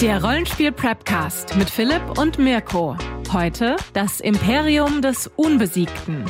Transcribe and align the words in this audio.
Der 0.00 0.22
Rollenspiel 0.22 0.70
Prepcast 0.70 1.56
mit 1.56 1.68
Philipp 1.68 2.20
und 2.20 2.38
Mirko. 2.38 2.96
Heute 3.32 3.74
das 3.94 4.20
Imperium 4.20 5.02
des 5.02 5.28
Unbesiegten. 5.34 6.24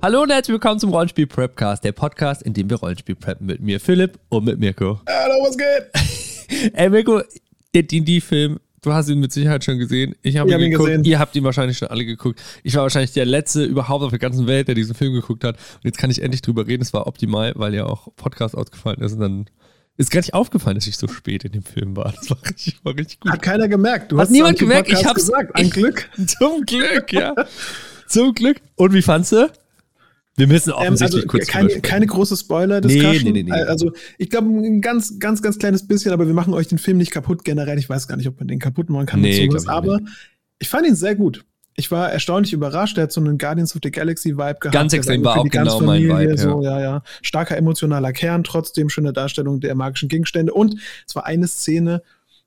Hallo 0.00 0.22
und 0.22 0.30
herzlich 0.30 0.54
willkommen 0.54 0.80
zum 0.80 0.88
Rollenspiel 0.88 1.26
Prepcast, 1.26 1.84
der 1.84 1.92
Podcast, 1.92 2.40
in 2.40 2.54
dem 2.54 2.70
wir 2.70 2.78
Rollenspiel 2.78 3.16
preppen 3.16 3.46
mit 3.46 3.60
mir 3.60 3.80
Philipp 3.80 4.18
und 4.30 4.46
mit 4.46 4.58
Mirko. 4.58 4.98
Hallo, 5.06 5.46
was 5.46 5.58
geht? 5.58 6.72
Ey 6.72 6.88
Mirko, 6.88 7.20
der 7.74 7.82
D&D-Film, 7.82 8.58
du 8.80 8.92
hast 8.94 9.10
ihn 9.10 9.20
mit 9.20 9.30
Sicherheit 9.30 9.62
schon 9.62 9.78
gesehen. 9.78 10.14
Ich 10.22 10.38
habe 10.38 10.50
hab 10.54 10.58
ihn 10.58 10.64
ihn 10.64 10.70
geguckt. 10.70 10.88
gesehen. 10.88 11.04
Ihr 11.04 11.18
habt 11.18 11.36
ihn 11.36 11.44
wahrscheinlich 11.44 11.76
schon 11.76 11.88
alle 11.88 12.06
geguckt. 12.06 12.40
Ich 12.62 12.76
war 12.76 12.84
wahrscheinlich 12.84 13.12
der 13.12 13.26
letzte 13.26 13.62
überhaupt 13.62 14.04
auf 14.04 14.10
der 14.10 14.18
ganzen 14.18 14.46
Welt, 14.46 14.68
der 14.68 14.74
diesen 14.74 14.94
Film 14.94 15.12
geguckt 15.12 15.44
hat. 15.44 15.56
Und 15.56 15.84
jetzt 15.84 15.98
kann 15.98 16.10
ich 16.10 16.22
endlich 16.22 16.40
drüber 16.40 16.66
reden. 16.66 16.82
Es 16.82 16.94
war 16.94 17.06
optimal, 17.06 17.52
weil 17.56 17.74
ja 17.74 17.84
auch 17.84 18.08
Podcast 18.16 18.56
ausgefallen 18.56 19.02
ist 19.02 19.12
und 19.12 19.20
dann 19.20 19.46
ist 19.96 20.10
gar 20.10 20.20
nicht 20.20 20.34
aufgefallen, 20.34 20.74
dass 20.76 20.86
ich 20.86 20.96
so 20.96 21.06
spät 21.08 21.44
in 21.44 21.52
dem 21.52 21.62
Film 21.62 21.96
war. 21.96 22.12
Das 22.16 22.28
war 22.30 22.38
richtig, 22.44 22.84
war 22.84 22.94
richtig 22.96 23.20
gut. 23.20 23.32
Hat 23.32 23.42
keiner 23.42 23.68
gemerkt. 23.68 24.10
Du 24.12 24.16
Hat 24.16 24.22
hast 24.24 24.30
niemand 24.30 24.58
gemerkt? 24.58 24.88
Ich 24.88 24.94
Podcast 24.94 25.08
hab's 25.10 25.26
gesagt. 25.26 25.54
Ein 25.54 25.66
ich- 25.66 25.72
Glück. 25.72 26.08
Zum 26.26 26.62
Glück, 26.66 27.12
ja. 27.12 27.34
Zum 28.08 28.34
Glück. 28.34 28.60
Und 28.76 28.92
wie 28.92 29.02
fandst 29.02 29.32
du? 29.32 29.50
Wir 30.36 30.48
müssen 30.48 30.70
Ähm, 30.70 30.74
also 30.76 30.82
offensichtlich 30.86 31.28
kurz 31.28 31.46
keine, 31.46 31.68
drüber 31.68 31.78
sprechen. 31.78 31.90
keine 31.92 32.06
große 32.06 32.36
Spoiler-Discussion. 32.36 33.12
Nee, 33.12 33.30
nee, 33.30 33.42
nee, 33.44 33.50
nee. 33.50 33.62
Also 33.62 33.92
ich 34.18 34.30
glaube 34.30 34.48
ein 34.48 34.80
ganz, 34.80 35.20
ganz, 35.20 35.42
ganz 35.42 35.58
kleines 35.58 35.86
bisschen, 35.86 36.12
aber 36.12 36.26
wir 36.26 36.34
machen 36.34 36.54
euch 36.54 36.66
den 36.66 36.78
Film 36.78 36.98
nicht 36.98 37.12
kaputt 37.12 37.44
generell. 37.44 37.78
Ich 37.78 37.88
weiß 37.88 38.08
gar 38.08 38.16
nicht, 38.16 38.26
ob 38.26 38.38
man 38.40 38.48
den 38.48 38.58
kaputt 38.58 38.90
machen 38.90 39.06
kann. 39.06 39.20
Nee, 39.20 39.46
sowas. 39.46 39.62
ich 39.62 39.68
aber 39.68 40.00
ich 40.58 40.68
fand 40.68 40.86
ihn 40.88 40.96
sehr 40.96 41.14
gut. 41.14 41.44
Ich 41.76 41.90
war 41.90 42.10
erstaunlich 42.12 42.52
überrascht. 42.52 42.96
Er 42.98 43.04
hat 43.04 43.12
so 43.12 43.20
einen 43.20 43.36
Guardians 43.36 43.74
of 43.74 43.80
the 43.82 43.90
Galaxy 43.90 44.36
Vibe 44.36 44.58
gehabt. 44.60 44.72
Ganz 44.74 44.90
Der 44.92 44.98
extrem, 44.98 45.24
war 45.24 45.38
auch 45.38 45.48
genau 45.48 45.80
mein 45.80 46.02
Vibe, 46.04 46.38
So, 46.38 46.62
ja, 46.62 46.80
ja. 46.80 47.02
Starker 47.22 47.56
emotionaler 47.56 48.12
Kern, 48.12 48.44
trotzdem 48.44 48.88
schöne 48.88 49.12
Darstellung 49.12 49.58
der 49.60 49.74
magischen 49.74 50.08
Gegenstände. 50.08 50.52
Und 50.54 50.76
es 51.06 51.16
war 51.16 51.26
eine 51.26 51.48
Szene, 51.48 52.02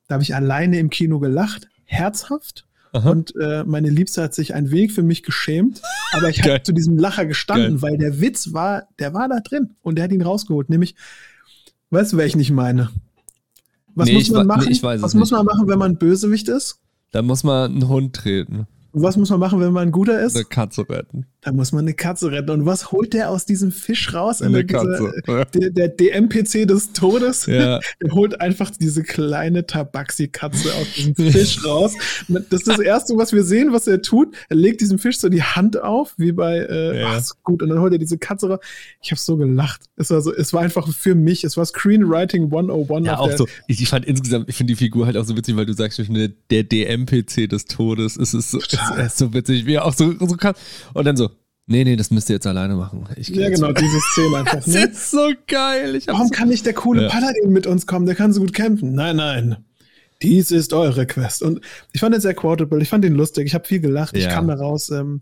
da 0.07 0.13
habe 0.13 0.23
ich 0.23 0.33
alleine 0.33 0.79
im 0.79 0.89
Kino 0.89 1.19
gelacht. 1.19 1.67
Herzhaft. 1.83 2.65
Aha. 2.93 3.09
Und 3.09 3.33
äh, 3.35 3.63
meine 3.65 3.89
Liebste 3.89 4.23
hat 4.23 4.33
sich 4.33 4.53
ein 4.53 4.71
wenig 4.71 4.93
für 4.93 5.03
mich 5.03 5.23
geschämt, 5.23 5.81
aber 6.13 6.29
ich 6.29 6.41
habe 6.43 6.63
zu 6.63 6.71
diesem 6.71 6.97
Lacher 6.97 7.25
gestanden, 7.25 7.79
Geil. 7.79 7.81
weil 7.81 7.97
der 7.97 8.21
Witz 8.21 8.53
war, 8.53 8.83
der 8.97 9.13
war 9.13 9.27
da 9.27 9.41
drin 9.41 9.75
und 9.81 9.95
der 9.97 10.05
hat 10.05 10.11
ihn 10.13 10.21
rausgeholt. 10.21 10.69
Nämlich, 10.69 10.95
weißt 11.89 12.13
du, 12.13 12.17
wer 12.17 12.25
ich 12.25 12.37
nicht 12.37 12.51
meine? 12.51 12.89
Was 13.93 14.07
Nee, 14.07 14.13
muss 14.15 14.29
man 14.29 14.41
nee, 14.43 14.47
machen? 14.47 14.71
es 14.71 14.81
was 14.83 15.13
muss 15.15 15.31
nicht. 15.31 15.37
man 15.37 15.45
machen, 15.45 15.67
wenn 15.67 15.79
man 15.79 15.97
Bösewicht 15.97 16.47
ist? 16.47 16.79
Da 17.11 17.21
muss 17.21 17.43
man 17.43 17.71
einen 17.71 17.87
Hund 17.89 18.15
treten, 18.15 18.67
was 19.01 19.17
muss 19.17 19.29
man 19.29 19.39
machen, 19.39 19.59
wenn 19.59 19.73
man 19.73 19.87
ein 19.87 19.91
guter 19.91 20.19
ist? 20.19 20.35
eine 20.35 20.45
Katze 20.45 20.89
retten. 20.89 21.25
Da 21.41 21.51
muss 21.53 21.71
man 21.71 21.85
eine 21.85 21.93
Katze 21.93 22.31
retten. 22.31 22.49
Und 22.49 22.65
was 22.65 22.91
holt 22.91 23.13
der 23.13 23.29
aus 23.29 23.45
diesem 23.45 23.71
Fisch 23.71 24.13
raus? 24.13 24.41
Eine 24.41 24.65
Diese- 24.65 25.13
Katze. 25.25 25.45
Der, 25.53 25.69
der 25.69 25.87
DMPC 25.89 26.67
des 26.67 26.93
Todes. 26.93 27.45
Ja. 27.45 27.79
Der 28.01 28.11
holt 28.11 28.41
einfach 28.41 28.71
diese 28.71 29.03
kleine 29.03 29.65
Tabaxi-Katze 29.65 30.73
aus 30.73 30.87
diesem 30.95 31.15
Fisch 31.15 31.63
raus. 31.65 31.93
Das 32.27 32.61
ist 32.61 32.67
das 32.67 32.79
Erste, 32.79 33.15
was 33.17 33.33
wir 33.33 33.43
sehen, 33.43 33.71
was 33.71 33.87
er 33.87 34.01
tut. 34.01 34.35
Er 34.49 34.55
legt 34.55 34.81
diesem 34.81 34.97
Fisch 34.99 35.19
so 35.19 35.29
die 35.29 35.43
Hand 35.43 35.81
auf, 35.81 36.13
wie 36.17 36.31
bei, 36.31 36.57
äh, 36.57 36.99
Ja. 37.01 37.07
ach, 37.11 37.19
ist 37.19 37.41
gut. 37.43 37.61
Und 37.61 37.69
dann 37.69 37.79
holt 37.79 37.93
er 37.93 37.99
diese 37.99 38.17
Katze 38.17 38.49
raus. 38.49 38.59
Ich 39.01 39.11
habe 39.11 39.19
so 39.19 39.37
gelacht. 39.37 39.81
Es 39.95 40.09
war 40.09 40.21
so, 40.21 40.33
es 40.33 40.53
war 40.53 40.61
einfach 40.61 40.91
für 40.91 41.15
mich. 41.15 41.43
Es 41.43 41.55
war 41.55 41.65
Screenwriting 41.65 42.45
101. 42.45 43.05
Ja, 43.05 43.19
auch 43.19 43.31
so. 43.37 43.47
Ich, 43.67 43.87
fand 43.87 44.05
insgesamt, 44.05 44.49
ich 44.49 44.55
finde 44.55 44.73
die 44.73 44.77
Figur 44.77 45.05
halt 45.05 45.17
auch 45.17 45.25
so 45.25 45.37
witzig, 45.37 45.55
weil 45.55 45.65
du 45.65 45.73
sagst, 45.73 45.99
der 45.99 46.63
DMPC 46.63 47.47
des 47.49 47.65
Todes, 47.65 48.17
es 48.17 48.33
ist 48.33 48.51
so, 48.51 48.59
es 48.59 48.73
ist 49.05 49.17
so 49.17 49.33
witzig, 49.33 49.65
wie 49.65 49.75
er 49.75 49.85
auch 49.85 49.93
so, 49.93 50.13
so 50.19 50.35
kann. 50.35 50.55
Und 50.93 51.05
dann 51.05 51.15
so, 51.17 51.29
nee, 51.67 51.83
nee, 51.83 51.95
das 51.95 52.09
müsst 52.11 52.29
ihr 52.29 52.33
jetzt 52.35 52.47
alleine 52.47 52.75
machen. 52.75 53.05
Ich 53.15 53.29
Ja, 53.29 53.43
jetzt 53.47 53.55
genau, 53.61 53.67
mal. 53.67 53.73
diese 53.75 53.99
Szene 53.99 54.37
einfach. 54.37 54.53
Das 54.55 54.67
Ne? 54.67 54.85
ist 54.87 55.11
so 55.11 55.29
geil. 55.47 55.95
Ich 55.95 56.07
Warum 56.07 56.29
kann 56.31 56.47
nicht 56.49 56.65
der 56.65 56.73
coole 56.73 57.03
Ja. 57.03 57.09
Paladin 57.09 57.51
mit 57.51 57.67
uns 57.67 57.85
kommen? 57.85 58.05
Der 58.05 58.15
kann 58.15 58.33
so 58.33 58.39
gut 58.41 58.53
kämpfen. 58.53 58.93
Nein, 58.93 59.17
nein. 59.17 59.57
Dies 60.23 60.49
ist 60.51 60.73
eure 60.73 61.05
Quest. 61.05 61.43
Und 61.43 61.61
ich 61.93 61.99
fand 62.01 62.13
den 62.15 62.21
sehr 62.21 62.33
quotable. 62.33 62.81
Ich 62.81 62.89
fand 62.89 63.03
den 63.03 63.13
lustig. 63.13 63.45
Ich 63.45 63.53
habe 63.53 63.67
viel 63.67 63.79
gelacht. 63.79 64.17
Ich 64.17 64.23
Ja. 64.23 64.31
kam 64.31 64.47
da 64.47 64.55
raus. 64.55 64.89
Ähm, 64.89 65.21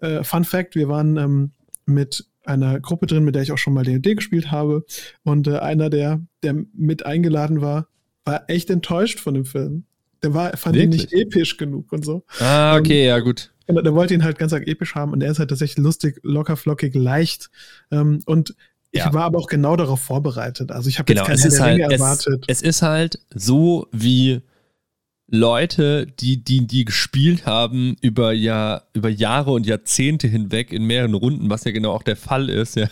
äh, 0.00 0.22
Fun 0.22 0.44
Fact: 0.44 0.76
Wir 0.76 0.88
waren 0.88 1.16
ähm, 1.16 1.50
mit 1.86 2.24
einer 2.44 2.78
Gruppe 2.80 3.06
drin, 3.06 3.24
mit 3.24 3.34
der 3.34 3.42
ich 3.42 3.50
auch 3.52 3.58
schon 3.58 3.74
mal 3.74 3.82
D&D 3.84 4.14
gespielt 4.14 4.50
habe. 4.52 4.84
Und 5.24 5.48
äh, 5.48 5.58
einer, 5.58 5.90
der, 5.90 6.20
der 6.44 6.54
mit 6.72 7.04
eingeladen 7.04 7.60
war, 7.60 7.88
war 8.24 8.44
echt 8.48 8.70
enttäuscht 8.70 9.18
von 9.20 9.34
dem 9.34 9.44
Film. 9.44 9.84
Der 10.22 10.34
war, 10.34 10.56
fand 10.56 10.76
ihn 10.76 10.90
nicht 10.90 11.10
Wirklich? 11.12 11.26
episch 11.36 11.56
genug 11.56 11.92
und 11.92 12.04
so. 12.04 12.22
Ah, 12.38 12.76
okay, 12.76 13.06
ja, 13.06 13.18
gut. 13.18 13.52
Genau, 13.68 13.82
der 13.82 13.94
wollte 13.94 14.14
ihn 14.14 14.24
halt 14.24 14.38
ganz 14.38 14.52
arg 14.54 14.66
episch 14.66 14.94
haben 14.94 15.12
und 15.12 15.22
er 15.22 15.30
ist 15.30 15.38
halt 15.38 15.50
tatsächlich 15.50 15.78
lustig, 15.84 16.18
locker, 16.22 16.56
flockig, 16.56 16.94
leicht. 16.94 17.50
Ähm, 17.90 18.20
und 18.24 18.54
ich 18.92 19.00
Ja. 19.00 19.12
war 19.12 19.24
aber 19.24 19.38
auch 19.38 19.46
genau 19.46 19.76
darauf 19.76 20.00
vorbereitet. 20.00 20.72
Also 20.72 20.88
ich 20.88 20.98
habe 20.98 21.06
Genau, 21.06 21.28
jetzt 21.28 21.42
kein 21.42 21.52
es 21.52 21.60
halt, 21.60 21.78
Ringe 21.78 21.92
es, 21.94 22.00
erwartet. 22.00 22.44
es 22.48 22.62
ist 22.62 22.80
halt 22.82 23.20
so 23.34 23.86
wie 23.92 24.40
Leute, 25.30 26.06
die, 26.06 26.42
die, 26.42 26.66
die 26.66 26.86
gespielt 26.86 27.44
haben 27.44 27.96
über 28.00 28.32
Jahr, 28.32 28.88
über 28.94 29.10
Jahre 29.10 29.50
und 29.50 29.66
Jahrzehnte 29.66 30.26
hinweg 30.28 30.72
in 30.72 30.84
mehreren 30.84 31.12
Runden, 31.14 31.50
was 31.50 31.64
ja 31.64 31.70
genau 31.72 31.92
auch 31.92 32.02
der 32.02 32.16
Fall 32.16 32.48
ist, 32.48 32.76
ja, 32.76 32.88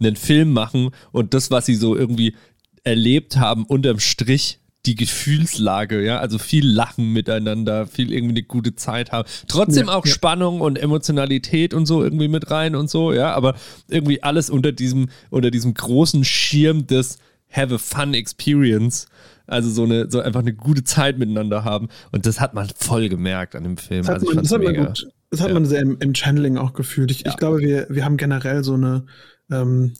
einen 0.00 0.14
Film 0.14 0.52
machen 0.52 0.90
und 1.10 1.34
das, 1.34 1.50
was 1.50 1.66
sie 1.66 1.74
so 1.74 1.96
irgendwie 1.96 2.36
erlebt 2.84 3.36
haben, 3.36 3.64
unterm 3.64 3.98
Strich 3.98 4.60
die 4.86 4.96
Gefühlslage, 4.96 6.04
ja, 6.04 6.18
also 6.18 6.38
viel 6.38 6.66
Lachen 6.66 7.12
miteinander, 7.12 7.86
viel 7.86 8.12
irgendwie 8.12 8.32
eine 8.34 8.42
gute 8.42 8.74
Zeit 8.74 9.12
haben. 9.12 9.28
Trotzdem 9.46 9.86
Ja, 9.86 9.94
auch 9.94 10.04
ja. 10.06 10.12
Spannung 10.12 10.60
und 10.60 10.76
Emotionalität 10.78 11.72
und 11.72 11.86
so 11.86 12.02
irgendwie 12.02 12.28
mit 12.28 12.50
rein 12.50 12.74
und 12.74 12.90
so, 12.90 13.12
ja, 13.12 13.32
aber 13.32 13.54
irgendwie 13.88 14.22
alles 14.22 14.50
unter 14.50 14.72
diesem, 14.72 15.08
unter 15.30 15.50
diesem 15.50 15.74
großen 15.74 16.24
Schirm 16.24 16.86
des 16.86 17.18
Have 17.50 17.74
a 17.74 17.78
Fun 17.78 18.14
Experience. 18.14 19.06
Also 19.46 19.70
so 19.70 19.84
eine, 19.84 20.10
so 20.10 20.20
einfach 20.20 20.40
eine 20.40 20.54
gute 20.54 20.84
Zeit 20.84 21.18
miteinander 21.18 21.64
haben. 21.64 21.88
Und 22.10 22.26
das 22.26 22.40
hat 22.40 22.54
man 22.54 22.70
voll 22.76 23.08
gemerkt 23.08 23.54
an 23.54 23.64
dem 23.64 23.76
Film. 23.76 24.00
Das 24.02 24.08
hat 24.08 24.14
also 24.22 24.34
man, 24.34 24.42
das 24.42 24.52
hat 24.52 24.62
man 24.62 24.74
gut. 24.74 25.06
Das 25.30 25.40
hat 25.40 25.48
Ja. 25.48 25.54
man 25.54 25.66
sehr 25.66 25.80
im, 25.82 25.98
im 26.00 26.14
Channeling 26.14 26.56
auch 26.56 26.72
gefühlt. 26.72 27.10
Ich, 27.10 27.26
ich 27.26 27.36
glaube, 27.36 27.58
wir, 27.58 27.86
wir 27.90 28.04
haben 28.04 28.16
generell 28.16 28.64
so 28.64 28.74
eine 28.74 29.04
ähm, 29.50 29.94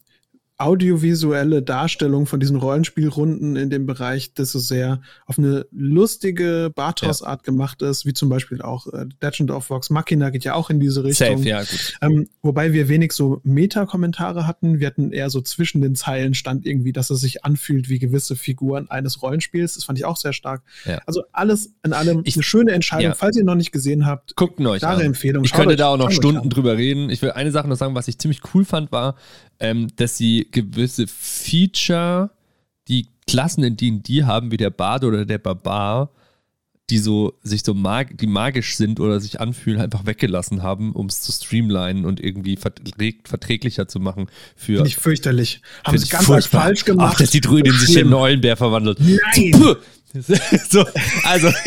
audiovisuelle 0.63 1.63
Darstellung 1.63 2.27
von 2.27 2.41
diesen 2.41 2.57
Rollenspielrunden 2.57 3.57
in 3.57 3.71
dem 3.71 3.87
Bereich, 3.87 4.35
das 4.35 4.53
so 4.53 4.59
sehr 4.59 5.01
auf 5.27 5.39
eine 5.39 5.67
lustige 5.71 6.71
Bartos-Art 6.75 7.45
gemacht 7.45 7.83
ist, 7.83 8.07
wie 8.07 8.13
zum 8.13 8.29
Beispiel 8.29 8.63
auch 8.63 8.87
äh, 8.89 9.07
Legend 9.21 9.51
of 9.51 9.71
Vox 9.71 9.91
Machina 9.91 10.31
geht 10.31 10.45
ja 10.45 10.55
auch 10.55 10.71
in 10.71 10.81
diese 10.81 11.05
Richtung. 11.05 11.39
Safe, 11.39 11.49
ja, 11.49 11.61
gut. 11.61 11.95
Ähm, 12.01 12.29
wobei 12.43 12.73
wir 12.73 12.89
wenig 12.89 13.13
so 13.13 13.41
Meta-Kommentare 13.45 14.47
hatten. 14.47 14.81
Wir 14.81 14.87
hatten 14.87 15.13
eher 15.13 15.31
so 15.31 15.41
zwischen 15.41 15.83
den 15.83 15.95
Zeilen 15.95 16.35
stand 16.35 16.67
irgendwie, 16.67 16.93
dass 16.93 17.11
es 17.11 17.21
sich 17.21 17.45
anfühlt 17.45 17.89
wie 17.89 17.99
gewisse 17.99 18.37
Figuren 18.37 18.91
eines 18.91 19.23
Rollenspiels. 19.23 19.75
Das 19.75 19.85
fand 19.85 19.99
ich 19.99 20.05
auch 20.05 20.17
sehr 20.17 20.33
stark. 20.33 20.63
Ja. 20.85 21.01
Also 21.07 21.23
alles 21.33 21.75
in 21.85 21.93
allem 21.93 22.23
Ich- 22.25 22.37
eine 22.37 22.43
schöne 22.43 22.73
Entscheidung. 22.73 23.05
ja. 23.05 23.15
Falls 23.15 23.37
ihr 23.37 23.45
noch 23.45 23.55
nicht 23.55 23.73
gesehen 23.73 24.07
habt, 24.07 24.37
Guckt 24.37 24.61
euch 24.61 24.81
klare 24.81 25.01
an. 25.01 25.07
Empfehlung. 25.07 25.45
Ich 25.45 25.51
Schaut 25.51 25.61
könnte 25.61 25.77
da 25.77 25.89
auch 25.89 25.97
noch 25.97 26.11
Stunden 26.11 26.49
drüber 26.51 26.77
reden. 26.77 27.11
Ich 27.11 27.21
will 27.23 27.33
eine 27.33 27.51
Sache 27.51 27.69
noch 27.69 27.77
sagen, 27.77 27.95
was 27.95 28.09
ich 28.09 28.19
ziemlich 28.19 28.41
cool 28.55 28.65
fand, 28.65 28.93
war, 28.93 29.17
ähm, 29.61 29.89
dass 29.97 30.17
sie 30.17 30.49
gewisse 30.53 31.07
Feature, 31.07 32.31
die 32.89 33.09
Klassen 33.27 33.65
in 33.65 33.77
D&D 33.77 34.25
haben, 34.25 34.51
wie 34.51 34.57
der 34.57 34.71
Bard 34.71 35.05
oder 35.05 35.25
der 35.25 35.39
Barbar, 35.39 36.11
die 36.91 36.99
so 36.99 37.39
sich 37.43 37.63
so 37.63 37.75
mag, 37.75 38.19
die 38.19 38.27
magisch 38.27 38.77
sind 38.77 39.01
oder 39.01 39.21
sich 39.21 39.41
anfühlen, 39.41 39.81
einfach 39.81 40.05
weggelassen 40.05 40.63
haben, 40.63 40.93
um 40.93 41.07
es 41.07 41.23
zu 41.23 41.33
streamlinen 41.33 42.05
und 42.05 42.21
irgendwie 42.21 42.57
verträg 42.57 43.65
finde 43.65 43.89
zu 43.89 43.99
machen 43.99 44.27
für 44.57 44.77
Finde 44.77 44.89
ich 44.89 44.97
fürchterlich. 44.97 45.63
Haben 45.85 45.99
sie 45.99 46.09
ganz 46.09 46.47
falsch 46.47 46.85
gemacht. 46.85 47.15
Ach, 47.15 47.19
dass 47.19 47.31
die 47.31 47.41
Druidin 47.41 47.73
sich 47.73 47.97
in 47.97 48.07
einen 48.07 48.15
Eulenbär 48.15 48.57
verwandelt. 48.57 48.99
Nein. 49.01 49.51
Puh. 49.53 49.77
so, 50.71 50.85
also 51.25 51.49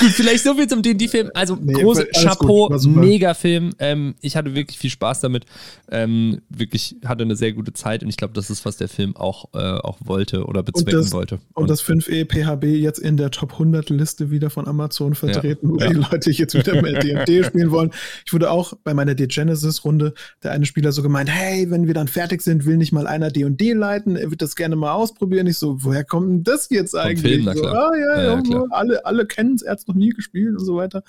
gut, 0.00 0.10
vielleicht 0.10 0.44
so 0.44 0.54
viel 0.54 0.66
zum 0.68 0.82
D&D-Film. 0.82 1.30
Also 1.34 1.56
Nee, 1.60 1.72
große 1.74 2.06
Chapeau, 2.06 2.68
mega 2.88 3.34
Film. 3.34 3.72
Ähm, 3.78 4.14
ich 4.20 4.36
hatte 4.36 4.54
wirklich 4.54 4.78
viel 4.78 4.90
Spaß 4.90 5.20
damit. 5.20 5.44
Ähm, 5.90 6.40
wirklich 6.48 6.96
hatte 7.04 7.24
eine 7.24 7.36
sehr 7.36 7.52
gute 7.52 7.72
Zeit 7.72 8.02
und 8.02 8.08
ich 8.08 8.16
glaube, 8.16 8.34
das 8.34 8.50
ist 8.50 8.64
was 8.64 8.76
der 8.76 8.88
Film 8.88 9.16
auch 9.16 9.46
äh, 9.54 9.58
auch 9.58 9.98
wollte 10.04 10.44
oder 10.44 10.62
bezwecken 10.62 11.00
das- 11.00 11.12
wollte. 11.12 11.38
Und 11.54 11.70
das 11.70 11.82
5e 11.82 12.24
PHB 12.26 12.64
jetzt 12.80 12.98
in 12.98 13.16
der 13.16 13.30
Top 13.30 13.52
100 13.52 13.90
Liste 13.90 14.30
wieder 14.30 14.50
von 14.50 14.66
Amazon 14.66 15.14
vertreten, 15.14 15.70
wo 15.70 15.78
Ja. 15.78 15.88
die 15.88 15.94
Leute 15.94 16.30
jetzt 16.30 16.54
wieder 16.54 16.80
mehr 16.82 16.98
D&D 17.00 17.44
spielen 17.44 17.70
wollen. 17.70 17.90
Ich 18.24 18.32
wurde 18.32 18.50
auch 18.50 18.74
bei 18.84 18.94
meiner 18.94 19.14
D-Genesis-Runde 19.14 20.14
der 20.42 20.52
eine 20.52 20.66
Spieler 20.66 20.92
so 20.92 21.02
gemeint, 21.02 21.30
hey, 21.30 21.70
wenn 21.70 21.86
wir 21.86 21.94
dann 21.94 22.08
fertig 22.08 22.42
sind, 22.42 22.66
will 22.66 22.76
nicht 22.76 22.92
mal 22.92 23.06
einer 23.06 23.30
D&D 23.30 23.72
leiten, 23.72 24.16
er 24.16 24.30
wird 24.30 24.42
das 24.42 24.56
gerne 24.56 24.76
mal 24.76 24.92
ausprobieren. 24.92 25.46
Ich 25.46 25.58
so, 25.58 25.82
woher 25.84 26.04
kommt 26.04 26.28
denn 26.28 26.44
das 26.44 26.68
jetzt 26.70 26.94
eigentlich? 26.94 27.05
Film, 27.14 27.44
na 27.44 27.54
so, 27.54 27.60
klar. 27.62 27.74
ah, 27.76 27.96
ja, 27.96 28.16
Ja, 28.16 28.22
ja, 28.22 28.34
ja, 28.34 28.40
klar. 28.42 28.66
alle, 28.70 29.04
alle 29.06 29.26
kennen 29.26 29.54
es, 29.54 29.62
er 29.62 29.72
hat 29.72 29.78
es 29.80 29.86
noch 29.86 29.94
nie 29.94 30.10
gespielt 30.10 30.56
und 30.56 30.64
so 30.64 30.76
weiter. 30.76 31.02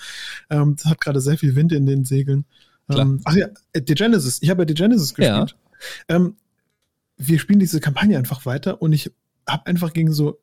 Ähm, 0.50 0.76
das 0.76 0.86
hat 0.86 1.02
gerade 1.02 1.22
sehr 1.22 1.38
viel 1.38 1.56
Wind 1.56 1.72
in 1.72 1.86
den 1.86 2.06
Segeln. 2.06 2.46
Ähm, 2.90 3.20
ach 3.26 3.36
ja, 3.36 3.48
äh, 3.74 3.82
D-Genesis, 3.82 4.40
ich 4.42 4.50
habe 4.50 4.62
ja 4.62 4.66
D-Genesis 4.66 5.14
Ja. 5.18 5.40
gespielt. 5.44 5.58
Ähm, 6.08 6.36
wir 7.18 7.40
spielen 7.40 7.60
diese 7.60 7.80
Kampagne 7.80 8.18
einfach 8.18 8.46
weiter 8.46 8.82
und 8.82 8.94
ich 8.94 9.12
habe 9.48 9.66
einfach 9.66 9.92
gegen 9.94 10.14
so 10.14 10.40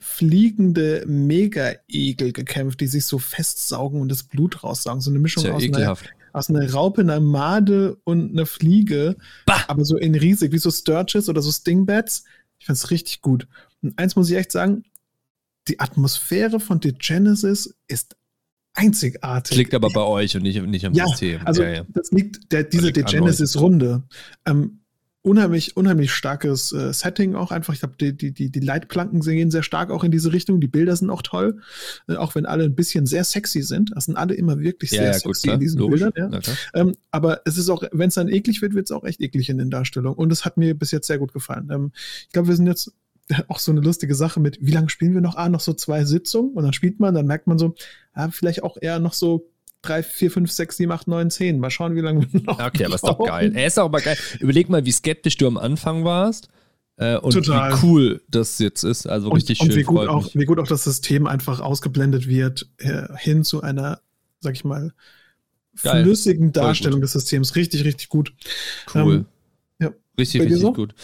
fliegende 0.00 1.04
Mega-Egel 1.06 2.32
gekämpft, 2.32 2.80
die 2.80 2.86
sich 2.86 3.04
so 3.04 3.18
festsaugen 3.18 4.00
und 4.00 4.08
das 4.10 4.22
Blut 4.22 4.62
raussaugen. 4.62 5.00
So 5.00 5.10
eine 5.10 5.18
Mischung 5.18 5.44
ja 5.44 5.52
aus 5.52 5.62
einer, 5.64 5.96
aus 6.32 6.50
einer 6.50 6.70
Raupe, 6.72 7.00
einer 7.00 7.20
Made 7.20 7.96
und 8.04 8.32
einer 8.32 8.46
Fliege. 8.46 9.16
Bah! 9.46 9.64
Aber 9.68 9.84
so 9.84 9.96
in 9.96 10.14
riesig, 10.14 10.52
wie 10.52 10.58
so 10.58 10.70
Sturges 10.70 11.28
oder 11.28 11.42
so 11.42 11.50
Stingbats. 11.50 12.24
Ich 12.60 12.66
fand's 12.66 12.90
richtig 12.90 13.22
gut. 13.22 13.46
Und 13.82 13.98
eins 13.98 14.16
muss 14.16 14.30
ich 14.30 14.36
echt 14.36 14.52
sagen, 14.52 14.84
die 15.68 15.80
Atmosphäre 15.80 16.60
von 16.60 16.80
The 16.82 16.92
Genesis 16.92 17.74
ist 17.86 18.16
einzigartig. 18.74 19.56
Liegt 19.56 19.74
aber 19.74 19.90
bei 19.90 20.02
euch 20.02 20.36
und 20.36 20.42
nicht, 20.42 20.62
nicht 20.62 20.86
am 20.86 20.94
ja, 20.94 21.06
System. 21.06 21.40
Also 21.44 21.62
ja, 21.62 21.70
ja. 21.70 21.86
das 21.88 22.10
liegt, 22.10 22.52
der, 22.52 22.64
diese 22.64 22.92
The 22.94 23.02
Genesis-Runde. 23.02 24.04
Ähm, 24.46 24.80
unheimlich, 25.22 25.76
unheimlich 25.76 26.12
starkes 26.12 26.72
äh, 26.72 26.92
Setting 26.92 27.34
auch 27.34 27.50
einfach. 27.50 27.74
Ich 27.74 27.80
glaube, 27.80 27.96
die, 28.00 28.16
die, 28.16 28.32
die, 28.32 28.50
die 28.50 28.60
Leitplanken 28.60 29.20
gehen 29.20 29.50
sehr 29.50 29.62
stark 29.62 29.90
auch 29.90 30.04
in 30.04 30.10
diese 30.10 30.32
Richtung. 30.32 30.60
Die 30.60 30.68
Bilder 30.68 30.96
sind 30.96 31.10
auch 31.10 31.22
toll. 31.22 31.60
Äh, 32.08 32.16
auch 32.16 32.34
wenn 32.34 32.46
alle 32.46 32.64
ein 32.64 32.74
bisschen 32.74 33.04
sehr 33.04 33.24
sexy 33.24 33.62
sind. 33.62 33.90
Das 33.94 34.04
sind 34.04 34.16
alle 34.16 34.34
immer 34.34 34.60
wirklich 34.60 34.90
sehr 34.90 35.04
ja, 35.04 35.12
sexy 35.12 35.48
gut, 35.48 35.54
in 35.54 35.60
diesen 35.60 35.80
Logisch. 35.80 36.00
Bildern. 36.00 36.40
Ja. 36.42 36.80
Ähm, 36.80 36.96
aber 37.10 37.42
es 37.44 37.58
ist 37.58 37.68
auch, 37.68 37.82
wenn 37.92 38.08
es 38.08 38.14
dann 38.14 38.28
eklig 38.28 38.62
wird, 38.62 38.74
wird 38.74 38.86
es 38.86 38.92
auch 38.92 39.04
echt 39.04 39.20
eklig 39.20 39.50
in 39.50 39.58
den 39.58 39.70
Darstellungen. 39.70 40.16
Und 40.16 40.32
es 40.32 40.44
hat 40.44 40.56
mir 40.56 40.74
bis 40.74 40.92
jetzt 40.92 41.08
sehr 41.08 41.18
gut 41.18 41.32
gefallen. 41.32 41.68
Ähm, 41.72 41.92
ich 42.22 42.32
glaube, 42.32 42.48
wir 42.48 42.56
sind 42.56 42.66
jetzt 42.66 42.92
auch 43.48 43.58
so 43.58 43.72
eine 43.72 43.80
lustige 43.80 44.14
Sache 44.14 44.40
mit, 44.40 44.58
wie 44.60 44.72
lange 44.72 44.88
spielen 44.88 45.14
wir 45.14 45.20
noch? 45.20 45.36
Ah, 45.36 45.48
noch 45.48 45.60
so 45.60 45.72
zwei 45.72 46.04
Sitzungen 46.04 46.52
und 46.54 46.62
dann 46.64 46.72
spielt 46.72 47.00
man, 47.00 47.14
dann 47.14 47.26
merkt 47.26 47.46
man 47.46 47.58
so, 47.58 47.74
ah, 48.12 48.28
vielleicht 48.30 48.62
auch 48.62 48.76
eher 48.80 48.98
noch 48.98 49.12
so 49.12 49.50
drei, 49.82 50.02
vier, 50.02 50.30
fünf, 50.30 50.50
sechs, 50.50 50.76
sieben, 50.76 50.92
acht, 50.92 51.08
neun, 51.08 51.30
zehn. 51.30 51.58
Mal 51.58 51.70
schauen, 51.70 51.94
wie 51.94 52.00
lange 52.00 52.26
wir 52.32 52.42
noch. 52.44 52.58
Okay, 52.58 52.84
aber 52.84 52.94
ist 52.94 53.06
doch 53.06 53.18
geil. 53.18 53.52
Er 53.54 53.66
ist 53.66 53.78
auch 53.78 53.86
aber 53.86 54.00
geil. 54.00 54.16
Überleg 54.40 54.68
mal, 54.68 54.84
wie 54.84 54.92
skeptisch 54.92 55.36
du 55.36 55.46
am 55.46 55.56
Anfang 55.56 56.04
warst. 56.04 56.48
Äh, 56.96 57.16
und 57.18 57.32
Total. 57.32 57.72
wie 57.72 57.86
cool 57.86 58.22
das 58.28 58.58
jetzt 58.58 58.82
ist. 58.82 59.06
Also 59.06 59.28
richtig 59.30 59.60
und, 59.60 59.66
schön. 59.66 59.74
Und 59.74 59.78
wie 59.78 59.84
gut, 59.84 60.08
auch, 60.08 60.24
mich. 60.24 60.34
wie 60.34 60.44
gut 60.44 60.58
auch 60.58 60.66
das 60.66 60.82
System 60.82 61.26
einfach 61.26 61.60
ausgeblendet 61.60 62.26
wird, 62.26 62.68
äh, 62.78 63.04
hin 63.16 63.44
zu 63.44 63.62
einer, 63.62 64.00
sag 64.40 64.54
ich 64.54 64.64
mal, 64.64 64.92
Geil. 65.80 66.02
flüssigen 66.02 66.52
Darstellung 66.52 67.00
des 67.00 67.12
Systems. 67.12 67.54
Richtig, 67.54 67.84
richtig 67.84 68.08
gut. 68.08 68.32
Cool. 68.92 69.14
Ähm. 69.14 69.26
Richtig, 70.18 70.42
richtig 70.42 70.60
so? 70.60 70.72
gut. 70.72 70.94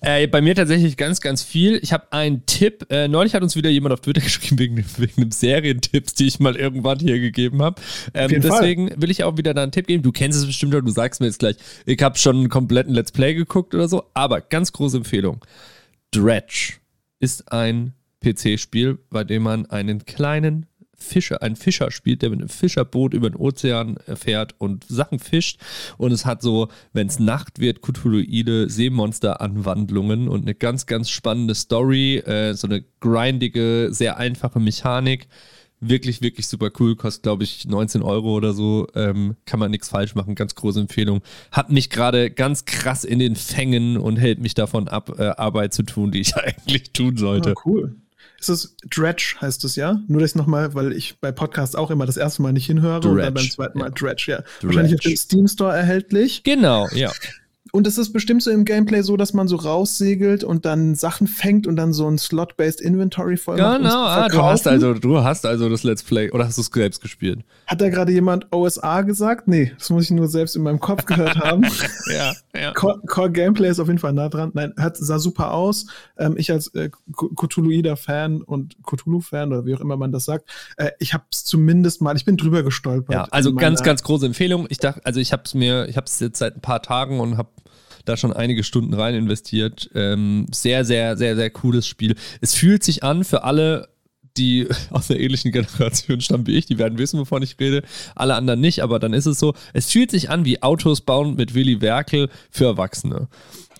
Äh, 0.00 0.26
bei 0.26 0.40
mir 0.40 0.54
tatsächlich 0.54 0.96
ganz, 0.96 1.20
ganz 1.20 1.42
viel. 1.42 1.78
Ich 1.82 1.92
habe 1.92 2.12
einen 2.12 2.44
Tipp. 2.46 2.86
Äh, 2.90 3.08
neulich 3.08 3.34
hat 3.34 3.42
uns 3.42 3.54
wieder 3.54 3.70
jemand 3.70 3.92
auf 3.92 4.00
Twitter 4.00 4.20
geschrieben 4.22 4.58
wegen, 4.58 4.84
wegen 4.98 5.22
einem 5.22 5.30
Serientipps, 5.30 6.14
die 6.14 6.26
ich 6.26 6.40
mal 6.40 6.56
irgendwann 6.56 6.98
hier 6.98 7.20
gegeben 7.20 7.62
habe. 7.62 7.80
Ähm, 8.14 8.30
jeden 8.30 8.42
Fall. 8.42 8.60
deswegen 8.60 8.90
will 9.00 9.10
ich 9.10 9.22
auch 9.24 9.36
wieder 9.36 9.54
da 9.54 9.62
einen 9.62 9.72
Tipp 9.72 9.86
geben. 9.86 10.02
Du 10.02 10.12
kennst 10.12 10.38
es 10.38 10.46
bestimmt, 10.46 10.74
oder 10.74 10.82
du 10.82 10.90
sagst 10.90 11.20
mir 11.20 11.26
jetzt 11.26 11.38
gleich, 11.38 11.56
ich 11.86 12.02
habe 12.02 12.18
schon 12.18 12.36
einen 12.36 12.48
kompletten 12.48 12.92
Let's 12.92 13.12
Play 13.12 13.34
geguckt 13.34 13.74
oder 13.74 13.88
so. 13.88 14.04
Aber 14.14 14.40
ganz 14.40 14.72
große 14.72 14.96
Empfehlung. 14.96 15.44
Dredge 16.10 16.74
ist 17.20 17.52
ein 17.52 17.92
PC-Spiel, 18.24 18.98
bei 19.10 19.22
dem 19.22 19.42
man 19.42 19.66
einen 19.66 20.04
kleinen 20.04 20.66
Fischer, 20.96 21.42
einen 21.42 21.56
Fischer 21.56 21.90
spielt, 21.90 22.22
der 22.22 22.30
mit 22.30 22.40
einem 22.40 22.48
Fischerboot 22.48 23.14
über 23.14 23.30
den 23.30 23.36
Ozean 23.36 23.96
äh, 24.06 24.16
fährt 24.16 24.54
und 24.58 24.84
Sachen 24.84 25.18
fischt. 25.18 25.60
Und 25.98 26.12
es 26.12 26.26
hat 26.26 26.42
so, 26.42 26.68
wenn 26.92 27.06
es 27.06 27.18
Nacht 27.18 27.58
wird, 27.58 27.82
Cthulhuide 27.82 28.68
Seemonster-Anwandlungen 28.68 30.28
und 30.28 30.42
eine 30.42 30.54
ganz, 30.54 30.86
ganz 30.86 31.10
spannende 31.10 31.54
Story, 31.54 32.16
äh, 32.18 32.54
so 32.54 32.66
eine 32.66 32.84
grindige, 33.00 33.88
sehr 33.90 34.16
einfache 34.18 34.60
Mechanik. 34.60 35.28
Wirklich, 35.80 36.22
wirklich 36.22 36.46
super 36.46 36.70
cool. 36.78 36.96
Kostet, 36.96 37.24
glaube 37.24 37.44
ich, 37.44 37.66
19 37.66 38.02
Euro 38.02 38.34
oder 38.34 38.54
so. 38.54 38.86
Ähm, 38.94 39.36
kann 39.44 39.60
man 39.60 39.70
nichts 39.70 39.88
falsch 39.88 40.14
machen. 40.14 40.34
Ganz 40.34 40.54
große 40.54 40.80
Empfehlung. 40.80 41.20
Hat 41.50 41.70
mich 41.70 41.90
gerade 41.90 42.30
ganz 42.30 42.64
krass 42.64 43.04
in 43.04 43.18
den 43.18 43.36
Fängen 43.36 43.98
und 43.98 44.16
hält 44.16 44.40
mich 44.40 44.54
davon 44.54 44.88
ab, 44.88 45.18
äh, 45.18 45.24
Arbeit 45.24 45.74
zu 45.74 45.82
tun, 45.82 46.10
die 46.10 46.20
ich 46.20 46.36
eigentlich 46.36 46.92
tun 46.92 47.16
sollte. 47.18 47.50
Ah, 47.50 47.62
cool. 47.66 47.96
Ist 48.44 48.50
es 48.50 48.76
Dredge, 48.90 49.36
heißt 49.40 49.64
es 49.64 49.74
ja? 49.76 50.02
Nur, 50.06 50.20
dass 50.20 50.32
ich 50.32 50.36
nochmal, 50.36 50.74
weil 50.74 50.92
ich 50.92 51.18
bei 51.18 51.32
Podcasts 51.32 51.74
auch 51.74 51.90
immer 51.90 52.04
das 52.04 52.18
erste 52.18 52.42
Mal 52.42 52.52
nicht 52.52 52.66
hinhöre 52.66 53.08
und 53.08 53.16
dann 53.16 53.16
beim 53.16 53.34
Dredge, 53.34 53.50
zweiten 53.50 53.78
Mal 53.78 53.86
ja. 53.86 53.90
Dredge, 53.90 54.24
ja. 54.28 54.42
Wahrscheinlich 54.60 54.94
auf 54.94 55.00
dem 55.00 55.16
Steam 55.16 55.48
Store 55.48 55.74
erhältlich. 55.74 56.42
Genau, 56.42 56.86
ja. 56.92 57.10
Und 57.74 57.88
es 57.88 57.98
ist 57.98 58.12
bestimmt 58.12 58.40
so 58.40 58.52
im 58.52 58.64
Gameplay 58.64 59.02
so, 59.02 59.16
dass 59.16 59.32
man 59.32 59.48
so 59.48 59.56
raussegelt 59.56 60.44
und 60.44 60.64
dann 60.64 60.94
Sachen 60.94 61.26
fängt 61.26 61.66
und 61.66 61.74
dann 61.74 61.92
so 61.92 62.06
ein 62.06 62.18
Slot-based 62.18 62.80
Inventory 62.80 63.36
voll 63.36 63.56
Genau, 63.56 64.04
ah, 64.06 64.28
du 64.28 64.40
hast 64.44 64.68
also, 64.68 64.94
du 64.94 65.24
hast 65.24 65.44
also 65.44 65.68
das 65.68 65.82
Let's 65.82 66.04
Play 66.04 66.30
oder 66.30 66.46
hast 66.46 66.56
du 66.56 66.60
es 66.60 66.68
selbst 66.72 67.00
gespielt? 67.00 67.40
Hat 67.66 67.80
da 67.80 67.88
gerade 67.88 68.12
jemand 68.12 68.46
OSA 68.52 69.02
gesagt? 69.02 69.48
Nee, 69.48 69.72
das 69.76 69.90
muss 69.90 70.04
ich 70.04 70.12
nur 70.12 70.28
selbst 70.28 70.54
in 70.54 70.62
meinem 70.62 70.78
Kopf 70.78 71.04
gehört 71.06 71.36
haben. 71.36 71.66
Ja, 72.06 72.34
ja. 72.54 72.72
Core, 72.72 73.00
Core 73.06 73.30
Gameplay 73.30 73.68
ist 73.68 73.80
auf 73.80 73.88
jeden 73.88 73.98
Fall 73.98 74.12
nah 74.12 74.28
dran. 74.28 74.50
Nein, 74.54 74.74
hat, 74.78 74.96
sah 74.96 75.18
super 75.18 75.52
aus. 75.52 75.86
Ähm, 76.18 76.34
ich 76.36 76.52
als 76.52 76.68
äh, 76.74 76.90
Cthulhuida-Fan 77.36 78.42
und 78.42 78.76
Cthulhu-Fan 78.84 79.52
oder 79.52 79.64
wie 79.64 79.74
auch 79.74 79.80
immer 79.80 79.96
man 79.96 80.12
das 80.12 80.26
sagt, 80.26 80.48
äh, 80.76 80.90
ich 80.98 81.14
habe 81.14 81.24
es 81.32 81.44
zumindest 81.44 82.02
mal, 82.02 82.14
ich 82.14 82.24
bin 82.24 82.36
drüber 82.36 82.62
gestolpert. 82.62 83.14
Ja, 83.14 83.26
also 83.30 83.54
ganz, 83.54 83.82
ganz 83.82 84.02
große 84.02 84.26
Empfehlung. 84.26 84.66
Ich 84.68 84.78
dachte, 84.78 85.00
also 85.04 85.18
ich 85.18 85.32
habe 85.32 85.42
es 85.44 85.54
mir, 85.54 85.88
ich 85.88 85.96
habe 85.96 86.06
es 86.06 86.20
jetzt 86.20 86.38
seit 86.38 86.56
ein 86.56 86.60
paar 86.60 86.82
Tagen 86.82 87.20
und 87.20 87.38
habe 87.38 87.48
da 88.04 88.16
schon 88.16 88.32
einige 88.32 88.64
Stunden 88.64 88.94
rein 88.94 89.14
investiert. 89.14 89.90
Ähm, 89.94 90.46
sehr, 90.52 90.84
sehr, 90.84 91.16
sehr, 91.16 91.36
sehr 91.36 91.50
cooles 91.50 91.86
Spiel. 91.86 92.14
Es 92.40 92.54
fühlt 92.54 92.82
sich 92.82 93.02
an 93.02 93.24
für 93.24 93.44
alle, 93.44 93.88
die 94.36 94.68
aus 94.90 95.08
der 95.08 95.20
ähnlichen 95.20 95.52
Generation 95.52 96.20
stammen 96.20 96.46
wie 96.46 96.56
ich, 96.56 96.66
die 96.66 96.78
werden 96.78 96.98
wissen, 96.98 97.18
wovon 97.18 97.42
ich 97.42 97.58
rede. 97.58 97.82
Alle 98.14 98.34
anderen 98.34 98.60
nicht, 98.60 98.82
aber 98.82 98.98
dann 98.98 99.12
ist 99.12 99.26
es 99.26 99.38
so. 99.38 99.54
Es 99.72 99.90
fühlt 99.90 100.10
sich 100.10 100.30
an 100.30 100.44
wie 100.44 100.62
Autos 100.62 101.00
bauen 101.00 101.36
mit 101.36 101.54
Willy 101.54 101.80
Werkel 101.80 102.28
für 102.50 102.66
Erwachsene. 102.66 103.28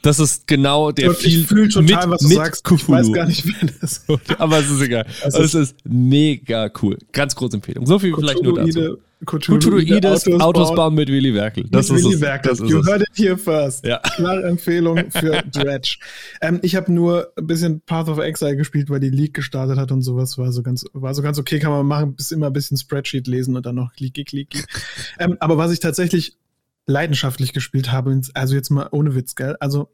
Das 0.05 0.21
ist 0.21 0.47
genau 0.47 0.93
der 0.93 1.09
Und 1.09 1.17
viel 1.17 1.41
ich 1.41 1.47
fühle 1.47 1.69
total, 1.69 2.11
was 2.11 2.21
du 2.21 2.29
sagst. 2.29 2.63
Ich 2.71 2.79
Cthulhu. 2.79 2.93
weiß 2.99 3.13
gar 3.13 3.27
nicht, 3.27 3.45
wer 3.47 3.71
das 3.81 3.99
ist. 4.09 4.39
Aber 4.39 4.59
es 4.59 4.71
ist 4.71 4.83
egal. 4.83 5.07
Es 5.25 5.35
Es 5.35 5.55
ist, 5.55 5.77
mega 5.85 6.71
cool. 6.83 6.99
Ganz 7.13 7.35
große 7.35 7.57
Empfehlung. 7.57 7.87
So 7.87 7.99
viel 7.99 8.15
vielleicht 8.15 8.43
nur 8.43 8.55
dazu. 8.55 8.99
Cthulhuides 9.25 10.27
Autos, 10.41 10.75
bauen 10.75 10.95
mit 10.95 11.09
Willy 11.09 11.33
Werkel. 11.33 11.65
Das 11.71 11.87
Das 11.89 11.97
ist 11.99 12.05
Willy. 12.05 12.21
Werkel. 12.21 12.51
Das 12.51 12.61
ist 12.61 12.69
You 12.71 12.81
es. 12.81 12.87
heard 12.87 13.01
it 13.01 13.09
here 13.15 13.39
first. 13.39 13.87
Ja. 13.87 13.99
Klare 14.01 14.45
Empfehlung 14.45 15.11
für 15.11 15.43
Dredge. 15.53 15.97
ähm, 16.43 16.59
ich 16.61 16.77
habe 16.77 16.93
nur 16.93 17.33
ein 17.39 17.47
bisschen 17.47 17.81
Path 17.81 18.09
of 18.11 18.19
Exile 18.19 18.57
gespielt, 18.57 18.91
weil 18.91 19.01
die 19.01 19.09
League 19.09 19.33
gestartet 19.33 19.79
hat 19.79 19.91
und 19.93 20.03
sowas. 20.03 20.37
War 20.37 20.53
so 20.53 20.63
ganz, 20.63 20.85
war 20.93 21.15
so 21.15 21.23
ganz 21.23 21.39
okay, 21.39 21.59
kann 21.59 21.71
man 21.73 21.87
machen. 21.87 22.15
Bis 22.15 22.31
immer 22.33 22.49
ein 22.49 22.53
bisschen 22.53 22.77
Spreadsheet 22.77 23.27
lesen 23.27 23.57
und 23.57 23.65
dann 23.65 23.77
noch 23.77 23.95
klicki, 23.95 24.25
klicki. 24.25 24.63
ähm, 25.19 25.39
aber 25.41 25.57
was 25.57 25.73
ich 25.73 25.81
tatsächlich 25.81 26.37
leidenschaftlich 26.87 27.53
gespielt 27.53 27.93
habe, 27.93 28.21
also 28.35 28.55
jetzt 28.55 28.71
mal 28.71 28.89
ohne 28.91 29.15
Witz, 29.15 29.35
gell? 29.35 29.57
Also 29.61 29.93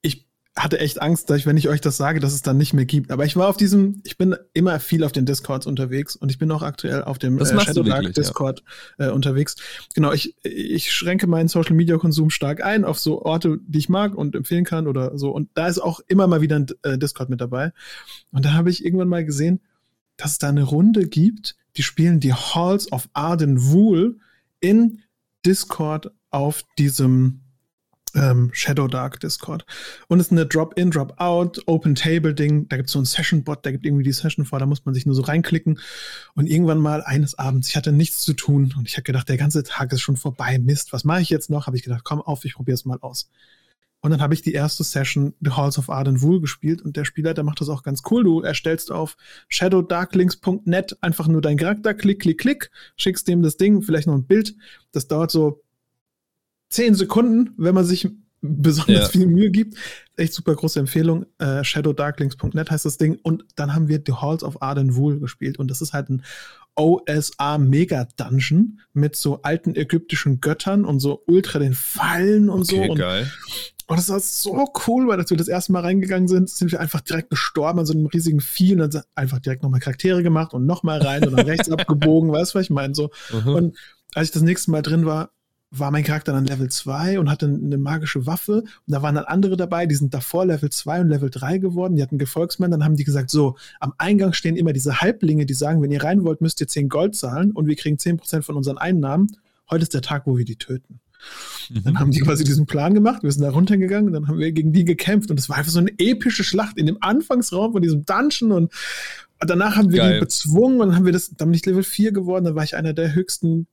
ich 0.00 0.26
hatte 0.56 0.80
echt 0.80 1.00
Angst, 1.00 1.30
dass 1.30 1.38
ich, 1.38 1.46
wenn 1.46 1.56
ich 1.56 1.68
euch 1.68 1.80
das 1.80 1.96
sage, 1.96 2.20
dass 2.20 2.34
es 2.34 2.42
dann 2.42 2.58
nicht 2.58 2.74
mehr 2.74 2.84
gibt. 2.84 3.10
Aber 3.10 3.24
ich 3.24 3.36
war 3.36 3.48
auf 3.48 3.56
diesem, 3.56 4.02
ich 4.04 4.18
bin 4.18 4.36
immer 4.52 4.80
viel 4.80 5.04
auf 5.04 5.12
den 5.12 5.24
Discords 5.24 5.66
unterwegs 5.66 6.14
und 6.16 6.30
ich 6.30 6.38
bin 6.38 6.50
auch 6.50 6.62
aktuell 6.62 7.04
auf 7.04 7.18
dem 7.18 7.38
Das 7.38 7.52
äh, 7.52 7.60
Shadow 7.60 7.82
Dark 7.82 8.02
wirklich, 8.02 8.16
ja. 8.16 8.22
Discord 8.22 8.62
äh, 8.98 9.08
unterwegs. 9.08 9.56
Genau, 9.94 10.12
ich, 10.12 10.34
ich 10.42 10.92
schränke 10.92 11.26
meinen 11.26 11.48
Social 11.48 11.74
Media 11.74 11.96
Konsum 11.96 12.30
stark 12.30 12.62
ein 12.62 12.84
auf 12.84 12.98
so 12.98 13.22
Orte, 13.22 13.60
die 13.66 13.78
ich 13.78 13.88
mag 13.88 14.14
und 14.14 14.34
empfehlen 14.34 14.64
kann 14.64 14.88
oder 14.88 15.16
so. 15.16 15.30
Und 15.30 15.48
da 15.54 15.68
ist 15.68 15.78
auch 15.78 16.00
immer 16.08 16.26
mal 16.26 16.42
wieder 16.42 16.56
ein 16.56 16.66
äh, 16.82 16.98
Discord 16.98 17.30
mit 17.30 17.40
dabei. 17.40 17.72
Und 18.30 18.44
da 18.44 18.52
habe 18.52 18.70
ich 18.70 18.84
irgendwann 18.84 19.08
mal 19.08 19.24
gesehen, 19.24 19.60
dass 20.16 20.32
es 20.32 20.38
da 20.38 20.48
eine 20.48 20.64
Runde 20.64 21.08
gibt, 21.08 21.56
die 21.76 21.82
spielen 21.82 22.20
die 22.20 22.34
Halls 22.34 22.92
of 22.92 23.08
Arden 23.14 23.70
Wool 23.70 24.18
in 24.60 25.00
Discord 25.44 26.10
auf 26.30 26.62
diesem 26.78 27.42
ähm, 28.14 28.50
Shadow 28.52 28.88
Dark 28.88 29.20
Discord. 29.20 29.64
Und 30.08 30.20
es 30.20 30.26
ist 30.26 30.32
eine 30.32 30.46
Drop-in, 30.46 30.90
Drop-out, 30.90 31.62
Open-Table-Ding. 31.66 32.68
Da 32.68 32.76
gibt 32.76 32.88
es 32.88 32.92
so 32.92 32.98
einen 32.98 33.06
Session-Bot, 33.06 33.64
der 33.64 33.72
gibt 33.72 33.86
irgendwie 33.86 34.04
die 34.04 34.12
Session 34.12 34.44
vor, 34.44 34.58
da 34.58 34.66
muss 34.66 34.84
man 34.84 34.94
sich 34.94 35.06
nur 35.06 35.14
so 35.14 35.22
reinklicken. 35.22 35.78
Und 36.34 36.46
irgendwann 36.46 36.78
mal 36.78 37.02
eines 37.02 37.38
Abends, 37.38 37.68
ich 37.68 37.76
hatte 37.76 37.92
nichts 37.92 38.20
zu 38.20 38.34
tun 38.34 38.74
und 38.76 38.88
ich 38.88 38.94
habe 38.94 39.04
gedacht, 39.04 39.28
der 39.28 39.38
ganze 39.38 39.62
Tag 39.62 39.92
ist 39.92 40.02
schon 40.02 40.16
vorbei. 40.16 40.58
Mist, 40.58 40.92
was 40.92 41.04
mache 41.04 41.22
ich 41.22 41.30
jetzt 41.30 41.50
noch? 41.50 41.66
Habe 41.66 41.76
ich 41.76 41.82
gedacht, 41.82 42.04
komm 42.04 42.20
auf, 42.20 42.44
ich 42.44 42.54
probiere 42.54 42.74
es 42.74 42.84
mal 42.84 42.98
aus. 43.00 43.30
Und 44.02 44.10
dann 44.10 44.20
habe 44.20 44.34
ich 44.34 44.42
die 44.42 44.52
erste 44.52 44.82
Session 44.82 45.32
The 45.40 45.52
Halls 45.52 45.78
of 45.78 45.88
Arden 45.88 46.20
Wool 46.22 46.40
gespielt 46.40 46.82
und 46.82 46.96
der 46.96 47.04
Spieler, 47.04 47.34
der 47.34 47.44
macht 47.44 47.60
das 47.60 47.68
auch 47.68 47.84
ganz 47.84 48.02
cool. 48.10 48.24
Du 48.24 48.40
erstellst 48.40 48.90
auf 48.90 49.16
shadowdarklinks.net 49.48 50.98
einfach 51.00 51.28
nur 51.28 51.40
deinen 51.40 51.56
Charakter, 51.56 51.94
klick, 51.94 52.20
klick, 52.20 52.38
klick, 52.38 52.70
schickst 52.96 53.28
dem 53.28 53.42
das 53.42 53.56
Ding, 53.56 53.80
vielleicht 53.82 54.08
noch 54.08 54.14
ein 54.14 54.24
Bild. 54.26 54.56
Das 54.90 55.06
dauert 55.06 55.30
so 55.30 55.62
zehn 56.68 56.94
Sekunden, 56.96 57.54
wenn 57.56 57.74
man 57.76 57.84
sich 57.84 58.08
besonders 58.40 59.04
Ja. 59.04 59.08
viel 59.08 59.26
Mühe 59.28 59.50
gibt. 59.50 59.76
Echt 60.16 60.32
super 60.32 60.56
große 60.56 60.80
Empfehlung. 60.80 61.26
Äh, 61.38 61.62
shadowdarklinks.net 61.62 62.70
heißt 62.72 62.84
das 62.84 62.98
Ding. 62.98 63.20
Und 63.22 63.44
dann 63.54 63.72
haben 63.74 63.86
wir 63.86 64.02
The 64.04 64.14
Halls 64.14 64.42
of 64.42 64.60
Arden 64.62 64.96
Wool 64.96 65.20
gespielt. 65.20 65.58
Und 65.60 65.70
das 65.70 65.80
ist 65.80 65.92
halt 65.92 66.10
ein 66.10 66.24
OSA 66.76 67.58
Mega 67.58 68.06
Dungeon 68.16 68.80
mit 68.92 69.16
so 69.16 69.42
alten 69.42 69.74
ägyptischen 69.76 70.40
Göttern 70.40 70.84
und 70.84 71.00
so 71.00 71.22
ultra 71.26 71.58
den 71.58 71.74
Fallen 71.74 72.48
und 72.48 72.64
so. 72.66 72.76
Okay, 72.76 72.90
Und 72.90 72.98
geil. 72.98 73.32
und 73.86 73.98
das 73.98 74.08
war 74.08 74.20
so 74.20 74.72
cool, 74.86 75.06
weil 75.08 75.18
als 75.18 75.30
wir 75.30 75.36
das 75.36 75.48
erste 75.48 75.72
Mal 75.72 75.80
reingegangen 75.80 76.28
sind, 76.28 76.48
sind 76.48 76.72
wir 76.72 76.80
einfach 76.80 77.00
direkt 77.00 77.30
gestorben 77.30 77.80
an 77.80 77.86
so 77.86 77.92
einem 77.92 78.06
riesigen 78.06 78.40
Vieh 78.40 78.72
und 78.72 78.78
dann 78.78 78.90
sind 78.90 79.04
einfach 79.14 79.38
direkt 79.38 79.62
nochmal 79.62 79.80
Charaktere 79.80 80.22
gemacht 80.22 80.54
und 80.54 80.64
nochmal 80.66 81.00
rein 81.02 81.24
und 81.26 81.36
dann 81.36 81.46
rechts 81.46 81.70
abgebogen, 81.70 82.32
weißt 82.32 82.54
du, 82.54 82.58
was 82.58 82.64
ich 82.64 82.70
meine? 82.70 82.94
So. 82.94 83.10
Mhm. 83.32 83.54
Und 83.54 83.78
als 84.14 84.28
ich 84.28 84.32
das 84.32 84.42
nächste 84.42 84.70
Mal 84.70 84.82
drin 84.82 85.04
war, 85.06 85.30
war 85.74 85.90
mein 85.90 86.04
Charakter 86.04 86.32
dann 86.32 86.44
Level 86.44 86.68
2 86.68 87.18
und 87.18 87.30
hatte 87.30 87.46
eine 87.46 87.78
magische 87.78 88.26
Waffe. 88.26 88.62
Und 88.62 88.66
da 88.86 89.02
waren 89.02 89.14
dann 89.14 89.24
andere 89.24 89.56
dabei, 89.56 89.86
die 89.86 89.94
sind 89.94 90.12
davor 90.12 90.44
Level 90.44 90.70
2 90.70 91.00
und 91.00 91.08
Level 91.08 91.30
3 91.30 91.58
geworden. 91.58 91.96
Die 91.96 92.02
hatten 92.02 92.18
Gefolgsmänner. 92.18 92.76
Dann 92.76 92.84
haben 92.84 92.96
die 92.96 93.04
gesagt, 93.04 93.30
so, 93.30 93.56
am 93.80 93.94
Eingang 93.96 94.34
stehen 94.34 94.56
immer 94.56 94.74
diese 94.74 95.00
Halblinge, 95.00 95.46
die 95.46 95.54
sagen, 95.54 95.80
wenn 95.80 95.90
ihr 95.90 96.04
rein 96.04 96.24
wollt, 96.24 96.42
müsst 96.42 96.60
ihr 96.60 96.68
10 96.68 96.90
Gold 96.90 97.16
zahlen 97.16 97.52
und 97.52 97.66
wir 97.66 97.76
kriegen 97.76 97.96
10% 97.96 98.42
von 98.42 98.56
unseren 98.56 98.76
Einnahmen. 98.76 99.28
Heute 99.70 99.84
ist 99.84 99.94
der 99.94 100.02
Tag, 100.02 100.26
wo 100.26 100.36
wir 100.36 100.44
die 100.44 100.56
töten. 100.56 101.00
Mhm. 101.70 101.84
Dann 101.84 101.98
haben 101.98 102.10
die 102.10 102.20
quasi 102.20 102.44
diesen 102.44 102.66
Plan 102.66 102.92
gemacht, 102.92 103.22
wir 103.22 103.32
sind 103.32 103.42
da 103.42 103.50
runtergegangen 103.50 104.08
und 104.08 104.12
dann 104.12 104.28
haben 104.28 104.38
wir 104.38 104.52
gegen 104.52 104.72
die 104.72 104.84
gekämpft 104.84 105.30
und 105.30 105.38
es 105.38 105.48
war 105.48 105.56
einfach 105.56 105.72
so 105.72 105.78
eine 105.78 105.92
epische 105.98 106.44
Schlacht 106.44 106.76
in 106.76 106.86
dem 106.86 106.98
Anfangsraum 107.00 107.72
von 107.72 107.82
diesem 107.82 108.04
Dungeon 108.04 108.52
und, 108.52 108.72
danach 109.38 109.76
haben 109.76 109.90
wir 109.90 109.98
Geil. 109.98 110.14
die 110.14 110.20
bezwungen 110.20 110.80
und 110.80 110.88
dann 110.88 110.96
haben 110.96 111.04
wir 111.06 111.12
das, 111.12 111.30
dann 111.30 111.48
bin 111.48 111.54
ich 111.54 111.66
Level 111.66 111.82
4 111.82 112.12
geworden, 112.12 112.44
dann 112.44 112.54
war 112.54 112.64
ich 112.64 112.76
einer 112.76 112.92
der 112.92 113.14
höchsten 113.14 113.66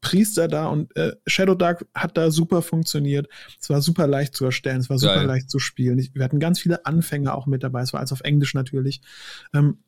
Priester 0.00 0.48
da 0.48 0.66
und 0.66 0.94
äh, 0.96 1.12
Shadow 1.26 1.54
Dark 1.54 1.86
hat 1.94 2.16
da 2.16 2.30
super 2.30 2.62
funktioniert. 2.62 3.28
Es 3.60 3.70
war 3.70 3.80
super 3.80 4.06
leicht 4.06 4.34
zu 4.34 4.44
erstellen, 4.44 4.80
es 4.80 4.90
war 4.90 4.98
super 4.98 5.16
Geil. 5.16 5.26
leicht 5.26 5.50
zu 5.50 5.58
spielen. 5.58 5.98
Ich, 5.98 6.14
wir 6.14 6.24
hatten 6.24 6.40
ganz 6.40 6.60
viele 6.60 6.84
Anfänger 6.86 7.34
auch 7.34 7.46
mit 7.46 7.62
dabei, 7.62 7.82
es 7.82 7.92
war 7.92 8.00
alles 8.00 8.12
auf 8.12 8.20
Englisch 8.20 8.54
natürlich. 8.54 9.00
Ähm, 9.54 9.78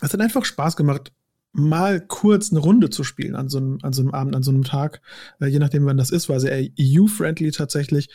es 0.00 0.12
hat 0.12 0.20
einfach 0.20 0.44
Spaß 0.44 0.76
gemacht, 0.76 1.12
mal 1.54 2.00
kurz 2.00 2.50
eine 2.50 2.60
Runde 2.60 2.90
zu 2.90 3.04
spielen 3.04 3.36
an 3.36 3.48
so 3.48 3.58
einem, 3.58 3.78
an 3.82 3.92
so 3.92 4.02
einem 4.02 4.10
Abend, 4.10 4.34
an 4.34 4.42
so 4.42 4.50
einem 4.50 4.64
Tag. 4.64 5.00
Äh, 5.40 5.46
je 5.46 5.60
nachdem, 5.60 5.86
wann 5.86 5.96
das 5.96 6.10
ist, 6.10 6.28
war 6.28 6.40
sehr 6.40 6.68
EU-friendly 6.78 7.52
tatsächlich. 7.52 8.10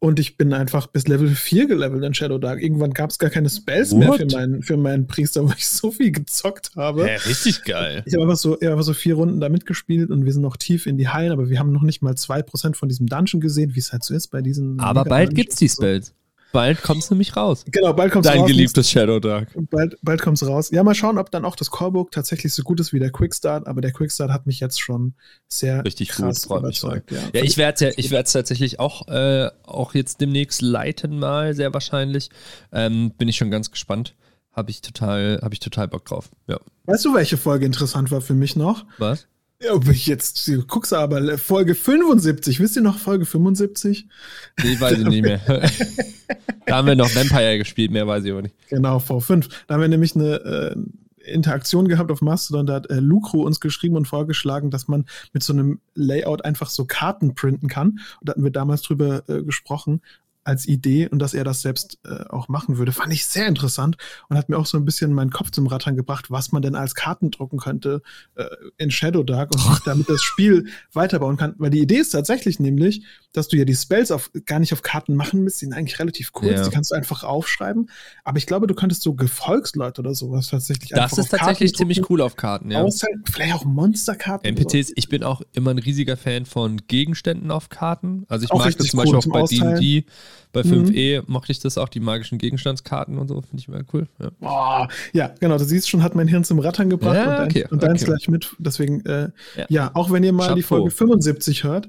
Und 0.00 0.20
ich 0.20 0.36
bin 0.36 0.52
einfach 0.52 0.86
bis 0.86 1.08
Level 1.08 1.30
4 1.30 1.66
gelevelt 1.66 2.04
in 2.04 2.12
Shadow 2.12 2.36
Dark. 2.36 2.62
Irgendwann 2.62 2.92
gab 2.92 3.08
es 3.08 3.18
gar 3.18 3.30
keine 3.30 3.48
Spells 3.48 3.92
What? 3.92 4.00
mehr 4.00 4.12
für 4.14 4.26
meinen, 4.26 4.62
für 4.62 4.76
meinen 4.76 5.06
Priester, 5.06 5.48
weil 5.48 5.54
ich 5.56 5.66
so 5.66 5.90
viel 5.90 6.12
gezockt 6.12 6.72
habe. 6.76 7.06
Ja, 7.08 7.16
richtig 7.26 7.64
geil. 7.64 8.02
Ich 8.04 8.12
habe 8.12 8.24
einfach 8.24 8.36
so, 8.36 8.56
ich 8.60 8.64
hab 8.64 8.72
einfach 8.72 8.84
so 8.84 8.92
vier 8.92 9.14
Runden 9.14 9.40
da 9.40 9.48
mitgespielt 9.48 10.10
und 10.10 10.26
wir 10.26 10.32
sind 10.32 10.42
noch 10.42 10.58
tief 10.58 10.86
in 10.86 10.98
die 10.98 11.08
Hallen, 11.08 11.32
aber 11.32 11.48
wir 11.48 11.58
haben 11.58 11.72
noch 11.72 11.82
nicht 11.82 12.02
mal 12.02 12.16
zwei 12.16 12.42
Prozent 12.42 12.76
von 12.76 12.88
diesem 12.88 13.06
Dungeon 13.06 13.40
gesehen, 13.40 13.74
wie 13.74 13.80
es 13.80 13.92
halt 13.92 14.04
so 14.04 14.14
ist 14.14 14.28
bei 14.28 14.42
diesen. 14.42 14.78
Aber 14.78 15.04
bald 15.04 15.34
gibt's 15.34 15.56
die 15.56 15.68
Spells. 15.68 16.12
Bald 16.54 16.82
kommt 16.82 17.02
es 17.02 17.10
nämlich 17.10 17.36
raus. 17.36 17.64
Genau, 17.66 17.92
bald 17.92 18.12
kommt 18.12 18.26
es 18.26 18.30
raus. 18.30 18.38
Dein 18.38 18.46
geliebtes 18.46 18.88
Shadow 18.88 19.18
Dark. 19.18 19.48
Bald, 19.70 19.98
bald 20.02 20.22
kommt 20.22 20.40
es 20.40 20.46
raus. 20.46 20.70
Ja, 20.70 20.84
mal 20.84 20.94
schauen, 20.94 21.18
ob 21.18 21.32
dann 21.32 21.44
auch 21.44 21.56
das 21.56 21.72
Callbook 21.72 22.12
tatsächlich 22.12 22.54
so 22.54 22.62
gut 22.62 22.78
ist 22.78 22.92
wie 22.92 23.00
der 23.00 23.10
Quickstart, 23.10 23.66
aber 23.66 23.80
der 23.80 23.90
Quickstart 23.90 24.30
hat 24.30 24.46
mich 24.46 24.60
jetzt 24.60 24.80
schon 24.80 25.14
sehr 25.48 25.84
Richtig 25.84 26.10
krass 26.10 26.46
gut, 26.46 26.60
überzeugt. 26.60 27.10
Mich 27.10 27.20
ja, 27.20 27.40
ja 27.40 27.42
ich 27.42 27.58
werde 27.58 27.92
es 27.96 28.10
ja, 28.10 28.22
tatsächlich 28.22 28.78
auch, 28.78 29.08
äh, 29.08 29.50
auch 29.64 29.94
jetzt 29.94 30.20
demnächst 30.20 30.62
leiten 30.62 31.18
mal, 31.18 31.54
sehr 31.54 31.74
wahrscheinlich. 31.74 32.30
Ähm, 32.70 33.10
bin 33.18 33.26
ich 33.26 33.36
schon 33.36 33.50
ganz 33.50 33.72
gespannt. 33.72 34.14
Habe 34.52 34.70
ich 34.70 34.80
total, 34.80 35.40
habe 35.42 35.54
ich 35.54 35.58
total 35.58 35.88
Bock 35.88 36.04
drauf. 36.04 36.30
Ja. 36.46 36.60
Weißt 36.84 37.04
du, 37.04 37.14
welche 37.14 37.36
Folge 37.36 37.66
interessant 37.66 38.12
war 38.12 38.20
für 38.20 38.34
mich 38.34 38.54
noch? 38.54 38.86
Was? 38.98 39.26
Ja, 39.64 39.80
ich 39.90 40.06
jetzt 40.06 40.50
guck's 40.68 40.92
aber 40.92 41.38
Folge 41.38 41.74
75. 41.74 42.60
Wisst 42.60 42.76
ihr 42.76 42.82
noch 42.82 42.98
Folge 42.98 43.24
75? 43.24 44.06
Nee, 44.62 44.80
weiß 44.80 44.98
ich 44.98 45.06
nicht 45.06 45.22
mehr. 45.22 45.40
da 46.66 46.76
haben 46.76 46.86
wir 46.86 46.96
noch 46.96 47.14
Vampire 47.14 47.58
gespielt, 47.58 47.90
mehr 47.90 48.06
weiß 48.06 48.24
ich 48.24 48.32
aber 48.32 48.42
nicht. 48.42 48.54
Genau, 48.68 48.98
V5. 48.98 49.48
Da 49.66 49.74
haben 49.74 49.80
wir 49.80 49.88
nämlich 49.88 50.14
eine 50.14 50.34
äh, 50.34 50.76
Interaktion 51.30 51.88
gehabt 51.88 52.10
auf 52.10 52.20
Mastodon. 52.20 52.66
Da 52.66 52.74
hat 52.74 52.90
äh, 52.90 52.96
Lucro 52.96 53.42
uns 53.42 53.60
geschrieben 53.60 53.96
und 53.96 54.06
vorgeschlagen, 54.06 54.70
dass 54.70 54.88
man 54.88 55.06
mit 55.32 55.42
so 55.42 55.52
einem 55.52 55.80
Layout 55.94 56.44
einfach 56.44 56.68
so 56.68 56.84
Karten 56.84 57.34
printen 57.34 57.68
kann. 57.68 58.00
Und 58.20 58.28
da 58.28 58.32
hatten 58.32 58.44
wir 58.44 58.50
damals 58.50 58.82
drüber 58.82 59.22
äh, 59.28 59.42
gesprochen 59.42 60.02
als 60.44 60.66
Idee 60.66 61.08
und 61.08 61.18
dass 61.18 61.34
er 61.34 61.42
das 61.42 61.62
selbst 61.62 61.98
äh, 62.04 62.24
auch 62.28 62.48
machen 62.48 62.78
würde, 62.78 62.92
fand 62.92 63.12
ich 63.12 63.24
sehr 63.26 63.46
interessant 63.46 63.96
und 64.28 64.36
hat 64.36 64.48
mir 64.48 64.58
auch 64.58 64.66
so 64.66 64.76
ein 64.76 64.84
bisschen 64.84 65.12
meinen 65.12 65.30
Kopf 65.30 65.50
zum 65.50 65.66
Rattern 65.66 65.96
gebracht, 65.96 66.30
was 66.30 66.52
man 66.52 66.62
denn 66.62 66.74
als 66.74 66.94
Karten 66.94 67.30
drucken 67.30 67.58
könnte 67.58 68.02
äh, 68.34 68.44
in 68.76 68.90
Shadow 68.90 69.22
Dark 69.22 69.52
und 69.54 69.80
damit 69.86 70.08
das 70.08 70.22
Spiel 70.22 70.68
weiterbauen 70.92 71.36
kann. 71.36 71.54
Weil 71.58 71.70
die 71.70 71.80
Idee 71.80 71.96
ist 71.96 72.10
tatsächlich 72.10 72.60
nämlich, 72.60 73.04
dass 73.32 73.48
du 73.48 73.56
ja 73.56 73.64
die 73.64 73.74
Spells 73.74 74.10
auf, 74.10 74.30
gar 74.44 74.60
nicht 74.60 74.72
auf 74.72 74.82
Karten 74.82 75.14
machen 75.14 75.42
müsst, 75.42 75.60
die 75.60 75.66
sind 75.66 75.74
eigentlich 75.74 75.98
relativ 75.98 76.32
kurz, 76.32 76.52
ja. 76.52 76.64
die 76.64 76.70
kannst 76.70 76.90
du 76.90 76.94
einfach 76.94 77.24
aufschreiben. 77.24 77.90
Aber 78.22 78.38
ich 78.38 78.46
glaube, 78.46 78.66
du 78.66 78.74
könntest 78.74 79.02
so 79.02 79.14
Gefolgsleute 79.14 80.02
oder 80.02 80.14
sowas 80.14 80.48
tatsächlich 80.48 80.90
Das 80.90 81.16
ist 81.18 81.30
tatsächlich 81.30 81.72
Karten 81.72 81.78
ziemlich 81.78 82.10
cool 82.10 82.20
auf 82.20 82.36
Karten, 82.36 82.70
ja. 82.70 82.82
Auszahlen, 82.82 83.24
vielleicht 83.30 83.54
auch 83.54 83.64
Monsterkarten. 83.64 84.56
NPCs, 84.56 84.92
ich 84.94 85.08
bin 85.08 85.24
auch 85.24 85.42
immer 85.52 85.70
ein 85.70 85.78
riesiger 85.78 86.16
Fan 86.16 86.44
von 86.44 86.82
Gegenständen 86.86 87.50
auf 87.50 87.70
Karten. 87.70 88.24
Also 88.28 88.44
ich 88.44 88.50
auch 88.50 88.58
mag 88.58 88.76
das 88.76 88.88
zum 88.88 88.98
Beispiel 88.98 89.14
cool 89.14 89.40
auch 89.42 89.48
bei 89.48 89.76
D&D 89.76 90.04
bei 90.52 90.60
5e 90.60 91.20
mhm. 91.20 91.32
mochte 91.32 91.52
ich 91.52 91.58
das 91.58 91.78
auch, 91.78 91.88
die 91.88 92.00
magischen 92.00 92.38
Gegenstandskarten 92.38 93.18
und 93.18 93.28
so, 93.28 93.40
finde 93.40 93.56
ich 93.58 93.68
immer 93.68 93.82
cool. 93.92 94.06
Ja. 94.20 94.30
Oh, 94.40 94.86
ja, 95.12 95.34
genau, 95.40 95.58
du 95.58 95.64
siehst 95.64 95.88
schon, 95.88 96.02
hat 96.02 96.14
mein 96.14 96.28
Hirn 96.28 96.44
zum 96.44 96.58
Rattern 96.58 96.90
gebracht 96.90 97.16
ja, 97.16 97.42
und, 97.42 97.54
dein, 97.54 97.66
und 97.66 97.82
deins 97.82 98.02
okay. 98.02 98.12
gleich 98.12 98.28
mit. 98.28 98.54
Deswegen, 98.58 99.04
äh, 99.06 99.30
ja. 99.56 99.66
ja. 99.68 99.90
auch 99.94 100.10
wenn 100.10 100.22
ihr 100.24 100.32
mal 100.32 100.44
Chapeau. 100.44 100.56
die 100.56 100.62
Folge 100.62 100.90
75 100.90 101.64
hört 101.64 101.88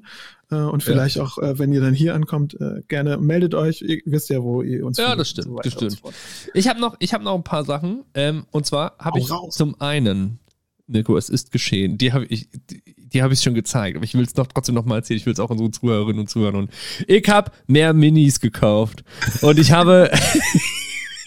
äh, 0.52 0.56
und 0.56 0.84
vielleicht 0.84 1.20
auch, 1.20 1.38
äh, 1.38 1.58
wenn 1.58 1.74
ihr 1.74 1.82
dann 1.82 1.94
hier 1.94 2.16
ankommt, 2.16 2.60
äh, 2.60 2.82
gerne 2.88 3.18
meldet 3.18 3.56
euch. 3.56 3.82
Ihr 3.82 4.02
wisst 4.06 4.30
ja, 4.30 4.42
wo 4.44 4.62
ihr 4.62 4.86
uns 4.86 4.98
Ja, 4.98 5.16
das 5.16 5.30
stimmt, 5.30 5.48
so 5.48 5.56
das 5.58 5.74
stimmt. 5.74 5.92
So 6.04 6.12
ich 6.54 6.68
habe 6.68 6.80
noch, 6.80 6.98
hab 7.00 7.22
noch 7.22 7.36
ein 7.36 7.44
paar 7.44 7.66
Sachen. 7.66 8.04
Ähm, 8.14 8.46
und 8.52 8.66
zwar 8.66 8.96
habe 9.00 9.20
ich 9.20 9.30
raus. 9.32 9.56
zum 9.56 9.80
einen 9.82 10.40
Nico, 10.88 11.18
es 11.18 11.30
ist 11.30 11.52
geschehen. 11.52 11.98
Die 11.98 12.14
habe 12.14 12.25
ich, 12.25 12.48
die, 12.70 12.85
die 13.14 13.22
habe 13.22 13.34
ich 13.34 13.42
schon 13.42 13.54
gezeigt, 13.54 13.96
aber 13.96 14.06
ich 14.06 14.14
will 14.14 14.24
es 14.24 14.36
noch 14.36 14.48
trotzdem 14.48 14.76
noch 14.76 14.86
mal 14.86 14.98
erzählen. 14.98 15.20
Ich 15.20 15.26
will 15.26 15.34
es 15.34 15.40
auch 15.40 15.50
unseren 15.50 15.72
Zuhörerinnen 15.72 16.20
und 16.20 16.30
Zuhörern. 16.30 16.56
Und 16.56 16.72
ich 17.08 17.28
habe 17.30 17.52
mehr 17.68 17.94
Minis 17.94 18.40
gekauft 18.40 19.04
und 19.42 19.60
ich 19.60 19.72
habe 19.72 20.12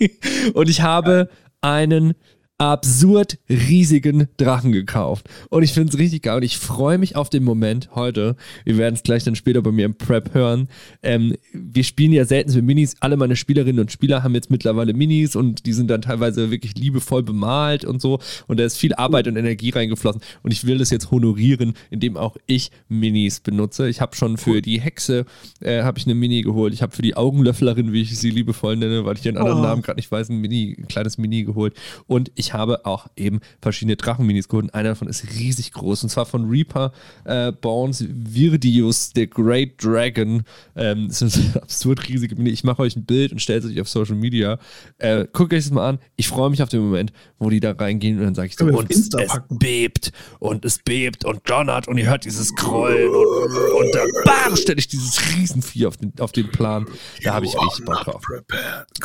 und 0.54 0.68
ich 0.68 0.82
habe 0.82 1.28
einen 1.60 2.14
absurd 2.58 3.38
riesigen 3.48 4.28
Drachen 4.36 4.72
gekauft. 4.72 5.28
Und 5.48 5.62
ich 5.62 5.72
finde 5.72 5.92
es 5.92 5.98
richtig 5.98 6.22
geil 6.22 6.38
und 6.38 6.42
ich 6.42 6.58
freue 6.58 6.98
mich 6.98 7.14
auf 7.14 7.30
den 7.30 7.44
Moment 7.44 7.94
heute. 7.94 8.34
Wir 8.64 8.76
werden 8.76 8.96
es 8.96 9.04
gleich 9.04 9.22
dann 9.22 9.36
später 9.36 9.62
bei 9.62 9.70
mir 9.70 9.86
im 9.86 9.94
Prep 9.94 10.34
hören. 10.34 10.68
Ähm, 11.02 11.36
wir 11.52 11.84
spielen 11.84 12.12
ja 12.12 12.24
selten 12.24 12.52
mit 12.54 12.64
Minis. 12.64 12.96
Alle 13.00 13.16
meine 13.16 13.36
Spielerinnen 13.36 13.80
und 13.80 13.92
Spieler 13.92 14.24
haben 14.24 14.34
jetzt 14.34 14.50
mittlerweile 14.50 14.92
Minis 14.92 15.36
und 15.36 15.66
die 15.66 15.72
sind 15.72 15.88
dann 15.88 16.02
teilweise 16.02 16.50
wirklich 16.50 16.76
liebevoll 16.76 17.22
bemalt 17.22 17.84
und 17.84 18.02
so. 18.02 18.18
Und 18.48 18.58
da 18.58 18.64
ist 18.64 18.76
viel 18.76 18.94
Arbeit 18.94 19.28
und 19.28 19.36
Energie 19.36 19.70
reingeflossen. 19.70 20.20
Und 20.42 20.52
ich 20.52 20.66
will 20.66 20.78
das 20.78 20.90
jetzt 20.90 21.12
honorieren, 21.12 21.74
indem 21.90 22.16
auch 22.16 22.36
ich 22.46 22.72
Minis 22.88 23.38
benutze. 23.38 23.88
Ich 23.88 24.00
habe 24.00 24.16
schon 24.16 24.36
für 24.36 24.62
die 24.62 24.80
Hexe 24.80 25.26
äh, 25.60 25.82
habe 25.82 25.98
ich 25.98 26.06
eine 26.06 26.16
Mini 26.16 26.42
geholt. 26.42 26.74
Ich 26.74 26.82
habe 26.82 26.94
für 26.94 27.02
die 27.02 27.16
Augenlöfflerin, 27.16 27.92
wie 27.92 28.02
ich 28.02 28.18
sie 28.18 28.30
liebevoll 28.30 28.76
nenne, 28.76 29.04
weil 29.04 29.16
ich 29.16 29.24
ihren 29.24 29.36
anderen 29.36 29.60
oh. 29.60 29.62
Namen 29.62 29.82
gerade 29.82 29.98
nicht 29.98 30.10
weiß, 30.10 30.28
ein 30.28 30.40
Mini, 30.40 30.76
ein 30.76 30.88
kleines 30.88 31.18
Mini 31.18 31.44
geholt. 31.44 31.74
Und 32.06 32.32
ich 32.34 32.47
ich 32.48 32.54
habe 32.54 32.86
auch 32.86 33.08
eben 33.14 33.40
verschiedene 33.60 33.96
Drachenminis 33.96 34.48
geholt. 34.48 34.72
Einer 34.72 34.90
davon 34.90 35.06
ist 35.06 35.34
riesig 35.34 35.70
groß 35.72 36.04
und 36.04 36.08
zwar 36.08 36.24
von 36.24 36.48
Reaper 36.48 36.92
äh, 37.24 37.52
Bones 37.52 38.06
Virdius, 38.08 39.12
der 39.12 39.26
Great 39.26 39.84
Dragon. 39.84 40.44
Ähm, 40.74 41.08
das 41.08 41.20
ist 41.20 41.36
eine 41.36 41.56
absurd 41.62 42.08
riesige 42.08 42.36
Mini. 42.36 42.48
Ich 42.48 42.64
mache 42.64 42.80
euch 42.80 42.96
ein 42.96 43.04
Bild 43.04 43.32
und 43.32 43.42
stelle 43.42 43.58
es 43.58 43.66
euch 43.66 43.78
auf 43.82 43.88
Social 43.90 44.14
Media. 44.16 44.58
Äh, 44.96 45.26
guckt 45.30 45.52
euch 45.52 45.64
das 45.64 45.70
mal 45.70 45.90
an. 45.90 45.98
Ich 46.16 46.28
freue 46.28 46.48
mich 46.48 46.62
auf 46.62 46.70
den 46.70 46.80
Moment, 46.80 47.12
wo 47.38 47.50
die 47.50 47.60
da 47.60 47.72
reingehen 47.72 48.18
und 48.18 48.24
dann 48.24 48.34
sage 48.34 48.48
ich 48.48 48.56
so, 48.56 48.64
und 48.64 48.90
es, 48.90 49.10
es 49.12 49.40
bebt 49.50 50.12
und 50.38 50.64
es 50.64 50.78
bebt 50.78 51.26
und 51.26 51.46
donnert 51.50 51.86
und 51.86 51.98
ihr 51.98 52.08
hört 52.08 52.24
dieses 52.24 52.54
Grollen 52.54 53.10
und, 53.10 53.82
und 53.82 53.94
dann 53.94 54.08
bam, 54.24 54.56
stelle 54.56 54.78
ich 54.78 54.88
dieses 54.88 55.20
Riesenvieh 55.36 55.84
auf 55.84 55.98
den, 55.98 56.14
auf 56.18 56.32
den 56.32 56.50
Plan. 56.50 56.86
Da 57.22 57.34
habe 57.34 57.44
ich 57.44 57.54
richtig 57.60 57.84
Bock 57.84 58.04
drauf. 58.04 58.22
Cool, 58.26 58.42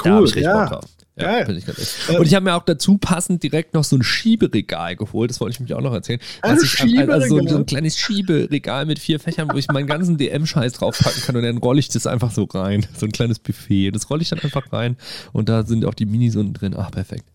da 0.02 0.10
habe 0.12 0.26
ich 0.26 0.36
richtig 0.36 0.44
ja. 0.44 0.64
Bock 0.64 0.80
drauf. 0.80 1.03
Ja, 1.16 1.48
ich 1.48 1.68
ähm, 1.68 2.16
und 2.16 2.26
ich 2.26 2.34
habe 2.34 2.46
mir 2.46 2.56
auch 2.56 2.64
dazu 2.64 2.98
passend 2.98 3.44
direkt 3.44 3.76
noch 3.76 3.84
so 3.84 3.96
ein 3.96 4.02
Schieberegal 4.02 4.96
geholt. 4.96 5.30
Das 5.30 5.40
wollte 5.40 5.54
ich 5.54 5.60
mich 5.60 5.74
auch 5.76 5.82
noch 5.82 5.94
erzählen. 5.94 6.20
Also, 6.42 6.66
ich, 6.66 6.98
also 6.98 7.38
so, 7.38 7.48
so, 7.48 7.58
ein 7.58 7.68
kleines 7.68 8.00
Schieberegal 8.00 8.88
mit 8.88 8.98
vier 8.98 9.20
Fächern, 9.20 9.48
wo 9.54 9.58
ich 9.58 9.68
meinen 9.68 9.86
ganzen 9.86 10.18
DM-Scheiß 10.18 10.74
draufpacken 10.74 11.22
kann 11.22 11.36
und 11.36 11.44
dann 11.44 11.58
rolle 11.58 11.80
ich 11.80 11.90
das 11.90 12.08
einfach 12.08 12.32
so 12.32 12.46
rein. 12.46 12.86
So 12.96 13.08
ein 13.08 13.12
kleines 13.12 13.40
Buffet. 13.40 13.92
Das 13.92 14.10
rolle 14.10 14.22
ich 14.22 14.30
dann 14.30 14.40
einfach 14.40 14.72
rein 14.72 14.98
und 15.34 15.50
da 15.50 15.66
sind 15.66 15.84
auch 15.84 15.94
die 15.94 16.06
Minis 16.06 16.36
unten 16.36 16.54
drin. 16.54 16.76
Ach, 16.78 16.90
perfekt. 16.90 17.26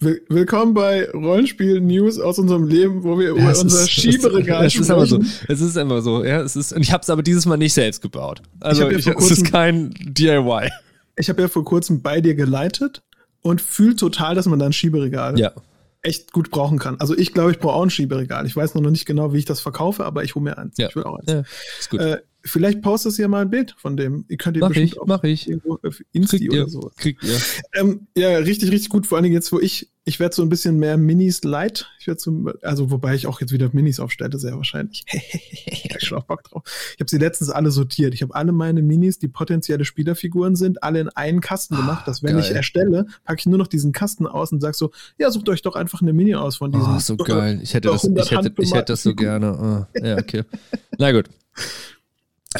Willkommen 0.00 0.74
bei 0.74 1.08
Rollenspiel-News 1.10 2.18
aus 2.18 2.38
unserem 2.38 2.66
Leben, 2.66 3.04
wo 3.04 3.18
wir 3.18 3.30
über 3.30 3.40
ja, 3.40 3.48
unser 3.50 3.82
ist, 3.82 3.90
Schieberegal 3.90 4.66
es, 4.66 4.74
es 4.74 4.80
ist 4.80 4.90
aber 4.90 5.06
so. 5.06 5.20
Es 5.48 5.60
ist 5.60 5.78
einfach 5.78 6.02
so. 6.02 6.24
Ja, 6.24 6.40
es 6.40 6.56
ist, 6.56 6.72
und 6.72 6.82
ich 6.82 6.92
habe 6.92 7.02
es 7.02 7.10
aber 7.10 7.22
dieses 7.22 7.46
Mal 7.46 7.56
nicht 7.56 7.72
selbst 7.72 8.02
gebaut. 8.02 8.42
Also 8.58 8.88
ich 8.90 9.06
ich, 9.06 9.14
es 9.14 9.30
ist 9.30 9.52
kein 9.52 9.94
DIY. 10.00 10.70
Ich 11.16 11.28
habe 11.28 11.42
ja 11.42 11.48
vor 11.48 11.64
kurzem 11.64 12.02
bei 12.02 12.20
dir 12.20 12.34
geleitet 12.34 13.02
und 13.42 13.60
fühlt 13.60 13.98
total, 13.98 14.34
dass 14.34 14.46
man 14.46 14.58
da 14.58 14.66
ein 14.66 14.72
Schieberegal 14.72 15.38
ja. 15.38 15.52
echt 16.00 16.32
gut 16.32 16.50
brauchen 16.50 16.78
kann. 16.78 16.98
Also 17.00 17.16
ich 17.16 17.32
glaube, 17.32 17.50
ich 17.50 17.58
brauche 17.58 17.74
auch 17.74 17.82
ein 17.82 17.90
Schieberegal. 17.90 18.46
Ich 18.46 18.56
weiß 18.56 18.74
noch 18.74 18.82
nicht 18.90 19.04
genau, 19.04 19.32
wie 19.32 19.38
ich 19.38 19.44
das 19.44 19.60
verkaufe, 19.60 20.04
aber 20.04 20.24
ich 20.24 20.34
hole 20.34 20.44
mir 20.44 20.58
eins. 20.58 20.78
Ja. 20.78 20.88
Ich 20.88 20.96
will 20.96 21.04
auch 21.04 21.18
eins. 21.18 21.30
Ja, 21.30 21.42
ist 21.78 21.90
gut. 21.90 22.00
Äh, 22.00 22.18
Vielleicht 22.44 22.82
postest 22.82 23.18
ihr 23.18 23.28
mal 23.28 23.42
ein 23.42 23.50
Bild 23.50 23.74
von 23.78 23.96
dem. 23.96 24.24
Ihr 24.28 24.36
könnt 24.36 24.56
ihr 24.56 24.60
mach 24.60 24.68
bestimmt 24.68 24.92
ich, 24.92 25.00
auch 25.00 25.06
mach 25.06 25.22
ich. 25.24 25.48
irgendwo 25.48 25.78
auf 25.82 26.02
Insti 26.12 26.38
kriegt 26.38 26.52
oder 26.52 26.68
so. 26.68 26.90
Kriegt 26.96 27.22
ihr. 27.22 27.38
Ähm, 27.74 28.06
ja, 28.16 28.36
richtig, 28.38 28.70
richtig 28.70 28.88
gut. 28.88 29.06
Vor 29.06 29.16
allen 29.16 29.22
Dingen 29.24 29.34
jetzt, 29.34 29.52
wo 29.52 29.60
ich, 29.60 29.90
ich 30.04 30.18
werde 30.18 30.34
so 30.34 30.42
ein 30.42 30.48
bisschen 30.48 30.78
mehr 30.78 30.96
Minis 30.96 31.44
light. 31.44 31.88
Ich 32.00 32.06
werde 32.06 32.20
so, 32.20 32.52
also 32.62 32.90
wobei 32.90 33.14
ich 33.14 33.26
auch 33.26 33.40
jetzt 33.40 33.52
wieder 33.52 33.70
Minis 33.72 34.00
aufstelle, 34.00 34.38
sehr 34.38 34.56
wahrscheinlich. 34.56 35.04
ich 35.12 35.92
schon 36.02 36.18
auch 36.18 36.24
Bock 36.24 36.44
drauf. 36.44 36.62
Ich 36.94 37.00
habe 37.00 37.08
sie 37.08 37.18
letztens 37.18 37.50
alle 37.50 37.70
sortiert. 37.70 38.14
Ich 38.14 38.22
habe 38.22 38.34
alle 38.34 38.52
meine 38.52 38.82
Minis, 38.82 39.18
die 39.18 39.28
potenzielle 39.28 39.84
Spielerfiguren 39.84 40.56
sind, 40.56 40.82
alle 40.82 41.00
in 41.00 41.08
einen 41.10 41.40
Kasten 41.40 41.76
gemacht, 41.76 42.06
dass 42.08 42.22
wenn 42.22 42.34
geil. 42.36 42.44
ich 42.44 42.50
erstelle, 42.50 43.06
packe 43.24 43.40
ich 43.40 43.46
nur 43.46 43.58
noch 43.58 43.68
diesen 43.68 43.92
Kasten 43.92 44.26
aus 44.26 44.52
und 44.52 44.60
sag 44.60 44.74
so, 44.74 44.90
ja, 45.18 45.30
sucht 45.30 45.48
euch 45.48 45.62
doch 45.62 45.76
einfach 45.76 46.02
eine 46.02 46.12
Mini 46.12 46.34
aus 46.34 46.56
von 46.56 46.72
diesem. 46.72 46.96
Oh, 46.96 46.98
so 46.98 47.16
geil. 47.16 47.60
Ich 47.62 47.74
hätte 47.74 47.88
das, 47.88 48.04
ich 48.04 48.30
hätte, 48.30 48.52
ich 48.58 48.74
hätte 48.74 48.92
das 48.92 49.02
so 49.02 49.14
gerne. 49.14 49.86
Oh, 49.94 50.04
ja, 50.04 50.18
okay. 50.18 50.42
Na 50.98 51.12
gut. 51.12 51.28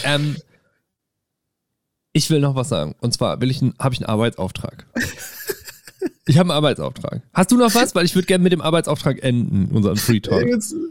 Ähm, 0.05 0.37
ich 2.13 2.29
will 2.31 2.41
noch 2.41 2.55
was 2.55 2.69
sagen. 2.69 2.95
Und 3.01 3.13
zwar 3.15 3.41
will 3.41 3.51
ich 3.51 3.61
habe 3.79 3.95
ich 3.95 4.01
einen 4.01 4.09
Arbeitsauftrag. 4.09 4.87
Ich 6.27 6.37
habe 6.39 6.51
einen 6.51 6.57
Arbeitsauftrag. 6.57 7.23
Hast 7.33 7.51
du 7.53 7.57
noch 7.57 7.75
was? 7.75 7.95
Weil 7.95 8.05
ich 8.05 8.15
würde 8.15 8.27
gerne 8.27 8.43
mit 8.45 8.53
dem 8.53 8.61
Arbeitsauftrag 8.61 9.23
enden, 9.25 9.75
unseren 9.75 9.97
Free 9.97 10.21
Talk. 10.21 10.45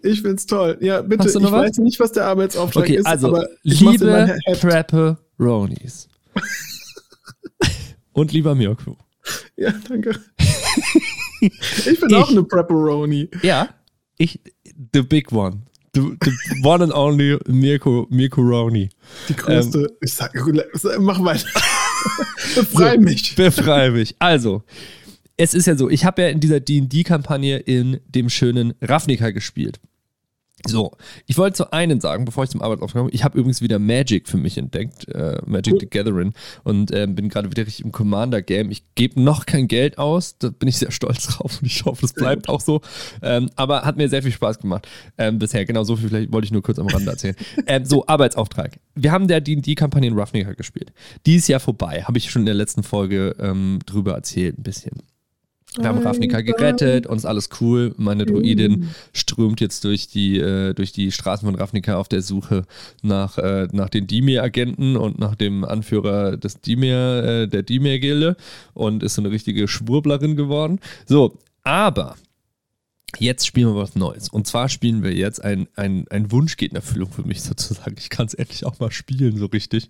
Ich 0.03 0.22
find's 0.22 0.46
toll. 0.46 0.77
Ja, 0.81 1.01
bitte. 1.01 1.24
Hast 1.25 1.36
du 1.36 1.39
noch 1.39 1.50
ich 1.50 1.53
was? 1.53 1.70
weiß 1.70 1.77
nicht, 1.79 2.00
was 2.00 2.12
der 2.12 2.25
Arbeitsauftrag 2.25 2.84
Okay, 2.84 2.96
ist, 2.98 3.05
also, 3.05 3.27
aber 3.29 3.48
liebe. 3.63 4.38
Prepperonis. 4.60 6.08
Und 8.13 8.31
lieber 8.34 8.55
Mirko. 8.55 8.98
Ja, 9.55 9.74
danke. 9.88 10.20
ich 11.39 12.00
bin 12.00 12.10
Ich- 12.10 12.15
auch 12.15 12.29
eine 12.29 12.43
Prepperoni. 12.43 13.29
Ja, 13.41 13.70
ich, 14.17 14.39
the 14.93 15.01
big 15.01 15.31
one. 15.31 15.62
The, 15.93 16.17
the 16.21 16.62
one 16.63 16.81
and 16.81 16.93
only 16.93 17.38
Mirko, 17.48 18.07
Mirko 18.10 18.41
Roni. 18.41 18.89
Die 19.27 19.36
größte. 19.36 19.79
Ähm. 19.79 19.88
ich 20.01 20.13
sag, 20.13 20.33
mach 21.00 21.21
weiter. 21.24 21.45
Befrei 22.55 22.98
mich. 22.98 23.36
Befreie 23.36 23.91
mich. 23.91 24.15
Also, 24.17 24.63
es 25.36 25.53
ist 25.53 25.67
ja 25.67 25.75
so, 25.75 25.89
ich 25.89 26.05
habe 26.05 26.21
ja 26.21 26.29
in 26.29 26.39
dieser 26.39 26.60
D&D-Kampagne 26.60 27.57
in 27.57 28.00
dem 28.07 28.29
schönen 28.29 28.74
Ravnica 28.81 29.31
gespielt. 29.31 29.79
So, 30.67 30.91
ich 31.25 31.37
wollte 31.37 31.55
zu 31.55 31.71
einen 31.71 31.99
sagen, 32.01 32.25
bevor 32.25 32.43
ich 32.43 32.49
zum 32.49 32.61
Arbeitsauftrag 32.61 33.01
komme, 33.01 33.11
ich 33.11 33.23
habe 33.23 33.37
übrigens 33.37 33.61
wieder 33.61 33.79
Magic 33.79 34.27
für 34.27 34.37
mich 34.37 34.57
entdeckt, 34.57 35.07
äh, 35.09 35.39
Magic 35.45 35.79
the 35.79 35.89
Gathering 35.89 36.33
und 36.63 36.93
ähm, 36.93 37.15
bin 37.15 37.29
gerade 37.29 37.49
wieder 37.49 37.65
richtig 37.65 37.83
im 37.83 37.91
Commander-Game. 37.91 38.71
Ich 38.71 38.83
gebe 38.95 39.21
noch 39.21 39.45
kein 39.45 39.67
Geld 39.67 39.97
aus, 39.97 40.37
da 40.37 40.49
bin 40.49 40.69
ich 40.69 40.77
sehr 40.77 40.91
stolz 40.91 41.27
drauf 41.27 41.59
und 41.61 41.65
ich 41.65 41.83
hoffe, 41.85 42.05
es 42.05 42.13
bleibt 42.13 42.49
auch 42.49 42.61
so. 42.61 42.81
Ähm, 43.21 43.49
aber 43.55 43.83
hat 43.83 43.97
mir 43.97 44.09
sehr 44.09 44.23
viel 44.23 44.31
Spaß 44.31 44.59
gemacht 44.59 44.87
ähm, 45.17 45.39
bisher. 45.39 45.65
Genau 45.65 45.83
so 45.83 45.95
viel 45.95 46.09
vielleicht 46.09 46.31
wollte 46.31 46.45
ich 46.45 46.51
nur 46.51 46.61
kurz 46.61 46.79
am 46.79 46.87
Rande 46.87 47.09
erzählen. 47.09 47.35
ähm, 47.67 47.85
so, 47.85 48.05
Arbeitsauftrag. 48.07 48.79
Wir 48.95 49.11
haben 49.11 49.27
der 49.27 49.41
D&D-Kampagne 49.41 50.07
in 50.07 50.17
Ravnica 50.17 50.53
gespielt. 50.53 50.91
Die 51.25 51.35
ist 51.35 51.47
ja 51.47 51.59
vorbei, 51.59 52.03
habe 52.03 52.17
ich 52.17 52.29
schon 52.29 52.43
in 52.43 52.47
der 52.47 52.55
letzten 52.55 52.83
Folge 52.83 53.35
ähm, 53.39 53.79
drüber 53.85 54.13
erzählt 54.13 54.59
ein 54.59 54.63
bisschen. 54.63 55.01
Wir 55.77 55.87
haben 55.87 55.99
Ravnica 55.99 56.41
gerettet, 56.41 57.07
uns 57.07 57.23
alles 57.23 57.49
cool. 57.61 57.93
Meine 57.95 58.25
Druidin 58.25 58.89
strömt 59.13 59.61
jetzt 59.61 59.85
durch 59.85 60.09
die, 60.09 60.37
äh, 60.37 60.73
durch 60.73 60.91
die 60.91 61.13
Straßen 61.13 61.45
von 61.45 61.55
Ravnica 61.55 61.95
auf 61.95 62.09
der 62.09 62.21
Suche 62.21 62.65
nach, 63.01 63.37
äh, 63.37 63.69
nach 63.71 63.89
den 63.89 64.05
Dimir-Agenten 64.05 64.97
und 64.97 65.17
nach 65.17 65.35
dem 65.35 65.63
Anführer 65.63 66.35
des 66.35 66.59
Dimir, 66.59 67.23
äh, 67.23 67.47
der 67.47 67.63
Dimir-Gilde 67.63 68.35
und 68.73 69.01
ist 69.01 69.15
so 69.15 69.21
eine 69.21 69.31
richtige 69.31 69.69
Schwurblerin 69.69 70.35
geworden. 70.35 70.79
So, 71.05 71.37
aber 71.63 72.17
jetzt 73.17 73.47
spielen 73.47 73.73
wir 73.73 73.81
was 73.81 73.95
Neues. 73.95 74.27
Und 74.27 74.47
zwar 74.47 74.67
spielen 74.67 75.03
wir 75.03 75.13
jetzt 75.13 75.41
ein, 75.41 75.69
ein, 75.75 76.05
ein 76.09 76.31
Wunsch 76.33 76.57
geht 76.57 76.71
in 76.71 76.75
Erfüllung 76.75 77.11
für 77.11 77.23
mich 77.23 77.43
sozusagen. 77.43 77.95
Ich 77.97 78.09
kann 78.09 78.25
es 78.25 78.33
endlich 78.33 78.65
auch 78.65 78.79
mal 78.79 78.91
spielen, 78.91 79.37
so 79.37 79.45
richtig. 79.45 79.89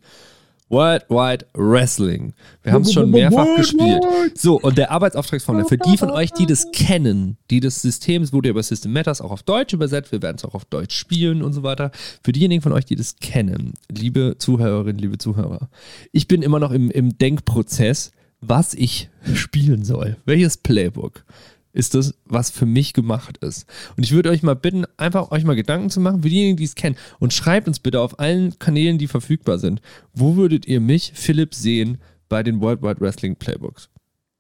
World 0.72 1.04
Wide 1.10 1.46
Wrestling. 1.54 2.34
Wir 2.64 2.72
haben 2.72 2.84
es 2.84 2.94
schon 2.94 3.12
mehrfach 3.12 3.56
gespielt. 3.58 4.04
So, 4.36 4.60
und 4.60 4.78
der 4.78 4.92
Arbeitsauftragsformular, 4.92 5.68
für 5.68 5.78
die 5.78 5.98
von 5.98 6.10
euch, 6.10 6.32
die 6.32 6.46
das 6.46 6.72
kennen, 6.72 7.38
die 7.50 7.60
das 7.60 7.82
System, 7.82 8.24
es 8.24 8.32
wurde 8.32 8.48
ja 8.48 8.52
über 8.52 8.64
System 8.64 8.94
Matters 8.94 9.22
auch 9.22 9.32
auf 9.32 9.44
Deutsch 9.44 9.74
übersetzt, 9.74 10.12
wir 10.12 10.22
werden 10.22 10.38
es 10.38 10.46
auch 10.46 10.54
auf 10.54 10.66
Deutsch 10.66 10.96
spielen 10.96 11.44
und 11.44 11.54
so 11.54 11.64
weiter. 11.64 11.92
Für 12.24 12.32
diejenigen 12.32 12.62
von 12.62 12.72
euch, 12.72 12.86
die 12.86 12.96
das 12.96 13.18
kennen, 13.18 13.74
liebe 13.92 14.36
Zuhörerinnen, 14.38 14.98
liebe 14.98 15.18
Zuhörer, 15.18 15.70
ich 16.14 16.28
bin 16.28 16.42
immer 16.42 16.60
noch 16.60 16.72
im, 16.72 16.90
im 16.90 17.18
Denkprozess, 17.18 18.12
was 18.40 18.74
ich 18.74 19.10
spielen 19.34 19.84
soll. 19.84 20.18
Welches 20.26 20.58
Playbook 20.58 21.26
ist 21.74 21.96
das, 21.96 22.14
was 22.26 22.50
für 22.50 22.66
mich 22.66 22.94
gemacht 22.94 23.38
ist. 23.38 23.66
Und 23.98 24.04
ich 24.04 24.12
würde 24.12 24.30
euch 24.30 24.44
mal 24.44 24.56
bitten, 24.56 24.86
einfach 24.98 25.32
euch 25.32 25.44
mal 25.44 25.56
Gedanken 25.56 25.90
zu 25.90 26.00
machen, 26.00 26.22
für 26.24 26.30
diejenigen, 26.30 26.58
die 26.58 26.64
es 26.64 26.76
kennen. 26.76 26.98
Und 27.20 27.34
schreibt 27.34 27.68
uns 27.68 27.80
bitte 27.80 28.02
auf 28.02 28.20
allen 28.20 28.58
Kanälen, 28.60 28.98
die 28.98 29.08
verfügbar 29.08 29.60
sind, 29.60 29.82
wo 30.14 30.36
würdet 30.36 30.68
ihr 30.68 30.82
mich, 30.82 31.12
Philipp, 31.16 31.54
sehen 31.54 32.00
bei 32.30 32.44
den 32.44 32.62
World 32.62 32.82
Wide 32.82 33.00
Wrestling 33.02 33.36
Playbooks? 33.36 33.90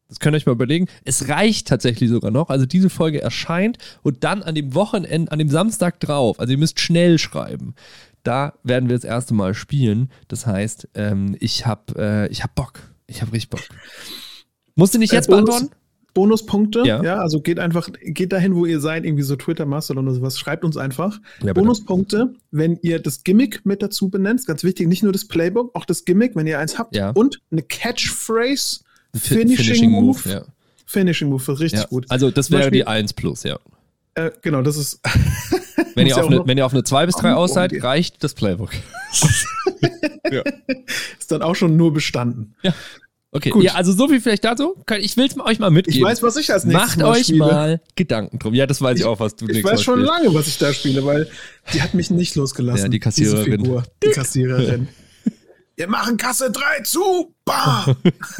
Das 0.07 0.19
könnt 0.19 0.35
ihr 0.35 0.37
euch 0.39 0.45
mal 0.45 0.51
überlegen. 0.51 0.87
Es 1.05 1.29
reicht 1.29 1.69
tatsächlich 1.69 2.09
sogar 2.09 2.31
noch. 2.31 2.49
Also 2.49 2.65
diese 2.65 2.89
Folge 2.89 3.21
erscheint 3.21 3.77
und 4.03 4.25
dann 4.25 4.43
an 4.43 4.55
dem 4.55 4.75
Wochenende, 4.75 5.31
an 5.31 5.39
dem 5.39 5.47
Samstag 5.47 6.01
drauf, 6.01 6.37
also 6.37 6.51
ihr 6.51 6.57
müsst 6.57 6.81
schnell 6.81 7.17
schreiben. 7.17 7.75
Da 8.23 8.53
werden 8.63 8.89
wir 8.89 8.95
das 8.97 9.05
erste 9.05 9.33
Mal 9.33 9.53
spielen. 9.53 10.09
Das 10.27 10.45
heißt, 10.45 10.89
ähm, 10.95 11.37
ich 11.39 11.65
habe 11.65 11.93
äh, 11.97 12.27
ich 12.27 12.43
hab 12.43 12.55
Bock. 12.55 12.79
Ich 13.07 13.21
habe 13.21 13.31
richtig 13.31 13.51
Bock. 13.51 13.61
Musst 14.75 14.93
du 14.93 14.99
nicht 14.99 15.13
Äh, 15.13 15.15
jetzt 15.15 15.27
beantworten? 15.29 15.69
Bonuspunkte, 16.13 16.83
Ja. 16.85 17.01
ja. 17.03 17.17
also 17.19 17.39
geht 17.41 17.59
einfach, 17.59 17.89
geht 18.03 18.31
dahin, 18.33 18.55
wo 18.55 18.65
ihr 18.65 18.79
seid, 18.79 19.05
irgendwie 19.05 19.23
so 19.23 19.35
Twitter, 19.35 19.65
Mastodon 19.65 20.05
oder 20.07 20.15
sowas, 20.15 20.37
schreibt 20.37 20.63
uns 20.65 20.77
einfach. 20.77 21.19
Ja. 21.43 21.53
Bonuspunkte, 21.53 22.33
wenn 22.51 22.77
ihr 22.81 22.99
das 22.99 23.23
Gimmick 23.23 23.65
mit 23.65 23.81
dazu 23.81 24.09
benennt, 24.09 24.45
ganz 24.45 24.63
wichtig, 24.63 24.87
nicht 24.87 25.03
nur 25.03 25.13
das 25.13 25.25
Playbook, 25.25 25.73
auch 25.75 25.85
das 25.85 26.05
Gimmick, 26.05 26.35
wenn 26.35 26.47
ihr 26.47 26.59
eins 26.59 26.77
habt. 26.77 26.95
Ja. 26.95 27.11
Und 27.11 27.39
eine 27.51 27.61
Catchphrase, 27.61 28.81
Fi- 29.15 29.35
Finishing, 29.35 29.91
Move. 29.91 30.19
ja. 30.29 30.43
Finishing 30.85 31.29
Move, 31.29 31.59
richtig 31.59 31.81
ja. 31.81 31.87
gut. 31.87 32.05
Also 32.09 32.29
das 32.31 32.51
wäre 32.51 32.63
Beispiel- 32.63 32.79
die 32.81 32.87
1 32.87 33.13
plus, 33.13 33.43
ja. 33.43 33.57
Äh, 34.15 34.31
genau, 34.41 34.61
das 34.61 34.75
ist. 34.77 34.99
Wenn 35.95 36.07
ihr, 36.07 36.15
ja 36.15 36.21
auf 36.21 36.27
eine, 36.27 36.45
wenn 36.47 36.57
ihr 36.57 36.65
auf 36.65 36.73
eine 36.73 36.83
2 36.85 37.05
bis 37.05 37.15
3 37.15 37.33
auch 37.33 37.39
aus 37.39 37.53
seid, 37.53 37.73
reicht 37.83 38.23
das 38.23 38.33
Playbook. 38.33 38.69
ist 41.19 41.31
dann 41.31 41.41
auch 41.41 41.55
schon 41.55 41.75
nur 41.77 41.91
bestanden. 41.93 42.55
Okay, 43.33 43.49
Gut. 43.51 43.63
ja, 43.63 43.75
also 43.75 43.93
so 43.93 44.09
viel 44.09 44.19
vielleicht 44.19 44.43
dazu. 44.43 44.75
Ich 44.99 45.15
will 45.15 45.25
es 45.25 45.39
euch 45.39 45.57
mal 45.57 45.71
mitgeben. 45.71 45.97
Ich 45.99 46.03
weiß, 46.03 46.21
was 46.21 46.35
ich 46.35 46.51
als 46.51 46.65
nächstes 46.65 46.87
Macht 46.89 46.99
mal 46.99 47.11
euch 47.11 47.23
spiele. 47.23 47.39
mal 47.39 47.81
Gedanken 47.95 48.39
drum. 48.39 48.53
Ja, 48.53 48.67
das 48.67 48.81
weiß 48.81 48.95
ich, 48.95 49.01
Ich- 49.01 49.07
auch, 49.07 49.21
was 49.21 49.35
du 49.37 49.47
Ich 49.47 49.63
weiß 49.63 49.81
schon 49.81 49.99
spielst. 49.99 50.11
lange, 50.11 50.33
was 50.33 50.47
ich 50.47 50.57
da 50.57 50.73
spiele, 50.73 51.05
weil 51.05 51.29
die 51.73 51.81
hat 51.81 51.93
mich 51.93 52.11
nicht 52.11 52.35
losgelassen. 52.35 52.83
Ja, 52.83 52.89
die 52.89 52.99
Kassiererin. 52.99 53.45
Diese 53.45 53.57
Figur, 53.57 53.83
die 54.03 54.09
Kassiererin. 54.09 54.87
Wir 55.77 55.87
machen 55.87 56.17
Kasse 56.17 56.51
3 56.51 56.81
zu. 56.83 57.33
Bah! 57.45 57.95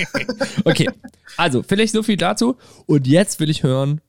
Okay, 0.66 0.90
also 1.38 1.64
vielleicht 1.64 1.94
so 1.94 2.04
viel 2.04 2.18
dazu. 2.18 2.58
Und 2.86 3.08
jetzt 3.08 3.40
will 3.40 3.50
ich 3.50 3.64
hören, 3.64 4.02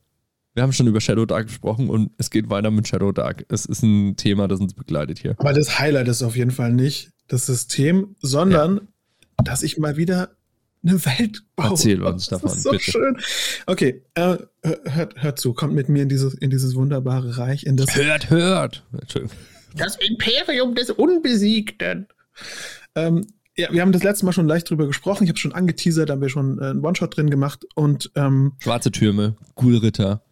wir 0.55 0.63
haben 0.65 0.73
schon 0.73 0.87
über 0.89 1.01
Shadow 1.01 1.25
Dark 1.25 1.47
gesprochen 1.47 1.89
und 1.89 2.11
es 2.19 2.29
geht 2.31 2.51
weiter 2.51 2.71
mit 2.71 2.87
Shadow 2.89 3.13
Dark. 3.13 3.47
Es 3.49 3.65
ist 3.65 3.83
ein 3.83 4.17
Thema, 4.17 4.49
das 4.49 4.61
uns 4.61 4.75
begleitet 4.75 5.19
hier. 5.21 5.35
Aber 5.39 5.53
das 5.53 5.79
Highlight 5.79 6.09
ist 6.09 6.23
auf 6.23 6.37
jeden 6.37 6.51
Fall 6.51 6.73
nicht 6.73 7.11
das 7.29 7.47
System, 7.47 8.17
sondern 8.21 8.89
dass 9.43 9.63
ich 9.63 9.79
mal 9.79 9.97
wieder 9.97 10.33
eine 10.85 11.05
Welt 11.05 11.43
baue. 11.57 11.71
Erzähl 11.71 12.03
uns 12.03 12.27
das 12.27 12.41
davon, 12.41 12.57
ist 12.57 12.63
so 12.65 12.71
bitte. 12.71 12.83
schön. 12.91 13.17
Okay, 13.67 14.03
äh, 14.15 14.37
hört, 14.85 15.23
hört 15.23 15.39
zu, 15.39 15.53
kommt 15.55 15.75
mit 15.75 15.89
mir 15.89 16.03
in 16.03 16.09
dieses, 16.09 16.35
in 16.35 16.51
dieses 16.51 16.75
wunderbare 16.75 17.39
Reich, 17.39 17.65
in 17.65 17.77
das 17.77 17.95
Hört, 17.95 18.31
hört. 18.31 18.85
Das 19.77 19.97
Imperium 19.97 20.75
des 20.75 20.91
Unbesiegten. 20.91 22.09
Ähm, 22.95 23.27
ja, 23.57 23.73
wir 23.73 23.81
haben 23.83 23.93
das 23.93 24.03
letzte 24.03 24.25
Mal 24.27 24.33
schon 24.33 24.49
leicht 24.49 24.69
drüber 24.71 24.87
gesprochen. 24.87 25.25
Ich 25.25 25.31
habe 25.31 25.39
schon 25.39 25.53
angeteasert, 25.53 26.09
da 26.09 26.15
haben 26.15 26.23
wir 26.23 26.29
schon 26.31 26.59
äh, 26.59 26.67
einen 26.67 26.85
One-Shot 26.85 27.17
drin 27.17 27.31
gemacht 27.31 27.65
und 27.75 28.11
ähm, 28.17 28.53
Schwarze 28.59 28.91
Türme, 28.91 29.37
Ghoulritter, 29.55 30.23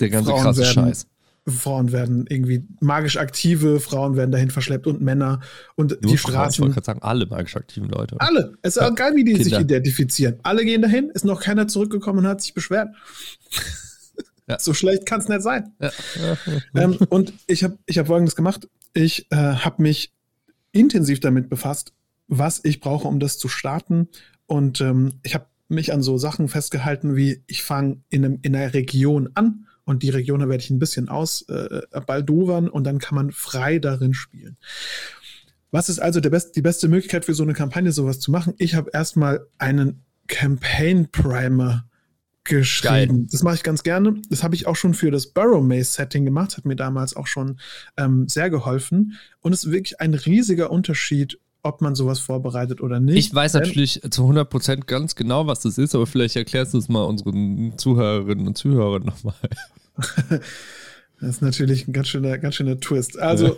der 0.00 0.10
ganze 0.10 0.30
Frauen 0.30 0.42
krasse 0.42 0.60
werden- 0.60 0.72
Scheiß. 0.74 1.06
Frauen 1.50 1.92
werden 1.92 2.26
irgendwie 2.28 2.66
magisch 2.80 3.16
aktive, 3.16 3.80
Frauen 3.80 4.16
werden 4.16 4.30
dahin 4.32 4.50
verschleppt 4.50 4.86
und 4.86 5.00
Männer 5.00 5.40
und 5.76 5.90
Nur 5.90 5.98
die 6.00 6.06
Frauen, 6.06 6.14
Ich 6.14 6.20
Straßen. 6.20 6.62
wollte 6.62 6.74
gerade 6.74 6.84
sagen, 6.86 7.02
alle 7.02 7.26
magisch 7.26 7.56
aktiven 7.56 7.88
Leute. 7.88 8.16
Alle. 8.20 8.54
Es 8.62 8.76
ist 8.76 8.82
Ja. 8.82 8.88
egal, 8.90 9.14
wie 9.16 9.24
die 9.24 9.34
sich 9.36 9.44
Kinder. 9.52 9.60
identifizieren. 9.60 10.36
Alle 10.42 10.64
gehen 10.64 10.82
dahin, 10.82 11.10
ist 11.10 11.24
noch 11.24 11.40
keiner 11.40 11.68
zurückgekommen 11.68 12.20
und 12.20 12.26
hat 12.26 12.40
sich 12.42 12.54
beschwert. 12.54 12.88
Ja. 14.46 14.58
So 14.58 14.72
schlecht 14.72 15.04
kann 15.04 15.20
es 15.20 15.28
nicht 15.28 15.42
sein. 15.42 15.72
Ja. 15.80 15.90
ähm, 16.74 16.96
und 17.10 17.34
ich 17.46 17.64
habe 17.64 17.78
ich 17.86 17.98
hab 17.98 18.06
folgendes 18.06 18.34
gemacht. 18.34 18.66
Ich 18.94 19.26
äh, 19.30 19.36
habe 19.36 19.82
mich 19.82 20.12
intensiv 20.72 21.20
damit 21.20 21.50
befasst, 21.50 21.92
was 22.28 22.60
ich 22.64 22.80
brauche, 22.80 23.06
um 23.08 23.20
das 23.20 23.36
zu 23.38 23.48
starten. 23.48 24.08
Und 24.46 24.80
ähm, 24.80 25.14
ich 25.22 25.34
habe 25.34 25.46
mich 25.68 25.92
an 25.92 26.02
so 26.02 26.16
Sachen 26.16 26.48
festgehalten, 26.48 27.14
wie 27.14 27.42
ich 27.46 27.62
fange 27.62 27.98
in, 28.08 28.24
einem- 28.24 28.38
in 28.40 28.56
einer 28.56 28.72
Region 28.72 29.28
an 29.34 29.66
und 29.88 30.02
die 30.02 30.10
Region 30.10 30.40
werde 30.40 30.62
ich 30.62 30.68
ein 30.68 30.78
bisschen 30.78 31.08
aus 31.08 31.46
äh, 31.48 31.80
baldowern 32.06 32.68
und 32.68 32.84
dann 32.84 32.98
kann 32.98 33.14
man 33.14 33.32
frei 33.32 33.78
darin 33.78 34.12
spielen. 34.12 34.58
Was 35.70 35.88
ist 35.88 35.98
also 35.98 36.20
der 36.20 36.28
best, 36.28 36.56
die 36.56 36.62
beste 36.62 36.88
Möglichkeit 36.88 37.24
für 37.24 37.32
so 37.32 37.42
eine 37.42 37.54
Kampagne, 37.54 37.90
sowas 37.90 38.20
zu 38.20 38.30
machen? 38.30 38.52
Ich 38.58 38.74
habe 38.74 38.90
erstmal 38.92 39.46
einen 39.56 40.04
Campaign 40.26 41.10
Primer 41.10 41.86
geschrieben. 42.44 43.28
Das 43.32 43.42
mache 43.42 43.54
ich 43.54 43.62
ganz 43.62 43.82
gerne. 43.82 44.20
Das 44.28 44.42
habe 44.42 44.54
ich 44.54 44.66
auch 44.66 44.76
schon 44.76 44.92
für 44.92 45.10
das 45.10 45.28
Burrow 45.28 45.64
Maze 45.64 45.90
Setting 45.90 46.26
gemacht, 46.26 46.58
hat 46.58 46.66
mir 46.66 46.76
damals 46.76 47.16
auch 47.16 47.26
schon 47.26 47.58
ähm, 47.96 48.28
sehr 48.28 48.50
geholfen. 48.50 49.14
Und 49.40 49.54
es 49.54 49.64
ist 49.64 49.72
wirklich 49.72 50.02
ein 50.02 50.12
riesiger 50.12 50.70
Unterschied, 50.70 51.38
ob 51.68 51.80
man 51.80 51.94
sowas 51.94 52.18
vorbereitet 52.18 52.80
oder 52.80 52.98
nicht. 53.00 53.16
Ich 53.18 53.34
weiß 53.34 53.54
natürlich 53.54 54.00
zu 54.10 54.22
100% 54.24 54.86
ganz 54.86 55.14
genau, 55.14 55.46
was 55.46 55.60
das 55.60 55.78
ist, 55.78 55.94
aber 55.94 56.06
vielleicht 56.06 56.36
erklärst 56.36 56.74
du 56.74 56.78
es 56.78 56.88
mal 56.88 57.04
unseren 57.04 57.78
Zuhörerinnen 57.78 58.46
und 58.46 58.58
Zuhörern 58.58 59.04
nochmal. 59.04 59.34
Das 61.20 61.30
ist 61.30 61.42
natürlich 61.42 61.88
ein 61.88 61.92
ganz 61.92 62.06
schöner, 62.06 62.38
ganz 62.38 62.54
schöner 62.54 62.78
Twist. 62.78 63.18
Also, 63.18 63.46
Ja. 63.48 63.54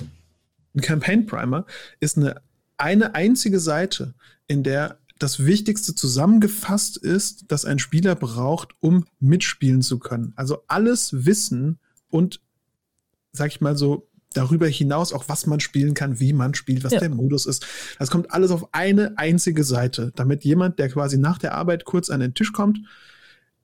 ein 0.74 0.80
Campaign 0.80 1.26
Primer 1.26 1.66
ist 2.00 2.16
eine, 2.16 2.40
eine 2.78 3.14
einzige 3.14 3.60
Seite, 3.60 4.14
in 4.46 4.62
der 4.62 4.98
das 5.18 5.44
Wichtigste 5.44 5.94
zusammengefasst 5.94 6.96
ist, 6.96 7.44
das 7.48 7.66
ein 7.66 7.78
Spieler 7.78 8.14
braucht, 8.14 8.70
um 8.80 9.04
mitspielen 9.18 9.82
zu 9.82 9.98
können. 9.98 10.32
Also 10.36 10.62
alles 10.68 11.26
Wissen 11.26 11.78
und, 12.08 12.40
sag 13.32 13.48
ich 13.48 13.60
mal 13.60 13.76
so, 13.76 14.08
darüber 14.32 14.66
hinaus 14.68 15.12
auch, 15.12 15.24
was 15.28 15.46
man 15.46 15.60
spielen 15.60 15.94
kann, 15.94 16.20
wie 16.20 16.32
man 16.32 16.54
spielt, 16.54 16.84
was 16.84 16.92
Ja. 16.92 17.00
der 17.00 17.10
Modus 17.10 17.46
ist. 17.46 17.66
Das 17.98 18.10
kommt 18.10 18.30
alles 18.32 18.50
auf 18.50 18.72
eine 18.72 19.18
einzige 19.18 19.64
Seite, 19.64 20.12
damit 20.14 20.44
jemand, 20.44 20.78
der 20.78 20.88
quasi 20.88 21.18
nach 21.18 21.38
der 21.38 21.54
Arbeit 21.54 21.84
kurz 21.84 22.10
an 22.10 22.20
den 22.20 22.34
Tisch 22.34 22.52
kommt, 22.52 22.78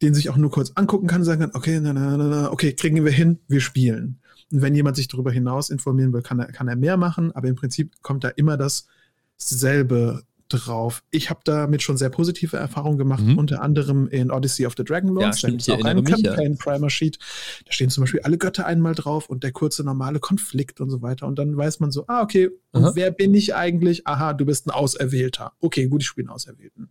den 0.03 0.13
sich 0.13 0.29
auch 0.29 0.37
nur 0.37 0.51
kurz 0.51 0.73
angucken 0.75 1.07
kann 1.07 1.25
sagen 1.25 1.41
kann, 1.41 1.51
okay, 1.55 1.81
na, 1.81 1.93
na, 1.93 2.17
na, 2.17 2.53
okay, 2.53 2.73
kriegen 2.73 3.05
wir 3.05 3.13
hin, 3.13 3.39
wir 3.49 3.61
spielen. 3.61 4.21
Und 4.53 4.63
wenn 4.63 4.75
jemand 4.75 4.97
sich 4.97 5.09
darüber 5.09 5.33
hinaus 5.33 5.71
informieren 5.71 6.13
will, 6.13 6.23
kann 6.23 6.39
er, 6.39 6.47
kann 6.53 6.69
er 6.69 6.77
mehr 6.77 6.97
machen, 6.97 7.33
aber 7.33 7.49
im 7.49 7.55
Prinzip 7.57 7.95
kommt 8.03 8.25
da 8.25 8.29
immer 8.29 8.57
dasselbe 8.57 10.23
drauf. 10.49 11.03
Ich 11.11 11.31
habe 11.31 11.41
damit 11.45 11.83
schon 11.83 11.97
sehr 11.97 12.11
positive 12.11 12.57
Erfahrungen 12.57 12.99
gemacht, 12.99 13.25
mhm. 13.25 13.39
unter 13.39 13.63
anderem 13.63 14.09
in 14.09 14.31
Odyssey 14.31 14.67
of 14.67 14.75
the 14.77 14.85
Dragon 14.85 15.11
Lords. 15.11 15.43
Ja, 15.43 15.51
da 15.51 15.75
auch 15.75 15.85
einen 15.85 16.05
Campaign 16.05 16.53
ja. 16.53 16.59
Primer 16.59 16.91
Sheet. 16.91 17.19
Da 17.65 17.73
stehen 17.73 17.91
zum 17.91 18.03
Beispiel 18.03 18.21
alle 18.21 18.39
Götter 18.39 18.67
einmal 18.67 18.95
drauf 18.95 19.29
und 19.29 19.45
der 19.45 19.53
kurze 19.53 19.85
normale 19.85 20.21
Konflikt 20.21 20.81
und 20.81 20.91
so 20.91 21.03
weiter. 21.03 21.27
Und 21.27 21.39
dann 21.39 21.57
weiß 21.57 21.81
man 21.81 21.91
so, 21.91 22.05
ah, 22.09 22.23
okay, 22.23 22.51
wer 22.73 23.11
bin 23.11 23.35
ich 23.35 23.55
eigentlich? 23.55 24.07
Aha, 24.07 24.33
du 24.33 24.45
bist 24.47 24.67
ein 24.67 24.71
Auserwählter. 24.71 25.53
Okay, 25.61 25.87
gut, 25.89 26.03
ich 26.03 26.09
spiele 26.09 26.29
einen 26.29 26.35
Auserwählten. 26.35 26.91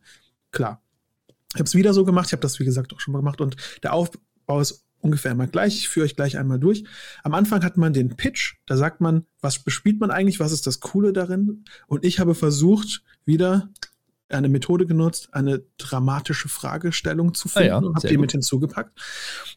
Klar. 0.52 0.82
Ich 1.54 1.60
habe 1.60 1.66
es 1.66 1.76
wieder 1.76 1.94
so 1.94 2.04
gemacht. 2.04 2.28
Ich 2.28 2.32
habe 2.34 2.42
das, 2.42 2.60
wie 2.60 2.66
gesagt, 2.66 2.94
auch 2.94 3.00
schon 3.00 3.14
mal 3.14 3.20
gemacht. 3.20 3.42
Und 3.42 3.56
der 3.84 3.94
Aufbau 3.94 4.60
ist 4.60 4.85
ungefähr 5.06 5.32
immer 5.32 5.48
gleich. 5.48 5.78
Ich 5.78 5.90
führe 5.90 6.06
euch 6.06 6.16
gleich 6.16 6.38
einmal 6.38 6.60
durch. 6.60 6.84
Am 7.24 7.34
Anfang 7.34 7.64
hat 7.64 7.78
man 7.78 7.94
den 7.94 8.18
Pitch. 8.18 8.56
Da 8.66 8.76
sagt 8.76 9.00
man, 9.00 9.26
was 9.40 9.60
bespielt 9.60 10.00
man 10.00 10.12
eigentlich? 10.12 10.40
Was 10.40 10.52
ist 10.52 10.68
das 10.68 10.80
Coole 10.80 11.14
darin? 11.14 11.64
Und 11.88 12.04
ich 12.04 12.20
habe 12.20 12.36
versucht, 12.36 13.04
wieder 13.24 13.70
eine 14.28 14.50
Methode 14.50 14.88
genutzt, 14.88 15.30
eine 15.34 15.64
dramatische 15.78 16.50
Fragestellung 16.50 17.36
zu 17.36 17.48
finden 17.48 17.70
ah 17.70 17.72
ja, 17.74 17.78
und 17.78 17.96
habe 17.96 18.08
die 18.08 18.16
gut. 18.16 18.22
mit 18.22 18.32
hinzugepackt. 18.32 19.00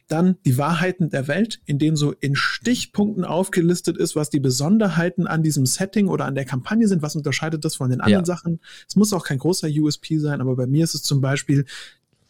Dann 0.08 0.36
die 0.44 0.58
Wahrheiten 0.58 1.08
der 1.08 1.26
Welt, 1.26 1.60
in 1.64 1.78
denen 1.78 1.96
so 1.96 2.12
in 2.12 2.36
Stichpunkten 2.36 3.24
aufgelistet 3.24 3.96
ist, 3.96 4.14
was 4.14 4.28
die 4.28 4.40
Besonderheiten 4.40 5.26
an 5.26 5.42
diesem 5.42 5.64
Setting 5.64 6.08
oder 6.08 6.26
an 6.26 6.34
der 6.34 6.44
Kampagne 6.44 6.86
sind, 6.86 7.00
was 7.00 7.16
unterscheidet 7.16 7.64
das 7.64 7.76
von 7.76 7.88
den 7.88 8.02
anderen 8.02 8.24
ja. 8.24 8.26
Sachen. 8.26 8.60
Es 8.86 8.94
muss 8.94 9.14
auch 9.14 9.24
kein 9.24 9.38
großer 9.38 9.68
USP 9.68 10.18
sein, 10.18 10.42
aber 10.42 10.54
bei 10.54 10.66
mir 10.66 10.84
ist 10.84 10.94
es 10.94 11.02
zum 11.02 11.22
Beispiel 11.22 11.64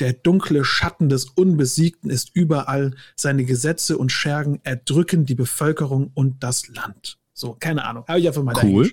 der 0.00 0.12
dunkle 0.12 0.64
Schatten 0.64 1.08
des 1.08 1.26
Unbesiegten 1.26 2.10
ist 2.10 2.30
überall. 2.34 2.94
Seine 3.16 3.44
Gesetze 3.44 3.98
und 3.98 4.12
Schergen 4.12 4.60
erdrücken 4.62 5.26
die 5.26 5.34
Bevölkerung 5.34 6.10
und 6.14 6.42
das 6.42 6.68
Land. 6.68 7.18
So, 7.34 7.56
keine 7.58 7.84
Ahnung. 7.84 8.04
Habe 8.06 8.20
ich 8.20 8.26
einfach 8.26 8.42
mal 8.42 8.54
Cool. 8.62 8.92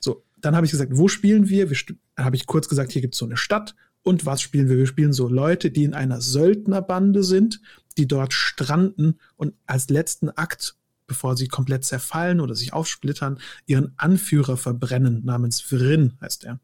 So, 0.00 0.24
dann 0.36 0.54
habe 0.54 0.66
ich 0.66 0.72
gesagt, 0.72 0.92
wo 0.94 1.08
spielen 1.08 1.48
wir? 1.48 1.70
wir 1.70 1.76
dann 2.14 2.24
habe 2.24 2.36
ich 2.36 2.46
kurz 2.46 2.68
gesagt, 2.68 2.92
hier 2.92 3.02
gibt 3.02 3.14
es 3.14 3.18
so 3.18 3.26
eine 3.26 3.36
Stadt. 3.36 3.74
Und 4.02 4.24
was 4.26 4.40
spielen 4.40 4.68
wir? 4.68 4.76
Wir 4.76 4.86
spielen 4.86 5.12
so 5.12 5.28
Leute, 5.28 5.70
die 5.70 5.84
in 5.84 5.94
einer 5.94 6.20
Söldnerbande 6.20 7.24
sind, 7.24 7.60
die 7.96 8.06
dort 8.06 8.32
stranden 8.32 9.18
und 9.36 9.54
als 9.66 9.90
letzten 9.90 10.30
Akt, 10.30 10.76
bevor 11.06 11.36
sie 11.36 11.48
komplett 11.48 11.84
zerfallen 11.84 12.40
oder 12.40 12.54
sich 12.54 12.72
aufsplittern, 12.72 13.40
ihren 13.66 13.92
Anführer 13.96 14.56
verbrennen, 14.56 15.24
namens 15.24 15.60
Vrin 15.60 16.14
heißt 16.20 16.44
er. 16.44 16.60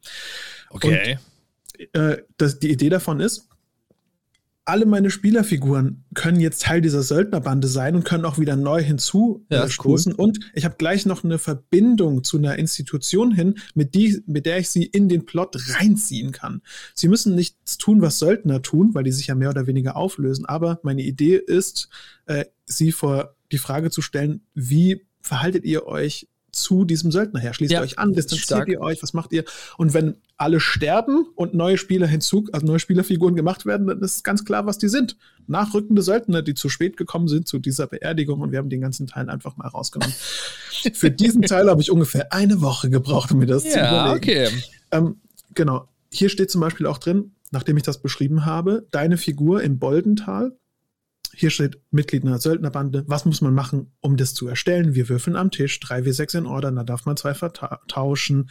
Okay. 0.71 1.19
Und, 1.93 1.95
äh, 1.95 2.23
das, 2.37 2.61
die 2.61 2.71
Idee 2.71 2.89
davon 2.89 3.21
ist, 3.21 3.49
alle 4.67 4.87
meine 4.87 5.11
Spielerfiguren 5.11 6.05
können 6.15 6.41
jetzt 6.41 6.63
Teil 6.63 6.81
dieser 6.81 7.03
Söldnerbande 7.03 7.69
sein 7.69 7.97
und 7.97 8.05
können 8.05 8.25
auch 8.25 8.39
wieder 8.39 8.57
neu 8.57 8.83
hinzustoßen. 8.83 9.43
Ja, 9.51 9.69
cool. 9.85 10.15
Und 10.17 10.41
ich 10.55 10.65
habe 10.65 10.77
gleich 10.79 11.05
noch 11.05 11.23
eine 11.23 11.39
Verbindung 11.39 12.25
zu 12.25 12.39
einer 12.39 12.57
Institution 12.57 13.35
hin, 13.35 13.57
mit, 13.75 13.95
die, 13.95 14.23
mit 14.27 14.47
der 14.47 14.59
ich 14.59 14.71
sie 14.71 14.85
in 14.85 15.09
den 15.09 15.27
Plot 15.27 15.57
reinziehen 15.69 16.33
kann. 16.33 16.63
Sie 16.95 17.09
müssen 17.09 17.35
nichts 17.35 17.77
tun, 17.77 18.01
was 18.01 18.19
Söldner 18.19 18.63
tun, 18.63 18.95
weil 18.95 19.05
die 19.05 19.13
sich 19.13 19.27
ja 19.27 19.35
mehr 19.35 19.51
oder 19.51 19.67
weniger 19.67 19.97
auflösen. 19.97 20.47
Aber 20.47 20.81
meine 20.83 21.03
Idee 21.03 21.37
ist, 21.37 21.89
äh, 22.27 22.47
sie 22.65 22.93
vor 22.93 23.37
die 23.53 23.59
Frage 23.59 23.91
zu 23.91 24.01
stellen, 24.01 24.41
wie 24.55 25.07
verhaltet 25.21 25.65
ihr 25.65 25.87
euch 25.87 26.29
zu 26.55 26.85
diesem 26.85 27.11
Söldner 27.11 27.41
her. 27.41 27.55
Schließt 27.55 27.73
ja, 27.73 27.81
euch 27.81 27.99
an, 27.99 28.13
distanziert 28.13 28.69
ihr 28.69 28.81
euch, 28.81 29.03
was 29.03 29.13
macht 29.13 29.33
ihr? 29.33 29.45
Und 29.77 29.95
wenn 29.95 30.17
alle 30.37 30.61
sterben 30.61 31.27
und 31.35 31.55
neue 31.55 31.79
Spieler 31.79 32.07
hinzu, 32.07 32.47
also 32.53 32.67
neue 32.67 32.79
Spielerfiguren 32.79 33.37
gemacht 33.37 33.67
werden, 33.67 33.87
dann 33.87 34.01
ist 34.01 34.25
ganz 34.25 34.45
klar, 34.45 34.67
was 34.67 34.79
die 34.79 34.89
sind. 34.89 35.17
Nachrückende 35.47 36.03
Söldner, 36.03 36.43
die 36.43 36.55
zu 36.55 36.69
spät 36.69 36.97
gekommen 36.97 37.29
sind 37.29 37.47
zu 37.47 37.59
dieser 37.59 37.87
Beerdigung 37.87 38.41
und 38.41 38.53
wir 38.53 38.59
haben 38.59 38.71
den 38.71 38.81
ganzen 38.81 39.07
Teil 39.07 39.29
einfach 39.29 39.57
mal 39.57 39.69
rausgenommen. 39.69 40.15
Für 40.93 41.11
diesen 41.11 41.43
Teil 41.43 41.69
habe 41.69 41.81
ich 41.81 41.91
ungefähr 41.91 42.33
eine 42.33 42.61
Woche 42.61 42.91
gebraucht, 42.91 43.33
um 43.33 43.39
mir 43.39 43.47
das 43.47 43.65
ja, 43.65 43.71
zu 43.71 43.79
überlegen. 43.79 44.17
Okay. 44.17 44.49
Ähm, 44.91 45.17
genau. 45.55 45.89
Hier 46.11 46.29
steht 46.29 46.51
zum 46.51 46.61
Beispiel 46.61 46.87
auch 46.87 46.99
drin, 46.99 47.33
nachdem 47.51 47.77
ich 47.77 47.83
das 47.83 48.03
beschrieben 48.03 48.45
habe, 48.45 48.87
deine 48.91 49.17
Figur 49.17 49.63
im 49.63 49.79
Boldental 49.79 50.57
hier 51.37 51.51
steht 51.51 51.81
Mitglied 51.91 52.25
einer 52.25 52.39
Söldnerbande. 52.39 53.05
Was 53.07 53.25
muss 53.25 53.41
man 53.41 53.55
machen, 53.55 53.93
um 54.01 54.17
das 54.17 54.35
zu 54.35 54.49
erstellen? 54.49 54.95
Wir 54.95 55.09
würfeln 55.09 55.37
am 55.37 55.51
Tisch, 55.51 55.79
3W6 55.81 56.39
in 56.39 56.47
Order, 56.47 56.73
da 56.73 56.85
darf 56.85 57.07
man 57.07 57.17
zwei 57.17 57.35
vertauschen. 57.35 58.51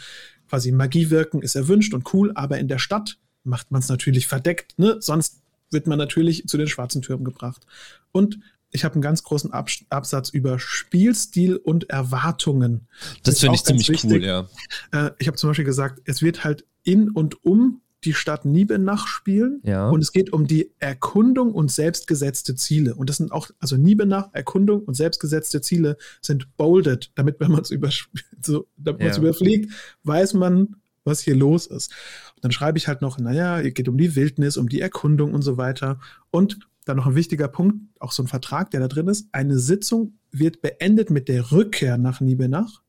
Quasi 0.50 0.72
Magie 0.72 1.10
wirken 1.10 1.42
ist 1.42 1.56
erwünscht 1.56 1.94
und 1.94 2.14
cool, 2.14 2.32
aber 2.36 2.58
in 2.60 2.68
der 2.68 2.80
Stadt 2.80 3.18
macht 3.44 3.72
man 3.72 3.82
es 3.82 3.90
natürlich 3.90 4.28
verdeckt, 4.28 4.78
ne? 4.78 4.98
Sonst 5.00 5.42
wird 5.72 5.88
man 5.88 5.98
natürlich 5.98 6.48
zu 6.48 6.58
den 6.58 6.68
schwarzen 6.68 7.02
Türmen 7.02 7.26
gebracht. 7.26 7.66
Und 8.12 8.40
ich 8.74 8.84
habe 8.84 8.96
einen 8.96 9.02
ganz 9.02 9.24
großen 9.24 9.52
Absatz 9.54 10.30
über 10.30 10.60
Spielstil 10.60 11.58
und 11.58 11.90
Erwartungen. 11.90 12.88
Das, 13.24 13.36
das 13.36 13.40
finde 13.40 13.56
ich 13.56 13.64
ziemlich 13.64 13.90
wichtig. 13.90 14.12
cool, 14.12 14.24
ja. 14.24 14.48
Äh, 14.92 15.12
ich 15.20 15.28
habe 15.28 15.38
zum 15.38 15.50
Beispiel 15.50 15.66
gesagt, 15.66 16.02
es 16.06 16.22
wird 16.22 16.44
halt 16.44 16.66
in 16.84 17.10
und 17.10 17.46
um 17.46 17.82
die 18.06 18.14
Stadt 18.14 18.46
Niebenach 18.46 19.08
spielen. 19.08 19.62
Ja. 19.64 19.90
Und 19.90 20.02
es 20.02 20.12
geht 20.12 20.32
um 20.34 20.48
die 20.48 20.72
Erkundung 20.80 21.54
und 21.54 21.72
selbstgesetzte 21.72 22.56
Ziele. 22.56 22.96
Und 22.96 23.10
das 23.10 23.18
sind 23.18 23.32
auch, 23.32 23.50
also 23.60 23.78
Niebenach, 23.78 24.30
Erkundung 24.34 24.84
und 24.84 24.96
selbstgesetzte 24.96 25.62
Ziele 25.62 25.98
sind 26.22 26.56
bolded, 26.58 27.12
damit, 27.16 27.40
wenn 27.40 27.52
man 27.52 27.62
es 27.62 27.70
so, 28.42 28.68
ja. 28.86 29.18
überfliegt, 29.18 29.72
weiß 30.04 30.34
man, 30.34 30.76
was 31.04 31.22
hier 31.22 31.36
los 31.36 31.68
ist. 31.68 31.92
Und 32.36 32.46
dann 32.46 32.52
schreibe 32.52 32.78
ich 32.78 32.88
halt 32.88 33.02
noch, 33.02 33.18
naja, 33.18 33.60
es 33.60 33.74
geht 33.74 33.90
um 33.90 33.98
die 33.98 34.16
Wildnis, 34.16 34.58
um 34.58 34.70
die 34.70 34.82
Erkundung 34.82 35.34
und 35.34 35.42
so 35.42 35.58
weiter. 35.58 36.00
Und 36.32 36.60
dann 36.86 36.98
noch 36.98 37.08
ein 37.08 37.16
wichtiger 37.16 37.48
Punkt, 37.48 37.78
auch 38.00 38.12
so 38.12 38.24
ein 38.24 38.28
Vertrag, 38.28 38.72
der 38.72 38.82
da 38.82 38.88
drin 38.88 39.08
ist. 39.08 39.28
Eine 39.32 39.58
Sitzung 39.58 40.20
wird 40.32 40.62
beendet 40.62 41.10
mit 41.10 41.30
der 41.30 41.52
Rückkehr 41.52 41.98
nach 41.98 42.20
Niebenach 42.20 42.83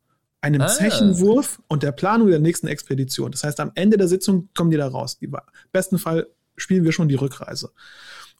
einem 0.45 0.61
ah. 0.61 0.69
Zechenwurf 0.69 1.61
und 1.69 1.83
der 1.83 1.93
Planung 1.93 2.29
der 2.29 2.39
nächsten 2.39 2.67
Expedition. 2.67 3.33
Das 3.33 3.45
heißt, 3.45 3.61
am 3.61 3.73
Ende 3.75 3.97
der 3.97 4.09
Sitzung 4.09 4.51
kommen 4.55 4.71
die 4.71 4.77
da 4.77 4.87
raus. 4.87 5.17
Im 5.21 5.35
besten 5.73 5.99
Fall 5.99 6.27
spielen 6.57 6.85
wir 6.85 6.93
schon 6.93 7.09
die 7.09 7.15
Rückreise. 7.15 7.71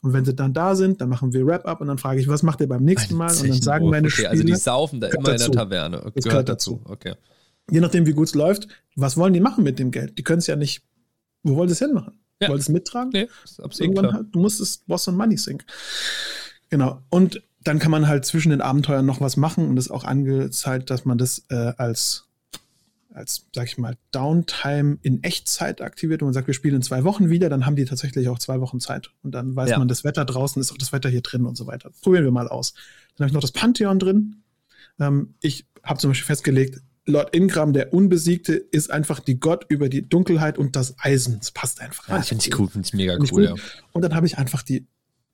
Und 0.01 0.13
wenn 0.13 0.23
sie 0.23 0.35
dann 0.35 0.53
da 0.53 0.75
sind, 0.75 1.01
dann 1.01 1.09
machen 1.09 1.33
wir 1.33 1.47
Wrap-up 1.47 1.81
und 1.81 1.87
dann 1.87 1.97
frage 1.97 2.21
ich, 2.21 2.27
was 2.27 2.43
macht 2.43 2.61
ihr 2.61 2.67
beim 2.67 2.83
nächsten 2.83 3.15
Mal? 3.15 3.35
Und 3.35 3.49
dann 3.49 3.61
sagen 3.61 3.89
meine 3.89 4.05
okay, 4.05 4.13
Spieler. 4.13 4.29
Also 4.29 4.43
die 4.43 4.55
saufen 4.55 5.01
da 5.01 5.07
immer 5.07 5.31
dazu. 5.31 5.45
in 5.45 5.51
der 5.51 5.61
Taverne. 5.63 5.97
Okay, 5.97 6.09
gehört, 6.09 6.23
gehört 6.23 6.49
dazu. 6.49 6.81
Okay. 6.85 7.15
Je 7.71 7.79
nachdem, 7.79 8.05
wie 8.05 8.13
gut 8.13 8.27
es 8.27 8.35
läuft, 8.35 8.67
was 8.95 9.17
wollen 9.17 9.33
die 9.33 9.39
machen 9.39 9.63
mit 9.63 9.79
dem 9.79 9.89
Geld? 9.89 10.19
Die 10.19 10.23
können 10.23 10.39
es 10.39 10.47
ja 10.47 10.55
nicht. 10.55 10.83
Wo 11.41 11.55
wollen 11.55 11.69
sie 11.69 11.73
es 11.73 11.79
hinmachen? 11.79 12.19
Ja. 12.39 12.49
Wollen 12.49 12.59
sie 12.59 12.65
es 12.65 12.69
mittragen? 12.69 13.09
Nee, 13.13 13.27
ist 13.43 13.59
absolut 13.59 13.95
Irgendwann 13.95 14.13
halt, 14.13 14.27
du 14.31 14.39
musst 14.39 14.61
es 14.61 14.77
Boss 14.77 15.07
und 15.07 15.15
Money 15.15 15.37
Sink. 15.37 15.65
Genau. 16.69 17.01
Und 17.09 17.41
dann 17.65 17.79
kann 17.79 17.91
man 17.91 18.07
halt 18.07 18.25
zwischen 18.25 18.51
den 18.51 18.61
Abenteuern 18.61 19.05
noch 19.05 19.21
was 19.21 19.37
machen 19.37 19.67
und 19.67 19.77
es 19.77 19.87
ist 19.87 19.91
auch 19.91 20.03
angezeigt, 20.03 20.91
dass 20.91 21.03
man 21.03 21.17
das 21.17 21.45
äh, 21.49 21.73
als, 21.77 22.27
als, 23.11 23.47
sag 23.53 23.65
ich 23.65 23.79
mal, 23.79 23.97
Downtime 24.11 24.99
in 25.01 25.23
Echtzeit 25.23 25.81
aktiviert 25.81 26.21
und 26.21 26.27
man 26.27 26.33
sagt, 26.33 26.45
wir 26.45 26.53
spielen 26.53 26.75
in 26.75 26.81
zwei 26.83 27.03
Wochen 27.03 27.29
wieder, 27.29 27.49
dann 27.49 27.65
haben 27.65 27.75
die 27.75 27.85
tatsächlich 27.85 28.29
auch 28.29 28.37
zwei 28.37 28.61
Wochen 28.61 28.79
Zeit. 28.79 29.09
Und 29.23 29.31
dann 29.31 29.55
weiß 29.55 29.71
ja. 29.71 29.79
man, 29.79 29.87
das 29.87 30.03
Wetter 30.03 30.25
draußen 30.25 30.61
ist 30.61 30.71
auch 30.71 30.77
das 30.77 30.93
Wetter 30.93 31.09
hier 31.09 31.21
drin 31.21 31.45
und 31.45 31.57
so 31.57 31.65
weiter. 31.65 31.91
Probieren 32.01 32.23
wir 32.23 32.31
mal 32.31 32.47
aus. 32.47 32.75
Dann 33.17 33.25
habe 33.25 33.29
ich 33.29 33.33
noch 33.33 33.41
das 33.41 33.51
Pantheon 33.51 33.97
drin. 33.97 34.43
Ähm, 34.99 35.33
ich 35.41 35.65
habe 35.81 35.99
zum 35.99 36.11
Beispiel 36.11 36.27
festgelegt, 36.27 36.81
Lord 37.07 37.35
Ingram, 37.35 37.73
der 37.73 37.93
Unbesiegte, 37.93 38.53
ist 38.53 38.91
einfach 38.91 39.19
die 39.19 39.39
Gott 39.39 39.65
über 39.69 39.89
die 39.89 40.07
Dunkelheit 40.07 40.59
und 40.59 40.75
das 40.75 40.95
Eisen. 40.99 41.39
Das 41.39 41.49
passt 41.49 41.81
einfach. 41.81 42.07
Ja, 42.09 42.21
finde 42.21 42.45
ich 42.45 42.59
cool, 42.59 42.67
finde 42.67 42.87
ich 42.87 42.93
mega 42.93 43.17
cool, 43.31 43.43
ich 43.43 43.49
Ja. 43.49 43.55
Und 43.91 44.03
dann 44.03 44.13
habe 44.13 44.27
ich 44.27 44.37
einfach 44.37 44.61
die 44.61 44.85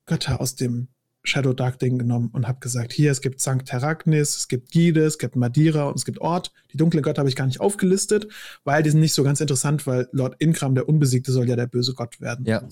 Götter 0.06 0.39
aus 0.39 0.56
dem 0.56 0.88
Shadow 1.24 1.54
Dark 1.54 1.80
Ding 1.80 2.00
genommen 2.00 2.30
und 2.34 2.48
habe 2.48 2.60
gesagt, 2.60 2.94
hier, 2.94 3.12
es 3.12 3.22
gibt 3.22 3.42
Sankt 3.42 3.68
Teragnis, 3.68 4.38
es 4.38 4.48
gibt 4.48 4.72
Gide, 4.72 5.04
es 5.04 5.20
gibt 5.20 5.36
Madeira 5.36 5.84
und 5.84 5.96
es 5.96 6.06
gibt 6.06 6.20
Ort. 6.20 6.52
Die 6.72 6.78
dunklen 6.78 7.04
Götter 7.04 7.20
habe 7.20 7.30
ich 7.30 7.36
gar 7.36 7.46
nicht 7.46 7.60
aufgelistet, 7.60 8.28
weil 8.64 8.82
die 8.82 8.90
sind 8.90 9.00
nicht 9.00 9.14
so 9.14 9.24
ganz 9.24 9.40
interessant, 9.40 9.86
weil 9.86 10.10
Lord 10.12 10.36
Ingram, 10.40 10.74
der 10.74 10.90
Unbesiegte, 10.90 11.32
soll 11.32 11.48
ja 11.48 11.56
der 11.56 11.68
böse 11.68 11.94
Gott 11.94 12.20
werden. 12.22 12.46
Ja. 12.46 12.68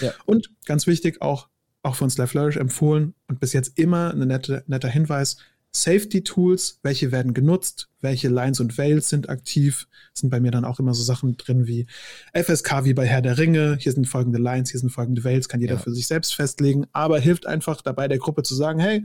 ja. 0.00 0.12
Und 0.24 0.50
ganz 0.66 0.86
wichtig, 0.86 1.22
auch, 1.22 1.48
auch 1.82 1.94
von 1.94 2.10
Slav 2.10 2.30
Flourish 2.30 2.56
empfohlen 2.56 3.14
und 3.28 3.38
bis 3.38 3.52
jetzt 3.52 3.78
immer 3.78 4.12
ein 4.12 4.26
nette, 4.26 4.64
netter 4.66 4.88
Hinweis, 4.88 5.36
Safety-Tools, 5.76 6.78
welche 6.82 7.10
werden 7.10 7.34
genutzt, 7.34 7.88
welche 8.00 8.28
Lines 8.28 8.60
und 8.60 8.78
Veils 8.78 9.08
sind 9.08 9.28
aktiv, 9.28 9.88
sind 10.12 10.30
bei 10.30 10.38
mir 10.38 10.52
dann 10.52 10.64
auch 10.64 10.78
immer 10.78 10.94
so 10.94 11.02
Sachen 11.02 11.36
drin 11.36 11.66
wie 11.66 11.86
FSK 12.32 12.84
wie 12.84 12.94
bei 12.94 13.06
Herr 13.06 13.22
der 13.22 13.38
Ringe, 13.38 13.76
hier 13.80 13.92
sind 13.92 14.06
folgende 14.06 14.38
Lines, 14.38 14.70
hier 14.70 14.80
sind 14.80 14.90
folgende 14.90 15.24
Veils, 15.24 15.48
kann 15.48 15.60
jeder 15.60 15.74
ja. 15.74 15.80
für 15.80 15.92
sich 15.92 16.06
selbst 16.06 16.34
festlegen, 16.34 16.86
aber 16.92 17.18
hilft 17.18 17.46
einfach 17.46 17.82
dabei 17.82 18.06
der 18.06 18.18
Gruppe 18.18 18.44
zu 18.44 18.54
sagen, 18.54 18.78
hey, 18.78 19.04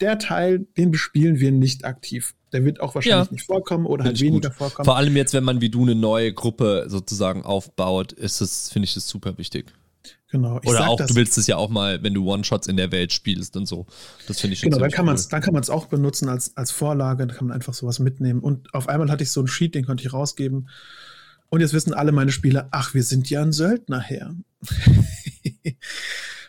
der 0.00 0.18
Teil, 0.18 0.66
den 0.76 0.90
bespielen 0.90 1.40
wir 1.40 1.52
nicht 1.52 1.84
aktiv. 1.84 2.34
Der 2.52 2.64
wird 2.64 2.80
auch 2.80 2.94
wahrscheinlich 2.94 3.28
ja. 3.28 3.32
nicht 3.32 3.46
vorkommen 3.46 3.86
oder 3.86 4.04
halt 4.04 4.20
weniger 4.20 4.48
gut. 4.48 4.58
vorkommen. 4.58 4.84
Vor 4.84 4.96
allem 4.96 5.16
jetzt, 5.16 5.34
wenn 5.34 5.44
man 5.44 5.60
wie 5.60 5.70
du 5.70 5.82
eine 5.82 5.94
neue 5.94 6.32
Gruppe 6.32 6.86
sozusagen 6.88 7.44
aufbaut, 7.44 8.12
ist 8.12 8.40
es, 8.40 8.70
finde 8.70 8.86
ich 8.86 8.94
das 8.94 9.08
super 9.08 9.38
wichtig. 9.38 9.72
Genau. 10.30 10.60
Oder 10.64 10.88
auch, 10.88 10.96
du 10.96 11.14
willst 11.16 11.36
es 11.38 11.46
ja 11.48 11.56
auch 11.56 11.68
mal, 11.68 12.02
wenn 12.02 12.14
du 12.14 12.30
One-Shots 12.30 12.68
in 12.68 12.76
der 12.76 12.92
Welt 12.92 13.12
spielst 13.12 13.56
und 13.56 13.66
so. 13.66 13.86
Das 14.28 14.40
finde 14.40 14.54
ich 14.54 14.62
Genau, 14.62 14.78
dann 14.78 14.90
kann 14.90 15.04
man 15.04 15.16
es 15.16 15.28
dann 15.28 15.42
kann 15.42 15.52
man 15.52 15.62
es 15.62 15.70
auch 15.70 15.86
benutzen 15.86 16.28
als, 16.28 16.56
als 16.56 16.70
Vorlage, 16.70 17.26
da 17.26 17.34
kann 17.34 17.48
man 17.48 17.54
einfach 17.54 17.74
sowas 17.74 17.98
mitnehmen. 17.98 18.40
Und 18.40 18.72
auf 18.72 18.88
einmal 18.88 19.10
hatte 19.10 19.24
ich 19.24 19.32
so 19.32 19.40
einen 19.40 19.48
Sheet, 19.48 19.74
den 19.74 19.84
konnte 19.84 20.04
ich 20.04 20.12
rausgeben. 20.12 20.68
Und 21.48 21.60
jetzt 21.60 21.72
wissen 21.72 21.94
alle 21.94 22.12
meine 22.12 22.30
Spieler, 22.30 22.68
ach, 22.70 22.94
wir 22.94 23.02
sind 23.02 23.28
ja 23.28 23.42
ein 23.42 23.52
Söldnerherr. 23.52 24.36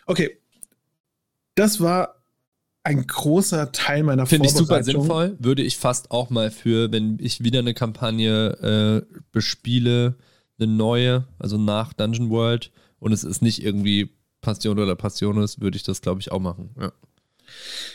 okay, 0.06 0.38
das 1.56 1.80
war 1.80 2.22
ein 2.84 3.04
großer 3.06 3.72
Teil 3.72 4.04
meiner 4.04 4.26
Finde 4.26 4.46
ich 4.46 4.52
super 4.52 4.76
Vorbereitung. 4.76 5.02
sinnvoll. 5.02 5.36
Würde 5.40 5.62
ich 5.62 5.76
fast 5.76 6.12
auch 6.12 6.30
mal 6.30 6.52
für, 6.52 6.92
wenn 6.92 7.18
ich 7.20 7.42
wieder 7.42 7.58
eine 7.58 7.74
Kampagne 7.74 9.04
äh, 9.10 9.20
bespiele, 9.32 10.16
eine 10.58 10.70
neue, 10.70 11.26
also 11.40 11.58
nach 11.58 11.92
Dungeon 11.92 12.30
World 12.30 12.70
und 13.02 13.12
es 13.12 13.24
ist 13.24 13.42
nicht 13.42 13.64
irgendwie 13.64 14.10
Passion 14.42 14.78
oder 14.78 14.94
Passiones, 14.94 15.60
würde 15.60 15.76
ich 15.76 15.82
das, 15.82 16.02
glaube 16.02 16.20
ich, 16.20 16.30
auch 16.30 16.38
machen. 16.38 16.70
Ja. 16.80 16.92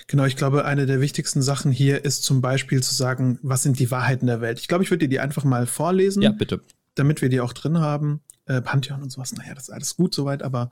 Genau, 0.07 0.25
ich 0.25 0.35
glaube, 0.35 0.65
eine 0.65 0.85
der 0.85 0.99
wichtigsten 0.99 1.41
Sachen 1.41 1.71
hier 1.71 2.03
ist 2.03 2.23
zum 2.23 2.41
Beispiel 2.41 2.83
zu 2.83 2.93
sagen, 2.93 3.39
was 3.41 3.63
sind 3.63 3.79
die 3.79 3.89
Wahrheiten 3.89 4.27
der 4.27 4.41
Welt. 4.41 4.59
Ich 4.59 4.67
glaube, 4.67 4.83
ich 4.83 4.91
würde 4.91 5.05
dir 5.05 5.09
die 5.09 5.19
einfach 5.21 5.45
mal 5.45 5.65
vorlesen, 5.65 6.21
ja, 6.21 6.31
bitte. 6.31 6.59
damit 6.95 7.21
wir 7.21 7.29
die 7.29 7.39
auch 7.39 7.53
drin 7.53 7.79
haben. 7.79 8.19
Äh, 8.47 8.61
Pantheon 8.61 9.01
und 9.03 9.11
sowas, 9.11 9.33
naja, 9.33 9.53
das 9.53 9.63
ist 9.63 9.69
alles 9.71 9.95
gut 9.97 10.15
soweit, 10.15 10.41
aber 10.41 10.71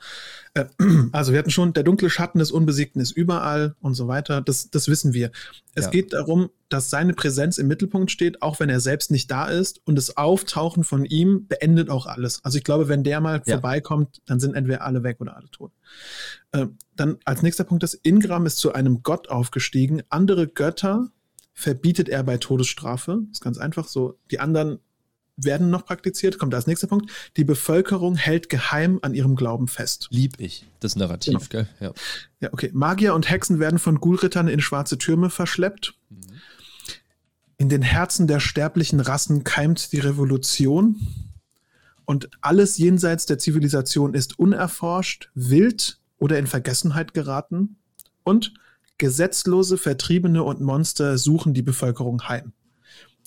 äh, 0.53 0.65
also 1.11 1.33
wir 1.33 1.39
hatten 1.39 1.51
schon, 1.51 1.73
der 1.73 1.83
dunkle 1.83 2.09
Schatten 2.09 2.39
des 2.39 2.51
Unbesiegten 2.51 3.01
ist 3.01 3.11
überall 3.11 3.75
und 3.81 3.95
so 3.95 4.07
weiter, 4.07 4.41
das, 4.41 4.69
das 4.69 4.87
wissen 4.87 5.13
wir. 5.13 5.29
Es 5.73 5.85
Ja. 5.85 5.91
geht 5.91 6.13
darum, 6.13 6.49
dass 6.69 6.89
seine 6.89 7.13
Präsenz 7.13 7.57
im 7.57 7.67
Mittelpunkt 7.67 8.11
steht, 8.11 8.41
auch 8.41 8.61
wenn 8.61 8.69
er 8.69 8.79
selbst 8.79 9.11
nicht 9.11 9.29
da 9.29 9.47
ist 9.47 9.81
und 9.85 9.95
das 9.95 10.15
Auftauchen 10.15 10.85
von 10.85 11.03
ihm 11.03 11.47
beendet 11.47 11.89
auch 11.89 12.05
alles. 12.05 12.43
Also 12.45 12.57
ich 12.57 12.63
glaube, 12.63 12.87
wenn 12.87 13.03
der 13.03 13.19
mal 13.19 13.41
Ja. 13.45 13.55
vorbeikommt, 13.55 14.21
dann 14.25 14.39
sind 14.39 14.55
entweder 14.55 14.81
alle 14.83 15.03
weg 15.03 15.17
oder 15.19 15.35
alle 15.35 15.49
tot. 15.51 15.73
Äh, 16.53 16.67
dann 16.95 17.17
als 17.25 17.41
nächster 17.41 17.65
Punkt 17.65 17.83
ist, 17.83 17.95
Ingram 18.03 18.45
ist 18.45 18.57
zu 18.57 18.73
einem 18.73 19.03
Gott 19.03 19.27
aufgestiegen. 19.29 20.01
Andere 20.09 20.47
Götter 20.47 21.09
verbietet 21.53 22.07
er 22.09 22.23
bei 22.23 22.37
Todesstrafe. 22.37 23.23
ist 23.31 23.41
ganz 23.41 23.57
einfach 23.57 23.87
so. 23.89 24.17
Die 24.31 24.39
anderen 24.39 24.79
werden 25.37 25.69
noch 25.69 25.85
praktiziert. 25.85 26.37
Kommt 26.37 26.53
als 26.53 26.67
nächster 26.67 26.87
Punkt. 26.87 27.11
Die 27.37 27.43
Bevölkerung 27.43 28.15
hält 28.15 28.49
geheim 28.49 28.99
an 29.01 29.13
ihrem 29.13 29.35
Glauben 29.35 29.67
fest. 29.67 30.07
Lieb 30.11 30.35
ich, 30.39 30.65
das 30.79 30.95
Narrativ, 30.95 31.33
Genau. 31.33 31.45
gell? 31.49 31.67
Ja. 31.79 31.93
Ja, 32.39 32.53
okay. 32.53 32.69
Magier 32.73 33.13
und 33.13 33.29
Hexen 33.29 33.59
werden 33.59 33.79
von 33.79 33.99
Ghoulrittern 33.99 34.47
in 34.47 34.61
schwarze 34.61 34.97
Türme 34.97 35.29
verschleppt. 35.29 35.95
In 37.57 37.69
den 37.69 37.81
Herzen 37.81 38.27
der 38.27 38.39
sterblichen 38.39 38.99
Rassen 38.99 39.43
keimt 39.43 39.91
die 39.93 39.99
Revolution. 39.99 40.97
Und 42.05 42.29
alles 42.41 42.77
jenseits 42.77 43.25
der 43.25 43.39
Zivilisation 43.39 44.13
ist 44.13 44.37
unerforscht, 44.37 45.31
wild 45.33 45.99
oder 46.17 46.37
in 46.37 46.47
Vergessenheit 46.47 47.13
geraten. 47.13 47.77
Und 48.23 48.53
gesetzlose 48.97 49.77
Vertriebene 49.77 50.43
und 50.43 50.61
Monster 50.61 51.17
suchen 51.17 51.53
die 51.53 51.61
Bevölkerung 51.61 52.27
heim. 52.27 52.53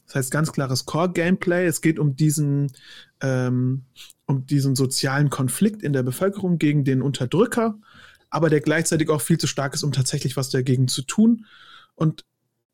Das 0.09 0.17
heißt 0.17 0.31
ganz 0.31 0.53
klares 0.53 0.87
Core-Gameplay. 0.87 1.67
Es 1.67 1.81
geht 1.81 1.99
um 1.99 2.17
diesen, 2.17 2.73
ähm, 3.21 3.85
um 4.27 4.47
diesen 4.47 4.75
sozialen 4.75 5.31
Konflikt 5.31 5.83
in 5.83 5.93
der 5.93 6.03
Bevölkerung 6.03 6.59
gegen 6.59 6.83
den 6.85 7.03
Unterdrücker, 7.03 7.79
aber 8.31 8.51
der 8.51 8.61
gleichzeitig 8.61 9.09
auch 9.11 9.21
viel 9.21 9.39
zu 9.39 9.47
stark 9.47 9.75
ist, 9.75 9.85
um 9.85 9.93
tatsächlich 9.93 10.37
was 10.37 10.51
dagegen 10.51 10.89
zu 10.89 11.03
tun. 11.03 11.45
Und 11.95 12.25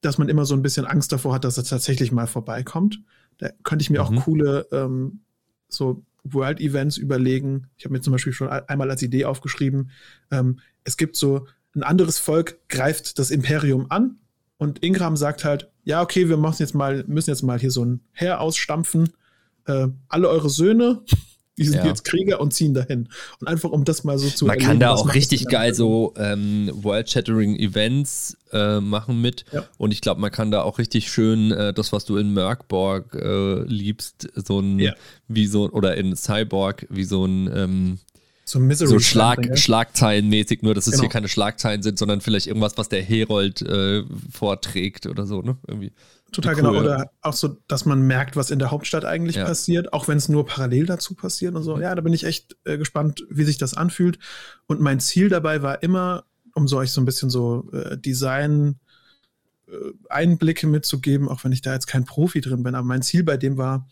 dass 0.01 0.17
man 0.19 0.29
immer 0.29 0.45
so 0.45 0.55
ein 0.55 0.63
bisschen 0.63 0.87
Angst 0.87 1.13
davor 1.13 1.35
hat, 1.35 1.45
dass 1.45 1.59
er 1.59 1.65
tatsächlich 1.65 2.13
mal 2.13 2.27
vorbeikommt. 2.27 3.01
Da 3.39 3.51
könnte 3.65 3.83
ich 3.83 3.91
mir 3.91 4.03
Mhm. 4.03 4.19
auch 4.19 4.25
coole 4.25 4.67
ähm, 4.71 5.21
so 5.69 6.05
World-Events 6.25 6.97
überlegen. 6.99 7.69
Ich 7.77 7.85
habe 7.85 7.95
mir 7.95 8.01
zum 8.01 8.13
Beispiel 8.13 8.33
schon 8.33 8.49
ein- 8.49 8.69
einmal 8.69 8.91
als 8.91 9.03
Idee 9.03 9.25
aufgeschrieben, 9.25 9.91
ähm, 10.31 10.61
es 10.85 10.97
gibt 10.97 11.17
so 11.17 11.47
ein 11.75 11.83
anderes 11.83 12.19
Volk 12.19 12.59
greift 12.69 13.19
das 13.19 13.31
Imperium 13.31 13.87
an 13.91 14.19
und 14.59 14.83
Ingram 14.83 15.17
sagt 15.17 15.45
halt, 15.45 15.69
ja, 15.85 16.03
okay, 16.03 16.29
wir 16.29 16.37
machen 16.37 16.57
jetzt 16.61 16.75
mal, 16.75 17.05
müssen 17.07 17.31
jetzt 17.31 17.43
mal 17.43 17.59
hier 17.59 17.71
so 17.71 17.85
ein 17.85 18.01
Heer 18.13 18.41
ausstampfen. 18.41 19.11
Äh, 19.67 19.89
alle 20.09 20.29
eure 20.29 20.49
Söhne, 20.51 21.03
die 21.59 21.65
sind 21.65 21.77
Ja. 21.79 21.87
jetzt 21.87 22.05
Krieger 22.05 22.41
und 22.41 22.53
ziehen 22.53 22.75
dahin. 22.75 23.09
Und 23.41 23.49
einfach 23.49 23.71
um 23.71 23.85
das 23.85 24.03
mal 24.05 24.19
so 24.19 24.29
zu 24.29 24.47
Man 24.47 24.59
kann 24.59 24.67
erleben, 24.69 24.81
da 24.81 24.93
was 24.93 25.01
auch 25.03 25.15
richtig 25.15 25.47
geil 25.49 25.75
so 25.75 26.15
ähm, 26.17 26.71
World-Shattering 26.73 27.57
Events 27.59 28.37
äh, 28.53 28.81
machen 28.81 29.21
mit. 29.21 29.45
Ja. 29.53 29.65
Und 29.79 29.93
ich 29.93 30.01
glaube, 30.01 30.21
man 30.21 30.31
kann 30.31 30.51
da 30.51 30.63
auch 30.63 30.79
richtig 30.79 31.11
schön 31.11 31.51
äh, 31.53 31.73
das, 31.75 31.93
was 31.93 32.05
du 32.05 32.17
in 32.17 32.33
Merkborg 32.35 33.15
äh, 33.15 33.63
liebst, 33.65 34.29
so 34.35 34.61
ein, 34.61 34.79
Ja. 34.79 34.95
wie 35.29 35.47
so, 35.47 35.71
oder 35.71 35.97
in 35.97 36.17
Cyborg, 36.17 36.87
wie 36.91 37.05
so 37.05 37.25
ein, 37.27 37.51
ähm, 37.55 37.99
so 38.45 38.61
Misery 38.61 38.89
so 38.91 38.99
Schlag, 38.99 39.47
ja? 39.47 39.57
Schlagzeilenmäßig, 39.57 40.63
nur 40.63 40.75
dass 40.75 40.87
es 40.87 40.93
Genau. 40.93 41.03
hier 41.05 41.11
keine 41.11 41.29
Schlagzeilen 41.29 41.83
sind, 41.83 41.99
sondern 41.99 42.21
vielleicht 42.21 42.47
irgendwas, 42.47 42.77
was 42.77 42.89
der 42.89 43.03
Herold 43.03 43.63
äh, 43.63 44.05
vorträgt 44.31 45.07
oder 45.07 45.27
so, 45.27 45.43
ne? 45.43 45.57
Irgendwie. 45.67 45.93
Total 46.33 46.55
Cool, 46.55 46.63
genau. 46.63 46.75
ja. 46.75 46.81
Oder 46.81 47.11
auch 47.23 47.33
so, 47.33 47.57
dass 47.69 47.85
man 47.87 48.03
merkt, 48.03 48.35
was 48.37 48.51
in 48.51 48.59
der 48.59 48.71
Hauptstadt 48.71 49.05
eigentlich 49.05 49.37
Ja. 49.37 49.45
passiert, 49.47 49.93
auch 49.93 50.09
wenn 50.09 50.19
es 50.19 50.29
nur 50.29 50.45
parallel 50.47 50.85
dazu 50.87 51.15
passiert 51.15 51.55
und 51.55 51.63
so. 51.63 51.79
Ja, 51.81 51.95
da 51.95 52.01
bin 52.03 52.13
ich 52.13 52.25
echt 52.25 52.57
äh, 52.65 52.77
gespannt, 52.77 53.25
wie 53.31 53.45
sich 53.45 53.57
das 53.57 53.75
anfühlt. 53.75 54.19
Und 54.67 54.81
mein 54.81 54.99
Ziel 55.01 55.29
dabei 55.29 55.63
war 55.63 55.83
immer, 55.83 56.25
um 56.55 56.67
so 56.69 56.79
euch 56.79 56.91
so 56.93 57.01
ein 57.01 57.05
bisschen 57.05 57.31
so 57.31 57.71
äh, 57.73 57.97
Design 57.97 58.77
äh, 59.69 59.73
Einblicke 60.09 60.67
mitzugeben, 60.67 61.29
auch 61.29 61.45
wenn 61.45 61.53
ich 61.53 61.63
da 61.63 61.73
jetzt 61.73 61.87
kein 61.87 62.05
Profi 62.05 62.41
drin 62.41 62.63
bin, 62.65 62.75
aber 62.75 62.87
mein 62.87 63.03
Ziel 63.03 63.23
bei 63.23 63.37
dem 63.37 63.57
war, 63.57 63.89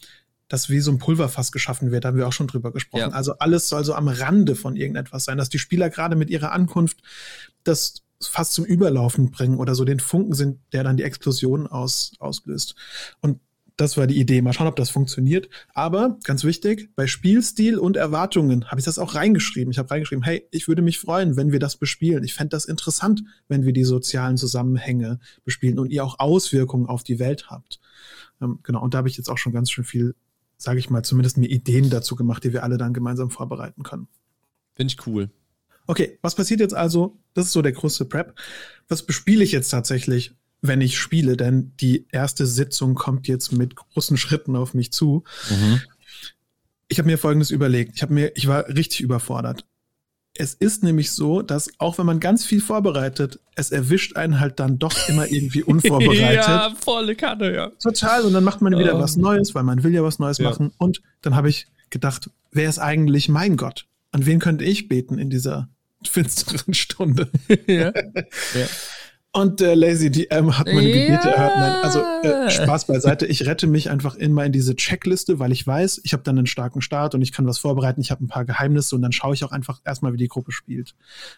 dass 0.53 0.69
wie 0.69 0.81
so 0.81 0.91
ein 0.91 0.99
Pulverfass 0.99 1.51
geschaffen 1.51 1.93
wird, 1.93 2.05
da 2.05 2.09
haben 2.09 2.19
wir 2.19 2.29
auch 2.29 2.33
schon 2.35 2.47
drüber 2.47 2.73
gesprochen. 2.73 3.01
Ja. 3.01 3.09
Also 3.09 3.39
alles 3.39 3.71
soll 3.71 3.85
so 3.85 3.95
am 3.95 4.07
Rande 4.07 4.55
von 4.55 4.77
irgendetwas 4.77 5.25
sein, 5.25 5.39
dass 5.39 5.49
die 5.49 5.59
Spieler 5.59 5.89
gerade 5.89 6.15
mit 6.15 6.29
ihrer 6.29 6.53
Ankunft 6.53 6.99
das 7.65 8.03
fast 8.21 8.53
zum 8.53 8.67
Überlaufen 8.67 9.31
bringen 9.31 9.57
oder 9.57 9.75
so 9.75 9.87
den 9.87 9.99
Funken 9.99 10.35
sind, 10.35 10.61
der 10.75 10.85
dann 10.85 10.99
die 10.99 11.05
Explosion 11.05 11.67
aus, 11.67 12.13
auslöst. 12.19 12.75
Und 13.23 13.41
das 13.79 13.97
war 13.97 14.07
die 14.07 14.21
Idee. 14.21 14.43
Mal 14.43 14.53
schauen, 14.53 14.67
ob 14.67 14.77
das 14.77 14.91
funktioniert. 14.91 15.49
Aber 15.73 16.19
ganz 16.23 16.45
wichtig, 16.45 16.91
bei 16.97 17.07
Spielstil 17.07 17.79
und 17.79 17.97
Erwartungen 17.97 18.71
habe 18.71 18.79
ich 18.79 18.85
das 18.85 18.99
auch 18.99 19.15
reingeschrieben. 19.15 19.73
Ich 19.73 19.79
habe 19.79 19.91
reingeschrieben, 19.91 20.23
hey, 20.23 20.47
ich 20.51 20.69
würde 20.69 20.83
mich 20.83 20.99
freuen, 20.99 21.35
wenn 21.39 21.51
wir 21.51 21.61
das 21.61 21.77
bespielen. 21.77 22.25
Ich 22.25 22.35
fände 22.35 22.51
das 22.51 22.67
interessant, 22.67 23.23
wenn 23.49 23.65
wir 23.65 23.73
die 23.73 23.85
sozialen 23.85 24.37
Zusammenhänge 24.37 25.19
bespielen 25.47 25.79
und 25.79 25.91
ihr 25.91 26.05
auch 26.05 26.19
Auswirkungen 26.19 26.85
auf 26.89 27.05
die 27.05 27.19
Welt 27.19 27.49
habt. 27.49 27.81
Ähm, 28.43 28.59
genau, 28.63 28.83
und 28.83 28.93
da 28.93 28.99
habe 28.99 29.09
ich 29.09 29.17
jetzt 29.17 29.31
auch 29.31 29.39
schon 29.39 29.55
ganz 29.55 29.71
schön 29.71 29.85
viel, 29.85 30.15
sage 30.63 30.79
ich 30.79 30.91
mal, 30.91 31.03
zumindest 31.03 31.37
mir 31.37 31.49
Ideen 31.49 31.91
dazu 31.91 32.17
gemacht, 32.17 32.45
die 32.45 32.53
wir 32.53 32.63
alle 32.63 32.79
dann 32.79 32.95
gemeinsam 32.95 33.31
vorbereiten 33.31 33.83
können. 33.83 34.09
Finde 34.75 34.95
ich 34.95 35.07
cool. 35.07 35.31
Okay, 35.87 36.19
was 36.23 36.35
passiert 36.35 36.61
jetzt 36.61 36.75
also? 36.75 37.19
Das 37.35 37.47
ist 37.47 37.53
so 37.53 37.63
der 37.63 37.73
größte 37.73 38.05
Prep. 38.05 38.39
Was 38.89 39.05
bespiele 39.05 39.43
ich 39.43 39.53
jetzt 39.53 39.71
tatsächlich, 39.71 40.35
wenn 40.61 40.81
ich 40.81 40.99
spiele? 40.99 41.37
Denn 41.37 41.73
die 41.81 42.07
erste 42.13 42.47
Sitzung 42.47 42.95
kommt 42.95 43.27
jetzt 43.27 43.53
mit 43.53 43.75
großen 43.75 44.17
Schritten 44.17 44.55
auf 44.57 44.75
mich 44.75 44.93
zu. 44.93 45.25
Ich 46.89 46.99
habe 46.99 47.09
mir 47.09 47.19
Folgendes 47.19 47.51
überlegt. 47.51 47.97
Ich 47.97 48.03
habe 48.03 48.15
mir, 48.15 48.33
ich 48.37 48.47
war 48.47 48.69
richtig 48.69 49.01
überfordert. 49.01 49.67
Es 50.35 50.55
ist 50.55 50.83
nämlich 50.83 51.13
so, 51.13 51.43
dass 51.43 51.69
auch 51.79 51.99
wenn 51.99 52.07
man 52.07 52.19
ganz 52.19 52.45
viel 52.45 52.63
vorbereitet, 52.63 53.39
es 53.55 53.71
erwischt 53.71 54.17
einen 54.17 54.41
halt 54.41 54.61
dann 54.61 54.79
doch 54.79 55.09
immer 55.09 55.31
irgendwie 55.31 55.63
unvorbereitet. 55.65 56.47
ja, 56.47 56.75
volle 56.83 57.15
Kanne, 57.15 57.55
ja. 57.55 57.71
Total. 57.83 58.23
Und 58.23 58.33
dann 58.33 58.43
macht 58.45 58.63
man 58.63 58.79
wieder 58.79 58.97
Oh. 58.97 59.01
was 59.01 59.17
Neues, 59.17 59.55
weil 59.55 59.63
man 59.63 59.83
will 59.85 59.93
ja 59.93 60.03
was 60.03 60.19
Neues 60.19 60.39
Ja. 60.39 60.49
machen. 60.49 60.73
Und 60.79 61.03
dann 61.21 61.37
habe 61.37 61.51
ich 61.51 61.67
gedacht, 61.91 62.31
wer 62.51 62.69
ist 62.69 62.79
eigentlich 62.79 63.29
mein 63.29 63.57
Gott? 63.59 63.87
An 64.11 64.25
wen 64.25 64.39
könnte 64.39 64.65
ich 64.65 64.89
beten 64.89 65.19
in 65.19 65.29
dieser 65.29 65.69
finsteren 66.03 66.73
Stunde? 66.73 67.29
ja. 67.67 67.93
Und 69.35 69.61
der 69.61 69.77
Lazy 69.77 70.11
DM 70.11 70.59
hat 70.59 70.67
meine 70.67 70.83
Ja. 70.91 71.07
Gebete 71.07 71.31
erhört. 71.31 71.53
Nein, 71.57 71.73
also 71.83 72.01
äh, 72.23 72.51
Spaß 72.51 72.87
beiseite. 72.87 73.25
Ich 73.27 73.47
rette 73.47 73.67
mich 73.67 73.89
einfach 73.89 74.15
immer 74.17 74.45
in 74.45 74.53
diese 74.53 74.77
Checkliste, 74.77 75.39
weil 75.39 75.53
ich 75.53 75.67
weiß, 75.67 76.03
ich 76.05 76.13
habe 76.13 76.23
dann 76.23 76.37
einen 76.37 76.47
starken 76.47 76.83
Start 76.83 77.15
und 77.15 77.23
ich 77.23 77.33
kann 77.33 77.47
was 77.47 77.59
vorbereiten. 77.59 78.03
Ich 78.03 78.11
habe 78.11 78.23
ein 78.23 78.29
paar 78.29 78.45
Geheimnisse 78.45 78.95
und 78.95 79.01
dann 79.01 79.13
schaue 79.13 79.33
ich 79.35 79.43
auch 79.45 79.53
einfach 79.53 79.81
erstmal, 79.85 80.13
wie 80.13 80.19
die 80.19 80.29
Gruppe 80.29 80.53
spielt. 80.53 80.95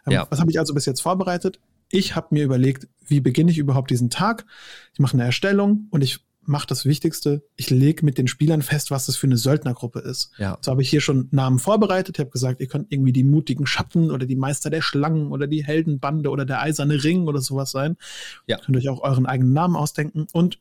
Ähm, 0.07 0.15
Ja. 0.15 0.27
Was 0.29 0.41
habe 0.41 0.51
ich 0.51 0.59
also 0.59 0.75
bis 0.75 0.87
jetzt 0.87 1.03
vorbereitet? 1.03 1.61
Ich 1.89 2.17
habe 2.17 2.29
mir 2.31 2.43
überlegt, 2.43 2.89
wie 3.07 3.21
beginne 3.21 3.53
ich 3.53 3.59
überhaupt 3.59 3.91
diesen 3.91 4.11
Tag? 4.11 4.45
Ich 4.93 4.99
mache 4.99 5.15
eine 5.15 5.25
Erstellung 5.25 5.87
und 5.91 6.03
ich 6.03 6.19
mache 6.47 6.67
das 6.67 6.85
Wichtigste. 6.85 7.43
Ich 7.57 7.71
lege 7.71 8.05
mit 8.05 8.19
den 8.19 8.29
Spielern 8.29 8.63
fest, 8.63 8.91
was 8.91 9.07
das 9.07 9.17
für 9.17 9.27
eine 9.27 9.37
Söldnergruppe 9.37 10.01
ist. 10.01 10.31
Ja. 10.39 10.59
So 10.61 10.71
habe 10.71 10.83
ich 10.83 10.91
hier 10.91 11.01
schon 11.01 11.29
Namen 11.31 11.59
vorbereitet. 11.59 12.17
Ich 12.17 12.21
habe 12.21 12.31
gesagt, 12.31 12.61
ihr 12.61 12.67
könnt 12.67 12.93
irgendwie 12.93 13.13
die 13.13 13.25
mutigen 13.25 13.67
Schatten 13.67 14.11
oder 14.11 14.27
die 14.27 14.37
Meister 14.37 14.71
der 14.71 14.83
Schlangen 14.83 15.33
oder 15.33 15.47
die 15.47 15.65
Heldenbande 15.65 16.31
oder 16.31 16.45
der 16.45 16.61
eiserne 16.61 17.03
Ring 17.03 17.27
oder 17.27 17.41
sowas 17.41 17.71
sein. 17.71 17.97
Ja. 18.47 18.59
Könnt 18.59 18.77
euch 18.77 18.89
auch 18.89 19.03
euren 19.03 19.27
eigenen 19.27 19.53
Namen 19.53 19.77
ausdenken. 19.77 20.27
Und 20.33 20.59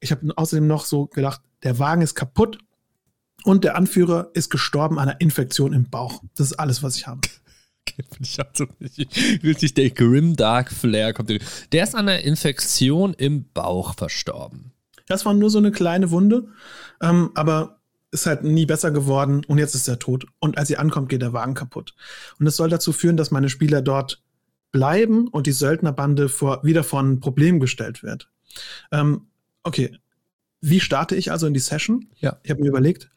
ich 0.00 0.10
habe 0.10 0.32
außerdem 0.36 0.66
noch 0.66 0.84
so 0.84 1.06
gedacht, 1.06 1.40
der 1.62 1.78
Wagen 1.78 2.02
ist 2.02 2.14
kaputt 2.14 2.58
und 3.44 3.64
der 3.64 3.76
Anführer 3.76 4.30
ist 4.34 4.50
gestorben 4.50 4.98
an 4.98 5.08
einer 5.08 5.20
Infektion 5.20 5.72
im 5.72 5.88
Bauch. 5.88 6.22
Das 6.36 6.48
ist 6.48 6.58
alles, 6.58 6.82
was 6.82 6.96
ich 6.96 7.06
habe. 7.06 7.20
Ich 8.20 8.40
auch 8.40 8.46
so 8.54 8.66
richtig, 8.80 9.08
richtig 9.42 9.74
der 9.74 9.90
Grimdark 9.90 10.72
Flair 10.72 11.12
kommt. 11.12 11.30
Der 11.72 11.82
ist 11.82 11.94
an 11.94 12.08
einer 12.08 12.20
Infektion 12.20 13.12
im 13.12 13.50
Bauch 13.52 13.94
verstorben. 13.94 14.72
Das 15.06 15.24
war 15.24 15.34
nur 15.34 15.50
so 15.50 15.58
eine 15.58 15.70
kleine 15.70 16.10
Wunde, 16.10 16.48
ähm, 17.00 17.30
aber 17.34 17.78
ist 18.10 18.26
halt 18.26 18.44
nie 18.44 18.66
besser 18.66 18.90
geworden 18.90 19.42
und 19.46 19.58
jetzt 19.58 19.74
ist 19.74 19.88
er 19.88 19.98
tot. 19.98 20.26
Und 20.38 20.58
als 20.58 20.68
sie 20.68 20.76
ankommt, 20.76 21.08
geht 21.08 21.22
der 21.22 21.32
Wagen 21.32 21.54
kaputt. 21.54 21.94
Und 22.38 22.46
es 22.46 22.56
soll 22.56 22.68
dazu 22.68 22.92
führen, 22.92 23.16
dass 23.16 23.30
meine 23.30 23.48
Spieler 23.48 23.80
dort 23.80 24.22
bleiben 24.70 25.28
und 25.28 25.46
die 25.46 25.52
Söldnerbande 25.52 26.28
vor, 26.28 26.62
wieder 26.62 26.84
vor 26.84 27.00
ein 27.02 27.20
Problem 27.20 27.58
gestellt 27.58 28.02
wird. 28.02 28.30
Ähm, 28.90 29.28
okay, 29.62 29.96
wie 30.60 30.80
starte 30.80 31.16
ich 31.16 31.30
also 31.30 31.46
in 31.46 31.54
die 31.54 31.60
Session? 31.60 32.06
Ja. 32.18 32.38
Ich 32.42 32.50
habe 32.50 32.60
mir 32.60 32.68
überlegt, 32.68 33.10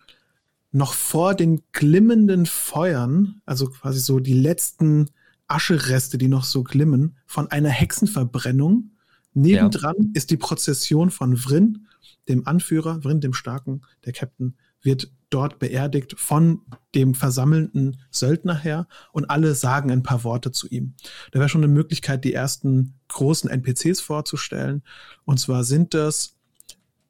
noch 0.72 0.94
vor 0.94 1.36
den 1.36 1.62
glimmenden 1.72 2.46
Feuern, 2.46 3.42
also 3.46 3.68
quasi 3.68 4.00
so 4.00 4.20
die 4.20 4.34
letzten 4.34 5.10
Aschereste, 5.48 6.18
die 6.18 6.28
noch 6.28 6.44
so 6.44 6.64
glimmen, 6.64 7.18
von 7.26 7.50
einer 7.52 7.70
Hexenverbrennung. 7.70 8.92
Nebendran 9.36 9.96
ja. 9.98 10.10
ist 10.14 10.32
die 10.32 10.38
Prozession 10.38 11.12
von 11.12 11.38
Vrin, 11.38 11.88
dem 12.28 12.48
Anführer, 12.48 13.02
Vrin, 13.02 13.22
dem 13.22 13.34
Starken, 13.34 13.82
der 14.06 14.14
Captain, 14.14 14.56
wird 14.82 15.12
dort 15.30 15.60
beerdigt 15.60 16.16
von 16.18 16.62
dem 16.94 17.14
versammelnden 17.14 17.98
Söldner 18.10 18.56
her 18.56 18.88
und 19.12 19.30
alle 19.30 19.54
sagen 19.56 19.92
ein 19.92 20.04
paar 20.04 20.24
Worte 20.24 20.52
zu 20.52 20.68
ihm. 20.70 20.94
Da 21.32 21.40
wäre 21.40 21.50
schon 21.50 21.64
eine 21.64 21.74
Möglichkeit, 21.74 22.24
die 22.24 22.34
ersten 22.34 22.94
großen 23.10 23.50
NPCs 23.50 24.00
vorzustellen. 24.00 24.84
Und 25.26 25.40
zwar 25.40 25.64
sind 25.64 25.94
das 25.94 26.38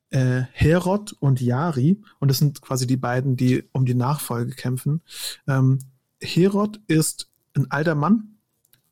äh, 0.10 0.44
Herod 0.54 1.14
und 1.20 1.42
Yari 1.42 2.02
und 2.20 2.30
das 2.30 2.40
sind 2.40 2.62
quasi 2.62 2.88
die 2.88 2.98
beiden, 2.98 3.36
die 3.36 3.64
um 3.74 3.86
die 3.86 3.94
Nachfolge 3.94 4.54
kämpfen. 4.54 5.02
Ähm, 5.48 5.80
Herod 6.22 6.80
ist 6.88 7.30
ein 7.54 7.70
alter 7.70 7.96
Mann 7.96 8.35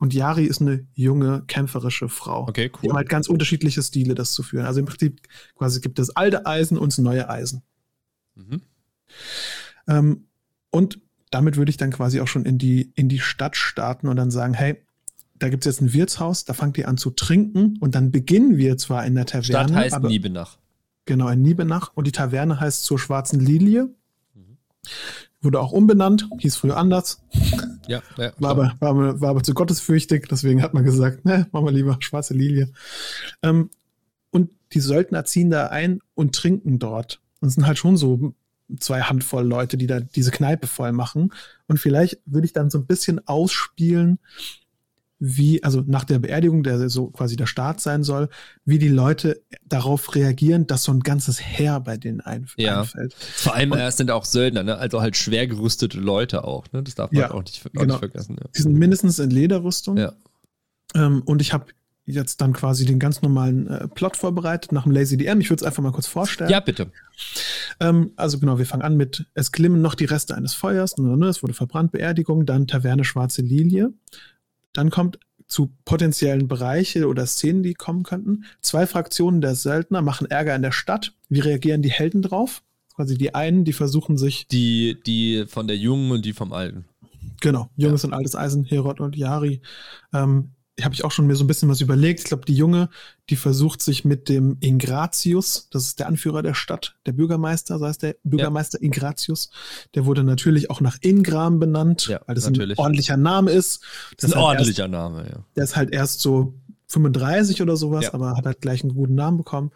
und 0.03 0.13
Yari 0.13 0.43
ist 0.43 0.59
eine 0.59 0.85
junge, 0.95 1.43
kämpferische 1.47 2.09
Frau. 2.09 2.41
Okay, 2.49 2.69
cool. 2.73 2.79
Die 2.83 2.89
haben 2.89 2.97
halt 2.97 3.07
ganz 3.07 3.29
unterschiedliche 3.29 3.81
Stile, 3.81 4.15
das 4.15 4.33
zu 4.33 4.43
führen. 4.43 4.65
Also 4.65 4.81
im 4.81 4.85
Prinzip 4.85 5.21
quasi 5.55 5.79
gibt 5.79 5.97
es 5.97 6.09
alte 6.09 6.45
Eisen 6.45 6.77
und 6.77 6.97
neue 6.97 7.29
Eisen. 7.29 7.61
Mhm. 8.35 8.61
Ähm, 9.87 10.25
und 10.71 10.99
damit 11.31 11.55
würde 11.55 11.69
ich 11.69 11.77
dann 11.77 11.91
quasi 11.91 12.19
auch 12.19 12.27
schon 12.27 12.43
in 12.43 12.57
die, 12.57 12.91
in 12.95 13.07
die 13.07 13.21
Stadt 13.21 13.55
starten 13.55 14.09
und 14.09 14.17
dann 14.17 14.29
sagen, 14.29 14.53
hey, 14.53 14.75
da 15.35 15.47
gibt 15.47 15.65
es 15.65 15.73
jetzt 15.73 15.81
ein 15.81 15.93
Wirtshaus, 15.93 16.43
da 16.43 16.51
fangt 16.51 16.77
ihr 16.77 16.89
an 16.89 16.97
zu 16.97 17.09
trinken 17.09 17.77
und 17.79 17.95
dann 17.95 18.11
beginnen 18.11 18.57
wir 18.57 18.77
zwar 18.77 19.05
in 19.05 19.15
der 19.15 19.25
Taverne. 19.25 19.69
Stadt 19.69 19.71
heißt 19.73 19.95
aber, 19.95 20.09
Niebenach. 20.09 20.57
Genau, 21.05 21.29
in 21.29 21.41
Niebenach 21.41 21.93
und 21.95 22.07
die 22.07 22.11
Taverne 22.11 22.59
heißt 22.59 22.83
zur 22.83 22.99
Schwarzen 22.99 23.39
Lilie. 23.39 23.85
Mhm. 24.33 24.57
Wurde 25.41 25.61
auch 25.61 25.71
umbenannt, 25.71 26.27
hieß 26.39 26.57
früher 26.57 26.75
anders. 26.75 27.23
Ja, 27.87 28.01
ja 28.17 28.33
war, 28.37 28.51
aber, 28.51 28.75
war, 28.79 28.89
aber, 28.89 29.21
war 29.21 29.29
aber 29.29 29.43
zu 29.43 29.53
gottesfürchtig, 29.53 30.27
deswegen 30.29 30.61
hat 30.61 30.73
man 30.73 30.83
gesagt, 30.83 31.25
ne, 31.25 31.47
machen 31.51 31.65
wir 31.65 31.71
lieber 31.71 31.97
Schwarze 31.99 32.33
Lilie. 32.33 32.71
Ähm, 33.41 33.69
und 34.31 34.49
die 34.73 34.79
Söldner 34.79 35.25
ziehen 35.25 35.49
da 35.49 35.67
ein 35.67 35.99
und 36.15 36.35
trinken 36.35 36.79
dort. 36.79 37.21
Und 37.39 37.49
es 37.49 37.55
sind 37.55 37.67
halt 37.67 37.77
schon 37.77 37.97
so 37.97 38.33
zwei 38.79 39.01
Handvoll 39.01 39.45
Leute, 39.45 39.77
die 39.77 39.87
da 39.87 39.99
diese 39.99 40.31
Kneipe 40.31 40.67
voll 40.67 40.91
machen. 40.91 41.33
Und 41.67 41.79
vielleicht 41.79 42.19
würde 42.25 42.45
ich 42.45 42.53
dann 42.53 42.69
so 42.69 42.79
ein 42.79 42.85
bisschen 42.85 43.25
ausspielen, 43.27 44.19
wie, 45.25 45.63
also 45.63 45.81
nach 45.87 46.03
der 46.03 46.19
Beerdigung, 46.19 46.63
der 46.63 46.89
so 46.89 47.07
quasi 47.07 47.37
der 47.37 47.45
Start 47.45 47.79
sein 47.79 48.03
soll, 48.03 48.27
wie 48.65 48.77
die 48.77 48.89
Leute 48.89 49.41
darauf 49.65 50.15
reagieren, 50.15 50.67
dass 50.67 50.83
so 50.83 50.91
ein 50.91 50.99
ganzes 50.99 51.39
Heer 51.39 51.79
bei 51.79 51.95
denen 51.95 52.19
einf 52.19 52.55
ja. 52.57 52.81
einfällt. 52.81 53.13
Vor 53.13 53.55
allem, 53.55 53.71
es 53.71 53.95
sind 53.95 54.11
auch 54.11 54.25
Söldner, 54.25 54.63
ne? 54.63 54.77
also 54.77 54.99
halt 54.99 55.15
schwer 55.15 55.47
gerüstete 55.47 55.97
Leute 55.97 56.43
auch. 56.43 56.65
Ne? 56.73 56.83
Das 56.83 56.95
darf 56.95 57.13
man 57.13 57.21
ja, 57.21 57.31
auch, 57.31 57.41
nicht, 57.41 57.65
auch 57.65 57.71
genau. 57.71 57.93
nicht 57.93 57.99
vergessen. 57.99 58.35
Ja. 58.37 58.49
Die 58.53 58.61
sind 58.63 58.73
mindestens 58.73 59.17
in 59.19 59.29
Lederrüstung. 59.29 59.95
Ja. 59.95 60.11
Ähm, 60.93 61.21
und 61.25 61.41
ich 61.41 61.53
habe 61.53 61.67
jetzt 62.05 62.41
dann 62.41 62.51
quasi 62.51 62.83
den 62.83 62.99
ganz 62.99 63.21
normalen 63.21 63.67
äh, 63.67 63.87
Plot 63.87 64.17
vorbereitet 64.17 64.73
nach 64.73 64.83
dem 64.83 64.91
Lazy 64.91 65.15
DM. 65.15 65.39
Ich 65.39 65.49
würde 65.49 65.61
es 65.61 65.65
einfach 65.65 65.81
mal 65.81 65.93
kurz 65.93 66.07
vorstellen. 66.07 66.49
Ja, 66.49 66.59
bitte. 66.59 66.91
Ähm, 67.79 68.11
also 68.17 68.39
genau, 68.39 68.57
wir 68.57 68.65
fangen 68.65 68.83
an 68.83 68.97
mit, 68.97 69.25
es 69.35 69.53
glimmen 69.53 69.81
noch 69.81 69.95
die 69.95 70.03
Reste 70.03 70.35
eines 70.35 70.53
Feuers, 70.53 70.97
ne, 70.97 71.15
ne, 71.15 71.27
es 71.27 71.41
wurde 71.43 71.53
verbrannt, 71.53 71.93
Beerdigung, 71.93 72.45
dann 72.45 72.67
Taverne 72.67 73.05
Schwarze 73.05 73.41
Lilie. 73.41 73.93
Dann 74.73 74.89
kommt 74.89 75.19
zu 75.47 75.71
potenziellen 75.85 76.47
Bereiche 76.47 77.07
oder 77.07 77.25
Szenen, 77.25 77.63
die 77.63 77.73
kommen 77.73 78.03
könnten. 78.03 78.45
Zwei 78.61 78.87
Fraktionen 78.87 79.41
der 79.41 79.55
Söldner 79.55 80.01
machen 80.01 80.29
Ärger 80.29 80.55
in 80.55 80.61
der 80.61 80.71
Stadt. 80.71 81.13
Wie 81.29 81.39
reagieren 81.39 81.81
die 81.81 81.91
Helden 81.91 82.21
drauf? 82.21 82.63
Quasi 82.95 83.17
die 83.17 83.33
einen, 83.33 83.65
die 83.65 83.73
versuchen 83.73 84.17
sich. 84.17 84.47
Die, 84.47 84.99
die 85.05 85.45
von 85.47 85.67
der 85.67 85.77
Jungen 85.77 86.11
und 86.11 86.25
die 86.25 86.33
vom 86.33 86.53
Alten. 86.53 86.85
Genau, 87.41 87.69
junges 87.75 88.03
ja. 88.03 88.07
und 88.07 88.13
altes 88.13 88.35
Eisen, 88.35 88.63
Herod 88.63 88.99
und 88.99 89.15
Yari. 89.15 89.61
Ähm, 90.13 90.51
habe 90.81 90.95
ich 90.95 91.03
auch 91.05 91.11
schon 91.11 91.27
mir 91.27 91.35
so 91.35 91.43
ein 91.43 91.47
bisschen 91.47 91.69
was 91.69 91.81
überlegt. 91.81 92.21
Ich 92.21 92.25
glaube, 92.25 92.45
die 92.45 92.55
Junge, 92.55 92.89
die 93.29 93.35
versucht 93.35 93.81
sich 93.81 94.05
mit 94.05 94.27
dem 94.27 94.57
Ingratius, 94.59 95.67
das 95.69 95.85
ist 95.85 95.99
der 95.99 96.07
Anführer 96.07 96.41
der 96.41 96.55
Stadt, 96.55 96.95
der 97.05 97.11
Bürgermeister, 97.11 97.77
so 97.77 97.85
heißt 97.85 98.01
der 98.01 98.15
Bürgermeister 98.23 98.79
ja. 98.79 98.85
Ingratius. 98.85 99.51
Der 99.93 100.05
wurde 100.05 100.23
natürlich 100.23 100.71
auch 100.71 100.81
nach 100.81 100.97
Ingram 101.01 101.59
benannt, 101.59 102.07
ja, 102.07 102.21
weil 102.25 102.35
das 102.35 102.45
natürlich. 102.45 102.79
ein 102.79 102.81
ordentlicher 102.81 103.17
Name 103.17 103.51
ist. 103.51 103.83
Das 104.17 104.29
ist 104.29 104.35
ein 104.35 104.39
halt 104.39 104.49
ordentlicher 104.49 104.83
erst, 104.83 104.91
Name, 104.91 105.29
ja. 105.29 105.45
Der 105.55 105.63
ist 105.63 105.75
halt 105.75 105.91
erst 105.91 106.21
so 106.21 106.55
35 106.93 107.61
oder 107.61 107.75
sowas, 107.75 108.05
ja. 108.05 108.13
aber 108.13 108.37
hat 108.37 108.45
halt 108.45 108.61
gleich 108.61 108.83
einen 108.83 108.93
guten 108.93 109.15
Namen 109.15 109.37
bekommen. 109.37 109.71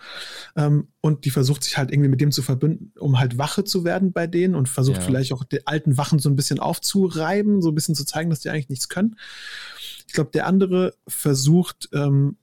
Ähm, 0.56 0.88
und 1.02 1.26
die 1.26 1.32
versucht 1.32 1.64
sich 1.64 1.78
halt 1.78 1.92
irgendwie 1.92 2.10
mit 2.10 2.22
dem 2.22 2.32
zu 2.32 2.42
verbünden, 2.42 2.94
um 3.00 3.20
halt 3.20 3.38
Wache 3.38 3.64
zu 3.64 3.84
werden 3.84 4.12
bei 4.14 4.28
denen 4.28 4.56
und 4.56 4.70
versucht 4.70 5.04
vielleicht 5.04 5.34
auch 5.34 5.44
die 5.44 5.66
alten 5.66 5.98
Wachen 5.98 6.20
so 6.20 6.30
ein 6.30 6.36
bisschen 6.36 6.60
aufzureiben, 6.60 7.62
so 7.62 7.70
ein 7.70 7.76
bisschen 7.76 7.96
zu 7.96 8.06
zeigen, 8.06 8.30
dass 8.30 8.42
die 8.42 8.50
eigentlich 8.50 8.70
nichts 8.70 8.90
können. 8.90 9.16
Ich 10.08 10.14
glaube, 10.14 10.32
der 10.34 10.48
andere 10.48 10.94
versucht 11.08 11.90
ähm, 11.94 12.38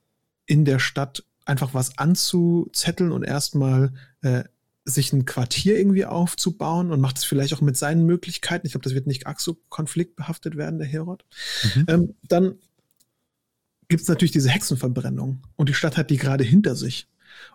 in 0.46 0.64
der 0.64 0.78
Stadt 0.78 1.24
einfach 1.44 1.74
was 1.74 1.98
anzuzetteln 1.98 3.12
und 3.12 3.22
erstmal 3.22 3.92
äh, 4.22 4.44
sich 4.84 5.12
ein 5.12 5.24
Quartier 5.24 5.78
irgendwie 5.78 6.04
aufzubauen 6.04 6.92
und 6.92 7.00
macht 7.00 7.18
es 7.18 7.24
vielleicht 7.24 7.54
auch 7.54 7.62
mit 7.62 7.76
seinen 7.76 8.04
Möglichkeiten. 8.04 8.66
Ich 8.66 8.72
glaube, 8.72 8.84
das 8.84 8.94
wird 8.94 9.06
nicht 9.06 9.26
arg 9.26 9.40
so 9.40 9.58
konfliktbehaftet 9.68 10.56
werden, 10.56 10.78
der 10.78 10.88
Herod. 10.88 11.24
Mhm. 11.74 11.84
Ähm, 11.88 12.14
dann 12.28 12.54
gibt 13.88 14.02
es 14.02 14.08
natürlich 14.08 14.32
diese 14.32 14.50
Hexenverbrennung 14.50 15.42
und 15.56 15.68
die 15.68 15.74
Stadt 15.74 15.96
hat 15.96 16.10
die 16.10 16.16
gerade 16.16 16.44
hinter 16.44 16.76
sich. 16.76 17.08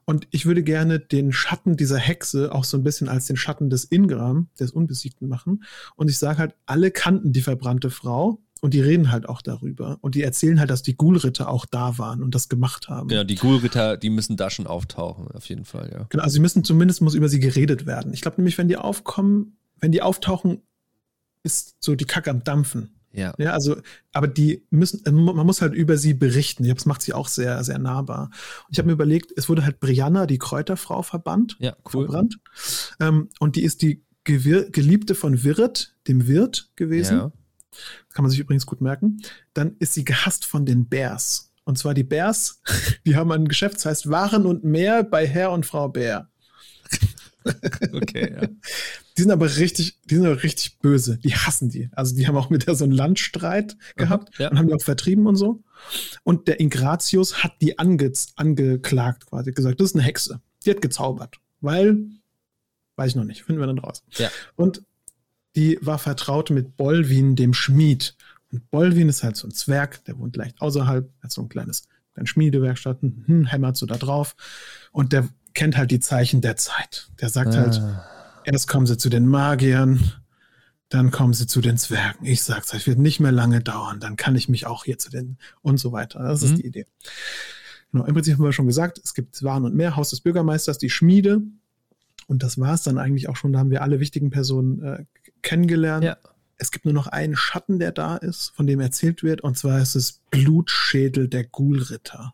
Und 0.05 0.27
ich 0.31 0.45
würde 0.45 0.63
gerne 0.63 0.99
den 0.99 1.31
Schatten 1.31 1.77
dieser 1.77 1.97
Hexe 1.97 2.53
auch 2.53 2.63
so 2.63 2.77
ein 2.77 2.83
bisschen 2.83 3.07
als 3.07 3.27
den 3.27 3.37
Schatten 3.37 3.69
des 3.69 3.85
Ingram, 3.85 4.49
des 4.59 4.71
Unbesiegten 4.71 5.29
machen. 5.29 5.63
Und 5.95 6.09
ich 6.09 6.19
sage 6.19 6.39
halt, 6.39 6.55
alle 6.65 6.91
kannten 6.91 7.31
die 7.31 7.41
verbrannte 7.41 7.89
Frau 7.89 8.41
und 8.61 8.73
die 8.73 8.81
reden 8.81 9.11
halt 9.11 9.27
auch 9.27 9.41
darüber. 9.41 9.97
Und 10.01 10.15
die 10.15 10.23
erzählen 10.23 10.59
halt, 10.59 10.69
dass 10.69 10.83
die 10.83 10.97
Ghoul-Ritter 10.97 11.49
auch 11.49 11.65
da 11.65 11.97
waren 11.97 12.21
und 12.21 12.35
das 12.35 12.49
gemacht 12.49 12.89
haben. 12.89 13.09
Ja, 13.09 13.23
die 13.23 13.35
Ghoul-Ritter, 13.35 13.97
die 13.97 14.09
müssen 14.09 14.37
da 14.37 14.49
schon 14.49 14.67
auftauchen, 14.67 15.27
auf 15.29 15.45
jeden 15.45 15.65
Fall, 15.65 15.91
ja. 15.91 16.05
Genau, 16.09 16.23
also 16.23 16.33
sie 16.33 16.39
müssen 16.39 16.63
zumindest 16.63 17.01
muss 17.01 17.15
über 17.15 17.29
sie 17.29 17.39
geredet 17.39 17.85
werden. 17.85 18.13
Ich 18.13 18.21
glaube 18.21 18.37
nämlich, 18.37 18.57
wenn 18.57 18.67
die 18.67 18.77
aufkommen, 18.77 19.57
wenn 19.79 19.91
die 19.91 20.01
auftauchen, 20.01 20.61
ist 21.43 21.75
so 21.79 21.95
die 21.95 22.05
Kacke 22.05 22.29
am 22.29 22.43
Dampfen. 22.43 22.99
Ja. 23.11 23.33
Ja, 23.37 23.53
also, 23.53 23.77
aber 24.13 24.27
die 24.27 24.65
müssen, 24.69 25.01
man 25.11 25.45
muss 25.45 25.61
halt 25.61 25.73
über 25.73 25.97
sie 25.97 26.13
berichten. 26.13 26.63
Ich 26.63 26.67
glaube, 26.67 26.79
das 26.79 26.85
macht 26.85 27.01
sie 27.01 27.13
auch 27.13 27.27
sehr, 27.27 27.63
sehr 27.63 27.79
nahbar. 27.79 28.29
Und 28.67 28.71
ich 28.71 28.77
habe 28.77 28.87
mir 28.87 28.93
überlegt, 28.93 29.31
es 29.35 29.49
wurde 29.49 29.65
halt 29.65 29.79
Brianna, 29.79 30.27
die 30.27 30.37
Kräuterfrau, 30.37 31.01
verbannt. 31.01 31.57
Ja, 31.59 31.75
cool. 31.93 32.05
Verbrannt. 32.05 32.39
Ähm, 32.99 33.29
und 33.39 33.55
die 33.55 33.63
ist 33.63 33.81
die 33.81 34.03
Gewir 34.25 34.69
Geliebte 34.69 35.15
von 35.15 35.43
Wirt, 35.43 35.95
dem 36.07 36.27
Wirt 36.27 36.69
gewesen. 36.75 37.17
Ja. 37.17 37.31
Kann 38.13 38.23
man 38.23 38.31
sich 38.31 38.39
übrigens 38.39 38.65
gut 38.65 38.81
merken. 38.81 39.21
Dann 39.53 39.75
ist 39.79 39.93
sie 39.93 40.03
gehasst 40.03 40.45
von 40.45 40.65
den 40.65 40.87
Bears. 40.87 41.51
Und 41.63 41.77
zwar 41.77 41.93
die 41.93 42.03
Bears, 42.03 42.61
die 43.05 43.15
haben 43.15 43.31
ein 43.31 43.47
Geschäft, 43.47 43.75
das 43.75 43.85
heißt 43.85 44.09
Waren 44.09 44.45
und 44.45 44.63
mehr 44.63 45.03
bei 45.03 45.27
Herr 45.27 45.51
und 45.51 45.65
Frau 45.65 45.89
Bär. 45.89 46.29
okay, 47.93 48.33
ja. 48.33 48.47
Die 49.17 49.21
sind 49.21 49.31
aber 49.31 49.57
richtig, 49.57 49.99
die 50.05 50.15
sind 50.15 50.25
aber 50.25 50.41
richtig 50.43 50.79
böse. 50.79 51.17
Die 51.17 51.35
hassen 51.35 51.69
die. 51.69 51.89
Also 51.91 52.15
die 52.15 52.27
haben 52.27 52.37
auch 52.37 52.49
mit 52.49 52.67
der 52.67 52.75
so 52.75 52.85
einen 52.85 52.93
Landstreit 52.93 53.77
gehabt 53.95 54.29
Aha, 54.35 54.43
ja. 54.43 54.49
und 54.49 54.57
haben 54.57 54.67
die 54.67 54.73
auch 54.73 54.81
vertrieben 54.81 55.27
und 55.27 55.35
so. 55.35 55.63
Und 56.23 56.47
der 56.47 56.59
Ingratius 56.59 57.43
hat 57.43 57.61
die 57.61 57.77
ange 57.79 58.11
angeklagt 58.35 59.27
quasi, 59.27 59.51
gesagt, 59.51 59.79
das 59.79 59.89
ist 59.89 59.95
eine 59.95 60.03
Hexe. 60.03 60.41
Die 60.65 60.71
hat 60.71 60.81
gezaubert. 60.81 61.37
Weil, 61.61 61.97
weiß 62.95 63.09
ich 63.09 63.15
noch 63.15 63.25
nicht, 63.25 63.43
finden 63.43 63.61
wir 63.61 63.67
dann 63.67 63.79
raus. 63.79 64.03
Ja. 64.17 64.29
Und 64.55 64.83
die 65.55 65.77
war 65.81 65.99
vertraut 65.99 66.49
mit 66.49 66.77
Bolwin, 66.77 67.35
dem 67.35 67.53
Schmied. 67.53 68.15
Und 68.51 68.69
Bolwin 68.71 69.09
ist 69.09 69.23
halt 69.23 69.35
so 69.35 69.47
ein 69.47 69.51
Zwerg, 69.51 70.03
der 70.05 70.17
wohnt 70.17 70.35
leicht 70.35 70.61
außerhalb, 70.61 71.11
hat 71.21 71.31
so 71.31 71.41
ein 71.41 71.49
kleines 71.49 71.83
ein 72.19 72.27
Schmiedewerkstatt, 72.27 73.01
hm, 73.01 73.45
hämmert 73.45 73.77
so 73.77 73.85
da 73.85 73.97
drauf. 73.97 74.35
Und 74.91 75.13
der 75.13 75.27
kennt 75.53 75.77
halt 75.77 75.91
die 75.91 75.99
Zeichen 75.99 76.41
der 76.41 76.57
Zeit. 76.57 77.09
Der 77.21 77.29
sagt 77.29 77.55
halt, 77.55 77.79
ah. 77.79 78.05
halt, 78.43 78.53
erst 78.53 78.67
kommen 78.67 78.85
sie 78.85 78.97
zu 78.97 79.09
den 79.09 79.27
Magiern, 79.27 80.13
dann 80.89 81.11
kommen 81.11 81.33
sie 81.33 81.47
zu 81.47 81.61
den 81.61 81.77
Zwergen. 81.77 82.25
Ich 82.25 82.43
sag's 82.43 82.73
euch, 82.73 82.87
wird 82.87 82.99
nicht 82.99 83.19
mehr 83.19 83.31
lange 83.31 83.61
dauern, 83.61 83.99
dann 83.99 84.15
kann 84.15 84.35
ich 84.35 84.49
mich 84.49 84.65
auch 84.65 84.85
hier 84.85 84.97
zu 84.97 85.09
den 85.09 85.37
und 85.61 85.77
so 85.77 85.91
weiter. 85.91 86.19
Das 86.19 86.43
ist 86.43 86.51
mhm. 86.51 86.55
die 86.57 86.65
Idee. 86.65 86.85
Genau, 87.91 88.05
im 88.05 88.13
Prinzip 88.13 88.35
haben 88.35 88.43
wir 88.43 88.53
schon 88.53 88.67
gesagt, 88.67 88.99
es 89.03 89.13
gibt 89.13 89.41
Waren 89.43 89.65
und 89.65 89.75
mehr, 89.75 89.95
Haus 89.95 90.11
des 90.11 90.21
Bürgermeisters, 90.21 90.77
die 90.77 90.89
Schmiede. 90.89 91.41
Und 92.27 92.43
das 92.43 92.59
war 92.59 92.75
es 92.75 92.83
dann 92.83 92.99
eigentlich 92.99 93.27
auch 93.27 93.35
schon. 93.35 93.53
Da 93.53 93.59
haben 93.59 93.71
wir 93.71 93.81
alle 93.81 93.99
wichtigen 93.99 94.29
Personen 94.29 94.83
äh, 94.83 95.05
kennengelernt. 95.41 96.03
Ja. 96.03 96.17
Es 96.57 96.71
gibt 96.71 96.85
nur 96.85 96.93
noch 96.93 97.07
einen 97.07 97.35
Schatten, 97.35 97.79
der 97.79 97.91
da 97.91 98.17
ist, 98.17 98.49
von 98.55 98.67
dem 98.67 98.79
erzählt 98.79 99.23
wird, 99.23 99.41
und 99.41 99.57
zwar 99.57 99.81
ist 99.81 99.95
es 99.95 100.19
Blutschädel 100.29 101.29
der 101.29 101.45
Ghoul-Ritter. 101.45 102.33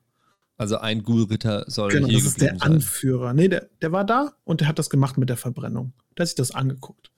Also 0.58 0.78
ein 0.78 1.04
Ghoul-Ritter 1.04 1.66
soll 1.68 1.92
genau, 1.92 2.08
hier 2.08 2.18
das 2.18 2.28
ist 2.28 2.42
der 2.42 2.58
sein. 2.58 2.62
Anführer. 2.62 3.34
Nee, 3.34 3.50
der, 3.50 3.70
der 3.82 3.92
war 3.92 4.06
da 4.06 4.34
und 4.44 4.62
der 4.62 4.68
hat 4.68 4.80
das 4.80 4.90
gemacht 4.90 5.18
mit 5.18 5.30
der 5.30 5.38
Verbrennung. 5.38 5.94
Der 6.18 6.24
hat 6.24 6.30
sich 6.30 6.36
das 6.36 6.52
angeguckt. 6.52 7.12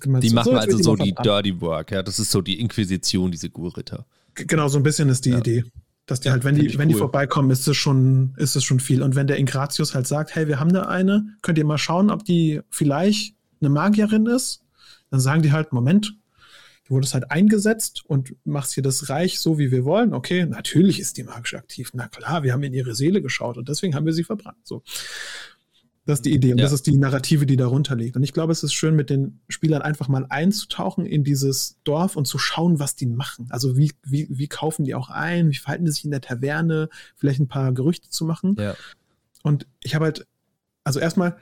Gemeint, 0.00 0.24
die 0.24 0.30
so, 0.30 0.34
machen 0.34 0.52
so, 0.52 0.58
also 0.58 0.78
so 0.78 0.96
die 0.96 1.14
Dirty 1.14 1.60
Work, 1.60 1.92
ja. 1.92 2.02
Das 2.02 2.18
ist 2.18 2.32
so 2.32 2.40
die 2.40 2.58
Inquisition, 2.58 3.30
diese 3.30 3.50
Ghoul-Ritter. 3.50 4.04
Genau, 4.34 4.66
so 4.68 4.78
ein 4.78 4.82
bisschen 4.82 5.08
ist 5.08 5.24
die 5.24 5.30
ja. 5.30 5.38
Idee. 5.38 5.64
Dass 6.06 6.20
die 6.20 6.26
ja, 6.26 6.32
halt, 6.32 6.44
wenn 6.44 6.54
die, 6.54 6.76
wenn 6.78 6.88
cool. 6.88 6.94
die 6.94 6.98
vorbeikommen, 6.98 7.50
ist 7.50 7.66
es 7.66 7.76
schon, 7.76 8.34
ist 8.36 8.56
es 8.56 8.64
schon 8.64 8.80
viel. 8.80 9.02
Und 9.02 9.14
wenn 9.14 9.26
der 9.26 9.36
Ingratius 9.36 9.94
halt 9.94 10.06
sagt, 10.06 10.34
hey, 10.34 10.48
wir 10.48 10.60
haben 10.60 10.72
da 10.72 10.82
eine, 10.82 11.26
könnt 11.42 11.58
ihr 11.58 11.64
mal 11.64 11.78
schauen, 11.78 12.10
ob 12.10 12.24
die 12.24 12.60
vielleicht 12.70 13.36
eine 13.60 13.70
Magierin 13.70 14.26
ist, 14.26 14.62
dann 15.16 15.20
sagen 15.20 15.42
die 15.42 15.52
halt, 15.52 15.72
Moment, 15.72 16.16
Du 16.86 16.94
wurdest 16.94 17.14
halt 17.14 17.32
eingesetzt 17.32 18.04
und 18.06 18.36
machst 18.44 18.74
hier 18.74 18.82
das 18.82 19.08
Reich 19.08 19.40
so, 19.40 19.58
wie 19.58 19.72
wir 19.72 19.84
wollen. 19.84 20.14
Okay, 20.14 20.46
natürlich 20.46 21.00
ist 21.00 21.16
die 21.16 21.24
magisch 21.24 21.54
aktiv. 21.54 21.90
Na 21.94 22.06
klar, 22.06 22.44
wir 22.44 22.52
haben 22.52 22.62
in 22.62 22.72
ihre 22.72 22.94
Seele 22.94 23.20
geschaut 23.20 23.56
und 23.58 23.68
deswegen 23.68 23.96
haben 23.96 24.06
wir 24.06 24.12
sie 24.12 24.22
verbrannt. 24.22 24.58
So. 24.62 24.84
Das 26.04 26.20
ist 26.20 26.26
die 26.26 26.32
Idee 26.32 26.52
und 26.52 26.58
ja. 26.58 26.64
das 26.64 26.72
ist 26.72 26.86
die 26.86 26.96
Narrative, 26.96 27.44
die 27.44 27.56
darunter 27.56 27.96
liegt. 27.96 28.14
Und 28.14 28.22
ich 28.22 28.32
glaube, 28.32 28.52
es 28.52 28.62
ist 28.62 28.72
schön, 28.72 28.94
mit 28.94 29.10
den 29.10 29.40
Spielern 29.48 29.82
einfach 29.82 30.06
mal 30.06 30.26
einzutauchen 30.28 31.06
in 31.06 31.24
dieses 31.24 31.76
Dorf 31.82 32.14
und 32.14 32.26
zu 32.26 32.38
schauen, 32.38 32.78
was 32.78 32.94
die 32.94 33.06
machen. 33.06 33.48
Also 33.50 33.76
wie, 33.76 33.90
wie, 34.04 34.28
wie 34.30 34.46
kaufen 34.46 34.84
die 34.84 34.94
auch 34.94 35.10
ein, 35.10 35.50
wie 35.50 35.56
verhalten 35.56 35.86
die 35.86 35.90
sich 35.90 36.04
in 36.04 36.12
der 36.12 36.20
Taverne, 36.20 36.88
vielleicht 37.16 37.40
ein 37.40 37.48
paar 37.48 37.72
Gerüchte 37.72 38.10
zu 38.10 38.24
machen. 38.24 38.54
Ja. 38.60 38.76
Und 39.42 39.66
ich 39.82 39.96
habe 39.96 40.04
halt, 40.04 40.24
also 40.84 41.00
erstmal 41.00 41.36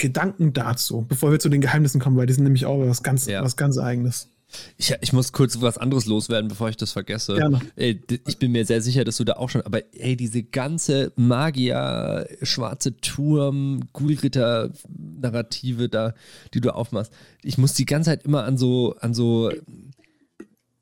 Gedanken 0.00 0.52
dazu, 0.52 1.04
bevor 1.08 1.30
wir 1.30 1.38
zu 1.38 1.48
den 1.48 1.60
Geheimnissen 1.60 2.00
kommen, 2.00 2.16
weil 2.16 2.26
die 2.26 2.32
sind 2.32 2.44
nämlich 2.44 2.66
auch 2.66 2.80
was 2.80 3.02
ganz, 3.02 3.26
ja. 3.26 3.44
was 3.44 3.56
ganz 3.56 3.78
Eigenes. 3.78 4.28
Ich, 4.76 4.92
ich 5.00 5.12
muss 5.12 5.32
kurz 5.32 5.60
was 5.60 5.78
anderes 5.78 6.06
loswerden, 6.06 6.48
bevor 6.48 6.68
ich 6.68 6.76
das 6.76 6.92
vergesse. 6.92 7.34
Gerne. 7.36 7.60
Ey, 7.76 8.00
ich 8.26 8.38
bin 8.38 8.50
mir 8.50 8.64
sehr 8.64 8.80
sicher, 8.80 9.04
dass 9.04 9.16
du 9.16 9.24
da 9.24 9.34
auch 9.34 9.48
schon, 9.48 9.62
aber 9.62 9.82
ey, 9.94 10.16
diese 10.16 10.42
ganze 10.42 11.12
Magier, 11.14 12.26
schwarze 12.42 12.96
Turm, 12.96 13.82
Ghoulritter-Narrative 13.92 15.88
da, 15.88 16.14
die 16.52 16.60
du 16.60 16.74
aufmachst, 16.74 17.12
ich 17.42 17.58
muss 17.58 17.74
die 17.74 17.86
ganze 17.86 18.10
Zeit 18.10 18.24
immer 18.24 18.44
an 18.44 18.58
so, 18.58 18.96
an 19.00 19.14
so 19.14 19.52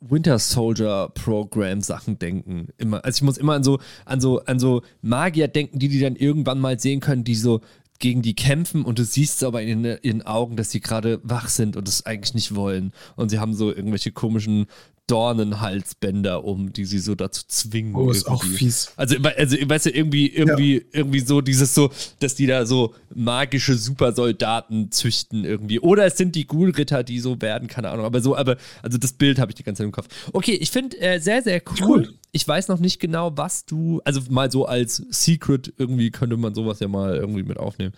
Winter 0.00 0.38
Soldier 0.38 1.10
Program 1.12 1.80
Sachen 1.80 2.18
denken. 2.18 2.68
Immer. 2.78 3.04
Also 3.04 3.18
ich 3.18 3.22
muss 3.22 3.36
immer 3.36 3.54
an 3.54 3.64
so, 3.64 3.80
an 4.04 4.20
so, 4.20 4.40
an 4.44 4.60
so 4.60 4.82
Magier 5.02 5.48
denken, 5.48 5.78
die 5.78 5.88
die 5.88 6.00
dann 6.00 6.16
irgendwann 6.16 6.60
mal 6.60 6.78
sehen 6.78 7.00
können, 7.00 7.24
die 7.24 7.34
so 7.34 7.60
gegen 7.98 8.22
die 8.22 8.34
kämpfen 8.34 8.84
und 8.84 8.98
du 8.98 9.04
siehst 9.04 9.42
aber 9.42 9.62
in 9.62 9.84
ihren 10.02 10.22
Augen, 10.22 10.56
dass 10.56 10.70
sie 10.70 10.80
gerade 10.80 11.20
wach 11.22 11.48
sind 11.48 11.76
und 11.76 11.88
es 11.88 12.06
eigentlich 12.06 12.34
nicht 12.34 12.54
wollen. 12.54 12.92
Und 13.16 13.30
sie 13.30 13.38
haben 13.38 13.54
so 13.54 13.72
irgendwelche 13.72 14.12
komischen 14.12 14.66
Dornenhalsbänder 15.08 16.44
um, 16.44 16.72
die 16.72 16.84
sie 16.84 16.98
so 16.98 17.14
dazu 17.14 17.42
zwingen. 17.48 17.94
Oh, 17.94 18.10
ist 18.10 18.28
auch 18.28 18.44
fies. 18.44 18.92
Also, 18.96 19.16
also 19.36 19.56
weißt 19.66 19.86
du, 19.86 19.90
irgendwie, 19.90 20.28
irgendwie, 20.28 20.76
ja. 20.76 20.82
irgendwie 20.92 21.20
so 21.20 21.40
dieses 21.40 21.74
so, 21.74 21.90
dass 22.20 22.34
die 22.34 22.46
da 22.46 22.66
so 22.66 22.94
magische 23.14 23.74
Supersoldaten 23.74 24.92
züchten 24.92 25.44
irgendwie. 25.44 25.80
Oder 25.80 26.04
es 26.04 26.18
sind 26.18 26.36
die 26.36 26.46
Ghoul-Ritter, 26.46 27.02
die 27.02 27.20
so 27.20 27.40
werden, 27.40 27.68
keine 27.68 27.88
Ahnung. 27.88 28.04
Aber 28.04 28.20
so, 28.20 28.36
aber, 28.36 28.58
also 28.82 28.98
das 28.98 29.14
Bild 29.14 29.38
habe 29.38 29.50
ich 29.50 29.56
die 29.56 29.64
ganze 29.64 29.80
Zeit 29.80 29.86
im 29.86 29.92
Kopf. 29.92 30.08
Okay, 30.32 30.54
ich 30.54 30.70
finde 30.70 31.00
äh, 31.00 31.18
sehr, 31.18 31.42
sehr 31.42 31.62
cool. 31.80 31.88
cool. 31.88 32.14
Ich 32.32 32.46
weiß 32.46 32.68
noch 32.68 32.78
nicht 32.78 33.00
genau, 33.00 33.36
was 33.36 33.64
du, 33.64 34.00
also 34.04 34.20
mal 34.30 34.50
so 34.50 34.66
als 34.66 34.96
Secret 35.10 35.72
irgendwie 35.76 36.10
könnte 36.10 36.36
man 36.36 36.54
sowas 36.54 36.80
ja 36.80 36.88
mal 36.88 37.16
irgendwie 37.16 37.42
mit 37.42 37.58
aufnehmen. 37.58 37.94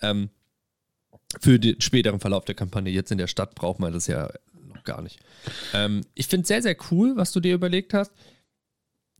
Ähm, 0.00 0.30
für 1.40 1.58
den 1.58 1.80
späteren 1.80 2.20
Verlauf 2.20 2.44
der 2.44 2.54
Kampagne. 2.54 2.90
Jetzt 2.90 3.12
in 3.12 3.18
der 3.18 3.26
Stadt 3.26 3.54
braucht 3.54 3.80
man 3.80 3.92
das 3.92 4.06
ja 4.06 4.30
gar 4.84 5.02
nicht. 5.02 5.20
Ähm, 5.74 6.02
ich 6.14 6.26
finde 6.26 6.42
es 6.42 6.48
sehr, 6.48 6.62
sehr 6.62 6.76
cool, 6.90 7.16
was 7.16 7.32
du 7.32 7.40
dir 7.40 7.54
überlegt 7.54 7.94
hast. 7.94 8.12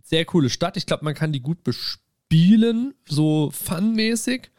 Sehr 0.02 0.24
coole 0.24 0.48
Stadt. 0.48 0.76
Ich 0.76 0.86
glaube, 0.86 1.04
man 1.04 1.14
kann 1.14 1.32
die 1.32 1.40
gut 1.42 1.62
bespielen, 1.62 2.94
so 3.06 3.50
funmäßig. 3.50 4.50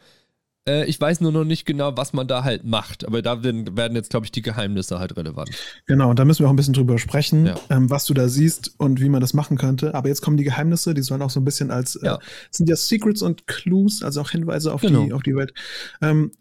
Äh, 0.68 0.84
ich 0.86 1.00
weiß 1.00 1.20
nur 1.20 1.32
noch 1.32 1.44
nicht 1.44 1.64
genau, 1.64 1.96
was 1.96 2.12
man 2.12 2.28
da 2.28 2.44
halt 2.44 2.64
macht. 2.64 3.06
Aber 3.06 3.22
da 3.22 3.42
werden, 3.42 3.76
werden 3.76 3.94
jetzt, 3.94 4.10
glaube 4.10 4.26
ich, 4.26 4.32
die 4.32 4.42
Geheimnisse 4.42 4.98
halt 4.98 5.16
relevant. 5.16 5.50
Genau, 5.86 6.12
da 6.14 6.24
müssen 6.24 6.40
wir 6.40 6.46
auch 6.46 6.52
ein 6.52 6.56
bisschen 6.56 6.74
drüber 6.74 6.98
sprechen, 6.98 7.46
ja. 7.46 7.56
ähm, 7.70 7.90
was 7.90 8.04
du 8.04 8.14
da 8.14 8.28
siehst 8.28 8.74
und 8.78 9.00
wie 9.00 9.08
man 9.08 9.20
das 9.20 9.34
machen 9.34 9.56
könnte. 9.56 9.94
Aber 9.94 10.08
jetzt 10.08 10.20
kommen 10.20 10.36
die 10.36 10.44
Geheimnisse, 10.44 10.94
die 10.94 11.02
sollen 11.02 11.22
auch 11.22 11.30
so 11.30 11.40
ein 11.40 11.44
bisschen 11.44 11.70
als, 11.70 11.96
äh, 11.96 12.06
ja. 12.06 12.18
sind 12.50 12.68
ja 12.68 12.76
Secrets 12.76 13.22
und 13.22 13.46
Clues, 13.46 14.02
also 14.02 14.20
auch 14.20 14.30
Hinweise 14.30 14.72
auf, 14.72 14.82
genau. 14.82 15.04
die, 15.04 15.12
auf 15.12 15.22
die 15.22 15.34
Welt. 15.34 15.54
Ähm, 16.02 16.32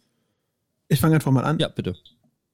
ich 0.87 0.99
fange 0.99 1.15
einfach 1.15 1.31
mal 1.31 1.43
an. 1.43 1.59
Ja, 1.59 1.69
bitte. 1.69 1.95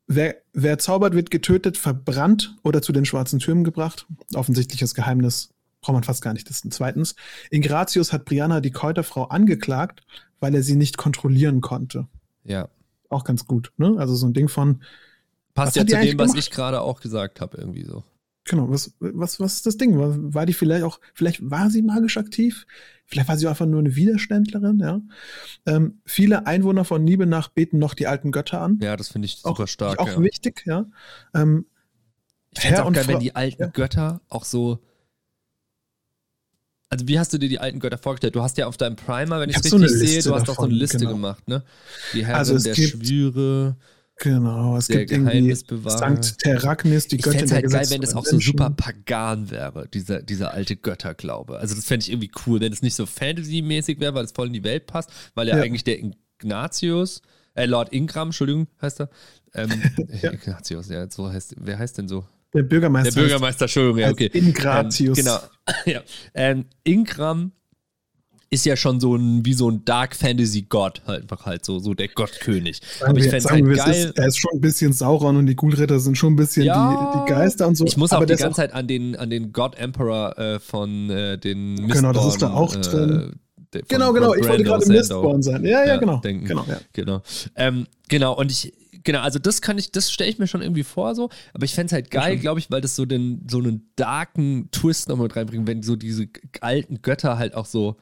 Wer, 0.07 0.35
wer 0.53 0.77
zaubert, 0.77 1.15
wird 1.15 1.31
getötet, 1.31 1.77
verbrannt 1.77 2.55
oder 2.63 2.83
zu 2.83 2.91
den 2.91 3.05
schwarzen 3.05 3.39
Türmen 3.39 3.63
gebracht. 3.63 4.05
Offensichtliches 4.35 4.93
Geheimnis 4.93 5.54
braucht 5.85 5.93
man 5.93 6.03
fast 6.03 6.23
gar 6.23 6.33
nicht. 6.33 6.49
Ist 6.49 6.65
zweitens. 6.73 7.15
Ingratius 7.51 8.11
hat 8.11 8.25
Brianna, 8.25 8.59
die 8.59 8.71
Kräuterfrau, 8.71 9.25
angeklagt, 9.25 10.01
weil 10.39 10.55
er 10.55 10.63
sie 10.63 10.75
nicht 10.75 10.97
kontrollieren 10.97 11.61
konnte. 11.61 12.07
Ja. 12.43 12.69
Auch 13.09 13.23
ganz 13.23 13.45
gut, 13.45 13.71
ne? 13.77 13.95
Also 13.97 14.15
so 14.15 14.25
ein 14.25 14.33
Ding 14.33 14.49
von. 14.49 14.81
Passt 15.53 15.75
ja 15.75 15.85
zu 15.85 15.95
dem, 15.95 16.17
was 16.17 16.33
ich 16.33 16.49
gerade 16.49 16.81
auch 16.81 16.99
gesagt 16.99 17.39
habe, 17.39 17.57
irgendwie 17.57 17.85
so. 17.85 18.03
Genau, 18.45 18.69
was, 18.69 18.93
was, 18.99 19.39
was 19.39 19.55
ist 19.55 19.65
das 19.65 19.77
Ding? 19.77 19.97
War, 19.97 20.15
war 20.33 20.45
die 20.45 20.53
vielleicht 20.53 20.83
auch, 20.83 20.99
vielleicht 21.13 21.49
war 21.49 21.69
sie 21.69 21.81
magisch 21.81 22.17
aktiv? 22.17 22.65
Vielleicht 23.05 23.27
war 23.27 23.37
sie 23.37 23.47
einfach 23.47 23.65
nur 23.65 23.79
eine 23.79 23.95
Widerständlerin, 23.95 24.79
ja. 24.79 25.01
Ähm, 25.65 26.01
viele 26.05 26.45
Einwohner 26.45 26.83
von 26.83 27.03
Niebenach 27.03 27.49
beten 27.49 27.77
noch 27.77 27.93
die 27.93 28.07
alten 28.07 28.31
Götter 28.31 28.61
an. 28.61 28.79
Ja, 28.81 28.97
das 28.97 29.09
finde 29.09 29.27
ich 29.27 29.37
super 29.37 29.63
auch, 29.63 29.67
stark. 29.67 29.99
Auch 29.99 30.07
ja. 30.07 30.21
wichtig, 30.21 30.63
ja. 30.65 30.85
Ähm, 31.33 31.65
ich 32.51 32.61
fände 32.61 32.77
es 32.77 32.83
auch 32.83 32.91
geil, 32.91 33.07
wenn 33.07 33.19
die 33.19 33.35
alten 33.35 33.63
ja. 33.63 33.67
Götter 33.67 34.21
auch 34.29 34.45
so. 34.45 34.79
Also, 36.95 37.07
wie 37.09 37.19
hast 37.19 37.33
du 37.33 37.37
dir 37.37 37.49
die 37.49 37.59
alten 37.59 37.79
Götter 37.79 37.97
vorgestellt? 37.97 38.35
Du 38.35 38.41
hast 38.41 38.57
ja 38.57 38.67
auf 38.67 38.77
deinem 38.77 38.95
Primer, 38.95 39.41
wenn 39.41 39.49
ich 39.49 39.57
es 39.57 39.65
richtig 39.65 39.81
so 39.81 39.87
sehe, 39.87 40.23
du 40.23 40.33
hast 40.33 40.49
auch 40.49 40.55
so 40.55 40.63
eine 40.63 40.73
Liste 40.73 40.97
genau. 40.97 41.11
gemacht, 41.11 41.45
ne? 41.47 41.61
Die 42.13 42.25
Herren 42.25 42.37
also 42.37 42.57
der 42.57 42.73
Schwüre. 42.73 43.75
Genau, 44.17 44.77
es 44.77 44.87
gibt 44.87 45.11
irgendwie 45.11 45.53
Sankt 45.89 46.39
Terragnis, 46.39 47.07
die 47.07 47.17
ich 47.17 47.21
Göttin 47.21 47.43
Ich 47.43 47.49
fände 47.49 47.55
halt 47.55 47.69
geil, 47.69 47.85
wenn 47.89 47.99
das 47.99 48.15
auch 48.15 48.25
so 48.25 48.39
super 48.39 48.69
pagan 48.69 49.51
wäre, 49.51 49.89
dieser, 49.89 50.21
dieser 50.21 50.53
alte 50.53 50.77
Götterglaube. 50.77 51.59
Also 51.59 51.75
das 51.75 51.83
fände 51.83 52.03
ich 52.03 52.11
irgendwie 52.11 52.31
cool, 52.45 52.61
wenn 52.61 52.71
es 52.71 52.81
nicht 52.81 52.95
so 52.95 53.05
Fantasy-mäßig 53.05 53.99
wäre, 53.99 54.13
weil 54.13 54.23
es 54.23 54.31
voll 54.31 54.47
in 54.47 54.53
die 54.53 54.63
Welt 54.63 54.87
passt, 54.87 55.11
weil 55.33 55.49
ja, 55.49 55.57
ja. 55.57 55.63
eigentlich 55.63 55.83
der 55.83 55.99
Ignatius, 55.99 57.23
äh, 57.55 57.65
Lord 57.65 57.91
Ingram, 57.91 58.29
Entschuldigung, 58.29 58.67
heißt 58.81 59.01
er. 59.01 59.09
Ähm, 59.53 59.69
ja. 60.21 60.31
Ignatius, 60.31 60.87
ja, 60.87 61.09
so 61.09 61.29
heißt, 61.29 61.55
wer 61.59 61.77
heißt 61.77 61.97
denn 61.97 62.07
so? 62.07 62.25
Der 62.55 62.63
Bürgermeister. 62.63 63.11
Der 63.11 63.21
Bürgermeister, 63.21 63.65
Entschuldigung, 63.65 63.99
ja, 63.99 64.09
okay. 64.11 64.29
Ingratius. 64.33 65.17
Ähm, 65.19 65.25
genau, 65.25 65.39
ja. 65.85 66.01
Ähm, 66.33 66.65
Ingram 66.83 67.51
ist 68.49 68.65
ja 68.65 68.77
schon 68.77 68.99
so 68.99 69.15
ein, 69.15 69.45
wie 69.45 69.53
so 69.53 69.69
ein 69.69 69.83
Dark 69.83 70.15
Fantasy 70.15 70.63
Gott, 70.63 71.01
halt 71.05 71.23
einfach 71.23 71.45
halt 71.45 71.65
so, 71.65 71.79
so 71.79 71.93
der 71.93 72.07
Gottkönig. 72.07 72.79
Aber 73.01 73.17
ich 73.17 73.27
fände 73.27 73.49
halt 73.49 73.75
geil. 73.75 73.93
Ist, 73.93 74.17
er 74.17 74.27
ist 74.27 74.37
schon 74.37 74.51
ein 74.53 74.61
bisschen 74.61 74.93
Sauron 74.93 75.35
und 75.35 75.47
die 75.47 75.55
Ghoulritter 75.55 75.99
sind 75.99 76.17
schon 76.17 76.33
ein 76.33 76.35
bisschen 76.37 76.63
ja, 76.63 77.13
die, 77.13 77.19
die, 77.19 77.33
Geister 77.33 77.67
und 77.67 77.75
so. 77.75 77.85
Ich 77.85 77.97
muss 77.97 78.13
auch 78.13 78.23
die 78.23 78.35
ganze 78.35 78.55
Zeit 78.55 78.73
an 78.73 78.87
den, 78.87 79.15
an 79.15 79.29
den 79.29 79.51
God 79.51 79.75
Emperor 79.75 80.37
äh, 80.37 80.59
von 80.59 81.09
äh, 81.09 81.37
den 81.37 81.73
Mistborn, 81.73 81.91
Genau, 81.91 82.13
das 82.13 82.25
ist 82.27 82.41
da 82.41 82.53
auch 82.53 82.75
äh, 82.75 82.79
drin. 82.79 83.39
Genau, 83.89 84.13
genau, 84.13 84.33
ich 84.35 84.47
wollte 84.47 84.63
gerade 84.63 84.87
Mistborn 84.87 85.41
sein. 85.41 85.63
Ja, 85.65 85.81
ja, 85.81 85.87
ja 85.87 85.97
genau. 85.97 86.17
Denken. 86.19 86.45
Genau, 86.45 86.65
ja. 86.67 86.79
genau. 86.93 87.21
Ähm, 87.55 87.87
genau, 88.07 88.33
und 88.37 88.51
ich, 88.51 88.73
genau, 89.05 89.21
also 89.21 89.39
das 89.39 89.61
kann 89.61 89.77
ich, 89.77 89.91
das 89.91 90.11
stelle 90.11 90.29
ich 90.29 90.37
mir 90.37 90.47
schon 90.47 90.61
irgendwie 90.61 90.83
vor 90.83 91.15
so, 91.15 91.29
aber 91.53 91.63
ich 91.63 91.73
fände 91.73 91.87
es 91.87 91.93
halt 91.93 92.11
geil, 92.11 92.37
glaube 92.37 92.59
ich, 92.59 92.69
weil 92.69 92.81
das 92.81 92.97
so 92.97 93.05
den, 93.05 93.47
so 93.49 93.59
einen 93.59 93.89
darken 93.95 94.69
Twist 94.71 95.07
nochmal 95.07 95.27
reinbringt, 95.27 95.67
wenn 95.67 95.81
so 95.81 95.95
diese 95.95 96.27
alten 96.59 97.01
Götter 97.01 97.37
halt 97.37 97.55
auch 97.55 97.65
so, 97.65 97.95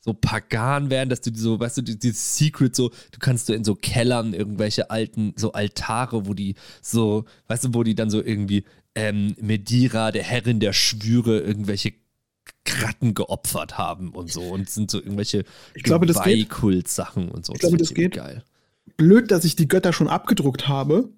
so 0.00 0.14
pagan 0.14 0.90
werden, 0.90 1.10
dass 1.10 1.20
du 1.20 1.30
so, 1.34 1.60
weißt 1.60 1.78
du, 1.78 1.82
dieses 1.82 2.36
Secret 2.36 2.74
so, 2.74 2.90
du 3.10 3.18
kannst 3.18 3.46
so 3.46 3.52
in 3.52 3.64
so 3.64 3.74
Kellern 3.74 4.32
irgendwelche 4.32 4.90
alten, 4.90 5.34
so 5.36 5.52
Altare, 5.52 6.26
wo 6.26 6.34
die 6.34 6.54
so, 6.80 7.24
weißt 7.48 7.64
du, 7.64 7.74
wo 7.74 7.82
die 7.82 7.94
dann 7.94 8.10
so 8.10 8.22
irgendwie 8.22 8.64
ähm, 8.94 9.34
Medira, 9.40 10.12
der 10.12 10.22
Herrin 10.22 10.60
der 10.60 10.72
Schwüre, 10.72 11.40
irgendwelche 11.40 11.94
Kratten 12.64 13.14
geopfert 13.14 13.78
haben 13.78 14.10
und 14.10 14.32
so 14.32 14.42
und 14.42 14.68
sind 14.70 14.90
so 14.90 14.98
irgendwelche 14.98 15.44
ich 15.74 15.82
glaube, 15.82 16.06
das 16.06 16.22
geht. 16.22 16.88
Sachen 16.88 17.30
und 17.30 17.44
so. 17.44 17.52
Ich 17.54 17.60
glaube, 17.60 17.76
das 17.76 17.92
geht. 17.92 18.14
Geil. 18.14 18.44
Blöd, 18.96 19.30
dass 19.30 19.44
ich 19.44 19.56
die 19.56 19.68
Götter 19.68 19.92
schon 19.92 20.08
abgedruckt 20.08 20.68
habe. 20.68 21.10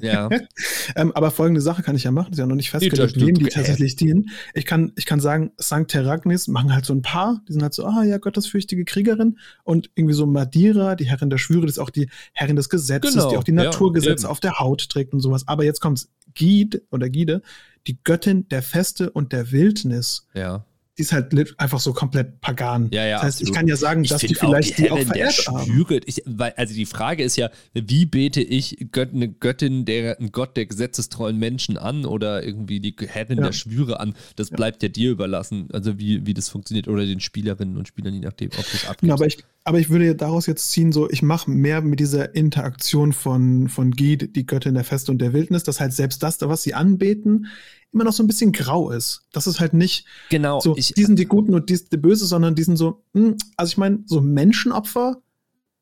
Ja. 0.00 0.28
ähm, 0.96 1.12
aber 1.12 1.30
folgende 1.30 1.60
Sache 1.60 1.82
kann 1.82 1.96
ich 1.96 2.04
ja 2.04 2.10
machen, 2.10 2.32
ist 2.32 2.38
ja 2.38 2.46
noch 2.46 2.54
nicht 2.54 2.70
festgelegt, 2.70 3.20
wem 3.20 3.34
die 3.34 3.46
tatsächlich 3.46 3.96
dienen. 3.96 4.30
Ich 4.54 4.66
kann, 4.66 4.92
ich 4.96 5.06
kann 5.06 5.20
sagen, 5.20 5.52
St. 5.60 5.88
Teragnis 5.88 6.48
machen 6.48 6.74
halt 6.74 6.84
so 6.84 6.92
ein 6.92 7.02
paar, 7.02 7.42
die 7.48 7.52
sind 7.52 7.62
halt 7.62 7.74
so, 7.74 7.86
ah 7.86 8.04
ja, 8.04 8.18
gottesfürchtige 8.18 8.84
Kriegerin 8.84 9.38
und 9.64 9.90
irgendwie 9.94 10.14
so 10.14 10.26
Madeira, 10.26 10.94
die 10.94 11.06
Herrin 11.06 11.30
der 11.30 11.38
Schwüre, 11.38 11.62
das 11.62 11.72
ist 11.72 11.78
auch 11.78 11.90
die 11.90 12.10
Herrin 12.32 12.56
des 12.56 12.68
Gesetzes, 12.68 13.14
genau. 13.14 13.30
die 13.30 13.36
auch 13.36 13.44
die 13.44 13.52
Naturgesetze 13.52 14.24
ja, 14.24 14.28
auf 14.30 14.40
der 14.40 14.58
Haut 14.58 14.88
trägt 14.88 15.12
und 15.12 15.20
sowas. 15.20 15.48
Aber 15.48 15.64
jetzt 15.64 15.80
kommt's 15.80 16.10
Gide 16.34 16.82
oder 16.90 17.08
Gide, 17.08 17.42
die 17.86 17.98
Göttin 18.04 18.48
der 18.48 18.62
Feste 18.62 19.10
und 19.10 19.32
der 19.32 19.52
Wildnis. 19.52 20.26
Ja 20.34 20.64
die 20.98 21.02
ist 21.02 21.12
halt 21.12 21.32
einfach 21.60 21.78
so 21.78 21.92
komplett 21.92 22.40
pagan. 22.40 22.88
Ja, 22.92 23.06
ja, 23.06 23.16
das 23.16 23.22
heißt, 23.22 23.34
absolut. 23.36 23.48
ich 23.48 23.54
kann 23.56 23.68
ja 23.68 23.76
sagen, 23.76 24.02
dass 24.02 24.20
die 24.20 24.34
vielleicht 24.34 24.72
auch 24.72 24.76
die, 24.76 24.82
die 24.82 24.90
auch 24.90 24.98
verehrt 24.98 25.46
haben. 25.46 25.86
Ich, 26.06 26.22
weil, 26.26 26.52
also 26.56 26.74
die 26.74 26.86
Frage 26.86 27.22
ist 27.22 27.36
ja, 27.36 27.50
wie 27.72 28.04
bete 28.04 28.40
ich 28.40 28.88
Gött, 28.90 29.14
eine 29.14 29.28
Göttin, 29.28 29.84
der, 29.84 30.18
ein 30.18 30.32
Gott 30.32 30.56
der 30.56 30.66
gesetzestreuen 30.66 31.38
Menschen 31.38 31.76
an 31.76 32.04
oder 32.04 32.42
irgendwie 32.42 32.80
die 32.80 32.96
Herrin 33.06 33.38
ja. 33.38 33.44
der 33.44 33.52
Schwüre 33.52 34.00
an? 34.00 34.14
Das 34.34 34.50
bleibt 34.50 34.82
ja 34.82 34.88
dir 34.88 35.12
überlassen, 35.12 35.68
also 35.72 36.00
wie, 36.00 36.26
wie 36.26 36.34
das 36.34 36.48
funktioniert 36.48 36.88
oder 36.88 37.06
den 37.06 37.20
Spielerinnen 37.20 37.76
und 37.76 37.86
Spielern, 37.86 38.14
je 38.14 38.20
nachdem, 38.20 38.50
ob 38.58 38.66
das 38.72 38.88
abgeht. 38.88 39.08
Ja, 39.08 39.14
aber 39.14 39.26
ich, 39.26 39.38
aber 39.62 39.78
ich 39.78 39.90
würde 39.90 40.16
daraus 40.16 40.46
jetzt 40.46 40.70
ziehen, 40.72 40.90
so, 40.90 41.08
ich 41.08 41.22
mache 41.22 41.48
mehr 41.48 41.80
mit 41.80 42.00
dieser 42.00 42.34
Interaktion 42.34 43.12
von, 43.12 43.68
von 43.68 43.92
Gid, 43.92 44.34
die 44.34 44.46
Göttin 44.46 44.74
der 44.74 44.84
Feste 44.84 45.12
und 45.12 45.18
der 45.18 45.32
Wildnis, 45.32 45.62
dass 45.62 45.78
halt 45.78 45.92
selbst 45.92 46.24
das, 46.24 46.40
was 46.40 46.64
sie 46.64 46.74
anbeten, 46.74 47.46
immer 47.92 48.04
noch 48.04 48.12
so 48.12 48.22
ein 48.22 48.26
bisschen 48.26 48.52
grau 48.52 48.90
ist. 48.90 49.22
Das 49.32 49.46
ist 49.46 49.60
halt 49.60 49.72
nicht 49.72 50.06
genau, 50.30 50.60
so, 50.60 50.76
ich, 50.76 50.92
die 50.92 51.04
sind 51.04 51.18
die 51.18 51.26
Guten 51.26 51.54
und 51.54 51.70
die 51.70 51.76
sind 51.76 51.92
die 51.92 51.96
Böse, 51.96 52.26
sondern 52.26 52.54
die 52.54 52.62
sind 52.62 52.76
so, 52.76 53.02
mh, 53.12 53.28
hm, 53.28 53.36
also 53.56 53.70
ich 53.70 53.78
meine, 53.78 54.00
so 54.06 54.20
Menschenopfer 54.20 55.22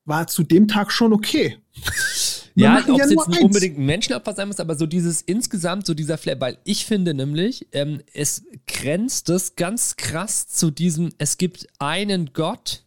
war 0.05 0.27
zu 0.27 0.43
dem 0.45 0.69
Tag 0.69 0.93
schon 0.93 1.13
okay. 1.13 1.59
ja, 2.55 2.83
ob 2.89 3.01
es 3.01 3.11
jetzt 3.11 3.41
unbedingt 3.43 3.79
ein 3.79 3.87
Menschenopfer 3.87 4.35
sein 4.35 4.49
muss, 4.49 4.61
aber 4.61 4.77
so 4.77 4.87
dieses 4.87 5.21
insgesamt, 5.21 5.87
so 5.87 5.95
dieser 5.95 6.17
Flair, 6.17 6.41
weil 6.41 6.59
ich 6.65 6.87
finde 6.87 7.13
nämlich, 7.13 7.67
ähm, 7.73 8.01
es 8.15 8.45
grenzt 8.67 9.29
das 9.29 9.57
ganz 9.57 9.97
krass 9.97 10.47
zu 10.49 10.71
diesem, 10.71 11.13
es 11.19 11.39
gibt 11.39 11.67
einen 11.79 12.33
Gott, 12.33 12.86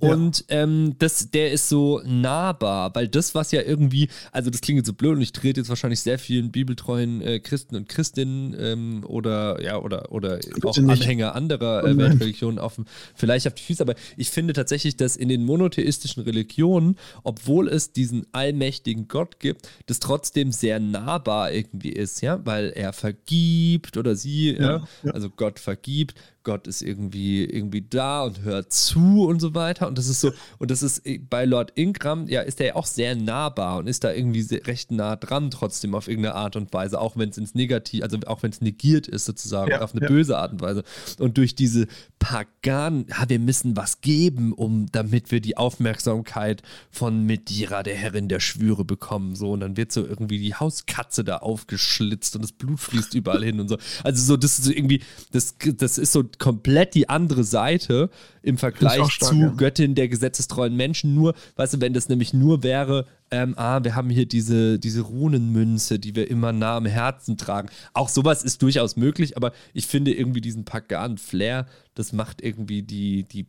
und 0.00 0.44
ja. 0.48 0.62
ähm, 0.62 0.94
das, 0.98 1.30
der 1.30 1.52
ist 1.52 1.68
so 1.68 2.00
nahbar, 2.04 2.94
weil 2.94 3.08
das, 3.08 3.34
was 3.34 3.52
ja 3.52 3.62
irgendwie, 3.62 4.08
also 4.32 4.50
das 4.50 4.60
klingt 4.60 4.78
jetzt 4.78 4.86
so 4.86 4.92
blöd 4.92 5.16
und 5.16 5.22
ich 5.22 5.32
trete 5.32 5.60
jetzt 5.60 5.68
wahrscheinlich 5.68 6.00
sehr 6.00 6.18
vielen 6.18 6.50
bibeltreuen 6.50 7.22
äh, 7.22 7.40
Christen 7.40 7.76
und 7.76 7.88
Christinnen 7.88 8.54
ähm, 8.58 9.04
oder 9.06 9.62
ja, 9.62 9.78
oder, 9.78 10.12
oder 10.12 10.38
auch 10.62 10.76
Anhänger 10.76 11.34
anderer 11.34 11.84
äh, 11.84 11.96
Weltreligionen 11.96 12.58
auf, 12.58 12.80
vielleicht 13.14 13.46
auf 13.46 13.54
die 13.54 13.62
Füße, 13.62 13.82
aber 13.82 13.94
ich 14.16 14.30
finde 14.30 14.52
tatsächlich, 14.52 14.96
dass 14.96 15.16
in 15.16 15.28
den 15.28 15.44
monotheistischen 15.44 16.22
Religionen, 16.22 16.96
obwohl 17.22 17.68
es 17.68 17.92
diesen 17.92 18.26
allmächtigen 18.32 19.08
Gott 19.08 19.40
gibt, 19.40 19.68
das 19.86 20.00
trotzdem 20.00 20.52
sehr 20.52 20.80
nahbar 20.80 21.52
irgendwie 21.52 21.90
ist, 21.90 22.20
ja, 22.20 22.44
weil 22.44 22.70
er 22.74 22.92
vergibt 22.92 23.96
oder 23.96 24.14
sie, 24.14 24.52
ja, 24.52 24.86
ja. 25.02 25.12
also 25.12 25.30
Gott 25.30 25.58
vergibt, 25.58 26.14
Gott 26.46 26.68
ist 26.68 26.80
irgendwie, 26.80 27.44
irgendwie 27.44 27.82
da 27.82 28.22
und 28.22 28.42
hört 28.42 28.72
zu 28.72 29.26
und 29.26 29.40
so 29.40 29.56
weiter. 29.56 29.88
Und 29.88 29.98
das 29.98 30.06
ist 30.06 30.20
so, 30.20 30.30
und 30.58 30.70
das 30.70 30.84
ist 30.84 31.04
äh, 31.04 31.18
bei 31.18 31.44
Lord 31.44 31.72
Ingram, 31.74 32.28
ja, 32.28 32.40
ist 32.40 32.60
er 32.60 32.66
ja 32.68 32.76
auch 32.76 32.86
sehr 32.86 33.16
nahbar 33.16 33.78
und 33.78 33.88
ist 33.88 34.04
da 34.04 34.12
irgendwie 34.12 34.46
recht 34.58 34.92
nah 34.92 35.16
dran, 35.16 35.50
trotzdem 35.50 35.96
auf 35.96 36.06
irgendeine 36.06 36.36
Art 36.36 36.54
und 36.54 36.72
Weise, 36.72 37.00
auch 37.00 37.16
wenn 37.16 37.30
es 37.30 37.36
ins 37.36 37.56
Negativ, 37.56 38.04
also 38.04 38.16
auch 38.28 38.44
wenn 38.44 38.52
es 38.52 38.60
negiert 38.60 39.08
ist, 39.08 39.24
sozusagen, 39.24 39.72
ja, 39.72 39.80
auf 39.80 39.92
eine 39.92 40.02
ja. 40.02 40.08
böse 40.08 40.38
Art 40.38 40.52
und 40.52 40.60
Weise. 40.60 40.84
Und 41.18 41.36
durch 41.36 41.56
diese 41.56 41.88
Pagan, 42.20 43.06
ja, 43.08 43.28
wir 43.28 43.40
müssen 43.40 43.76
was 43.76 44.00
geben, 44.00 44.52
um, 44.52 44.86
damit 44.92 45.32
wir 45.32 45.40
die 45.40 45.56
Aufmerksamkeit 45.56 46.62
von 46.92 47.24
Medira, 47.24 47.82
der 47.82 47.96
Herrin 47.96 48.28
der 48.28 48.38
Schwüre, 48.38 48.84
bekommen. 48.84 49.34
So, 49.34 49.50
und 49.50 49.60
dann 49.60 49.76
wird 49.76 49.90
so 49.90 50.06
irgendwie 50.06 50.38
die 50.38 50.54
Hauskatze 50.54 51.24
da 51.24 51.38
aufgeschlitzt 51.38 52.36
und 52.36 52.42
das 52.42 52.52
Blut 52.52 52.78
fließt 52.78 53.14
überall 53.14 53.42
hin 53.42 53.58
und 53.58 53.66
so. 53.66 53.78
Also 54.04 54.22
so, 54.22 54.36
das 54.36 54.60
ist 54.60 54.66
so 54.66 54.70
irgendwie, 54.70 55.02
das, 55.32 55.56
das 55.76 55.98
ist 55.98 56.12
so 56.12 56.22
komplett 56.38 56.94
die 56.94 57.08
andere 57.08 57.44
Seite 57.44 58.10
im 58.42 58.58
Vergleich 58.58 59.10
stark, 59.10 59.30
zu 59.30 59.36
ja. 59.36 59.48
Göttin 59.48 59.94
der 59.94 60.08
gesetzestreuen 60.08 60.76
Menschen. 60.76 61.14
Nur, 61.14 61.34
weißt 61.56 61.74
du, 61.74 61.80
wenn 61.80 61.92
das 61.92 62.08
nämlich 62.08 62.32
nur 62.32 62.62
wäre, 62.62 63.06
ähm, 63.30 63.54
ah, 63.56 63.82
wir 63.82 63.94
haben 63.94 64.10
hier 64.10 64.26
diese, 64.26 64.78
diese 64.78 65.00
Runenmünze, 65.00 65.98
die 65.98 66.14
wir 66.14 66.30
immer 66.30 66.52
nah 66.52 66.76
am 66.76 66.86
Herzen 66.86 67.36
tragen. 67.36 67.68
Auch 67.92 68.08
sowas 68.08 68.42
ist 68.44 68.62
durchaus 68.62 68.96
möglich, 68.96 69.36
aber 69.36 69.52
ich 69.72 69.86
finde 69.86 70.14
irgendwie 70.14 70.40
diesen 70.40 70.64
Pagan-Flair, 70.64 71.66
das 71.94 72.12
macht 72.12 72.42
irgendwie 72.42 72.82
die, 72.82 73.24
die 73.24 73.46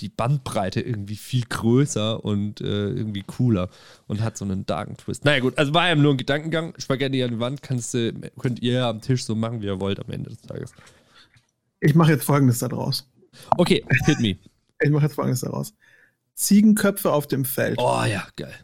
die 0.00 0.08
Bandbreite 0.08 0.80
irgendwie 0.80 1.16
viel 1.16 1.44
größer 1.48 2.24
und 2.24 2.60
äh, 2.60 2.88
irgendwie 2.88 3.22
cooler 3.22 3.68
und 4.06 4.22
hat 4.22 4.36
so 4.36 4.44
einen 4.44 4.66
darken 4.66 4.96
Twist. 4.96 5.24
Naja, 5.24 5.40
gut, 5.40 5.56
also 5.56 5.72
war 5.72 5.88
ja 5.88 5.94
nur 5.94 6.12
ein 6.12 6.16
Gedankengang. 6.16 6.74
Spaghetti 6.78 7.22
an 7.22 7.30
die 7.30 7.38
Wand 7.38 7.62
kannst, 7.62 7.92
könnt 7.92 8.60
ihr 8.60 8.86
am 8.86 9.00
Tisch 9.00 9.24
so 9.24 9.34
machen, 9.34 9.62
wie 9.62 9.66
ihr 9.66 9.80
wollt 9.80 10.00
am 10.00 10.10
Ende 10.10 10.30
des 10.30 10.42
Tages. 10.42 10.72
Ich 11.84 11.94
mache 11.94 12.12
jetzt 12.12 12.24
folgendes 12.24 12.60
daraus. 12.60 13.06
Okay, 13.58 13.84
hit 14.06 14.18
me. 14.18 14.38
Ich 14.80 14.90
mache 14.90 15.04
jetzt 15.04 15.14
folgendes 15.14 15.40
daraus. 15.40 15.74
Ziegenköpfe 16.34 17.12
auf 17.12 17.26
dem 17.26 17.44
Feld. 17.44 17.78
Oh 17.78 18.02
ja, 18.08 18.26
geil. 18.36 18.54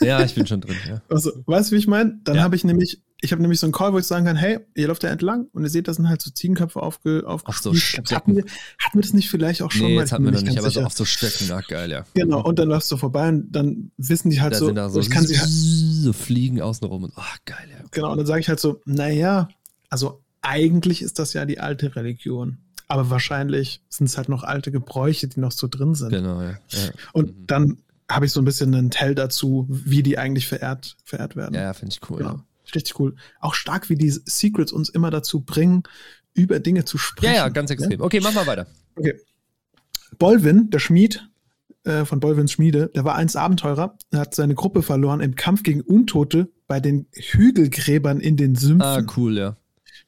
Ja, 0.00 0.22
ich 0.22 0.34
bin 0.34 0.46
schon 0.46 0.60
drin. 0.60 0.76
Ja. 0.88 1.02
Also, 1.08 1.32
weißt 1.46 1.70
du, 1.70 1.74
wie 1.74 1.80
ich 1.80 1.88
meine? 1.88 2.20
Dann 2.22 2.36
ja. 2.36 2.42
habe 2.42 2.54
ich 2.54 2.62
nämlich, 2.62 3.02
ich 3.20 3.32
habe 3.32 3.42
nämlich 3.42 3.58
so 3.58 3.66
einen 3.66 3.72
Call, 3.72 3.92
wo 3.92 3.98
ich 3.98 4.06
sagen 4.06 4.26
kann, 4.26 4.36
hey, 4.36 4.60
ihr 4.76 4.86
lauft 4.86 5.02
da 5.02 5.08
entlang 5.08 5.48
und 5.52 5.64
ihr 5.64 5.70
seht, 5.70 5.88
das 5.88 5.96
sind 5.96 6.08
halt 6.08 6.22
so 6.22 6.30
Ziegenköpfe 6.30 6.80
aufge, 6.80 7.24
aufgespießt. 7.26 8.00
So 8.04 8.14
hatten, 8.16 8.36
wir, 8.36 8.44
hatten 8.78 8.98
wir 8.98 9.02
das 9.02 9.12
nicht 9.12 9.28
vielleicht 9.28 9.60
auch 9.60 9.72
schon 9.72 9.86
nee, 9.86 9.96
mal? 9.96 10.02
Jetzt 10.02 10.12
hatten 10.12 10.24
wir 10.24 10.30
noch 10.30 10.42
nicht, 10.42 10.58
aber 10.58 10.68
sicher. 10.68 10.82
so 10.82 10.86
auf 10.86 10.92
so 10.92 11.04
Stöcken, 11.04 11.50
ach 11.52 11.66
geil, 11.66 11.90
ja. 11.90 12.04
Genau, 12.14 12.42
und 12.42 12.60
dann 12.60 12.68
läufst 12.68 12.90
du 12.92 12.96
vorbei 12.96 13.28
und 13.28 13.50
dann 13.50 13.90
wissen 13.96 14.30
die 14.30 14.40
halt 14.40 14.54
da 14.54 14.58
so, 14.58 14.66
sind 14.66 14.76
da 14.76 14.88
so, 14.88 15.00
ich 15.00 15.10
kann 15.10 15.26
sie 15.26 15.38
halt, 15.38 15.50
so 15.50 16.12
fliegen 16.12 16.62
außenrum 16.62 17.04
und 17.04 17.12
ach 17.16 17.38
geil, 17.44 17.68
ja. 17.70 17.84
Genau, 17.90 18.12
und 18.12 18.18
dann 18.18 18.26
sage 18.26 18.40
ich 18.40 18.48
halt 18.48 18.60
so, 18.60 18.80
naja, 18.86 19.48
also 19.90 20.21
eigentlich 20.42 21.02
ist 21.02 21.18
das 21.18 21.32
ja 21.32 21.46
die 21.46 21.60
alte 21.60 21.96
Religion. 21.96 22.58
Aber 22.88 23.08
wahrscheinlich 23.08 23.80
sind 23.88 24.08
es 24.08 24.18
halt 24.18 24.28
noch 24.28 24.42
alte 24.42 24.70
Gebräuche, 24.70 25.26
die 25.26 25.40
noch 25.40 25.52
so 25.52 25.66
drin 25.66 25.94
sind. 25.94 26.10
Genau, 26.10 26.42
ja. 26.42 26.50
ja. 26.68 26.90
Und 27.12 27.28
mhm. 27.28 27.46
dann 27.46 27.78
habe 28.10 28.26
ich 28.26 28.32
so 28.32 28.40
ein 28.40 28.44
bisschen 28.44 28.74
einen 28.74 28.90
Tell 28.90 29.14
dazu, 29.14 29.66
wie 29.70 30.02
die 30.02 30.18
eigentlich 30.18 30.46
verehrt, 30.46 30.96
verehrt 31.04 31.34
werden. 31.34 31.54
Ja, 31.54 31.72
finde 31.72 31.94
ich 31.94 32.10
cool. 32.10 32.18
Genau. 32.18 32.30
Ja. 32.30 32.44
Richtig 32.74 32.98
cool. 33.00 33.14
Auch 33.40 33.54
stark, 33.54 33.88
wie 33.88 33.96
die 33.96 34.10
Secrets 34.10 34.72
uns 34.72 34.90
immer 34.90 35.10
dazu 35.10 35.40
bringen, 35.40 35.84
über 36.34 36.60
Dinge 36.60 36.84
zu 36.84 36.98
sprechen. 36.98 37.34
Ja, 37.34 37.46
ja, 37.46 37.48
ganz 37.48 37.70
extrem. 37.70 38.00
Okay, 38.00 38.20
mach 38.20 38.34
mal 38.34 38.46
weiter. 38.46 38.66
Okay. 38.96 39.14
Bolvin, 40.18 40.68
der 40.70 40.78
Schmied 40.78 41.26
äh, 41.84 42.04
von 42.04 42.20
Bolvins 42.20 42.52
Schmiede, 42.52 42.90
der 42.94 43.04
war 43.04 43.14
einst 43.14 43.36
Abenteurer, 43.36 43.96
er 44.10 44.20
hat 44.20 44.34
seine 44.34 44.54
Gruppe 44.54 44.82
verloren 44.82 45.20
im 45.20 45.34
Kampf 45.34 45.62
gegen 45.62 45.80
Untote 45.80 46.50
bei 46.66 46.80
den 46.80 47.06
Hügelgräbern 47.12 48.20
in 48.20 48.36
den 48.36 48.54
Sümpfen. 48.54 48.82
Ah, 48.82 49.06
cool, 49.16 49.38
ja 49.38 49.56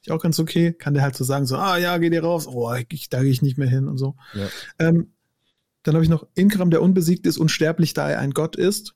ich 0.05 0.11
auch 0.11 0.21
ganz 0.21 0.39
okay. 0.39 0.73
Kann 0.73 0.93
der 0.93 1.03
halt 1.03 1.15
so 1.15 1.23
sagen, 1.23 1.45
so, 1.45 1.57
ah 1.57 1.77
ja, 1.77 1.97
geh 1.97 2.09
dir 2.09 2.23
raus, 2.23 2.47
oh, 2.47 2.73
ich, 2.89 3.09
da 3.09 3.21
gehe 3.21 3.31
ich 3.31 3.41
nicht 3.41 3.57
mehr 3.57 3.67
hin 3.67 3.87
und 3.87 3.97
so. 3.97 4.15
Ja. 4.33 4.47
Ähm, 4.79 5.11
dann 5.83 5.95
habe 5.95 6.03
ich 6.03 6.09
noch 6.09 6.27
Inkram, 6.35 6.69
der 6.71 6.81
unbesiegt 6.81 7.25
ist, 7.27 7.37
unsterblich, 7.37 7.93
da 7.93 8.09
er 8.09 8.19
ein 8.19 8.31
Gott 8.31 8.55
ist. 8.55 8.95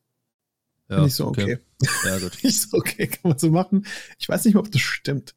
Ja, 0.90 0.96
Finde 0.96 1.08
ich 1.08 1.16
so, 1.16 1.28
okay. 1.28 1.44
okay. 1.44 1.90
Ja, 2.06 2.18
gut. 2.18 2.32
ich 2.42 2.62
so, 2.62 2.78
okay, 2.78 3.08
kann 3.08 3.30
man 3.30 3.38
so 3.38 3.50
machen. 3.50 3.86
Ich 4.18 4.28
weiß 4.28 4.46
nicht 4.46 4.56
mehr, 4.56 4.64
ob 4.64 4.72
das 4.72 4.82
stimmt. 4.82 5.36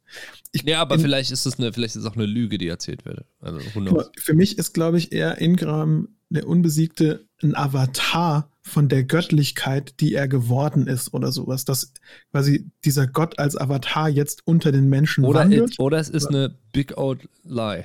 Ich, 0.52 0.62
ja, 0.62 0.80
aber 0.80 0.94
in, 0.94 1.02
vielleicht 1.02 1.30
ist 1.30 1.44
es 1.44 1.58
eine, 1.58 1.72
vielleicht 1.72 1.96
ist 1.96 2.02
es 2.02 2.10
auch 2.10 2.16
eine 2.16 2.26
Lüge, 2.26 2.56
die 2.58 2.68
erzählt 2.68 3.04
wird. 3.04 3.24
Also, 3.40 3.60
genau, 3.74 4.02
für 4.18 4.34
mich 4.34 4.58
ist, 4.58 4.72
glaube 4.72 4.98
ich, 4.98 5.12
eher 5.12 5.40
Ingram, 5.40 6.08
der 6.34 6.48
Unbesiegte, 6.48 7.26
ein 7.42 7.56
Avatar 7.56 8.50
von 8.62 8.88
der 8.88 9.04
Göttlichkeit, 9.04 10.00
die 10.00 10.14
er 10.14 10.28
geworden 10.28 10.86
ist 10.86 11.12
oder 11.12 11.32
sowas. 11.32 11.64
Dass 11.64 11.92
quasi 12.30 12.70
dieser 12.84 13.06
Gott 13.06 13.38
als 13.38 13.56
Avatar 13.56 14.08
jetzt 14.08 14.46
unter 14.46 14.72
den 14.72 14.88
Menschen 14.88 15.24
oder 15.24 15.40
wandelt. 15.40 15.74
It, 15.74 15.80
oder 15.80 15.98
es 15.98 16.08
ist 16.08 16.26
eine 16.26 16.56
Big 16.72 16.96
Old 16.96 17.28
Lie. 17.44 17.84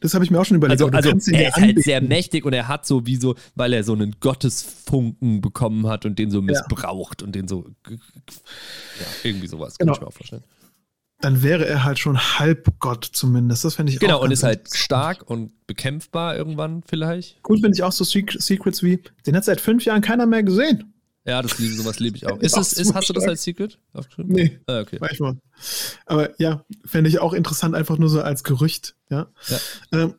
Das 0.00 0.14
habe 0.14 0.24
ich 0.24 0.30
mir 0.30 0.40
auch 0.40 0.44
schon 0.44 0.56
überlegt. 0.56 0.82
Also, 0.82 1.10
also 1.10 1.32
er 1.32 1.48
ist 1.48 1.56
halt 1.56 1.82
sehr 1.82 2.00
mächtig 2.00 2.44
und 2.44 2.52
er 2.52 2.68
hat 2.68 2.86
so 2.86 3.06
wie 3.06 3.16
so, 3.16 3.34
weil 3.54 3.72
er 3.72 3.82
so 3.82 3.92
einen 3.92 4.16
Gottesfunken 4.20 5.40
bekommen 5.40 5.86
hat 5.88 6.06
und 6.06 6.18
den 6.18 6.30
so 6.30 6.42
missbraucht 6.42 7.22
ja. 7.22 7.26
und 7.26 7.34
den 7.34 7.48
so 7.48 7.66
ja, 7.88 7.96
irgendwie 9.24 9.48
sowas 9.48 9.76
genau. 9.78 9.92
kann 9.92 9.98
ich 9.98 10.00
mir 10.02 10.08
auch 10.08 10.12
vorstellen. 10.12 10.44
Dann 11.20 11.42
wäre 11.42 11.66
er 11.66 11.84
halt 11.84 11.98
schon 11.98 12.18
Halbgott 12.18 13.04
zumindest. 13.04 13.64
Das 13.64 13.74
fände 13.74 13.92
ich 13.92 13.98
genau, 13.98 14.14
auch. 14.14 14.18
Genau, 14.20 14.26
und 14.26 14.32
ist 14.32 14.42
halt 14.42 14.74
stark 14.74 15.28
und 15.28 15.52
bekämpfbar 15.66 16.36
irgendwann 16.36 16.82
vielleicht. 16.86 17.42
Gut, 17.42 17.60
finde 17.60 17.74
ich 17.74 17.82
auch 17.82 17.92
so 17.92 18.04
Secrets 18.04 18.82
wie, 18.82 19.02
den 19.26 19.36
hat 19.36 19.44
seit 19.44 19.60
fünf 19.60 19.84
Jahren 19.84 20.00
keiner 20.00 20.26
mehr 20.26 20.42
gesehen. 20.42 20.94
Ja, 21.26 21.42
das 21.42 21.58
liebe, 21.58 21.74
sowas 21.74 22.00
liebe 22.00 22.16
ich 22.16 22.26
auch. 22.26 22.38
Ist 22.40 22.56
es, 22.56 22.72
ist, 22.72 22.94
hast 22.94 23.08
du 23.08 23.12
das 23.12 23.24
als 23.24 23.42
Secret? 23.42 23.78
Nee. 24.16 24.58
Ah, 24.66 24.80
okay. 24.80 24.96
Manchmal. 25.00 25.36
Aber 26.06 26.30
ja, 26.40 26.64
fände 26.86 27.10
ich 27.10 27.18
auch 27.18 27.34
interessant, 27.34 27.74
einfach 27.74 27.98
nur 27.98 28.08
so 28.08 28.22
als 28.22 28.42
Gerücht. 28.42 28.96
Ja. 29.10 29.28
ja. 29.48 29.58
Ähm, 29.92 30.14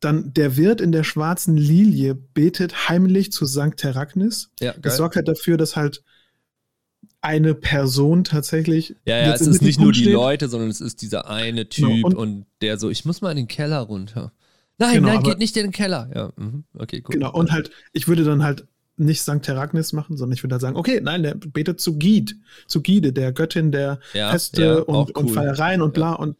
dann 0.00 0.34
der 0.34 0.56
Wirt 0.56 0.80
in 0.80 0.90
der 0.90 1.04
schwarzen 1.04 1.56
Lilie 1.56 2.14
betet 2.14 2.88
heimlich 2.88 3.30
zu 3.30 3.46
St. 3.46 3.76
Teragnis. 3.76 4.50
Ja, 4.60 4.72
geil. 4.72 4.80
Das 4.82 4.96
sorgt 4.96 5.14
halt 5.14 5.28
dafür, 5.28 5.56
dass 5.56 5.76
halt 5.76 6.02
eine 7.20 7.54
Person 7.54 8.24
tatsächlich. 8.24 8.96
Ja, 9.06 9.18
ja, 9.18 9.32
es 9.32 9.42
ist 9.42 9.62
nicht 9.62 9.80
nur 9.80 9.92
die 9.92 10.10
Leute, 10.10 10.48
sondern 10.48 10.70
es 10.70 10.80
ist 10.80 11.02
dieser 11.02 11.28
eine 11.28 11.64
genau, 11.64 11.88
Typ 11.88 11.94
genau, 11.94 12.06
und, 12.06 12.14
und, 12.14 12.46
der 12.60 12.78
so, 12.78 12.90
ich 12.90 13.04
muss 13.04 13.20
mal 13.20 13.30
in 13.30 13.36
den 13.36 13.48
Keller 13.48 13.80
runter. 13.80 14.32
Nein, 14.78 14.94
genau, 14.94 15.08
nein, 15.08 15.22
geht 15.22 15.38
nicht 15.38 15.56
in 15.56 15.66
den 15.66 15.72
Keller. 15.72 16.10
Ja, 16.14 16.32
mhm. 16.36 16.64
okay, 16.74 17.02
cool. 17.06 17.12
Genau, 17.12 17.32
und 17.32 17.52
halt, 17.52 17.70
ich 17.92 18.08
würde 18.08 18.24
dann 18.24 18.42
halt 18.42 18.66
nicht 18.96 19.22
St. 19.22 19.42
Teragnis 19.42 19.92
machen, 19.92 20.16
sondern 20.16 20.34
ich 20.36 20.42
würde 20.42 20.54
da 20.56 20.60
sagen, 20.60 20.76
okay, 20.76 21.00
nein, 21.02 21.22
der 21.22 21.34
betet 21.34 21.80
zu 21.80 21.96
Gide, 21.96 22.34
zu 22.66 22.82
Gide, 22.82 23.12
der 23.12 23.32
Göttin 23.32 23.72
der 23.72 24.00
ja, 24.12 24.30
Feste 24.30 24.62
ja, 24.62 24.74
und, 24.80 25.16
cool. 25.16 25.22
und 25.22 25.30
Feiereien 25.30 25.80
und 25.80 25.94
bla. 25.94 26.12
Und 26.12 26.36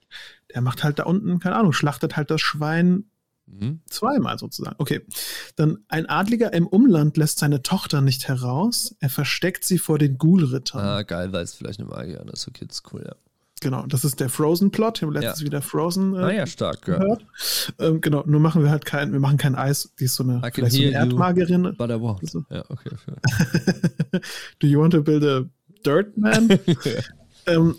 der 0.53 0.61
macht 0.61 0.85
halt 0.85 0.99
da 0.99 1.05
unten, 1.05 1.39
keine 1.39 1.57
Ahnung, 1.57 1.73
schlachtet 1.73 2.17
halt 2.17 2.31
das 2.31 2.41
Schwein 2.41 3.05
mhm. 3.47 3.81
zweimal 3.89 4.39
sozusagen. 4.39 4.77
Okay. 4.79 5.01
Dann 5.57 5.79
ein 5.89 6.07
Adliger 6.07 6.53
im 6.53 6.67
Umland 6.67 7.17
lässt 7.17 7.39
seine 7.39 7.63
Tochter 7.63 8.01
nicht 8.01 8.29
heraus. 8.29 8.95
Er 9.01 9.11
versteckt 9.11 9.65
sie 9.65 9.79
vor 9.79 9.99
den 9.99 10.19
Ghoul-Rittern. 10.19 10.81
Ah, 10.81 11.03
geil, 11.03 11.33
weil 11.33 11.45
es 11.45 11.55
vielleicht 11.55 11.81
eine 11.81 11.89
Magier, 11.89 12.25
ist 12.33 12.49
okay, 12.49 12.67
ist 12.69 12.83
cool, 12.93 13.05
ja. 13.07 13.15
Genau, 13.63 13.87
das 13.87 14.05
ist 14.05 14.19
der 14.19 14.29
Frozen-Plot. 14.29 14.99
Ich 14.99 15.03
habe 15.03 15.13
letztens 15.13 15.41
ja. 15.41 15.47
wieder 15.47 15.63
Frozen 15.63 16.15
äh, 16.15 16.19
ah, 16.19 16.31
ja, 16.33 16.47
stark, 16.49 16.83
gehört. 16.83 17.25
Ja. 17.79 17.87
Ähm, 17.87 18.01
genau, 18.01 18.25
nur 18.27 18.41
machen 18.41 18.65
wir 18.65 18.71
halt 18.71 18.85
kein, 18.85 19.13
wir 19.13 19.21
machen 19.21 19.37
kein 19.37 19.55
Eis, 19.55 19.93
die 20.01 20.05
ist 20.05 20.17
so 20.17 20.25
eine, 20.25 20.41
vielleicht 20.53 20.75
so 20.75 20.83
eine 20.83 20.91
Erdmagerin. 20.91 21.65
You, 21.67 21.73
but 21.73 21.91
I 21.91 21.95
won't. 21.95 22.29
So. 22.29 22.45
Ja, 22.51 22.65
okay. 22.69 22.91
Do 24.59 24.67
you 24.67 24.81
want 24.81 24.93
to 24.95 25.03
build 25.03 25.23
a 25.25 25.45
dirt 25.87 26.19
man? 26.19 26.49
ähm, 27.47 27.77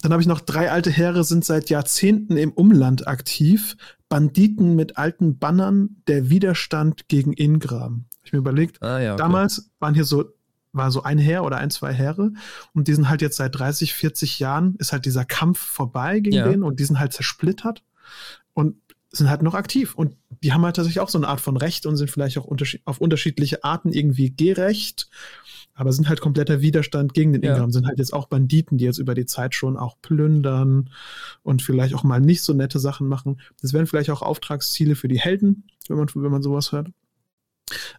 dann 0.00 0.12
habe 0.12 0.22
ich 0.22 0.28
noch 0.28 0.40
drei 0.40 0.70
alte 0.70 0.90
Heere 0.90 1.22
sind 1.22 1.44
seit 1.44 1.68
Jahrzehnten 1.68 2.38
im 2.38 2.52
Umland 2.52 3.06
aktiv. 3.06 3.76
Banditen 4.08 4.76
mit 4.76 4.96
alten 4.96 5.38
Bannern, 5.38 5.96
der 6.06 6.30
Widerstand 6.30 7.08
gegen 7.08 7.32
Ingram. 7.32 8.04
Ich 8.22 8.32
mir 8.32 8.38
überlegt, 8.38 8.82
ah, 8.82 9.00
ja, 9.00 9.14
okay. 9.14 9.22
damals 9.22 9.70
waren 9.78 9.94
hier 9.94 10.04
so 10.04 10.24
war 10.76 10.90
so 10.90 11.02
ein 11.02 11.18
Heer 11.18 11.42
oder 11.42 11.56
ein, 11.56 11.70
zwei 11.70 11.92
Heere. 11.92 12.32
Und 12.74 12.86
die 12.86 12.94
sind 12.94 13.08
halt 13.08 13.22
jetzt 13.22 13.36
seit 13.36 13.58
30, 13.58 13.94
40 13.94 14.38
Jahren, 14.38 14.76
ist 14.76 14.92
halt 14.92 15.06
dieser 15.06 15.24
Kampf 15.24 15.58
vorbei 15.58 16.20
gegen 16.20 16.36
ja. 16.36 16.48
den 16.48 16.62
und 16.62 16.78
die 16.78 16.84
sind 16.84 17.00
halt 17.00 17.14
zersplittert 17.14 17.82
und 18.52 18.76
sind 19.10 19.30
halt 19.30 19.42
noch 19.42 19.54
aktiv. 19.54 19.94
Und 19.94 20.16
die 20.42 20.52
haben 20.52 20.64
halt 20.64 20.76
tatsächlich 20.76 21.00
auch 21.00 21.08
so 21.08 21.18
eine 21.18 21.28
Art 21.28 21.40
von 21.40 21.56
Recht 21.56 21.86
und 21.86 21.96
sind 21.96 22.10
vielleicht 22.10 22.38
auch 22.38 22.44
unterschied 22.44 22.82
auf 22.84 23.00
unterschiedliche 23.00 23.64
Arten 23.64 23.92
irgendwie 23.92 24.34
gerecht. 24.34 25.08
Aber 25.76 25.92
sind 25.92 26.08
halt 26.08 26.20
kompletter 26.20 26.60
Widerstand 26.62 27.14
gegen 27.14 27.32
den 27.32 27.42
Ja. 27.42 27.52
Ingram, 27.54 27.70
sind 27.70 27.86
halt 27.86 27.98
jetzt 27.98 28.12
auch 28.12 28.26
Banditen, 28.26 28.78
die 28.78 28.84
jetzt 28.84 28.98
über 28.98 29.14
die 29.14 29.26
Zeit 29.26 29.54
schon 29.54 29.76
auch 29.76 29.96
plündern 30.02 30.90
und 31.42 31.62
vielleicht 31.62 31.94
auch 31.94 32.02
mal 32.02 32.20
nicht 32.20 32.42
so 32.42 32.52
nette 32.54 32.78
Sachen 32.80 33.06
machen. 33.06 33.40
Das 33.62 33.72
wären 33.72 33.86
vielleicht 33.86 34.10
auch 34.10 34.22
Auftragsziele 34.22 34.96
für 34.96 35.06
die 35.08 35.20
Helden, 35.20 35.64
wenn 35.88 35.98
man, 35.98 36.08
wenn 36.14 36.32
man 36.32 36.42
sowas 36.42 36.72
hört. 36.72 36.88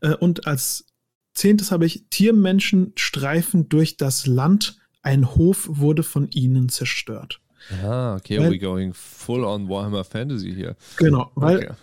Äh, 0.02 0.16
und 0.16 0.48
als 0.48 0.86
zehntes 1.34 1.72
habe 1.72 1.86
ich 1.86 2.06
Tiermenschen 2.10 2.94
streifen 2.96 3.70
durch 3.70 3.96
das 3.96 4.26
Land. 4.28 4.78
Ein 5.04 5.36
Hof 5.36 5.70
wurde 5.72 6.04
von 6.04 6.30
ihnen 6.32 6.68
zerstört. 6.70 7.40
Ah, 7.84 8.16
okay, 8.16 8.40
Weil- 8.40 8.52
we're 8.52 8.60
going 8.60 8.94
full 8.94 9.44
on 9.44 9.70
Warhammer 9.70 10.04
Fantasy 10.04 10.54
hier. 10.54 10.76
Genau, 10.98 11.32
weil 11.36 11.58
okay. 11.58 11.74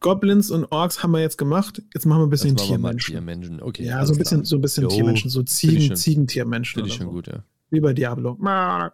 Goblins 0.00 0.50
und 0.50 0.64
Orks 0.66 1.02
haben 1.02 1.12
wir 1.12 1.20
jetzt 1.20 1.38
gemacht. 1.38 1.82
Jetzt 1.94 2.06
machen 2.06 2.20
wir 2.20 2.26
ein 2.26 2.30
bisschen 2.30 2.56
Tiermenschen. 2.56 3.14
Tiermenschen. 3.14 3.62
Okay, 3.62 3.84
Ja, 3.84 4.04
so 4.06 4.12
ein 4.12 4.18
bisschen, 4.18 4.38
klar. 4.38 4.46
so 4.46 4.56
ein 4.56 4.60
bisschen 4.60 4.82
Jo, 4.84 4.88
Tiermenschen, 4.90 5.30
so 5.30 5.40
ich 5.40 5.46
Ziegen, 5.48 5.96
Ziegentiermenschen. 5.96 6.74
Finde 6.80 6.88
ich 6.90 6.96
schon 6.96 7.06
so. 7.06 7.12
gut, 7.12 7.26
ja. 7.28 7.42
Wie 7.70 7.80
bei 7.80 7.92
Diablo. 7.92 8.34
Finde 8.36 8.50
Finde 8.50 8.92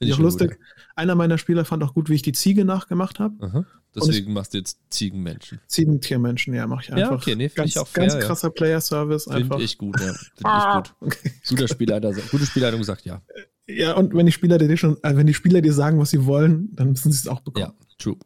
ich 0.00 0.08
ich 0.08 0.14
auch 0.14 0.18
lustig. 0.18 0.50
Gut, 0.50 0.58
Einer 0.96 1.14
meiner 1.14 1.38
Spieler 1.38 1.64
fand 1.64 1.82
auch 1.82 1.94
gut, 1.94 2.08
wie 2.10 2.14
ich 2.14 2.22
die 2.22 2.32
Ziege 2.32 2.64
nachgemacht 2.64 3.18
habe. 3.20 3.34
ja. 3.52 3.64
Deswegen 3.92 4.32
machst 4.32 4.54
du 4.54 4.58
jetzt 4.58 4.78
Ziegenmenschen. 4.88 5.58
Ziegentiermenschen, 5.66 6.54
ja, 6.54 6.66
mache 6.68 6.82
ich 6.82 6.88
Ja, 6.90 6.94
einfach. 6.96 7.12
okay, 7.22 7.34
nee, 7.34 7.48
find 7.48 7.56
ganz, 7.56 7.70
ich 7.70 7.78
auch 7.78 7.92
ganz 7.92 8.12
fair, 8.12 8.22
ja. 8.22 8.26
krasser 8.28 8.50
Player-Service 8.50 9.26
einfach. 9.26 9.48
Finde 9.56 9.64
ich 9.64 9.78
gut, 9.78 9.98
ja. 10.00 10.12
Finde 10.12 10.58
ich 10.58 10.74
gut. 10.74 10.94
okay. 11.00 11.32
Guter 11.48 11.66
Spielleiter, 11.68 12.12
gute 12.30 12.46
Spielleitung 12.46 12.84
sagt 12.84 13.04
ja. 13.04 13.20
Ja, 13.66 13.94
und 13.96 14.14
wenn 14.14 14.26
die 14.26 14.32
Spieler 14.32 14.58
dir 14.58 14.76
schon, 14.76 14.96
äh, 15.02 15.16
wenn 15.16 15.26
die 15.26 15.34
Spieler 15.34 15.60
dir 15.60 15.72
sagen, 15.72 15.98
was 15.98 16.10
sie 16.10 16.24
wollen, 16.24 16.68
dann 16.76 16.90
müssen 16.90 17.10
sie 17.10 17.18
es 17.18 17.26
auch 17.26 17.40
bekommen. 17.40 17.72
Ja, 17.78 17.86
true. 17.98 18.16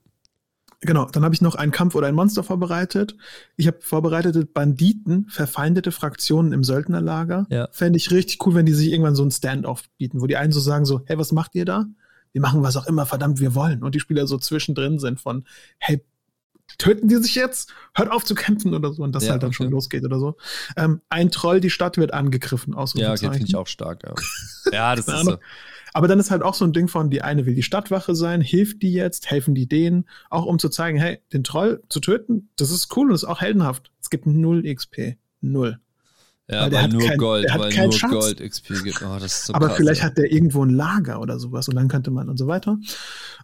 Genau, 0.84 1.06
dann 1.06 1.24
habe 1.24 1.34
ich 1.34 1.40
noch 1.40 1.54
einen 1.54 1.72
Kampf 1.72 1.94
oder 1.94 2.08
ein 2.08 2.14
Monster 2.14 2.42
vorbereitet. 2.42 3.16
Ich 3.56 3.66
habe 3.66 3.78
vorbereitet 3.80 4.52
Banditen, 4.52 5.26
verfeindete 5.30 5.92
Fraktionen 5.92 6.52
im 6.52 6.62
Söldnerlager. 6.62 7.46
Ja. 7.48 7.68
Fände 7.72 7.96
ich 7.96 8.10
richtig 8.10 8.44
cool, 8.44 8.54
wenn 8.54 8.66
die 8.66 8.74
sich 8.74 8.92
irgendwann 8.92 9.14
so 9.14 9.24
ein 9.24 9.30
Stand-off 9.30 9.84
bieten, 9.96 10.20
wo 10.20 10.26
die 10.26 10.36
einen 10.36 10.52
so 10.52 10.60
sagen 10.60 10.84
so, 10.84 11.02
hey, 11.06 11.18
was 11.18 11.32
macht 11.32 11.54
ihr 11.54 11.64
da? 11.64 11.86
Wir 12.32 12.42
machen 12.42 12.62
was 12.62 12.76
auch 12.76 12.86
immer, 12.86 13.06
verdammt, 13.06 13.40
wir 13.40 13.54
wollen. 13.54 13.82
Und 13.82 13.94
die 13.94 14.00
Spieler 14.00 14.26
so 14.26 14.36
zwischendrin 14.36 14.98
sind 14.98 15.20
von, 15.20 15.44
hey, 15.78 16.04
töten 16.76 17.08
die 17.08 17.16
sich 17.16 17.34
jetzt? 17.34 17.72
Hört 17.94 18.10
auf 18.10 18.24
zu 18.24 18.34
kämpfen 18.34 18.74
oder 18.74 18.92
so. 18.92 19.02
Und 19.02 19.14
das 19.14 19.24
Ja, 19.24 19.32
halt 19.32 19.42
dann 19.42 19.48
okay. 19.48 19.56
schon 19.56 19.70
losgeht 19.70 20.04
oder 20.04 20.18
so. 20.18 20.36
Ähm, 20.76 21.00
ein 21.08 21.30
Troll, 21.30 21.60
die 21.60 21.70
Stadt 21.70 21.96
wird 21.96 22.12
angegriffen. 22.12 22.74
Ja, 22.74 23.12
okay, 23.12 23.30
finde 23.30 23.48
ich 23.48 23.56
auch 23.56 23.68
stark, 23.68 24.02
ja. 24.02 24.14
Ja, 24.72 24.96
das 24.96 25.08
ist 25.08 25.24
so. 25.24 25.38
Aber 25.94 26.08
dann 26.08 26.18
ist 26.18 26.30
halt 26.30 26.42
auch 26.42 26.54
so 26.54 26.64
ein 26.66 26.72
Ding 26.72 26.88
von, 26.88 27.08
die 27.08 27.22
eine 27.22 27.46
will 27.46 27.54
die 27.54 27.62
Stadtwache 27.62 28.14
sein, 28.14 28.40
hilft 28.42 28.82
die 28.82 28.92
jetzt, 28.92 29.30
helfen 29.30 29.54
die 29.54 29.66
denen, 29.68 30.06
auch 30.28 30.44
um 30.44 30.58
zu 30.58 30.68
zeigen, 30.68 30.98
hey, 30.98 31.20
den 31.32 31.44
Troll 31.44 31.82
zu 31.88 32.00
töten, 32.00 32.48
das 32.56 32.70
ist 32.70 32.94
cool 32.96 33.08
und 33.08 33.14
ist 33.14 33.24
auch 33.24 33.40
heldenhaft. 33.40 33.90
Es 34.02 34.10
gibt 34.10 34.26
null 34.26 34.62
XP. 34.64 35.16
Null. 35.40 35.78
Ja, 36.50 36.62
Weil 36.64 36.70
der 36.70 36.78
weil 36.78 36.84
hat 36.84 36.92
nur 36.92 37.02
kein- 37.08 37.18
Gold, 37.18 37.46
weil 37.56 37.74
nur 37.84 37.92
Schatz. 37.92 38.10
Gold 38.10 38.40
XP 38.40 38.82
gibt. 38.82 39.00
Oh, 39.02 39.16
das 39.18 39.34
ist 39.36 39.46
so 39.46 39.54
Aber 39.54 39.68
krass, 39.68 39.76
vielleicht 39.78 40.00
ja. 40.02 40.06
hat 40.08 40.18
der 40.18 40.30
irgendwo 40.30 40.62
ein 40.64 40.70
Lager 40.70 41.20
oder 41.20 41.38
sowas 41.38 41.68
und 41.68 41.76
dann 41.76 41.88
könnte 41.88 42.10
man 42.10 42.28
und 42.28 42.36
so 42.36 42.46
weiter. 42.48 42.76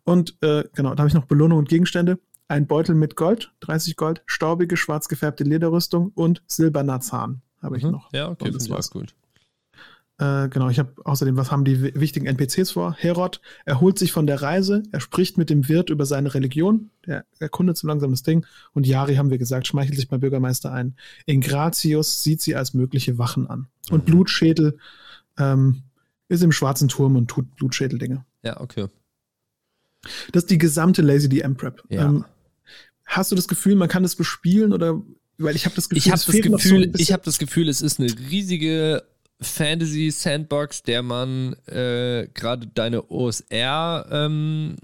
Und 0.04 0.36
äh, 0.42 0.64
genau, 0.74 0.90
da 0.94 0.98
habe 0.98 1.08
ich 1.08 1.14
noch 1.14 1.24
Belohnung 1.26 1.58
und 1.58 1.68
Gegenstände. 1.70 2.18
Ein 2.48 2.66
Beutel 2.66 2.96
mit 2.96 3.14
Gold, 3.14 3.52
30 3.60 3.94
Gold, 3.96 4.22
staubige, 4.26 4.76
schwarz 4.76 5.06
gefärbte 5.08 5.44
Lederrüstung 5.44 6.10
und 6.16 6.42
silberner 6.48 7.00
Zahn 7.00 7.42
habe 7.62 7.78
ich 7.78 7.84
Mhm. 7.84 7.92
noch. 7.92 8.12
Ja, 8.12 8.28
okay, 8.28 8.50
das 8.50 8.68
war's. 8.68 8.90
gut. 8.90 9.14
Äh, 10.20 10.50
genau, 10.50 10.68
ich 10.68 10.78
habe 10.78 10.92
außerdem, 11.04 11.38
was 11.38 11.50
haben 11.50 11.64
die 11.64 11.82
wi- 11.82 11.92
wichtigen 11.94 12.26
NPCs 12.26 12.72
vor? 12.72 12.94
Herod 12.98 13.40
erholt 13.64 13.98
sich 13.98 14.12
von 14.12 14.26
der 14.26 14.42
Reise, 14.42 14.82
er 14.92 15.00
spricht 15.00 15.38
mit 15.38 15.48
dem 15.48 15.66
Wirt 15.68 15.88
über 15.88 16.04
seine 16.04 16.34
Religion, 16.34 16.90
der 17.06 17.24
erkundet 17.38 17.78
so 17.78 17.86
langsam 17.88 18.10
das 18.10 18.22
Ding 18.22 18.44
und 18.74 18.86
Yari, 18.86 19.14
haben 19.16 19.30
wir 19.30 19.38
gesagt, 19.38 19.66
schmeichelt 19.66 19.96
sich 19.96 20.08
beim 20.08 20.20
Bürgermeister 20.20 20.72
ein. 20.72 20.94
Ingratius 21.24 22.22
sieht 22.22 22.42
sie 22.42 22.54
als 22.54 22.74
mögliche 22.74 23.16
Wachen 23.16 23.46
an. 23.48 23.68
Und 23.90 24.06
Mhm. 24.06 24.10
Blutschädel 24.12 24.78
ähm, 25.38 25.84
ist 26.28 26.42
im 26.42 26.52
schwarzen 26.52 26.88
Turm 26.88 27.16
und 27.16 27.28
tut 27.28 27.56
Blutschädeldinge. 27.56 28.24
Ja, 28.42 28.60
okay. 28.60 28.88
Das 30.32 30.42
ist 30.44 30.50
die 30.50 30.58
gesamte 30.58 31.02
Lazy 31.02 31.28
DM 31.30 31.56
Prep. 31.56 31.82
Ja. 31.88 32.04
Ähm, 32.06 32.24
hast 33.06 33.32
du 33.32 33.36
das 33.36 33.48
Gefühl, 33.48 33.74
man 33.74 33.88
kann 33.88 34.02
das 34.02 34.16
bespielen 34.16 34.72
oder 34.72 35.00
weil 35.38 35.56
ich 35.56 35.64
habe 35.64 35.74
das 35.74 35.88
Gefühl, 35.88 35.98
Ich 35.98 36.10
habe 36.10 36.20
das 36.52 36.62
so 36.62 36.76
ich 36.98 37.12
habe 37.12 37.22
das 37.24 37.38
Gefühl, 37.38 37.68
es 37.70 37.80
ist 37.80 37.98
eine 37.98 38.10
riesige 38.30 39.02
Fantasy 39.40 40.10
Sandbox, 40.10 40.82
der 40.82 41.02
man 41.02 41.54
äh, 41.66 42.28
gerade 42.34 42.66
deine 42.68 43.10
OSR 43.10 44.06
ähm, 44.10 44.76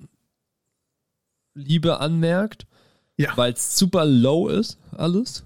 Liebe 1.54 2.00
anmerkt, 2.00 2.66
Ja. 3.16 3.36
weil 3.36 3.52
es 3.52 3.76
super 3.78 4.04
low 4.04 4.48
ist 4.48 4.78
alles. 4.92 5.44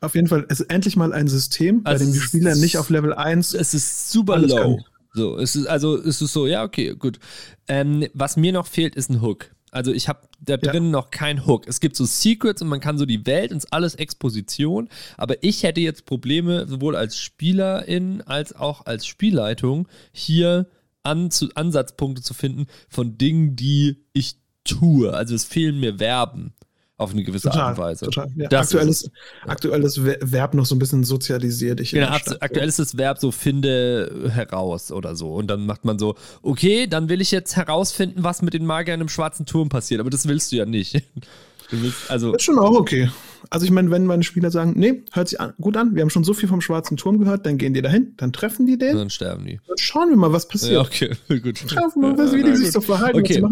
auf 0.00 0.14
jeden 0.14 0.28
Fall, 0.28 0.46
es 0.48 0.60
ist 0.60 0.70
endlich 0.70 0.96
mal 0.96 1.12
ein 1.12 1.28
System, 1.28 1.82
bei 1.82 1.92
Also 1.92 2.04
dem 2.04 2.12
die 2.12 2.20
Spieler 2.20 2.54
nicht 2.54 2.78
auf 2.78 2.90
Level 2.90 3.12
1 3.14 3.54
Es 3.54 3.74
ist 3.74 4.10
super 4.10 4.38
low. 4.38 4.56
können. 4.56 4.84
So, 5.12 5.38
es 5.38 5.56
ist 5.56 5.66
also 5.66 5.96
es 5.98 6.22
ist 6.22 6.32
so, 6.32 6.46
ja 6.46 6.62
okay, 6.62 6.94
gut. 6.96 7.18
Ähm, 7.66 8.06
was 8.14 8.36
mir 8.36 8.52
noch 8.52 8.66
fehlt, 8.66 8.94
ist 8.94 9.10
ein 9.10 9.20
Hook. 9.20 9.50
Also 9.70 9.92
ich 9.92 10.08
habe 10.08 10.20
da 10.40 10.54
Ja. 10.54 10.58
drin 10.72 10.90
noch 10.90 11.10
kein 11.10 11.46
Hook. 11.46 11.66
Es 11.68 11.80
gibt 11.80 11.96
so 11.96 12.04
Secrets 12.04 12.62
und 12.62 12.68
man 12.68 12.80
kann 12.80 12.98
so 12.98 13.06
die 13.06 13.24
Welt 13.26 13.52
und 13.52 13.58
ist 13.58 13.72
alles 13.72 13.94
Exposition. 13.94 14.88
Aber 15.16 15.42
ich 15.42 15.62
hätte 15.62 15.80
jetzt 15.80 16.06
Probleme, 16.06 16.66
sowohl 16.66 16.96
als 16.96 17.18
Spielerin 17.18 18.22
als 18.22 18.54
auch 18.54 18.86
als 18.86 19.06
Spielleitung, 19.06 19.88
hier 20.12 20.66
an, 21.02 21.30
zu, 21.30 21.48
Ansatzpunkte 21.54 22.22
zu 22.22 22.34
finden 22.34 22.66
von 22.88 23.16
Dingen, 23.18 23.56
die 23.56 24.04
ich 24.12 24.36
tue. 24.64 25.12
Also 25.12 25.34
es 25.34 25.44
fehlen 25.44 25.80
mir 25.80 25.98
Verben 25.98 26.54
auf 27.00 27.12
eine 27.12 27.22
gewisse 27.24 27.48
Total, 27.48 27.62
Art 27.68 27.78
und 27.78 27.84
Weise. 27.84 28.04
total. 28.04 28.28
Ja, 28.36 28.48
Das 28.48 28.66
aktuell, 28.68 28.88
ist 28.88 29.02
ist, 29.02 29.10
aktuell 29.46 29.82
ist 29.84 29.98
Ver- 29.98 30.18
Verb 30.20 30.54
noch 30.54 30.66
so 30.66 30.74
ein 30.74 30.78
bisschen 30.78 31.02
sozialisiert. 31.04 31.80
Ich 31.80 31.90
Genau, 31.92 32.06
der 32.06 32.14
akt- 32.14 32.26
Stadt. 32.26 32.42
aktuell 32.42 32.68
ist 32.68 32.78
das 32.78 32.96
Verb 32.96 33.18
so 33.18 33.30
finde 33.32 34.30
heraus 34.32 34.92
oder 34.92 35.16
so. 35.16 35.34
Und 35.34 35.48
dann 35.48 35.66
macht 35.66 35.84
man 35.84 35.98
so, 35.98 36.14
okay, 36.42 36.86
dann 36.86 37.08
will 37.08 37.20
ich 37.20 37.30
jetzt 37.30 37.56
herausfinden, 37.56 38.22
was 38.22 38.42
mit 38.42 38.54
den 38.54 38.66
Magiern 38.66 39.00
im 39.00 39.08
schwarzen 39.08 39.46
Turm 39.46 39.68
passiert. 39.68 40.00
Aber 40.00 40.10
das 40.10 40.28
willst 40.28 40.52
du 40.52 40.56
ja 40.56 40.66
nicht. 40.66 41.02
Willst, 41.70 42.10
also, 42.10 42.32
Das 42.32 42.40
ist 42.42 42.44
schon 42.46 42.58
auch 42.58 42.72
okay. 42.78 43.10
Also 43.48 43.64
ich 43.64 43.72
meine, 43.72 43.90
wenn 43.90 44.04
meine 44.06 44.22
Spieler 44.22 44.50
sagen, 44.50 44.74
nee, 44.76 45.02
hört 45.12 45.28
sich 45.28 45.40
an, 45.40 45.54
gut 45.60 45.76
an, 45.76 45.94
wir 45.94 46.02
haben 46.02 46.10
schon 46.10 46.24
so 46.24 46.34
viel 46.34 46.48
vom 46.48 46.60
Schwarzen 46.60 46.96
Turm 46.96 47.18
gehört, 47.18 47.46
dann 47.46 47.56
gehen 47.58 47.74
die 47.74 47.82
dahin, 47.82 48.12
dann 48.18 48.32
treffen 48.32 48.66
die 48.66 48.76
den, 48.78 48.96
dann 48.96 49.10
sterben 49.10 49.46
die. 49.46 49.58
dann 49.66 49.78
schauen 49.78 50.10
wir 50.10 50.16
mal, 50.16 50.32
was 50.32 50.46
passiert. 50.46 50.72
Ja, 50.72 50.80
okay, 50.82 51.10
gut. 51.40 51.58
Schauen 51.58 51.90
wir 51.94 52.00
mal, 52.10 52.18
was, 52.18 52.32
wie 52.34 52.42
die 52.44 52.54
sich 52.54 52.70
so 52.70 52.80
verhalten. 52.80 53.18
Okay. 53.18 53.42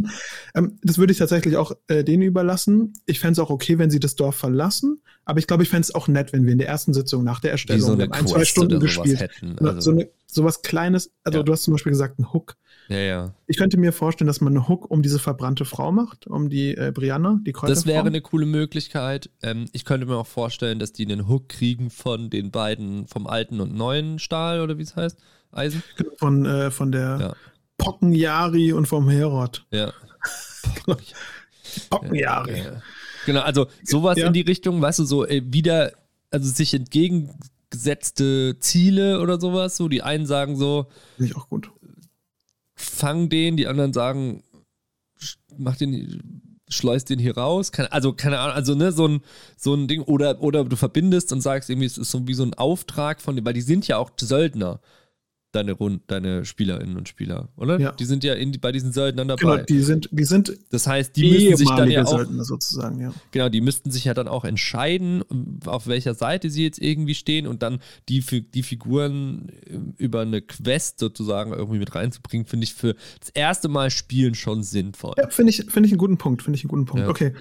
Ähm, 0.54 0.78
das 0.82 0.98
würde 0.98 1.12
ich 1.12 1.18
tatsächlich 1.18 1.56
auch 1.56 1.72
äh, 1.88 2.04
denen 2.04 2.22
überlassen. 2.22 2.92
Ich 3.06 3.18
fände 3.18 3.32
es 3.32 3.38
auch 3.38 3.50
okay, 3.50 3.78
wenn 3.78 3.90
sie 3.90 3.98
das 3.98 4.14
Dorf 4.14 4.36
verlassen, 4.36 5.00
aber 5.24 5.38
ich 5.40 5.46
glaube, 5.46 5.62
ich 5.62 5.68
fände 5.70 5.82
es 5.82 5.94
auch 5.94 6.06
nett, 6.06 6.32
wenn 6.32 6.44
wir 6.44 6.52
in 6.52 6.58
der 6.58 6.68
ersten 6.68 6.92
Sitzung 6.94 7.24
nach 7.24 7.40
der 7.40 7.50
Erstellung 7.52 7.80
so 7.82 7.92
ein, 7.94 8.26
zwei 8.26 8.44
Stunden 8.44 8.78
gespielt. 8.80 9.20
hätten. 9.20 9.56
So- 9.58 9.66
Also, 9.68 9.80
so 9.80 9.90
eine, 9.92 10.08
sowas 10.26 10.62
Kleines, 10.62 11.10
also 11.24 11.38
Ja. 11.38 11.42
du 11.42 11.52
hast 11.52 11.62
zum 11.62 11.72
Beispiel 11.72 11.90
gesagt, 11.92 12.18
ein 12.18 12.32
Hook. 12.32 12.56
Ja, 12.88 12.98
ja. 12.98 13.34
Ich 13.46 13.58
könnte 13.58 13.76
mir 13.76 13.92
vorstellen, 13.92 14.26
dass 14.26 14.40
man 14.40 14.56
einen 14.56 14.68
Hook 14.68 14.90
um 14.90 15.02
diese 15.02 15.18
verbrannte 15.18 15.64
Frau 15.64 15.92
macht, 15.92 16.26
um 16.26 16.48
die 16.48 16.74
äh, 16.74 16.90
Brianna, 16.92 17.38
die 17.44 17.52
Kräuterfrau. 17.52 17.74
Das 17.74 17.86
wäre 17.86 18.06
eine 18.06 18.20
coole 18.22 18.46
Möglichkeit. 18.46 19.30
Ähm, 19.42 19.66
ich 19.72 19.84
könnte 19.84 20.06
mir 20.06 20.16
auch 20.16 20.26
vorstellen, 20.26 20.78
dass 20.78 20.92
die 20.92 21.04
einen 21.04 21.28
Hook 21.28 21.48
kriegen 21.50 21.90
von 21.90 22.30
den 22.30 22.50
beiden, 22.50 23.06
vom 23.06 23.26
alten 23.26 23.60
und 23.60 23.74
neuen 23.74 24.18
Stahl 24.18 24.60
oder 24.60 24.78
wie 24.78 24.82
es 24.82 24.96
heißt, 24.96 25.18
Eisen. 25.52 25.82
von, 26.16 26.46
äh, 26.46 26.70
von 26.70 26.90
der 26.90 27.18
Ja. 27.20 27.34
Pockenjari 27.76 28.72
und 28.72 28.86
vom 28.86 29.08
Herod. 29.08 29.66
Ja. 29.70 29.92
Pockenjari. 31.90 32.58
Ja. 32.58 32.82
Genau, 33.26 33.40
also 33.40 33.66
sowas 33.84 34.16
in 34.16 34.32
die 34.32 34.40
Richtung, 34.40 34.80
weißt 34.80 35.00
du, 35.00 35.04
so 35.04 35.26
äh, 35.26 35.42
wieder, 35.44 35.92
also 36.30 36.50
sich 36.50 36.72
entgegengesetzte 36.72 38.56
Ziele 38.60 39.20
oder 39.20 39.38
sowas. 39.38 39.76
So, 39.76 39.88
die 39.88 40.02
einen 40.02 40.24
sagen 40.24 40.56
so, 40.56 40.86
Finde 41.16 41.30
ich 41.30 41.36
auch 41.36 41.48
gut. 41.48 41.70
Fang 42.78 43.28
den, 43.28 43.56
die 43.56 43.66
anderen 43.66 43.92
sagen, 43.92 44.42
mach 45.56 45.76
den, 45.76 46.52
schleus 46.68 47.04
den 47.04 47.18
hier 47.18 47.36
raus. 47.36 47.72
Keine, 47.72 47.92
also, 47.92 48.12
keine 48.12 48.38
Ahnung, 48.38 48.54
also 48.54 48.74
ne, 48.74 48.92
so 48.92 49.06
ein, 49.06 49.20
so 49.56 49.74
ein 49.74 49.88
Ding, 49.88 50.02
oder, 50.02 50.40
oder 50.40 50.64
du 50.64 50.76
verbindest 50.76 51.32
und 51.32 51.40
sagst 51.40 51.70
irgendwie, 51.70 51.86
es 51.86 51.98
ist 51.98 52.10
so 52.10 52.26
wie 52.26 52.34
so 52.34 52.44
ein 52.44 52.54
Auftrag 52.54 53.20
von, 53.20 53.44
weil 53.44 53.54
die 53.54 53.60
sind 53.60 53.88
ja 53.88 53.98
auch 53.98 54.10
Söldner. 54.18 54.80
Deine, 55.52 55.72
Rund, 55.72 56.02
deine 56.08 56.44
Spielerinnen 56.44 56.98
und 56.98 57.08
Spieler, 57.08 57.48
oder? 57.56 57.80
Ja. 57.80 57.92
Die 57.92 58.04
sind 58.04 58.22
ja 58.22 58.34
in, 58.34 58.52
bei 58.60 58.70
diesen 58.70 58.92
Söldnern 58.92 59.28
dabei. 59.28 59.40
Genau, 59.40 59.56
die 59.64 59.80
sind, 59.80 60.10
die 60.12 60.24
sind 60.24 60.52
das 60.70 60.86
heißt, 60.86 61.16
die 61.16 61.30
müssen 61.30 61.56
sich 61.56 61.70
dann 61.70 61.90
ja 61.90 62.04
auch 62.04 62.26
sozusagen, 62.40 63.00
ja. 63.00 63.14
Genau, 63.30 63.48
die 63.48 63.62
müssten 63.62 63.90
sich 63.90 64.04
ja 64.04 64.12
dann 64.12 64.28
auch 64.28 64.44
entscheiden, 64.44 65.24
auf 65.64 65.86
welcher 65.86 66.12
Seite 66.12 66.50
sie 66.50 66.64
jetzt 66.64 66.78
irgendwie 66.78 67.14
stehen 67.14 67.46
und 67.46 67.62
dann 67.62 67.78
die, 68.10 68.20
die 68.20 68.62
Figuren 68.62 69.48
äh, 69.64 69.78
über 69.96 70.20
eine 70.20 70.42
Quest 70.42 70.98
sozusagen 70.98 71.54
irgendwie 71.54 71.78
mit 71.78 71.94
reinzubringen, 71.94 72.46
finde 72.46 72.64
ich 72.64 72.74
für 72.74 72.94
das 73.18 73.30
erste 73.30 73.68
Mal 73.68 73.90
spielen 73.90 74.34
schon 74.34 74.62
sinnvoll. 74.62 75.14
Ja, 75.16 75.30
finde 75.30 75.48
ich, 75.48 75.64
finde 75.64 75.86
ich 75.86 75.92
einen 75.92 75.98
guten 75.98 76.18
Punkt, 76.18 76.42
finde 76.42 76.58
ich 76.58 76.64
einen 76.64 76.68
guten 76.68 76.84
Punkt. 76.84 77.04
Ja. 77.04 77.08
Okay, 77.08 77.32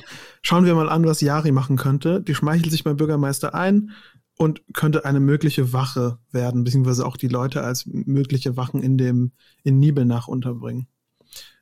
schauen 0.41 0.63
wir 0.63 0.75
mal 0.75 0.87
an, 0.87 1.05
was 1.05 1.19
Yari 1.19 1.51
machen 1.51 1.75
könnte. 1.75 2.21
Die 2.21 2.35
schmeichelt 2.35 2.71
sich 2.71 2.85
beim 2.85 2.95
Bürgermeister 2.95 3.53
ein 3.53 3.91
und 4.37 4.61
könnte 4.73 5.03
eine 5.05 5.19
mögliche 5.19 5.73
Wache 5.73 6.19
werden, 6.31 6.63
beziehungsweise 6.63 7.05
auch 7.05 7.17
die 7.17 7.27
Leute 7.27 7.61
als 7.63 7.85
mögliche 7.87 8.55
Wachen 8.57 8.81
in 8.83 8.97
dem, 8.97 9.31
in 9.63 9.79
Nibelnach 9.79 10.27
unterbringen. 10.27 10.87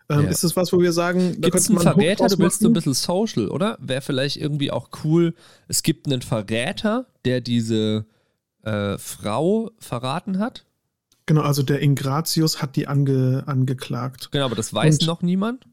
Ähm, 0.09 0.21
Ja. 0.25 0.29
Ist 0.29 0.43
das 0.43 0.55
was, 0.55 0.71
wo 0.73 0.79
wir 0.81 0.91
sagen, 0.91 1.39
Gibt 1.41 1.55
es 1.55 1.69
einen 1.69 1.79
Verräter? 1.79 2.27
Du 2.27 2.37
willst 2.37 2.59
so 2.61 2.67
ein 2.67 2.73
bisschen 2.73 2.93
social, 2.93 3.47
oder? 3.49 3.77
Wäre 3.81 4.01
vielleicht 4.01 4.37
irgendwie 4.37 4.71
auch 4.71 4.89
cool. 5.03 5.33
Es 5.67 5.83
gibt 5.83 6.05
einen 6.07 6.21
Verräter, 6.21 7.07
der 7.23 7.41
diese 7.41 8.05
äh, 8.63 8.97
Frau 8.97 9.71
verraten 9.79 10.39
hat. 10.39 10.65
Genau, 11.27 11.41
also 11.41 11.63
der 11.63 11.79
Ingratius 11.81 12.61
hat 12.61 12.75
die 12.75 12.87
ange, 12.87 13.43
angeklagt. 13.47 14.29
Genau, 14.31 14.45
aber 14.45 14.55
das 14.55 14.73
weiß 14.73 14.99
Und- 14.99 15.07
noch 15.07 15.21
niemand. 15.23 15.65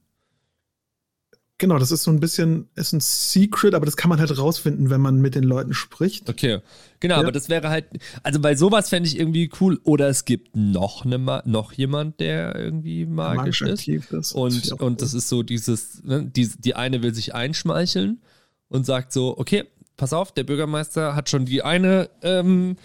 Genau, 1.62 1.78
das 1.78 1.92
ist 1.92 2.02
so 2.02 2.10
ein 2.10 2.18
bisschen, 2.18 2.68
ist 2.74 2.92
ein 2.92 2.98
Secret, 2.98 3.72
aber 3.76 3.86
das 3.86 3.96
kann 3.96 4.08
man 4.08 4.18
halt 4.18 4.36
rausfinden, 4.36 4.90
wenn 4.90 5.00
man 5.00 5.20
mit 5.20 5.36
den 5.36 5.44
Leuten 5.44 5.74
spricht. 5.74 6.28
Okay, 6.28 6.58
genau, 6.98 7.14
Ja. 7.14 7.20
aber 7.20 7.30
das 7.30 7.48
wäre 7.48 7.68
halt, 7.68 7.84
also 8.24 8.40
bei 8.40 8.56
sowas 8.56 8.88
fände 8.88 9.08
ich 9.08 9.16
irgendwie 9.16 9.48
cool. 9.60 9.78
Oder 9.84 10.08
es 10.08 10.24
gibt 10.24 10.56
noch, 10.56 11.04
eine, 11.04 11.18
Ma- 11.18 11.44
noch 11.46 11.72
jemand, 11.72 12.18
der 12.18 12.56
irgendwie 12.56 13.06
magisch, 13.06 13.62
ist. 13.62 13.78
aktiv 13.78 14.10
ist. 14.10 14.32
Und, 14.32 14.56
Das 14.56 14.64
ist 14.64 14.72
und 14.72 14.80
cool. 14.82 14.96
das 14.96 15.14
ist 15.14 15.28
so 15.28 15.44
dieses, 15.44 16.02
ne, 16.02 16.24
die, 16.24 16.48
die 16.58 16.74
eine 16.74 17.00
will 17.04 17.14
sich 17.14 17.32
einschmeicheln 17.32 18.20
und 18.68 18.84
sagt 18.84 19.12
so, 19.12 19.38
okay, 19.38 19.62
pass 19.96 20.12
auf, 20.12 20.32
der 20.32 20.42
Bürgermeister 20.42 21.14
hat 21.14 21.30
schon 21.30 21.44
die 21.44 21.62
eine, 21.62 22.10
ähm, 22.22 22.76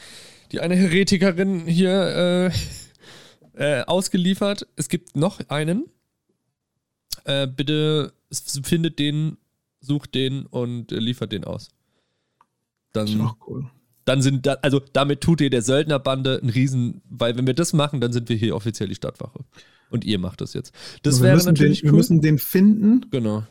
die 0.52 0.60
eine 0.60 0.76
Heretikerin 0.76 1.66
hier 1.66 2.52
äh, 3.58 3.80
äh, 3.80 3.84
ausgeliefert. 3.86 4.68
Es 4.76 4.88
gibt 4.88 5.16
noch 5.16 5.40
einen. 5.50 5.86
Äh, 7.26 7.48
bitte 7.48 8.14
findet 8.32 9.00
den, 9.00 9.38
sucht 9.80 10.16
den 10.16 10.46
und 10.46 10.92
äh, 10.92 11.00
liefert 11.00 11.32
den 11.32 11.44
aus. 11.44 11.70
Das 12.94 13.10
ist 13.10 13.18
Dann, 13.18 13.28
auch 13.28 13.36
cool. 13.48 13.66
dann 14.06 14.22
sind 14.22 14.46
da, 14.46 14.54
also 14.62 14.80
damit 14.94 15.22
tut 15.22 15.42
ihr 15.42 15.50
der 15.50 15.62
Söldnerbande 15.62 16.40
einen 16.42 16.50
Riesen, 16.50 17.02
weil 17.10 17.38
wenn 17.38 17.46
wir 17.48 17.54
das 17.54 17.74
machen, 17.74 18.02
dann 18.02 18.14
sind 18.14 18.30
wir 18.30 18.36
hier 18.36 18.56
offiziell 18.56 18.90
die 18.90 18.96
Stadtwache. 18.96 19.40
Und 19.90 20.04
ihr 20.04 20.20
macht 20.20 20.42
das 20.42 20.54
jetzt. 20.54 20.74
Das 21.04 21.16
Also 21.16 21.24
wir 21.24 21.28
wäre 21.28 21.36
müssen 21.38 21.48
natürlich 21.50 21.80
den, 21.82 21.86
Wir 21.86 21.92
cool. 21.92 21.98
müssen 21.98 22.22
den 22.22 22.40
finden 22.40 23.06
Genau. 23.10 23.44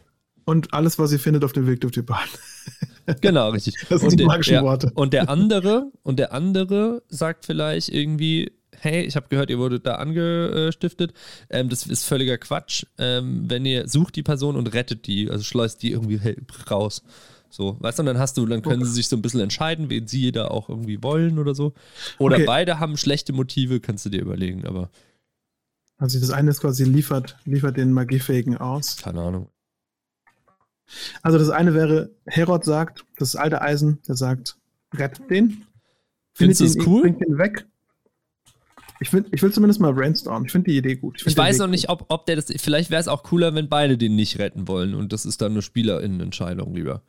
und 0.44 0.74
alles, 0.74 0.98
was 0.98 1.12
ihr 1.12 1.18
findet, 1.20 1.44
auf 1.44 1.52
dem 1.52 1.66
Weg 1.66 1.80
dürft 1.80 1.96
ihr 1.96 2.04
behalten. 2.04 2.36
Genau, 3.20 3.50
richtig. 3.50 3.76
Das 3.88 4.00
sind 4.00 4.08
und 4.08 4.12
die 4.14 4.16
der, 4.16 4.26
magischen 4.26 4.54
ja, 4.54 4.62
Worte. 4.64 4.90
Und 4.96 5.12
der 5.12 5.28
andere, 5.30 5.92
und 6.02 6.18
der 6.18 6.32
andere 6.32 7.04
sagt 7.08 7.46
vielleicht 7.46 7.88
irgendwie, 7.88 8.50
hey, 8.86 9.02
ich 9.04 9.16
habe 9.16 9.28
gehört, 9.28 9.50
ihr 9.50 9.58
wurdet 9.58 9.84
da 9.86 9.96
angestiftet. 9.96 11.12
Ähm, 11.50 11.68
das 11.68 11.86
ist 11.86 12.04
völliger 12.04 12.38
Quatsch. 12.38 12.84
Ähm, 12.98 13.44
wenn 13.48 13.64
ihr 13.66 13.88
sucht 13.88 14.16
die 14.16 14.22
Person 14.22 14.56
und 14.56 14.72
rettet 14.72 15.06
die, 15.06 15.30
also 15.30 15.44
schleust 15.44 15.82
die 15.82 15.92
irgendwie 15.92 16.20
raus. 16.70 17.02
So, 17.48 17.76
weißt 17.80 17.98
du, 17.98 18.02
und 18.02 18.06
dann 18.06 18.18
hast 18.18 18.36
du, 18.36 18.44
dann 18.46 18.60
können 18.62 18.84
sie 18.84 18.92
sich 18.92 19.08
so 19.08 19.16
ein 19.16 19.22
bisschen 19.22 19.40
entscheiden, 19.40 19.88
wen 19.88 20.06
sie 20.08 20.32
da 20.32 20.48
auch 20.48 20.68
irgendwie 20.68 21.02
wollen 21.02 21.38
oder 21.38 21.54
so. 21.54 21.72
Oder 22.18 22.36
Okay. 22.36 22.44
beide 22.44 22.80
haben 22.80 22.96
schlechte 22.96 23.32
Motive, 23.32 23.80
kannst 23.80 24.04
du 24.04 24.10
dir 24.10 24.20
überlegen, 24.20 24.66
aber 24.66 24.90
Also 25.98 26.18
das 26.20 26.30
eine 26.30 26.50
ist 26.50 26.60
quasi 26.60 26.84
liefert, 26.84 27.38
liefert 27.44 27.76
den 27.76 27.92
Magiefähigen 27.92 28.56
aus. 28.58 28.96
keine 28.96 29.20
Ahnung. 29.22 29.48
Also 31.22 31.38
das 31.38 31.50
eine 31.50 31.72
wäre, 31.74 32.10
Herod 32.26 32.64
sagt, 32.64 33.04
das 33.18 33.34
alte 33.36 33.60
Eisen, 33.62 34.00
der 34.06 34.16
sagt, 34.16 34.56
rettet 34.94 35.30
den. 35.30 35.64
Findest 36.34 36.60
du 36.60 36.64
es 36.66 36.76
cool? 36.86 37.02
Bringt 37.02 37.22
ihn 37.26 37.38
weg. 37.38 37.66
Ich, 39.00 39.10
find, 39.10 39.28
ich 39.32 39.42
will 39.42 39.52
zumindest 39.52 39.80
mal 39.80 39.92
brainstormen. 39.92 40.46
Ich 40.46 40.52
finde 40.52 40.70
die 40.70 40.76
Idee 40.78 40.96
gut. 40.96 41.16
Ich 41.18 41.24
den 41.24 41.36
weiß 41.36 41.56
Weg 41.56 41.60
noch 41.60 41.68
nicht, 41.68 41.88
ob, 41.90 42.06
ob 42.08 42.26
der 42.26 42.36
das. 42.36 42.46
Vielleicht 42.56 42.90
wäre 42.90 43.00
es 43.00 43.08
auch 43.08 43.22
cooler, 43.22 43.54
wenn 43.54 43.68
beide 43.68 43.98
den 43.98 44.16
nicht 44.16 44.38
retten 44.38 44.68
wollen 44.68 44.94
und 44.94 45.12
das 45.12 45.26
ist 45.26 45.42
dann 45.42 45.52
eine 45.52 45.62
Spielerinnenentscheidung 45.62 46.74
lieber. 46.74 47.02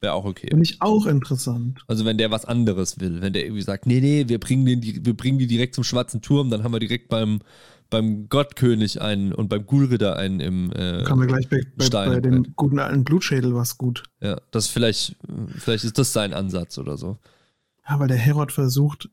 Wäre 0.00 0.14
auch 0.14 0.24
okay. 0.24 0.48
Finde 0.48 0.64
ich 0.64 0.82
auch 0.82 1.06
interessant. 1.06 1.80
Also 1.86 2.04
wenn 2.04 2.18
der 2.18 2.30
was 2.32 2.44
anderes 2.44 2.98
will, 2.98 3.20
wenn 3.22 3.32
der 3.32 3.44
irgendwie 3.44 3.62
sagt, 3.62 3.86
nee, 3.86 4.00
nee, 4.00 4.24
wir 4.28 4.40
bringen, 4.40 4.66
den, 4.66 4.80
die- 4.80 5.04
wir 5.04 5.16
bringen 5.16 5.38
die 5.38 5.46
direkt 5.46 5.74
zum 5.76 5.84
schwarzen 5.84 6.22
Turm, 6.22 6.50
dann 6.50 6.64
haben 6.64 6.72
wir 6.72 6.80
direkt 6.80 7.08
beim, 7.08 7.38
beim 7.88 8.28
Gottkönig 8.28 9.00
einen 9.00 9.32
und 9.32 9.48
beim 9.48 9.64
Gulritter 9.64 10.16
einen 10.16 10.40
im 10.40 10.72
äh, 10.72 11.04
Kommen 11.04 11.20
wir 11.22 11.28
gleich 11.28 11.48
bei, 11.48 11.60
bei, 11.76 11.88
bei 12.08 12.20
dem 12.20 12.52
guten 12.56 12.80
alten 12.80 13.04
Blutschädel 13.04 13.54
was 13.54 13.78
gut. 13.78 14.02
Ja, 14.20 14.40
das 14.50 14.66
vielleicht, 14.66 15.14
vielleicht 15.56 15.84
ist 15.84 15.98
das 15.98 16.12
sein 16.12 16.32
Ansatz 16.32 16.78
oder 16.78 16.96
so. 16.96 17.18
Ja, 17.88 18.00
weil 18.00 18.08
der 18.08 18.16
Herod 18.16 18.50
versucht, 18.50 19.08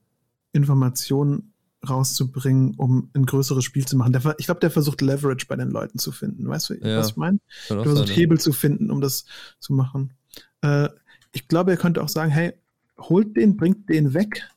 Informationen 0.52 1.54
rauszubringen, 1.88 2.76
um 2.76 3.10
ein 3.14 3.26
größeres 3.26 3.64
Spiel 3.64 3.86
zu 3.86 3.96
machen. 3.96 4.12
Der, 4.12 4.36
ich 4.38 4.46
glaube, 4.46 4.60
der 4.60 4.72
versucht 4.72 5.00
Leverage 5.02 5.46
bei 5.48 5.56
den 5.56 5.70
Leuten 5.70 5.98
zu 5.98 6.12
finden. 6.12 6.48
Weißt 6.48 6.70
du, 6.70 6.74
Ja. 6.76 6.98
was 6.98 7.12
ich 7.12 7.16
meine? 7.16 7.40
Der 7.70 7.84
versucht 7.84 8.10
ja. 8.10 8.16
Hebel 8.16 8.40
zu 8.40 8.52
finden, 8.52 8.92
um 8.92 9.00
das 9.00 9.26
zu 9.60 9.74
machen. 9.74 10.14
Äh, 10.62 10.90
ich 11.32 11.48
glaube, 11.48 11.72
er 11.72 11.78
könnte 11.78 12.02
auch 12.04 12.10
sagen, 12.10 12.32
hey, 12.32 12.54
holt 12.98 13.38
den, 13.38 13.56
bringt 13.56 13.88
den 13.88 14.14
weg, 14.14 14.50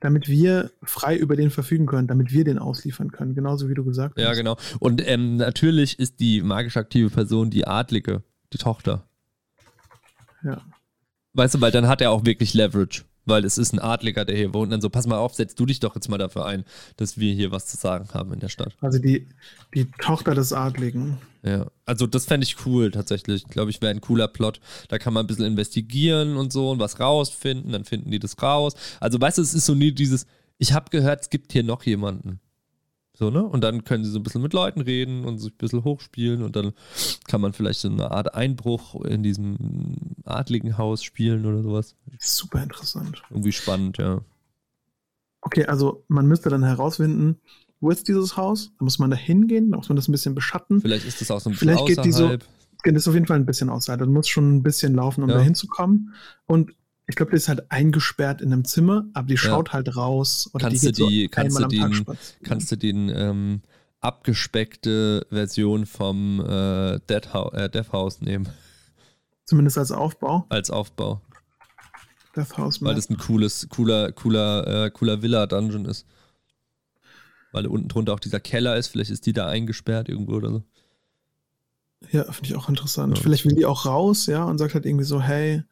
damit 0.00 0.28
wir 0.28 0.70
frei 0.82 1.16
über 1.16 1.36
den 1.36 1.50
verfügen 1.50 1.86
können, 1.86 2.06
damit 2.06 2.32
wir 2.32 2.44
den 2.44 2.58
ausliefern 2.58 3.10
können. 3.10 3.34
Genauso 3.34 3.68
wie 3.70 3.74
du 3.74 3.84
gesagt 3.84 4.18
Ja, 4.18 4.28
hast. 4.28 4.36
genau. 4.36 4.56
Und 4.80 5.00
ähm, 5.08 5.36
natürlich 5.36 5.98
ist 5.98 6.20
die 6.20 6.42
magisch 6.42 6.76
aktive 6.76 7.08
Person 7.08 7.50
die 7.50 7.66
Adlige, 7.66 8.22
die 8.52 8.58
Tochter. 8.58 9.08
Ja. 10.44 10.60
Weißt 11.32 11.54
du, 11.54 11.60
weil 11.60 11.72
dann 11.72 11.88
hat 11.88 12.00
er 12.00 12.10
auch 12.10 12.24
wirklich 12.26 12.52
Leverage. 12.54 13.04
Weil 13.28 13.44
es 13.44 13.58
ist 13.58 13.72
ein 13.72 13.78
Adliger, 13.78 14.24
der 14.24 14.36
hier 14.36 14.54
wohnt. 14.54 14.64
Und 14.64 14.70
dann 14.70 14.80
so, 14.80 14.90
pass 14.90 15.06
mal 15.06 15.18
auf, 15.18 15.34
setz 15.34 15.54
du 15.54 15.66
dich 15.66 15.80
doch 15.80 15.94
jetzt 15.94 16.08
mal 16.08 16.18
dafür 16.18 16.46
ein, 16.46 16.64
dass 16.96 17.18
wir 17.18 17.34
hier 17.34 17.52
was 17.52 17.66
zu 17.66 17.76
sagen 17.76 18.08
haben 18.14 18.32
in 18.32 18.40
der 18.40 18.48
Stadt. 18.48 18.74
Also 18.80 18.98
die, 18.98 19.26
die 19.74 19.90
Tochter 20.00 20.34
des 20.34 20.52
Adligen. 20.52 21.18
Ja, 21.42 21.66
also 21.84 22.06
das 22.06 22.24
fände 22.24 22.44
ich 22.44 22.66
cool 22.66 22.90
tatsächlich. 22.90 23.44
Glaube 23.44 23.70
ich, 23.70 23.80
wäre 23.80 23.90
ein 23.90 24.00
cooler 24.00 24.28
Plot. 24.28 24.60
Da 24.88 24.98
kann 24.98 25.12
man 25.12 25.24
ein 25.24 25.26
bisschen 25.26 25.44
investigieren 25.44 26.36
und 26.36 26.52
so 26.52 26.70
und 26.70 26.78
was 26.78 26.98
rausfinden, 26.98 27.72
dann 27.72 27.84
finden 27.84 28.10
die 28.10 28.18
das 28.18 28.40
raus. 28.42 28.74
Also 29.00 29.20
weißt 29.20 29.38
du, 29.38 29.42
es 29.42 29.54
ist 29.54 29.66
so 29.66 29.74
nie 29.74 29.92
dieses, 29.92 30.26
ich 30.58 30.72
habe 30.72 30.90
gehört, 30.90 31.22
es 31.22 31.30
gibt 31.30 31.52
hier 31.52 31.62
noch 31.62 31.84
jemanden. 31.84 32.40
So, 33.18 33.30
ne? 33.30 33.42
Und 33.42 33.64
dann 33.64 33.82
können 33.82 34.04
sie 34.04 34.12
so 34.12 34.20
ein 34.20 34.22
bisschen 34.22 34.42
mit 34.42 34.52
Leuten 34.52 34.80
reden 34.80 35.24
und 35.24 35.38
sich 35.38 35.50
ein 35.52 35.56
bisschen 35.58 35.82
hochspielen 35.82 36.40
und 36.44 36.54
dann 36.54 36.72
kann 37.26 37.40
man 37.40 37.52
vielleicht 37.52 37.80
so 37.80 37.88
eine 37.88 38.12
Art 38.12 38.32
Einbruch 38.36 38.94
in 39.04 39.24
diesem 39.24 39.56
adligen 40.24 40.78
Haus 40.78 41.02
spielen 41.02 41.44
oder 41.44 41.60
sowas. 41.64 41.96
Super 42.20 42.62
interessant. 42.62 43.20
Irgendwie 43.30 43.50
spannend, 43.50 43.98
ja. 43.98 44.20
Okay, 45.40 45.64
also 45.66 46.04
man 46.06 46.26
müsste 46.26 46.48
dann 46.48 46.62
herausfinden, 46.62 47.40
wo 47.80 47.90
ist 47.90 48.06
dieses 48.06 48.36
Haus? 48.36 48.70
Da 48.78 48.84
muss 48.84 49.00
man 49.00 49.10
da 49.10 49.16
hingehen, 49.16 49.72
da 49.72 49.78
muss 49.78 49.88
man 49.88 49.96
das 49.96 50.06
ein 50.06 50.12
bisschen 50.12 50.36
beschatten. 50.36 50.80
Vielleicht 50.80 51.04
ist 51.06 51.20
das 51.20 51.32
auch 51.32 51.40
so 51.40 51.50
ein 51.50 51.54
bisschen 51.54 51.70
Vielleicht 51.70 51.86
geht 51.86 52.04
die 52.04 52.12
so- 52.12 52.22
außerhalb. 52.24 52.44
Das 52.84 52.94
ist 52.94 53.08
auf 53.08 53.14
jeden 53.14 53.26
Fall 53.26 53.36
ein 53.36 53.46
bisschen 53.46 53.68
außerhalb. 53.68 54.00
Man 54.00 54.12
muss 54.12 54.28
schon 54.28 54.56
ein 54.58 54.62
bisschen 54.62 54.94
laufen, 54.94 55.24
um 55.24 55.28
Ja. 55.30 55.38
da 55.38 55.42
hinzukommen. 55.42 56.14
Und 56.46 56.70
ich 57.08 57.16
glaube, 57.16 57.30
die 57.30 57.36
ist 57.38 57.48
halt 57.48 57.70
eingesperrt 57.72 58.40
in 58.42 58.52
einem 58.52 58.64
Zimmer, 58.64 59.06
aber 59.14 59.26
die 59.26 59.36
schaut 59.38 59.72
halt 59.72 59.96
raus. 59.96 60.48
Oder 60.52 60.68
Kannst 60.68 60.82
die 60.82 60.86
du 60.86 60.92
geht 60.92 60.96
so 60.96 61.08
die- 61.08 61.28
kannst 61.28 61.58
du 61.58 61.66
den- 61.66 62.06
kannst 62.44 62.70
du 62.70 62.76
den 62.76 63.08
ähm, 63.08 63.62
abgespeckte 64.00 65.26
Version 65.30 65.86
vom 65.86 66.40
äh, 66.40 67.00
Dead, 67.08 67.32
Hou- 67.34 67.50
äh, 67.52 67.68
Death 67.70 67.92
House 67.92 68.20
nehmen 68.20 68.48
Zumindest 69.46 69.78
als 69.78 69.90
Aufbau. 69.90 70.44
als 70.50 70.70
Aufbau, 70.70 71.20
Death 72.36 72.56
House 72.58 72.82
weil 72.82 72.94
das 72.94 73.08
ein 73.08 73.16
cooles, 73.16 73.66
cooler, 73.70 74.12
cooler, 74.12 74.84
äh, 74.86 74.90
cooler 74.90 75.22
Villa-Dungeon 75.22 75.86
ist. 75.86 76.06
Weil 77.52 77.66
unten 77.66 77.88
drunter 77.88 78.12
auch 78.12 78.20
dieser 78.20 78.40
Keller 78.40 78.76
ist, 78.76 78.88
vielleicht 78.88 79.10
ist 79.10 79.24
die 79.24 79.32
da 79.32 79.48
eingesperrt 79.48 80.10
irgendwo 80.10 80.34
oder 80.34 80.50
so. 80.50 80.62
Ja, 82.12 82.24
finde 82.30 82.50
ich 82.50 82.54
auch 82.56 82.68
interessant. 82.68 83.16
Ja. 83.16 83.22
Vielleicht 83.22 83.46
will 83.46 83.54
die 83.54 83.64
auch 83.64 83.86
raus, 83.86 84.26
ja, 84.26 84.44
und 84.44 84.58
sagt 84.58 84.74
halt 84.74 84.84
irgendwie 84.84 85.06
so, 85.06 85.20
hey, 85.22 85.64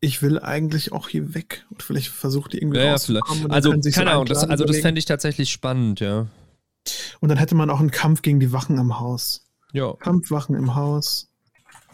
ich 0.00 0.22
will 0.22 0.38
eigentlich 0.38 0.92
auch 0.92 1.08
hier 1.08 1.34
weg. 1.34 1.66
Und 1.70 1.82
vielleicht 1.82 2.08
versucht 2.08 2.52
die 2.52 2.58
irgendwie 2.58 2.78
Ja, 2.78 2.84
ja, 2.86 2.92
rauszukommen. 2.92 3.42
dann 3.44 3.52
Also, 3.52 3.70
keine 3.92 4.12
Ahnung, 4.12 4.26
das, 4.26 4.44
also 4.44 4.64
das 4.64 4.78
fände 4.78 4.98
ich 4.98 5.04
tatsächlich 5.04 5.50
spannend, 5.50 6.00
ja. 6.00 6.26
Und 7.20 7.28
dann 7.28 7.36
hätte 7.38 7.54
man 7.54 7.68
auch 7.70 7.80
einen 7.80 7.90
Kampf 7.90 8.22
gegen 8.22 8.40
die 8.40 8.52
Wachen 8.52 8.78
am 8.78 8.98
Haus. 8.98 9.46
Ja. 9.72 9.92
Kampfwachen 9.94 10.56
im 10.56 10.74
Haus. 10.74 11.28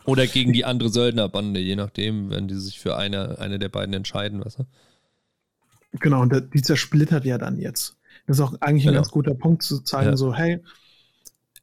Oder 0.04 0.26
gegen 0.28 0.52
die 0.52 0.64
andere 0.64 0.88
Söldnerbande, 0.88 1.58
je 1.58 1.74
nachdem, 1.74 2.30
wenn 2.30 2.46
die 2.46 2.54
sich 2.54 2.78
für 2.78 2.96
eine, 2.96 3.38
eine 3.40 3.58
der 3.58 3.68
beiden 3.68 3.92
entscheiden, 3.92 4.44
weißt 4.44 4.60
du? 4.60 4.64
Genau, 5.98 6.20
und 6.22 6.32
die 6.54 6.62
zersplittert 6.62 7.24
ja 7.24 7.38
dann 7.38 7.58
jetzt. 7.58 7.96
Das 8.26 8.36
ist 8.38 8.40
auch 8.40 8.54
eigentlich 8.60 8.84
ein 8.84 8.90
Genau. 8.92 8.98
ganz 9.02 9.10
guter 9.10 9.34
Punkt 9.34 9.62
zu 9.64 9.80
zeigen, 9.80 10.10
Ja. 10.10 10.16
so, 10.16 10.32
hey, 10.32 10.62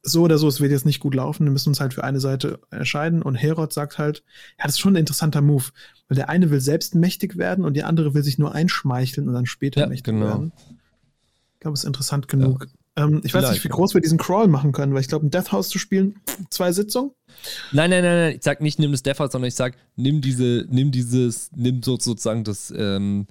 so 0.04 0.22
oder 0.22 0.38
so, 0.38 0.46
es 0.46 0.60
wird 0.60 0.70
jetzt 0.70 0.84
nicht 0.86 1.00
gut 1.00 1.14
laufen, 1.14 1.44
wir 1.44 1.50
müssen 1.50 1.70
uns 1.70 1.80
halt 1.80 1.94
für 1.94 2.04
eine 2.04 2.20
Seite 2.20 2.60
entscheiden. 2.70 3.22
Und 3.22 3.34
Herod 3.34 3.72
sagt 3.72 3.98
halt, 3.98 4.22
ja, 4.58 4.64
das 4.64 4.74
ist 4.74 4.80
schon 4.80 4.92
ein 4.92 5.00
interessanter 5.00 5.40
Move, 5.40 5.64
weil 6.08 6.16
der 6.16 6.28
eine 6.28 6.50
will 6.50 6.60
selbst 6.60 6.94
mächtig 6.94 7.36
werden 7.36 7.64
und 7.64 7.74
die 7.74 7.82
andere 7.82 8.14
will 8.14 8.22
sich 8.22 8.38
nur 8.38 8.54
einschmeicheln 8.54 9.26
und 9.28 9.34
dann 9.34 9.46
später 9.46 9.80
Ja, 9.80 9.86
mächtig 9.86 10.14
genau. 10.14 10.26
werden. 10.26 10.52
Ich 11.54 11.60
glaube, 11.60 11.74
es 11.74 11.80
ist 11.80 11.86
interessant 11.86 12.28
genug. 12.28 12.66
Ähm, 12.96 13.22
ich 13.24 13.32
weiß 13.34 13.40
Vielleicht, 13.40 13.52
nicht, 13.54 13.64
wie 13.64 13.68
ja. 13.68 13.74
groß 13.74 13.94
wir 13.94 14.00
diesen 14.02 14.18
Crawl 14.18 14.46
machen 14.46 14.72
können, 14.72 14.92
weil 14.92 15.00
ich 15.00 15.08
glaube, 15.08 15.26
ein 15.26 15.30
Death 15.30 15.50
House 15.52 15.68
zu 15.70 15.78
spielen, 15.78 16.20
zwei 16.50 16.70
Sitzungen. 16.70 17.10
Nein, 17.72 17.90
nein, 17.90 18.04
nein, 18.04 18.16
nein. 18.18 18.36
Ich 18.36 18.44
sag 18.44 18.60
nicht, 18.60 18.78
nimm 18.78 18.92
das 18.92 19.02
Death 19.02 19.18
House, 19.18 19.32
sondern 19.32 19.48
ich 19.48 19.54
sag, 19.54 19.76
nimm 19.96 20.20
diese, 20.20 20.66
nimm 20.68 20.92
dieses, 20.92 21.50
nimm 21.52 21.82
so, 21.82 21.98
sozusagen 21.98 22.44
das, 22.44 22.72
ähm, 22.76 23.26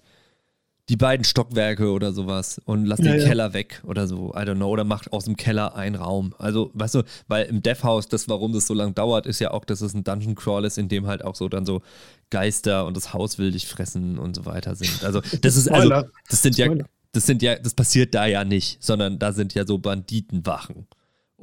die 0.90 0.98
beiden 0.98 1.24
Stockwerke 1.24 1.92
oder 1.92 2.12
sowas 2.12 2.60
und 2.66 2.86
lass 2.86 3.00
Ja, 3.00 3.14
den 3.14 3.22
ja. 3.22 3.28
Keller 3.28 3.54
weg 3.54 3.82
oder 3.86 4.06
so. 4.06 4.34
I 4.36 4.40
don't 4.40 4.56
know. 4.56 4.68
Oder 4.68 4.84
macht 4.84 5.14
aus 5.14 5.26
dem 5.26 5.38
Keller 5.38 5.76
einen 5.76 5.96
Raum. 5.96 6.36
Also, 6.38 6.72
weißt 6.74 6.96
du, 6.96 7.04
weil 7.28 7.46
im 7.46 7.62
Death 7.62 7.84
House, 7.84 8.10
das, 8.10 8.28
warum 8.28 8.52
das 8.52 8.68
so 8.68 8.74
lang 8.74 8.94
dauert, 8.94 9.26
ist 9.26 9.40
ja 9.40 9.52
auch, 9.52 9.64
dass 9.64 9.80
es 9.80 9.94
ein 9.94 10.04
Dungeon 10.04 10.36
Crawl 10.36 10.66
ist, 10.66 10.78
in 10.78 10.90
dem 10.90 11.08
halt 11.08 11.24
auch 11.24 11.36
so 11.36 11.48
dann 11.48 11.66
so 11.66 11.82
Geister 12.30 12.86
und 12.86 12.98
das 12.98 13.14
Haus 13.14 13.38
will 13.38 13.52
dich 13.52 13.66
fressen 13.66 14.20
und 14.20 14.36
so 14.36 14.46
weiter 14.46 14.76
sind. 14.76 15.04
Also, 15.06 15.22
das 15.42 15.56
ist, 15.56 15.72
also, 15.72 16.04
das 16.30 16.42
sind 16.42 16.58
ja, 16.58 16.68
das 17.14 17.26
sind 17.26 17.42
ja, 17.42 17.56
das 17.56 17.76
passiert 17.76 18.14
da 18.14 18.26
ja 18.26 18.44
nicht, 18.44 18.84
sondern 18.84 19.20
da 19.20 19.32
sind 19.32 19.54
ja 19.54 19.66
so 19.66 19.78
Banditenwachen. 19.78 20.88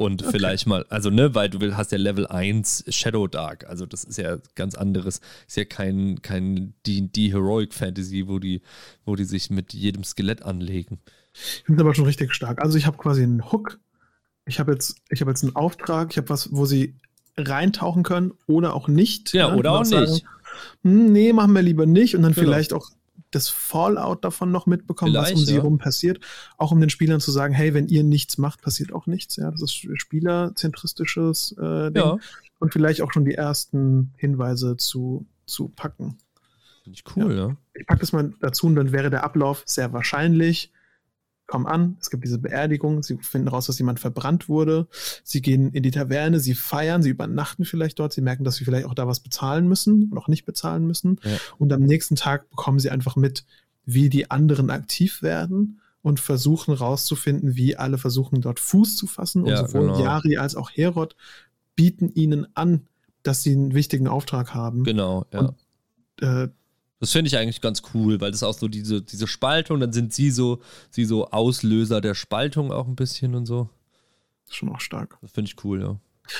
Und 0.01 0.23
okay. 0.23 0.31
vielleicht 0.33 0.67
mal, 0.67 0.87
also 0.89 1.11
ne, 1.11 1.35
weil 1.35 1.51
du 1.51 1.77
hast 1.77 1.93
ja 1.93 1.99
Level 1.99 2.27
1 2.27 2.85
Shadow 2.89 3.27
Dark, 3.27 3.67
also 3.69 3.85
das 3.85 4.03
ist 4.03 4.17
ja 4.17 4.39
ganz 4.55 4.75
anderes, 4.75 5.21
ist 5.47 5.59
ja 5.59 5.67
kein, 5.67 6.23
kein 6.23 6.73
D&D 6.87 7.31
Heroic 7.31 7.75
Fantasy, 7.75 8.27
wo 8.27 8.39
die, 8.39 8.63
wo 9.05 9.15
die 9.15 9.25
sich 9.25 9.51
mit 9.51 9.75
jedem 9.75 10.03
Skelett 10.03 10.43
anlegen. 10.43 11.01
Ich 11.35 11.65
bin 11.67 11.79
aber 11.79 11.95
schon 11.95 12.07
richtig 12.07 12.33
stark. 12.33 12.63
Also 12.63 12.79
ich 12.79 12.87
habe 12.87 12.97
quasi 12.97 13.23
einen 13.23 13.53
Hook, 13.53 13.79
ich 14.47 14.59
habe 14.59 14.73
jetzt, 14.73 14.97
ich 15.11 15.21
habe 15.21 15.33
jetzt 15.33 15.43
einen 15.43 15.55
Auftrag, 15.55 16.13
ich 16.13 16.17
habe 16.17 16.31
was, 16.31 16.51
wo 16.51 16.65
sie 16.65 16.95
reintauchen 17.37 18.03
können 18.03 18.33
oder 18.47 18.73
auch 18.73 18.89
nicht. 18.89 19.35
Ja, 19.35 19.51
ne? 19.51 19.59
oder 19.59 19.73
auch 19.73 19.85
sagen, 19.85 20.11
nicht. 20.11 20.25
Hm, 20.83 21.13
nee, 21.13 21.35
machen 21.35 21.55
wir 21.55 21.61
lieber 21.61 21.85
nicht 21.85 22.17
und 22.17 22.23
dann 22.23 22.33
genau. 22.33 22.47
vielleicht 22.47 22.73
auch 22.73 22.89
das 23.31 23.49
Fallout 23.49 24.25
davon 24.25 24.51
noch 24.51 24.67
mitbekommen, 24.67 25.13
Vielleicht, 25.13 25.33
was 25.33 25.41
um 25.41 25.47
sie 25.47 25.55
herum 25.55 25.79
passiert. 25.79 26.21
Auch 26.57 26.73
um 26.73 26.81
den 26.81 26.91
Spielern 26.91 27.21
zu 27.21 27.31
sagen, 27.31 27.55
hey, 27.55 27.75
wenn 27.75 27.89
ihr 27.89 28.03
nichts 28.03 28.39
macht, 28.39 28.63
passiert 28.63 28.93
auch 28.93 29.07
nichts. 29.07 29.37
Ja, 29.37 29.51
das 29.51 29.63
ist 29.63 29.87
spielerzentristisches 30.01 31.53
äh, 31.59 31.91
Ding. 31.91 32.03
Ja. 32.03 32.19
Und 32.59 32.73
vielleicht 32.73 33.03
auch 33.03 33.13
schon 33.13 33.25
die 33.25 33.35
ersten 33.35 34.13
Hinweise 34.17 34.77
zu, 34.77 35.27
zu 35.47 35.69
packen. 35.69 36.19
Finde 36.83 36.99
ich 36.99 37.17
cool, 37.17 37.35
ja. 37.35 37.49
ja. 37.49 37.57
Ich 37.75 37.87
packe 37.87 38.01
das 38.01 38.13
mal 38.13 38.33
dazu 38.41 38.67
und 38.67 38.75
dann 38.75 38.93
wäre 38.93 39.11
der 39.11 39.25
Ablauf 39.25 39.63
sehr 39.67 39.93
wahrscheinlich 39.93 40.73
kommen 41.51 41.67
an, 41.67 41.97
es 42.01 42.11
gibt 42.11 42.25
diese 42.25 42.39
Beerdigung, 42.39 43.03
sie 43.03 43.19
finden 43.19 43.49
raus, 43.49 43.67
dass 43.67 43.79
jemand 43.79 44.01
verbrannt 44.01 44.49
wurde, 44.49 44.87
sie 45.25 45.43
gehen 45.43 45.73
in 45.73 45.83
die 45.83 45.91
Taverne, 45.91 46.41
sie 46.41 46.55
feiern, 46.55 47.03
sie 47.03 47.11
übernachten 47.11 47.65
vielleicht 47.65 47.99
dort, 47.99 48.13
sie 48.13 48.23
merken, 48.23 48.45
dass 48.45 48.57
sie 48.57 48.65
vielleicht 48.65 48.87
auch 48.87 48.95
da 48.95 49.07
was 49.07 49.21
bezahlen 49.21 49.69
müssen, 49.69 50.09
noch 50.11 50.29
nicht 50.29 50.47
bezahlen 50.47 50.87
müssen 50.87 51.21
ja. 51.25 51.37
und 51.59 51.73
am 51.73 51.83
nächsten 51.83 52.17
Tag 52.17 52.49
bekommen 52.51 52.79
sie 52.79 52.91
einfach 52.91 53.17
mit, 53.17 53.45
wie 53.85 54.09
die 54.09 54.31
anderen 54.31 54.71
aktiv 54.71 55.23
werden 55.23 55.81
und 56.03 56.21
versuchen 56.21 56.73
rauszufinden, 56.73 57.57
wie 57.57 57.77
alle 57.77 57.99
versuchen 57.99 58.41
dort 58.41 58.61
Fuß 58.61 58.97
zu 58.97 59.07
fassen 59.07 59.45
ja, 59.45 59.61
und 59.61 59.69
sowohl 59.69 59.89
genau. 59.89 60.03
Yari 60.03 60.37
als 60.37 60.55
auch 60.55 60.71
Herod 60.71 61.17
bieten 61.75 62.11
ihnen 62.15 62.47
an, 62.55 62.87
dass 63.23 63.43
sie 63.43 63.53
einen 63.53 63.75
wichtigen 63.75 64.09
Auftrag 64.09 64.55
haben. 64.55 64.85
Genau, 64.85 65.27
ja. 65.33 65.41
Und, 65.41 65.55
äh, 66.23 66.49
das 67.01 67.13
finde 67.13 67.29
ich 67.29 67.37
eigentlich 67.39 67.63
ganz 67.63 67.83
cool, 67.95 68.21
weil 68.21 68.31
das 68.31 68.43
auch 68.43 68.53
so 68.53 68.69
diese, 68.69 69.01
diese 69.01 69.27
Spaltung, 69.27 69.81
dann 69.81 69.93
sind 69.93 70.13
sie 70.13 70.31
so, 70.31 70.61
sie 70.91 71.07
so 71.07 71.31
Auslöser 71.31 72.03
der 72.03 72.15
Spaltung 72.15 72.73
auch 72.73 72.87
ein 72.87 72.95
bisschen 72.95 73.35
und 73.35 73.47
so. 73.47 73.71
Das 74.45 74.53
ist 74.53 74.57
schon 74.57 74.69
auch 74.69 74.81
stark. 74.81 75.17
Das 75.23 75.33
finde 75.33 75.51
ich 75.51 75.65
cool, 75.65 75.81
ja. 75.81 75.97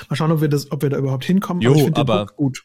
Mal 0.09 0.17
schauen, 0.17 0.31
ob 0.31 0.43
wir, 0.43 0.49
das, 0.49 0.71
ob 0.71 0.83
wir 0.83 0.91
da 0.91 0.99
überhaupt 0.99 1.25
hinkommen. 1.25 1.63
Jo, 1.63 1.89
aber, 1.95 1.99
aber 1.99 2.27
gut. 2.27 2.63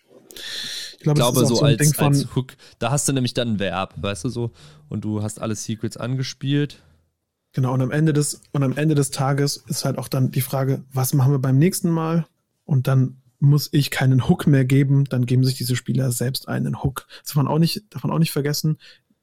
Ich 0.94 1.00
glaube, 1.00 1.20
glaube 1.20 1.40
so, 1.40 1.56
so 1.56 1.62
als, 1.62 1.98
als 1.98 2.36
Hook, 2.36 2.56
da 2.80 2.92
hast 2.92 3.08
du 3.08 3.14
nämlich 3.14 3.34
dann 3.34 3.54
ein 3.54 3.60
Verb, 3.60 3.94
weißt 3.98 4.26
du 4.26 4.30
so, 4.30 4.52
und 4.90 5.06
du 5.06 5.24
hast 5.24 5.40
alle 5.40 5.56
Secrets 5.56 5.96
angespielt. 5.98 6.82
Genau, 7.54 7.74
und 7.74 7.82
am 7.82 7.92
Ende 7.92 8.12
des, 8.12 8.42
und 8.52 8.64
am 8.64 8.76
Ende 8.76 8.96
des 8.96 9.12
Tages 9.12 9.56
ist 9.68 9.86
halt 9.86 9.98
auch 9.98 10.10
dann 10.10 10.32
die 10.32 10.42
Frage, 10.42 10.84
was 10.92 11.14
machen 11.14 11.32
wir 11.32 11.40
beim 11.40 11.58
nächsten 11.58 11.90
Mal? 11.90 12.28
Und 12.66 12.88
dann 12.88 13.22
muss 13.40 13.70
ich 13.72 13.92
keinen 13.92 14.28
Hook 14.28 14.48
mehr 14.48 14.66
geben, 14.66 15.06
dann 15.06 15.26
geben 15.26 15.44
sich 15.44 15.56
diese 15.56 15.76
Spieler 15.76 16.12
selbst 16.12 16.48
einen 16.48 16.84
Hook. 16.84 17.08
Das 17.22 17.30
darf 17.30 17.36
man 17.36 17.48
auch 17.48 17.60
nicht, 17.60 17.84
darf 17.90 18.06
auch 18.06 18.20
nicht 18.20 18.32
vergessen. 18.32 18.78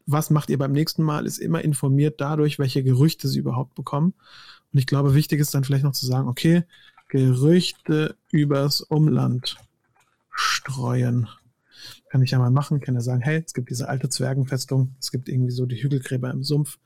Was 0.07 0.31
macht 0.31 0.51
ihr 0.51 0.59
beim 0.59 0.73
nächsten 0.73 1.03
Mal, 1.03 1.27
ist 1.27 1.39
immer 1.39 1.63
informiert 1.63 2.21
dadurch, 2.21 2.59
welche 2.59 2.83
Gerüchte 2.83 3.29
sie 3.29 3.39
überhaupt 3.39 3.75
bekommen. 3.75 4.15
Und 4.73 4.79
ich 4.79 4.87
glaube, 4.87 5.15
wichtig 5.15 5.41
ist 5.41 5.55
dann 5.55 5.65
vielleicht 5.65 5.85
noch 5.85 5.93
zu 5.93 6.07
sagen, 6.07 6.29
okay, 6.29 6.65
Gerüchte 7.09 8.17
übers 8.31 8.81
Umland 8.81 9.57
streuen. 10.31 11.29
Kann 12.11 12.23
ich 12.23 12.31
ja 12.31 12.39
mal 12.39 12.51
machen, 12.51 12.81
kann 12.81 12.95
ja 12.95 13.01
sagen, 13.01 13.21
hey, 13.21 13.43
es 13.47 13.55
gibt 13.55 13.71
diese 13.71 13.89
alte 13.89 14.09
Zwergenfestung, 14.09 14.95
es 14.99 15.11
gibt 15.11 15.29
irgendwie 15.29 15.51
so 15.51 15.67
die 15.67 15.83
Hügelgräber 15.83 16.31
im 16.31 16.43
Sumpf, 16.43 16.79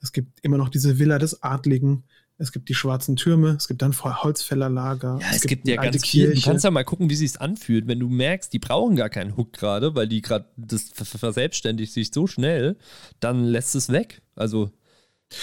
es 0.00 0.12
gibt 0.12 0.40
immer 0.42 0.58
noch 0.58 0.68
diese 0.68 0.98
Villa 0.98 1.18
des 1.18 1.42
Adligen, 1.42 2.04
es 2.38 2.52
gibt 2.52 2.68
die 2.68 2.74
schwarzen 2.74 3.16
Türme, 3.16 3.50
es 3.50 3.68
gibt 3.68 3.82
dann 3.82 3.92
Holzfällerlager. 3.92 5.18
Ja, 5.20 5.26
es, 5.30 5.36
es 5.36 5.42
gibt, 5.42 5.64
gibt 5.64 5.68
ja 5.68 5.82
ganz 5.82 6.04
viel. 6.06 6.34
Du 6.34 6.40
kannst 6.40 6.64
ja 6.64 6.70
mal 6.70 6.84
gucken, 6.84 7.08
wie 7.08 7.14
sich 7.14 7.40
anfühlt, 7.40 7.86
wenn 7.86 8.00
du 8.00 8.08
merkst, 8.08 8.52
die 8.52 8.58
brauchen 8.58 8.96
gar 8.96 9.10
keinen 9.10 9.36
Hook 9.36 9.52
gerade, 9.52 9.94
weil 9.94 10.08
die 10.08 10.22
gerade 10.22 10.46
das 10.56 10.90
verselbstständigt 10.92 11.92
sich 11.92 12.10
so 12.12 12.26
schnell, 12.26 12.76
dann 13.20 13.44
lässt 13.44 13.74
es 13.74 13.90
weg. 13.90 14.22
Also 14.34 14.70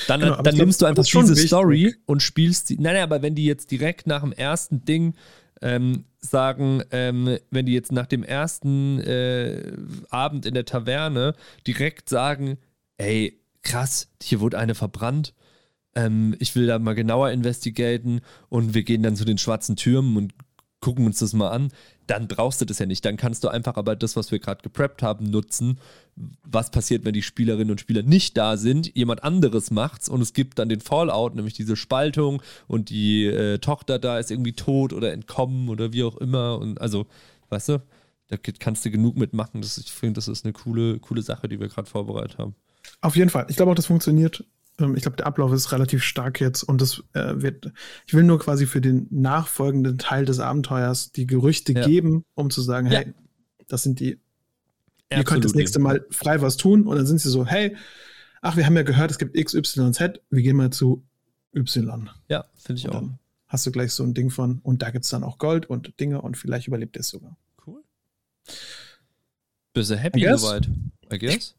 dann, 0.07 0.21
genau, 0.21 0.41
dann 0.41 0.55
nimmst 0.55 0.79
glaub, 0.79 0.95
du 0.95 1.01
einfach 1.01 1.11
diese 1.11 1.35
wichtig. 1.35 1.47
Story 1.47 1.95
und 2.05 2.21
spielst 2.21 2.69
die. 2.69 2.75
Nein, 2.75 2.93
nein, 2.93 3.03
aber 3.03 3.21
wenn 3.21 3.35
die 3.35 3.45
jetzt 3.45 3.71
direkt 3.71 4.07
nach 4.07 4.21
dem 4.21 4.33
ersten 4.33 4.83
Ding 4.85 5.15
ähm, 5.61 6.05
sagen, 6.19 6.83
ähm, 6.91 7.37
wenn 7.49 7.65
die 7.65 7.73
jetzt 7.73 7.91
nach 7.91 8.05
dem 8.05 8.23
ersten 8.23 8.99
äh, 8.99 9.73
Abend 10.09 10.45
in 10.45 10.53
der 10.53 10.65
Taverne 10.65 11.33
direkt 11.65 12.09
sagen, 12.09 12.57
ey, 12.97 13.41
krass, 13.61 14.09
hier 14.21 14.39
wurde 14.39 14.57
eine 14.57 14.75
verbrannt 14.75 15.33
ähm, 15.95 16.35
ich 16.39 16.55
will 16.55 16.67
da 16.67 16.79
mal 16.79 16.95
genauer 16.95 17.31
investigaten 17.31 18.21
und 18.49 18.73
wir 18.73 18.83
gehen 18.83 19.03
dann 19.03 19.15
zu 19.15 19.25
den 19.25 19.37
schwarzen 19.37 19.75
Türmen 19.75 20.17
und 20.17 20.33
gucken 20.81 21.05
uns 21.05 21.19
das 21.19 21.33
mal 21.33 21.49
an, 21.49 21.71
dann 22.07 22.27
brauchst 22.27 22.61
du 22.61 22.65
das 22.65 22.79
ja 22.79 22.85
nicht. 22.85 23.03
Dann 23.05 23.17
kannst 23.17 23.43
du 23.43 23.49
einfach 23.49 23.75
aber 23.75 23.95
das, 23.95 24.15
was 24.15 24.31
wir 24.31 24.39
gerade 24.39 24.61
gepreppt 24.61 25.03
haben, 25.03 25.29
nutzen. 25.29 25.79
Was 26.43 26.71
passiert, 26.71 27.05
wenn 27.05 27.13
die 27.13 27.21
Spielerinnen 27.21 27.71
und 27.71 27.81
Spieler 27.81 28.01
nicht 28.01 28.37
da 28.37 28.57
sind? 28.57 28.95
Jemand 28.95 29.23
anderes 29.23 29.71
macht's 29.71 30.09
und 30.09 30.21
es 30.21 30.33
gibt 30.33 30.57
dann 30.59 30.69
den 30.69 30.81
Fallout, 30.81 31.35
nämlich 31.35 31.53
diese 31.53 31.75
Spaltung 31.75 32.41
und 32.67 32.89
die 32.89 33.25
äh, 33.25 33.59
Tochter 33.59 33.99
da 33.99 34.19
ist 34.19 34.31
irgendwie 34.31 34.53
tot 34.53 34.93
oder 34.93 35.11
entkommen 35.11 35.69
oder 35.69 35.93
wie 35.93 36.03
auch 36.03 36.17
immer. 36.17 36.57
Und 36.59 36.81
also, 36.81 37.07
weißt 37.49 37.69
du, 37.69 37.81
da 38.27 38.37
kannst 38.37 38.85
du 38.85 38.91
genug 38.91 39.17
mitmachen. 39.17 39.61
Das, 39.61 39.77
ich 39.77 39.91
finde, 39.91 40.13
das 40.13 40.27
ist 40.27 40.45
eine 40.45 40.53
coole, 40.53 40.99
coole 40.99 41.21
Sache, 41.21 41.47
die 41.47 41.59
wir 41.59 41.67
gerade 41.67 41.89
vorbereitet 41.89 42.37
haben. 42.37 42.55
Auf 43.01 43.15
jeden 43.15 43.29
Fall. 43.29 43.45
Ich 43.49 43.55
glaube 43.55 43.71
auch, 43.71 43.75
das 43.75 43.87
funktioniert. 43.87 44.43
Ähm, 44.79 44.95
ich 44.95 45.03
glaube, 45.03 45.17
der 45.17 45.27
Ablauf 45.27 45.51
ist 45.51 45.71
relativ 45.71 46.03
stark 46.03 46.39
jetzt 46.39 46.63
und 46.63 46.81
das 46.81 47.03
äh, 47.13 47.41
wird, 47.41 47.71
ich 48.07 48.13
will 48.13 48.23
nur 48.23 48.39
quasi 48.39 48.65
für 48.65 48.81
den 48.81 49.07
nachfolgenden 49.09 49.97
Teil 49.97 50.25
des 50.25 50.39
Abenteuers 50.39 51.11
die 51.11 51.27
Gerüchte 51.27 51.73
ja. 51.73 51.85
geben, 51.85 52.25
um 52.35 52.49
zu 52.49 52.61
sagen, 52.61 52.87
hey, 52.87 53.07
ja. 53.07 53.13
das 53.67 53.83
sind 53.83 53.99
die, 53.99 54.19
Absolut. 55.09 55.17
ihr 55.17 55.23
könnt 55.23 55.45
das 55.45 55.53
nächste 55.53 55.79
Mal 55.79 56.05
frei 56.09 56.41
was 56.41 56.57
tun 56.57 56.87
und 56.87 56.95
dann 56.95 57.05
sind 57.05 57.19
sie 57.19 57.29
so, 57.29 57.45
hey, 57.45 57.75
ach, 58.41 58.57
wir 58.57 58.65
haben 58.65 58.75
ja 58.75 58.83
gehört, 58.83 59.11
es 59.11 59.17
gibt 59.17 59.35
X, 59.35 59.53
Y, 59.53 59.93
Z, 59.93 60.21
wir 60.29 60.41
gehen 60.41 60.55
mal 60.55 60.69
zu 60.69 61.03
Y. 61.55 62.09
Ja, 62.27 62.45
finde 62.55 62.79
ich 62.79 62.89
auch. 62.89 63.03
Hast 63.47 63.65
du 63.65 63.71
gleich 63.71 63.93
so 63.93 64.03
ein 64.03 64.13
Ding 64.13 64.29
von, 64.29 64.59
und 64.61 64.83
da 64.83 64.91
gibt 64.91 65.05
es 65.05 65.11
dann 65.11 65.23
auch 65.23 65.39
Gold 65.39 65.65
und 65.65 65.99
Dinge 65.99 66.21
und 66.21 66.37
vielleicht 66.37 66.67
überlebt 66.67 66.95
es 66.97 67.09
sogar. 67.09 67.35
Cool. 67.65 67.83
Bist 69.73 69.89
du 69.89 69.97
happy 69.97 70.21
soweit? 70.37 70.69
I 71.11 71.17
guess? 71.17 71.55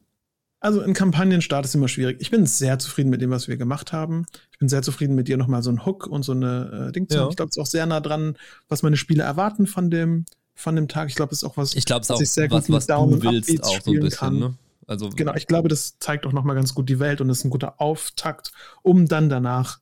Also 0.61 0.83
ein 0.83 0.93
Kampagnenstart 0.93 1.65
ist 1.65 1.75
immer 1.75 1.89
schwierig. 1.89 2.19
Ich 2.21 2.31
bin 2.31 2.45
sehr 2.45 2.79
zufrieden 2.79 3.09
mit 3.09 3.23
dem, 3.23 3.31
was 3.31 3.49
wir 3.49 3.57
gemacht 3.57 3.95
haben. 3.95 4.27
Ich 4.53 4.59
bin 4.59 4.69
sehr 4.69 4.83
zufrieden 4.83 5.15
mit 5.15 5.27
dir 5.27 5.39
nochmal 5.39 5.63
so 5.63 5.71
ein 5.71 5.87
Hook 5.87 6.07
und 6.07 6.23
so 6.23 6.33
eine 6.33 6.89
äh, 6.89 6.93
Ding 6.93 7.09
zu 7.09 7.17
ja. 7.17 7.29
Ich 7.29 7.37
glaube, 7.37 7.49
es 7.49 7.57
ist 7.57 7.63
auch 7.63 7.67
sehr 7.67 7.87
nah 7.87 8.01
dran, 8.01 8.37
was 8.69 8.83
meine 8.83 8.99
Spieler 8.99 9.25
erwarten 9.25 9.67
von 9.67 9.91
dem, 9.91 10.27
von 10.55 10.77
dem 10.77 10.87
Tag. 10.87 11.09
Ich 11.09 11.15
glaube, 11.15 11.33
es 11.33 11.39
ist 11.39 11.49
auch 11.49 11.57
was, 11.57 11.75
ich 11.75 11.87
glaube, 11.87 12.03
es 12.03 12.11
auch 12.11 12.21
ich 12.21 12.31
sehr 12.31 12.51
was, 12.51 12.67
gut 12.67 12.77
was 12.77 12.87
Daumen 12.87 13.21
du 13.21 13.31
willst, 13.31 13.65
auch 13.65 13.81
so 13.81 13.91
ein 13.91 14.01
bisschen. 14.01 14.19
Kann. 14.19 14.39
Ne? 14.39 14.55
Also 14.87 15.09
genau, 15.09 15.35
ich 15.35 15.47
glaube, 15.47 15.69
das 15.69 15.99
zeigt 15.99 16.27
auch 16.27 16.33
nochmal 16.33 16.57
ganz 16.57 16.75
gut 16.75 16.91
die 16.91 16.99
Welt 16.99 17.23
und 17.23 17.31
ist 17.31 17.45
ein 17.45 17.51
guter 17.51 17.81
Auftakt, 17.81 18.53
um 18.83 19.09
dann 19.09 19.31
danach 19.31 19.79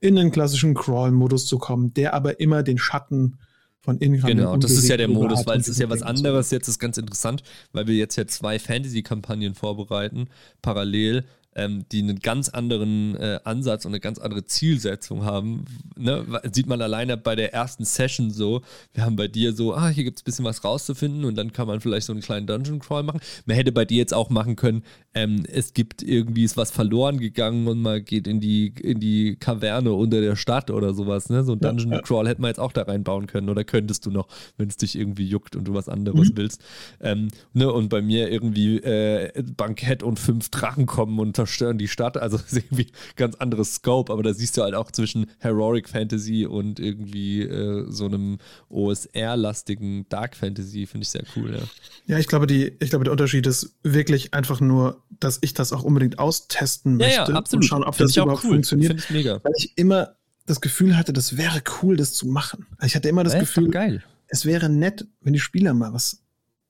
in 0.00 0.16
den 0.16 0.32
klassischen 0.32 0.74
Crawl-Modus 0.74 1.46
zu 1.46 1.58
kommen, 1.58 1.94
der 1.94 2.14
aber 2.14 2.40
immer 2.40 2.62
den 2.62 2.78
Schatten 2.78 3.38
von 3.82 3.98
Ingram. 3.98 4.28
Genau, 4.28 4.56
das 4.56 4.72
ist 4.72 4.88
ja 4.88 4.96
der 4.96 5.08
Modus, 5.08 5.46
weil 5.46 5.58
es 5.58 5.68
ist 5.68 5.80
ja 5.80 5.88
was 5.88 6.02
anderes. 6.02 6.50
Jetzt 6.50 6.68
ist 6.68 6.78
ganz 6.78 6.98
interessant, 6.98 7.42
weil 7.72 7.86
wir 7.86 7.94
jetzt 7.94 8.16
ja 8.16 8.26
zwei 8.26 8.58
Fantasy-Kampagnen 8.58 9.54
vorbereiten, 9.54 10.28
parallel 10.62 11.24
ähm, 11.56 11.84
die 11.90 12.00
einen 12.00 12.20
ganz 12.20 12.48
anderen 12.48 13.16
äh, 13.16 13.40
Ansatz 13.44 13.84
und 13.84 13.90
eine 13.90 14.00
ganz 14.00 14.18
andere 14.18 14.44
Zielsetzung 14.44 15.24
haben. 15.24 15.64
Ne? 15.96 16.24
Sieht 16.52 16.66
man 16.66 16.80
alleine 16.80 17.16
bei 17.16 17.34
der 17.34 17.52
ersten 17.52 17.84
Session 17.84 18.30
so. 18.30 18.62
Wir 18.94 19.04
haben 19.04 19.16
bei 19.16 19.26
dir 19.26 19.52
so, 19.52 19.74
ah, 19.74 19.88
hier 19.88 20.04
gibt 20.04 20.18
es 20.18 20.22
ein 20.22 20.24
bisschen 20.24 20.44
was 20.44 20.64
rauszufinden 20.64 21.24
und 21.24 21.36
dann 21.36 21.52
kann 21.52 21.66
man 21.66 21.80
vielleicht 21.80 22.06
so 22.06 22.12
einen 22.12 22.22
kleinen 22.22 22.46
Dungeon 22.46 22.78
Crawl 22.78 23.02
machen. 23.02 23.20
Man 23.46 23.56
hätte 23.56 23.72
bei 23.72 23.84
dir 23.84 23.98
jetzt 23.98 24.14
auch 24.14 24.30
machen 24.30 24.54
können, 24.56 24.84
ähm, 25.12 25.44
es 25.50 25.74
gibt 25.74 26.02
irgendwie 26.02 26.44
ist 26.44 26.56
was 26.56 26.70
verloren 26.70 27.18
gegangen 27.18 27.66
und 27.66 27.82
man 27.82 28.04
geht 28.04 28.28
in 28.28 28.40
die, 28.40 28.72
in 28.80 29.00
die 29.00 29.36
Kaverne 29.36 29.92
unter 29.92 30.20
der 30.20 30.36
Stadt 30.36 30.70
oder 30.70 30.94
sowas. 30.94 31.30
Ne? 31.30 31.42
So 31.42 31.52
ein 31.54 31.60
Dungeon 31.60 32.00
Crawl 32.02 32.28
hätte 32.28 32.40
man 32.40 32.50
jetzt 32.50 32.60
auch 32.60 32.72
da 32.72 32.82
reinbauen 32.82 33.26
können 33.26 33.48
oder 33.48 33.64
könntest 33.64 34.06
du 34.06 34.10
noch, 34.10 34.28
wenn 34.56 34.68
es 34.68 34.76
dich 34.76 34.96
irgendwie 34.96 35.26
juckt 35.26 35.56
und 35.56 35.64
du 35.64 35.74
was 35.74 35.88
anderes 35.88 36.30
mhm. 36.30 36.36
willst. 36.36 36.62
Ähm, 37.00 37.28
ne? 37.54 37.72
Und 37.72 37.88
bei 37.88 38.02
mir 38.02 38.30
irgendwie 38.30 38.76
äh, 38.78 39.42
Bankett 39.56 40.04
und 40.04 40.20
fünf 40.20 40.50
Drachen 40.50 40.86
kommen 40.86 41.18
und 41.18 41.39
zerstören 41.46 41.78
die 41.78 41.88
Stadt. 41.88 42.16
Also 42.16 42.36
ist 42.46 42.56
irgendwie 42.56 42.88
ganz 43.16 43.36
anderes 43.36 43.74
Scope, 43.76 44.12
aber 44.12 44.22
da 44.22 44.34
siehst 44.34 44.56
du 44.56 44.62
halt 44.62 44.74
auch 44.74 44.90
zwischen 44.90 45.26
Heroic 45.38 45.88
Fantasy 45.88 46.46
und 46.46 46.78
irgendwie 46.78 47.42
äh, 47.42 47.86
so 47.88 48.06
einem 48.06 48.38
OSR-lastigen 48.68 50.08
Dark 50.08 50.36
Fantasy, 50.36 50.86
finde 50.86 51.04
ich 51.04 51.10
sehr 51.10 51.24
cool, 51.36 51.54
ja. 51.54 51.62
Ja, 52.06 52.18
ich 52.18 52.26
glaube, 52.26 52.46
die, 52.46 52.72
ich 52.80 52.90
glaube, 52.90 53.04
der 53.04 53.12
Unterschied 53.12 53.46
ist 53.46 53.76
wirklich 53.82 54.34
einfach 54.34 54.60
nur, 54.60 55.02
dass 55.20 55.38
ich 55.42 55.54
das 55.54 55.72
auch 55.72 55.82
unbedingt 55.82 56.18
austesten 56.18 56.96
möchte 56.96 57.12
ja, 57.12 57.28
ja, 57.28 57.34
absolut. 57.34 57.64
und 57.64 57.68
schauen, 57.68 57.84
ob 57.84 57.94
Find 57.94 58.08
das 58.08 58.16
überhaupt 58.16 58.44
cool. 58.44 58.52
funktioniert. 58.52 58.88
Finde 58.88 59.02
ich 59.02 59.10
mega. 59.10 59.40
Weil 59.42 59.52
ich 59.56 59.76
immer 59.76 60.16
das 60.46 60.60
Gefühl 60.60 60.96
hatte, 60.96 61.12
das 61.12 61.36
wäre 61.36 61.62
cool, 61.82 61.96
das 61.96 62.12
zu 62.12 62.26
machen. 62.26 62.66
Ich 62.84 62.96
hatte 62.96 63.08
immer 63.08 63.24
das 63.24 63.34
ja, 63.34 63.40
Gefühl, 63.40 63.70
geil. 63.70 64.02
es 64.28 64.44
wäre 64.44 64.68
nett, 64.68 65.06
wenn 65.20 65.32
die 65.32 65.38
Spieler 65.38 65.74
mal 65.74 65.92
was 65.92 66.22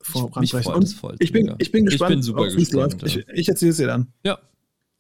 voranbrechen. 0.02 0.72
Und 0.72 0.96
ich 1.18 1.32
bin, 1.32 1.54
ich 1.58 1.72
bin 1.72 1.86
gespannt, 1.86 2.10
ich 2.10 2.16
bin 2.16 2.22
super 2.22 2.48
gespannt. 2.48 3.02
Ich, 3.04 3.26
ich 3.28 3.48
erzähle 3.48 3.70
es 3.70 3.76
dir 3.78 3.86
dann. 3.86 4.08
Ja, 4.24 4.38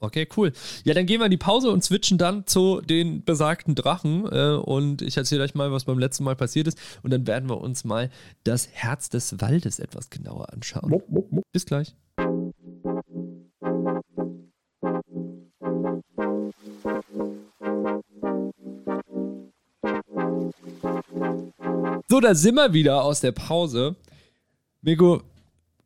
Okay, 0.02 0.26
cool. 0.36 0.52
Ja, 0.84 0.94
dann 0.94 1.04
gehen 1.04 1.20
wir 1.20 1.26
in 1.26 1.30
die 1.30 1.36
Pause 1.36 1.70
und 1.70 1.84
switchen 1.84 2.16
dann 2.16 2.46
zu 2.46 2.80
den 2.80 3.22
besagten 3.22 3.74
Drachen. 3.74 4.24
Äh, 4.32 4.54
und 4.54 5.02
ich 5.02 5.18
erzähle 5.18 5.44
euch 5.44 5.54
mal, 5.54 5.72
was 5.72 5.84
beim 5.84 5.98
letzten 5.98 6.24
Mal 6.24 6.36
passiert 6.36 6.66
ist. 6.68 6.78
Und 7.02 7.12
dann 7.12 7.26
werden 7.26 7.50
wir 7.50 7.60
uns 7.60 7.84
mal 7.84 8.08
das 8.42 8.68
Herz 8.72 9.10
des 9.10 9.42
Waldes 9.42 9.78
etwas 9.78 10.08
genauer 10.08 10.52
anschauen. 10.54 11.02
Bis 11.52 11.66
gleich. 11.66 11.94
So, 22.08 22.20
da 22.20 22.34
sind 22.34 22.54
wir 22.54 22.72
wieder 22.72 23.04
aus 23.04 23.20
der 23.20 23.32
Pause. 23.32 23.96
Mirko, 24.80 25.22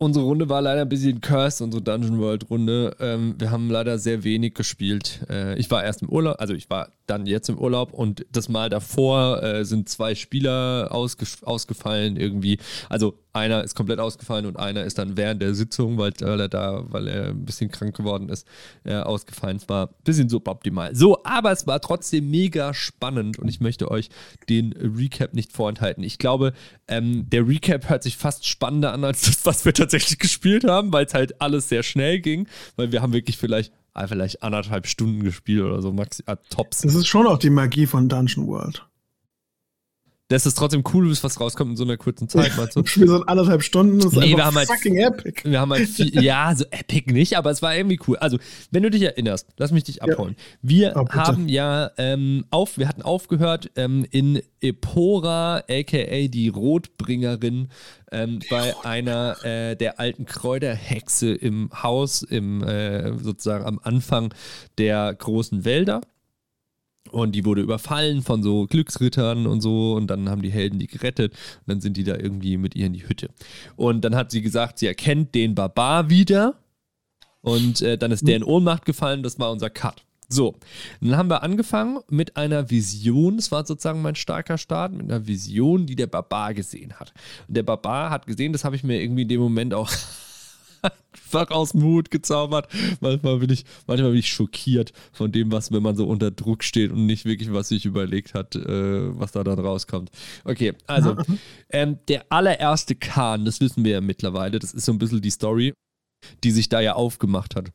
Unsere 0.04 0.26
Runde 0.26 0.50
war 0.50 0.60
leider 0.60 0.82
ein 0.82 0.88
bisschen 0.90 1.22
cursed, 1.22 1.62
unsere 1.62 1.82
Dungeon 1.82 2.18
World 2.18 2.50
Runde. 2.50 2.94
Ähm, 3.00 3.36
wir 3.38 3.50
haben 3.50 3.70
leider 3.70 3.98
sehr 3.98 4.22
wenig 4.22 4.52
gespielt. 4.52 5.20
Äh, 5.30 5.58
ich 5.58 5.70
war 5.70 5.82
erst 5.82 6.02
im 6.02 6.10
Urlaub, 6.10 6.36
also 6.40 6.52
ich 6.52 6.68
war 6.68 6.90
dann 7.06 7.26
jetzt 7.26 7.48
im 7.48 7.58
Urlaub 7.58 7.92
und 7.92 8.26
das 8.32 8.48
Mal 8.48 8.70
davor 8.70 9.42
äh, 9.42 9.64
sind 9.64 9.88
zwei 9.88 10.14
Spieler 10.14 10.88
ausge 10.90 11.26
ausgefallen 11.42 12.16
irgendwie. 12.16 12.58
Also 12.88 13.18
einer 13.34 13.64
ist 13.64 13.74
komplett 13.74 13.98
ausgefallen 13.98 14.46
und 14.46 14.56
einer 14.56 14.84
ist 14.84 14.96
dann 14.96 15.16
während 15.16 15.42
der 15.42 15.54
Sitzung, 15.54 15.98
weil, 15.98 16.12
weil 16.20 16.40
er 16.40 16.48
da, 16.48 16.84
weil 16.88 17.08
er 17.08 17.26
ein 17.30 17.44
bisschen 17.44 17.70
krank 17.70 17.96
geworden 17.96 18.28
ist, 18.28 18.46
äh, 18.84 18.94
ausgefallen. 18.94 19.56
Es 19.56 19.68
war 19.68 19.88
ein 19.88 19.94
bisschen 20.04 20.28
suboptimal. 20.28 20.94
So, 20.94 21.22
aber 21.24 21.50
es 21.50 21.66
war 21.66 21.80
trotzdem 21.80 22.30
mega 22.30 22.72
spannend 22.72 23.38
und 23.38 23.48
ich 23.48 23.60
möchte 23.60 23.90
euch 23.90 24.08
den 24.48 24.72
Recap 24.72 25.34
nicht 25.34 25.52
vorenthalten. 25.52 26.04
Ich 26.04 26.18
glaube, 26.18 26.52
ähm, 26.86 27.28
der 27.28 27.46
Recap 27.46 27.88
hört 27.88 28.04
sich 28.04 28.16
fast 28.16 28.46
spannender 28.46 28.92
an 28.92 29.04
als 29.04 29.22
das, 29.22 29.44
was 29.44 29.64
wir 29.64 29.74
tatsächlich 29.74 30.18
gespielt 30.18 30.64
haben, 30.64 30.92
weil 30.92 31.06
es 31.06 31.14
halt 31.14 31.40
alles 31.40 31.68
sehr 31.68 31.82
schnell 31.82 32.20
ging, 32.20 32.46
weil 32.76 32.92
wir 32.92 33.02
haben 33.02 33.12
wirklich 33.12 33.36
vielleicht 33.36 33.72
vielleicht 34.08 34.42
anderthalb 34.42 34.86
Stunden 34.86 35.22
gespielt 35.22 35.62
oder 35.62 35.80
so, 35.80 35.92
max 35.92 36.22
ah, 36.26 36.36
tops. 36.36 36.82
Das 36.82 36.94
ist 36.94 37.06
schon 37.06 37.26
auch 37.26 37.38
die 37.38 37.50
Magie 37.50 37.86
von 37.86 38.08
Dungeon 38.08 38.46
World. 38.46 38.86
Dass 40.34 40.46
es 40.46 40.54
trotzdem 40.54 40.82
cool 40.92 41.12
ist, 41.12 41.22
was 41.22 41.38
rauskommt 41.38 41.70
in 41.70 41.76
so 41.76 41.84
einer 41.84 41.96
kurzen 41.96 42.28
Zeit, 42.28 42.56
meinst 42.56 42.74
du? 42.74 42.84
Spiel 42.84 43.06
so 43.06 43.24
anderthalb 43.24 43.62
Stunden, 43.62 44.00
das 44.00 44.14
ist 44.14 44.18
nee, 44.18 44.36
wir 44.36 44.44
haben 44.44 44.56
halt, 44.56 44.66
fucking 44.66 44.96
epic. 44.96 45.48
Wir 45.48 45.60
haben 45.60 45.70
halt 45.70 45.88
viel, 45.88 46.24
ja, 46.24 46.52
so 46.56 46.64
epic 46.72 47.12
nicht, 47.12 47.36
aber 47.36 47.52
es 47.52 47.62
war 47.62 47.76
irgendwie 47.76 48.00
cool. 48.08 48.16
Also, 48.16 48.38
wenn 48.72 48.82
du 48.82 48.90
dich 48.90 49.02
erinnerst, 49.02 49.46
lass 49.58 49.70
mich 49.70 49.84
dich 49.84 50.02
abholen. 50.02 50.34
Ja. 50.36 50.44
Wir 50.62 50.92
oh, 50.96 51.08
haben 51.08 51.48
ja 51.48 51.92
ähm, 51.98 52.46
auf, 52.50 52.78
wir 52.78 52.88
hatten 52.88 53.02
aufgehört 53.02 53.70
ähm, 53.76 54.04
in 54.10 54.42
Epora, 54.60 55.62
aka 55.70 56.26
die 56.26 56.48
Rotbringerin, 56.48 57.68
ähm, 58.10 58.40
bei 58.50 58.74
einer 58.82 59.36
äh, 59.44 59.76
der 59.76 60.00
alten 60.00 60.26
Kräuterhexe 60.26 61.32
im 61.32 61.70
Haus, 61.80 62.22
im 62.22 62.64
äh, 62.64 63.16
sozusagen 63.18 63.64
am 63.66 63.78
Anfang 63.80 64.34
der 64.78 65.14
großen 65.14 65.64
Wälder. 65.64 66.00
Und 67.10 67.32
die 67.32 67.44
wurde 67.44 67.62
überfallen 67.62 68.22
von 68.22 68.42
so 68.42 68.66
Glücksrittern 68.66 69.46
und 69.46 69.60
so. 69.60 69.94
Und 69.94 70.08
dann 70.08 70.28
haben 70.28 70.42
die 70.42 70.50
Helden 70.50 70.78
die 70.78 70.86
gerettet. 70.86 71.32
Und 71.32 71.68
dann 71.68 71.80
sind 71.80 71.96
die 71.96 72.04
da 72.04 72.16
irgendwie 72.16 72.56
mit 72.56 72.74
ihr 72.74 72.86
in 72.86 72.92
die 72.92 73.08
Hütte. 73.08 73.28
Und 73.76 74.04
dann 74.04 74.16
hat 74.16 74.30
sie 74.30 74.42
gesagt, 74.42 74.78
sie 74.78 74.86
erkennt 74.86 75.34
den 75.34 75.54
Barbar 75.54 76.10
wieder. 76.10 76.58
Und 77.40 77.82
äh, 77.82 77.98
dann 77.98 78.10
ist 78.10 78.26
der 78.26 78.36
in 78.36 78.44
Ohnmacht 78.44 78.84
gefallen. 78.84 79.22
Das 79.22 79.38
war 79.38 79.52
unser 79.52 79.70
Cut. 79.70 80.02
So, 80.28 80.56
dann 81.00 81.16
haben 81.16 81.30
wir 81.30 81.42
angefangen 81.42 82.00
mit 82.08 82.36
einer 82.36 82.70
Vision, 82.70 83.36
das 83.36 83.52
war 83.52 83.66
sozusagen 83.66 84.02
mein 84.02 84.14
starker 84.14 84.56
Start, 84.56 84.92
mit 84.92 85.02
einer 85.02 85.26
Vision, 85.26 85.86
die 85.86 85.96
der 85.96 86.06
Barbar 86.06 86.54
gesehen 86.54 86.94
hat. 86.94 87.12
Und 87.46 87.56
der 87.56 87.62
Barbar 87.62 88.10
hat 88.10 88.26
gesehen, 88.26 88.52
das 88.52 88.64
habe 88.64 88.74
ich 88.74 88.84
mir 88.84 89.00
irgendwie 89.00 89.22
in 89.22 89.28
dem 89.28 89.40
Moment 89.40 89.74
auch 89.74 89.90
fuck 91.12 91.50
aus 91.50 91.72
dem 91.72 91.82
Hut 91.82 92.10
gezaubert. 92.10 92.68
Manchmal 93.00 93.38
bin 93.38 93.50
ich, 93.50 93.64
manchmal 93.86 94.10
bin 94.10 94.20
ich 94.20 94.28
schockiert 94.28 94.92
von 95.12 95.32
dem, 95.32 95.52
was, 95.52 95.72
wenn 95.72 95.82
man 95.82 95.96
so 95.96 96.06
unter 96.06 96.30
Druck 96.30 96.64
steht 96.64 96.90
und 96.92 97.06
nicht 97.06 97.24
wirklich, 97.24 97.52
was 97.52 97.68
sich 97.68 97.84
überlegt 97.84 98.34
hat, 98.34 98.54
äh, 98.56 99.18
was 99.18 99.32
da 99.32 99.44
dann 99.44 99.58
rauskommt. 99.58 100.10
Okay, 100.44 100.74
also, 100.86 101.16
ähm, 101.70 101.98
der 102.08 102.26
allererste 102.30 102.94
Kahn, 102.94 103.44
das 103.44 103.60
wissen 103.60 103.84
wir 103.84 103.92
ja 103.92 104.00
mittlerweile, 104.00 104.58
das 104.58 104.72
ist 104.72 104.84
so 104.84 104.92
ein 104.92 104.98
bisschen 104.98 105.20
die 105.20 105.30
Story, 105.30 105.74
die 106.42 106.50
sich 106.50 106.68
da 106.68 106.80
ja 106.80 106.94
aufgemacht 106.94 107.56
hat 107.56 107.70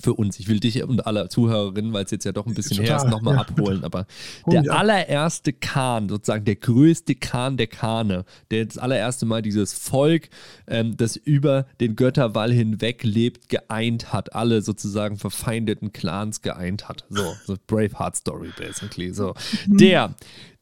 für 0.00 0.14
uns. 0.14 0.38
Ich 0.38 0.48
will 0.48 0.58
dich 0.58 0.82
und 0.82 1.06
alle 1.06 1.28
Zuhörerinnen, 1.28 1.92
weil 1.92 2.04
es 2.04 2.10
jetzt 2.10 2.24
ja 2.24 2.32
doch 2.32 2.46
ein 2.46 2.54
bisschen 2.54 2.78
Total, 2.78 2.98
her 2.98 3.04
ist, 3.04 3.10
nochmal 3.10 3.34
ja, 3.34 3.40
abholen. 3.42 3.84
Aber 3.84 4.06
der 4.46 4.72
allererste 4.72 5.52
Kahn, 5.52 6.08
sozusagen 6.08 6.44
der 6.44 6.56
größte 6.56 7.14
Kahn 7.14 7.56
der 7.56 7.66
Kahne, 7.66 8.24
der 8.50 8.64
das 8.64 8.78
allererste 8.78 9.26
Mal 9.26 9.42
dieses 9.42 9.74
Volk, 9.74 10.30
ähm, 10.66 10.96
das 10.96 11.16
über 11.16 11.66
den 11.80 11.96
Götterwall 11.96 12.52
hinweg 12.52 13.04
lebt, 13.04 13.48
geeint 13.48 14.12
hat, 14.12 14.34
alle 14.34 14.62
sozusagen 14.62 15.18
verfeindeten 15.18 15.92
Clans 15.92 16.40
geeint 16.40 16.88
hat. 16.88 17.04
So, 17.10 17.34
so 17.44 17.56
Braveheart-Story 17.66 18.52
basically. 18.56 19.12
So, 19.12 19.34
mhm. 19.66 19.76
der 19.76 20.14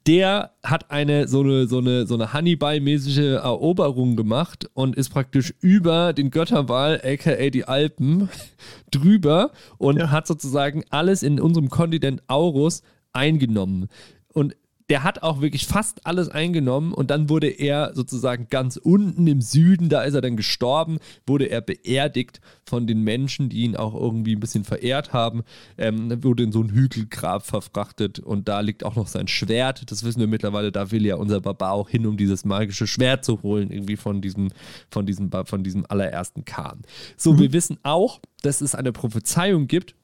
der 0.07 0.53
hat 0.63 0.91
eine 0.91 1.29
so 1.29 1.41
eine 1.41 1.67
so 1.67 1.79
eine 1.79 2.07
so 2.07 2.15
eine 2.15 2.33
Hannibal-mäßige 2.33 3.37
Eroberung 3.43 4.17
gemacht 4.17 4.71
und 4.73 4.97
ist 4.97 5.11
praktisch 5.11 5.55
über 5.61 6.13
den 6.13 6.31
Götterwal, 6.31 7.01
aka 7.05 7.51
die 7.51 7.65
Alpen, 7.65 8.29
drüber 8.91 9.51
und 9.79 9.99
ja. 9.99 10.11
hat 10.11 10.27
sozusagen 10.27 10.85
alles 10.91 11.23
in 11.23 11.39
unserem 11.39 11.69
Kontinent 11.69 12.23
Aurus 12.29 12.83
eingenommen. 13.13 13.89
Und 14.33 14.57
der 14.91 15.05
hat 15.05 15.23
auch 15.23 15.41
wirklich 15.41 15.67
fast 15.67 16.05
alles 16.05 16.29
eingenommen 16.29 16.93
und 16.93 17.13
dann 17.13 17.29
wurde 17.29 17.47
er 17.47 17.95
sozusagen 17.95 18.49
ganz 18.51 18.77
unten 18.77 19.25
im 19.29 19.41
Süden, 19.41 19.89
da 19.89 20.03
ist 20.03 20.15
er 20.15 20.21
dann 20.21 20.37
gestorben, 20.37 20.99
wurde 21.27 21.47
er 21.47 21.61
beerdigt 21.61 22.41
von 22.65 22.89
den 22.89 23.05
Menschen, 23.05 23.49
die 23.49 23.63
ihn 23.63 23.77
auch 23.77 23.95
irgendwie 23.95 24.35
ein 24.35 24.41
bisschen 24.41 24.65
verehrt 24.65 25.13
haben. 25.13 25.45
Ähm, 25.79 26.23
wurde 26.25 26.43
in 26.43 26.51
so 26.51 26.61
ein 26.61 26.71
Hügelgrab 26.71 27.47
verfrachtet 27.47 28.19
und 28.19 28.49
da 28.49 28.61
liegt 28.61 28.85
auch 28.85 28.97
noch 28.97 29.07
sein 29.07 29.29
Schwert. 29.29 29.91
Das 29.93 30.03
wissen 30.03 30.19
wir 30.19 30.27
mittlerweile, 30.27 30.73
da 30.73 30.91
will 30.91 31.07
ja 31.07 31.15
unser 31.15 31.41
Barbar 31.41 31.73
auch 31.73 31.89
hin, 31.89 32.05
um 32.05 32.17
dieses 32.17 32.45
magische 32.45 32.89
Schwert 32.89 33.25
zu 33.25 33.43
holen, 33.43 33.71
irgendwie 33.71 33.97
von 33.97 34.21
diesem, 34.21 34.51
von 34.91 35.07
diesem, 35.07 35.31
von 35.45 35.63
diesem 35.63 35.87
allerersten 35.89 36.45
Kahn. 36.45 36.83
So, 37.17 37.35
mhm. 37.35 37.39
wir 37.39 37.53
wissen 37.53 37.79
auch, 37.85 38.21
dass 38.43 38.61
es 38.61 38.75
eine 38.75 38.91
Prophezeiung 38.91 39.69
gibt 39.69 39.95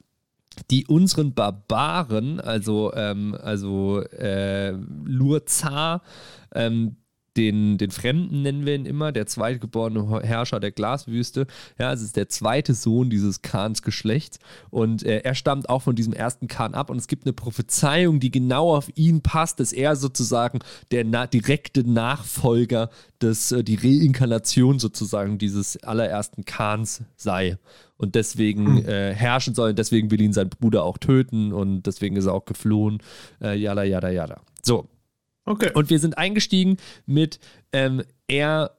die 0.71 0.87
unseren 0.87 1.35
Barbaren, 1.35 2.41
also, 2.41 2.93
ähm, 2.95 3.37
also 3.41 4.03
äh, 4.03 4.73
Lurzar, 5.05 6.03
ähm, 6.55 6.97
den, 7.37 7.79
den 7.79 7.91
Fremden 7.91 8.43
nennen 8.43 8.67
wir 8.67 8.75
ihn 8.75 8.87
immer, 8.87 9.13
der 9.13 9.27
zweitgeborene 9.27 10.23
Herrscher 10.23 10.61
der 10.61 10.73
Glaswüste. 10.73 11.47
Ja, 11.79 11.93
es 11.93 12.03
ist 12.03 12.17
der 12.17 12.29
zweite 12.29 12.75
Sohn 12.75 13.11
dieses 13.11 13.43
Khans-Geschlechts 13.43 14.39
und 14.71 15.05
äh, 15.05 15.19
er 15.19 15.35
stammt 15.35 15.69
auch 15.69 15.83
von 15.83 15.97
diesem 15.97 16.13
ersten 16.13 16.49
Khan 16.49 16.75
ab 16.75 16.91
und 16.91 16.97
es 16.97 17.09
gibt 17.09 17.25
eine 17.25 17.33
Prophezeiung, 17.33 18.21
die 18.21 18.31
genau 18.31 18.75
auf 18.75 18.91
ihn 18.95 19.23
passt, 19.23 19.61
dass 19.61 19.73
er 19.73 19.97
sozusagen 19.97 20.61
der 20.91 21.05
na 21.05 21.27
direkte 21.27 21.89
Nachfolger 21.89 22.91
des, 23.21 23.53
äh, 23.53 23.65
die 23.65 23.77
Reinkarnation 23.77 24.79
sozusagen 24.79 25.39
dieses 25.39 25.83
allerersten 25.83 26.45
Khans 26.45 27.03
sei 27.17 27.59
und 27.97 28.15
deswegen 28.15 28.79
hm. 28.79 28.89
äh, 28.89 29.15
herrschen 29.15 29.55
soll. 29.55 29.71
Und 29.71 29.79
deswegen 29.79 30.11
will 30.11 30.21
ihn 30.21 30.33
sein 30.33 30.49
Bruder 30.49 30.85
auch 30.85 30.99
töten 30.99 31.53
und 31.53 31.85
deswegen 31.87 32.17
ist 32.17 32.27
er 32.27 32.35
auch 32.35 32.45
geflohen. 32.45 32.99
Äh, 33.41 33.59
yada, 33.59 33.83
yada, 33.83 34.11
yada. 34.11 34.41
So, 34.63 34.89
Okay. 35.47 35.71
Und 35.75 35.91
wir 35.91 35.99
sind 35.99 36.19
eingestiegen 36.19 36.77
mit 37.07 37.41
ähm, 37.73 38.03
eher 38.29 38.73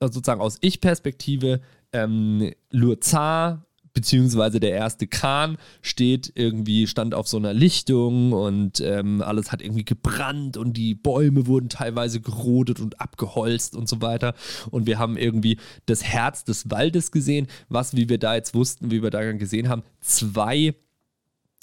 also 0.00 0.14
sozusagen 0.14 0.40
aus 0.40 0.58
Ich-Perspektive 0.60 1.60
ähm, 1.92 2.52
Lurzar 2.70 3.66
beziehungsweise 3.94 4.58
der 4.58 4.70
erste 4.70 5.06
Kran 5.06 5.58
steht 5.82 6.32
irgendwie, 6.34 6.86
stand 6.86 7.14
auf 7.14 7.28
so 7.28 7.36
einer 7.36 7.52
Lichtung 7.52 8.32
und 8.32 8.80
ähm, 8.80 9.22
alles 9.22 9.52
hat 9.52 9.62
irgendwie 9.62 9.84
gebrannt 9.84 10.56
und 10.56 10.78
die 10.78 10.94
Bäume 10.94 11.46
wurden 11.46 11.68
teilweise 11.68 12.20
gerodet 12.20 12.80
und 12.80 13.00
abgeholzt 13.00 13.76
und 13.76 13.88
so 13.88 14.00
weiter. 14.00 14.34
Und 14.70 14.86
wir 14.86 14.98
haben 14.98 15.16
irgendwie 15.16 15.58
das 15.86 16.02
Herz 16.04 16.44
des 16.44 16.70
Waldes 16.70 17.12
gesehen, 17.12 17.48
was, 17.68 17.94
wie 17.94 18.08
wir 18.08 18.18
da 18.18 18.34
jetzt 18.34 18.54
wussten, 18.54 18.90
wie 18.90 19.02
wir 19.02 19.10
da 19.10 19.30
gesehen 19.32 19.68
haben, 19.68 19.82
zwei 20.00 20.74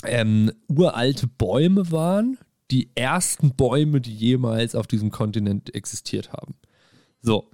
ähm, 0.03 0.51
uralte 0.67 1.27
Bäume 1.27 1.91
waren, 1.91 2.37
die 2.71 2.89
ersten 2.95 3.55
Bäume, 3.55 4.01
die 4.01 4.13
jemals 4.15 4.75
auf 4.75 4.87
diesem 4.87 5.11
Kontinent 5.11 5.73
existiert 5.73 6.31
haben. 6.31 6.55
So. 7.21 7.49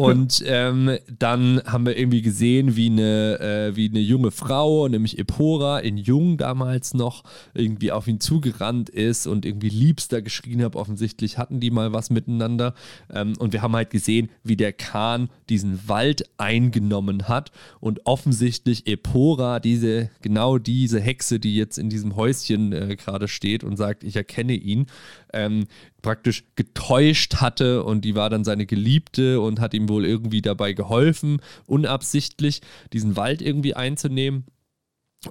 Und 0.00 0.42
ähm, 0.46 0.98
dann 1.18 1.62
haben 1.66 1.84
wir 1.86 1.96
irgendwie 1.96 2.22
gesehen, 2.22 2.76
wie 2.76 2.86
eine, 2.86 3.40
äh, 3.40 3.76
wie 3.76 3.88
eine 3.88 4.00
junge 4.00 4.30
Frau, 4.30 4.88
nämlich 4.88 5.18
Epora, 5.18 5.78
in 5.80 5.96
Jung 5.96 6.38
damals 6.38 6.94
noch, 6.94 7.22
irgendwie 7.54 7.92
auf 7.92 8.08
ihn 8.08 8.20
zugerannt 8.20 8.88
ist 8.88 9.26
und 9.26 9.44
irgendwie 9.44 9.68
Liebster 9.68 10.22
geschrien 10.22 10.62
hat. 10.64 10.74
Offensichtlich 10.74 11.38
hatten 11.38 11.60
die 11.60 11.70
mal 11.70 11.92
was 11.92 12.10
miteinander. 12.10 12.74
Ähm, 13.12 13.34
und 13.38 13.52
wir 13.52 13.62
haben 13.62 13.76
halt 13.76 13.90
gesehen, 13.90 14.30
wie 14.42 14.56
der 14.56 14.72
Kahn 14.72 15.28
diesen 15.48 15.88
Wald 15.88 16.24
eingenommen 16.38 17.28
hat 17.28 17.50
und 17.80 18.06
offensichtlich 18.06 18.86
Epora, 18.86 19.60
diese, 19.60 20.10
genau 20.22 20.58
diese 20.58 21.00
Hexe, 21.00 21.38
die 21.38 21.56
jetzt 21.56 21.78
in 21.78 21.90
diesem 21.90 22.16
Häuschen 22.16 22.72
äh, 22.72 22.96
gerade 22.96 23.28
steht 23.28 23.64
und 23.64 23.76
sagt, 23.76 24.04
ich 24.04 24.16
erkenne 24.16 24.54
ihn, 24.54 24.86
ähm, 25.32 25.66
praktisch 26.02 26.44
getäuscht 26.56 27.36
hatte 27.36 27.84
und 27.84 28.04
die 28.04 28.14
war 28.14 28.30
dann 28.30 28.44
seine 28.44 28.66
Geliebte 28.66 29.40
und 29.40 29.60
hat 29.60 29.74
ihm 29.74 29.88
wohl 29.88 30.04
irgendwie 30.04 30.42
dabei 30.42 30.72
geholfen, 30.72 31.40
unabsichtlich 31.66 32.60
diesen 32.92 33.16
Wald 33.16 33.42
irgendwie 33.42 33.74
einzunehmen. 33.74 34.44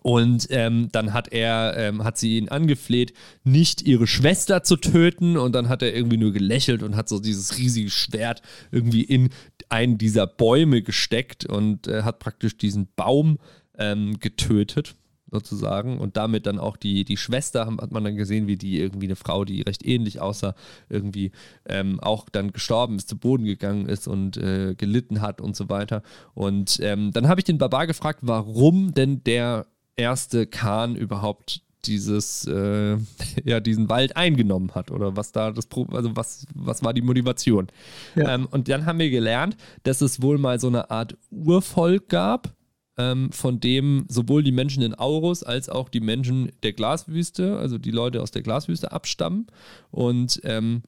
Und 0.03 0.47
ähm, 0.51 0.89
dann 0.91 1.13
hat 1.13 1.31
er, 1.31 1.75
ähm, 1.75 2.03
hat 2.03 2.19
sie 2.19 2.37
ihn 2.37 2.49
angefleht, 2.49 3.13
nicht 3.43 3.81
ihre 3.81 4.05
Schwester 4.05 4.61
zu 4.61 4.77
töten. 4.77 5.35
Und 5.35 5.53
dann 5.53 5.67
hat 5.67 5.81
er 5.81 5.95
irgendwie 5.95 6.17
nur 6.17 6.31
gelächelt 6.31 6.83
und 6.83 6.95
hat 6.95 7.09
so 7.09 7.19
dieses 7.19 7.57
riesige 7.57 7.89
Schwert 7.89 8.43
irgendwie 8.71 9.03
in 9.03 9.29
einen 9.67 9.97
dieser 9.97 10.27
Bäume 10.27 10.83
gesteckt 10.83 11.45
und 11.45 11.87
äh, 11.87 12.03
hat 12.03 12.19
praktisch 12.19 12.55
diesen 12.55 12.89
Baum 12.95 13.39
ähm, 13.79 14.19
getötet 14.19 14.95
sozusagen. 15.31 15.99
Und 15.99 16.17
damit 16.17 16.45
dann 16.45 16.59
auch 16.59 16.77
die, 16.77 17.03
die 17.03 17.17
Schwester, 17.17 17.65
hat 17.65 17.91
man 17.91 18.03
dann 18.03 18.15
gesehen, 18.15 18.47
wie 18.47 18.57
die 18.57 18.79
irgendwie 18.79 19.07
eine 19.07 19.15
Frau, 19.15 19.45
die 19.45 19.61
recht 19.61 19.85
ähnlich 19.85 20.21
aussah, 20.21 20.55
irgendwie 20.89 21.31
ähm, 21.65 21.99
auch 21.99 22.29
dann 22.29 22.51
gestorben 22.51 22.97
ist, 22.97 23.09
zu 23.09 23.17
Boden 23.17 23.45
gegangen 23.45 23.87
ist 23.87 24.07
und 24.07 24.37
äh, 24.37 24.75
gelitten 24.75 25.21
hat 25.21 25.41
und 25.41 25.55
so 25.55 25.69
weiter. 25.69 26.03
Und 26.33 26.79
ähm, 26.81 27.11
dann 27.11 27.27
habe 27.27 27.39
ich 27.39 27.45
den 27.45 27.57
Barbar 27.57 27.87
gefragt, 27.87 28.19
warum 28.21 28.93
denn 28.93 29.23
der 29.23 29.65
erste 29.95 30.47
Khan 30.47 30.95
überhaupt 30.95 31.61
dieses, 31.85 32.45
äh, 32.45 32.97
ja, 33.43 33.59
diesen 33.59 33.89
Wald 33.89 34.15
eingenommen 34.15 34.71
hat 34.75 34.91
oder 34.91 35.15
was 35.15 35.31
da 35.31 35.51
das, 35.51 35.67
also 35.91 36.15
was, 36.15 36.45
was 36.53 36.83
war 36.83 36.93
die 36.93 37.01
Motivation. 37.01 37.67
Ja. 38.15 38.35
Ähm, 38.35 38.47
und 38.51 38.67
dann 38.69 38.85
haben 38.85 38.99
wir 38.99 39.09
gelernt, 39.09 39.57
dass 39.83 40.01
es 40.01 40.21
wohl 40.21 40.37
mal 40.37 40.59
so 40.59 40.67
eine 40.67 40.91
Art 40.91 41.17
Urvolk 41.31 42.09
gab, 42.09 42.53
ähm, 42.99 43.31
von 43.31 43.59
dem 43.59 44.05
sowohl 44.09 44.43
die 44.43 44.51
Menschen 44.51 44.83
in 44.83 44.93
Aurus 44.93 45.41
als 45.41 45.69
auch 45.69 45.89
die 45.89 46.01
Menschen 46.01 46.51
der 46.61 46.73
Glaswüste, 46.73 47.57
also 47.57 47.77
die 47.77 47.91
Leute 47.91 48.21
aus 48.21 48.31
der 48.31 48.43
Glaswüste 48.43 48.91
abstammen. 48.91 49.47
Und 49.89 50.41
ähm, 50.43 50.83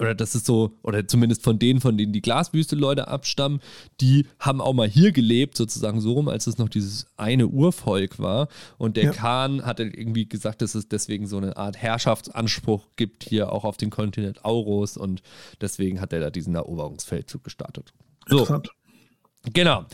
oder 0.00 0.14
das 0.14 0.34
ist 0.34 0.46
so, 0.46 0.72
oder 0.82 1.06
zumindest 1.06 1.42
von 1.42 1.58
denen, 1.58 1.80
von 1.80 1.96
denen 1.96 2.12
die 2.12 2.20
Glaswüste-Leute 2.20 3.06
abstammen, 3.06 3.60
die 4.00 4.26
haben 4.40 4.60
auch 4.60 4.72
mal 4.72 4.88
hier 4.88 5.12
gelebt, 5.12 5.56
sozusagen 5.56 6.00
so 6.00 6.14
rum, 6.14 6.28
als 6.28 6.48
es 6.48 6.58
noch 6.58 6.68
dieses 6.68 7.06
eine 7.16 7.46
Urvolk 7.46 8.18
war. 8.18 8.48
Und 8.76 8.96
der 8.96 9.04
ja. 9.04 9.12
Khan 9.12 9.64
hat 9.64 9.78
irgendwie 9.78 10.28
gesagt, 10.28 10.62
dass 10.62 10.74
es 10.74 10.88
deswegen 10.88 11.26
so 11.28 11.36
eine 11.36 11.56
Art 11.56 11.76
Herrschaftsanspruch 11.76 12.88
gibt 12.96 13.22
hier 13.22 13.52
auch 13.52 13.64
auf 13.64 13.76
den 13.76 13.90
Kontinent 13.90 14.44
Aurus 14.44 14.96
und 14.96 15.22
deswegen 15.60 16.00
hat 16.00 16.12
er 16.12 16.20
da 16.20 16.30
diesen 16.30 16.54
Eroberungsfeldzug 16.56 17.44
gestartet. 17.44 17.92
So. 18.26 18.38
Interessant. 18.38 18.70
Genau. 19.52 19.84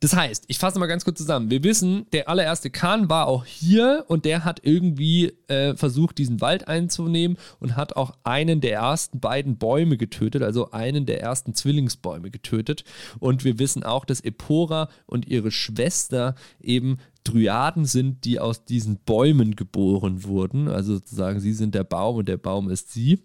Das 0.00 0.14
heißt, 0.14 0.44
ich 0.48 0.58
fasse 0.58 0.78
mal 0.78 0.86
ganz 0.86 1.04
kurz 1.04 1.18
zusammen. 1.18 1.50
Wir 1.50 1.64
wissen, 1.64 2.06
der 2.12 2.28
allererste 2.28 2.68
Khan 2.68 3.08
war 3.08 3.26
auch 3.26 3.44
hier 3.44 4.04
und 4.08 4.24
der 4.24 4.44
hat 4.44 4.60
irgendwie 4.62 5.32
äh, 5.48 5.74
versucht, 5.76 6.18
diesen 6.18 6.40
Wald 6.40 6.68
einzunehmen 6.68 7.38
und 7.58 7.76
hat 7.76 7.96
auch 7.96 8.12
einen 8.22 8.60
der 8.60 8.74
ersten 8.74 9.20
beiden 9.20 9.56
Bäume 9.56 9.96
getötet, 9.96 10.42
also 10.42 10.72
einen 10.72 11.06
der 11.06 11.22
ersten 11.22 11.54
Zwillingsbäume 11.54 12.30
getötet. 12.30 12.84
Und 13.18 13.44
wir 13.44 13.58
wissen 13.58 13.82
auch, 13.82 14.04
dass 14.04 14.20
Epora 14.20 14.90
und 15.06 15.26
ihre 15.26 15.50
Schwester 15.50 16.34
eben 16.60 16.98
Dryaden 17.24 17.86
sind, 17.86 18.26
die 18.26 18.40
aus 18.40 18.66
diesen 18.66 18.98
Bäumen 18.98 19.56
geboren 19.56 20.24
wurden. 20.24 20.68
Also 20.68 20.96
sozusagen, 20.96 21.40
sie 21.40 21.54
sind 21.54 21.74
der 21.74 21.84
Baum 21.84 22.16
und 22.16 22.28
der 22.28 22.36
Baum 22.36 22.68
ist 22.68 22.92
sie. 22.92 23.22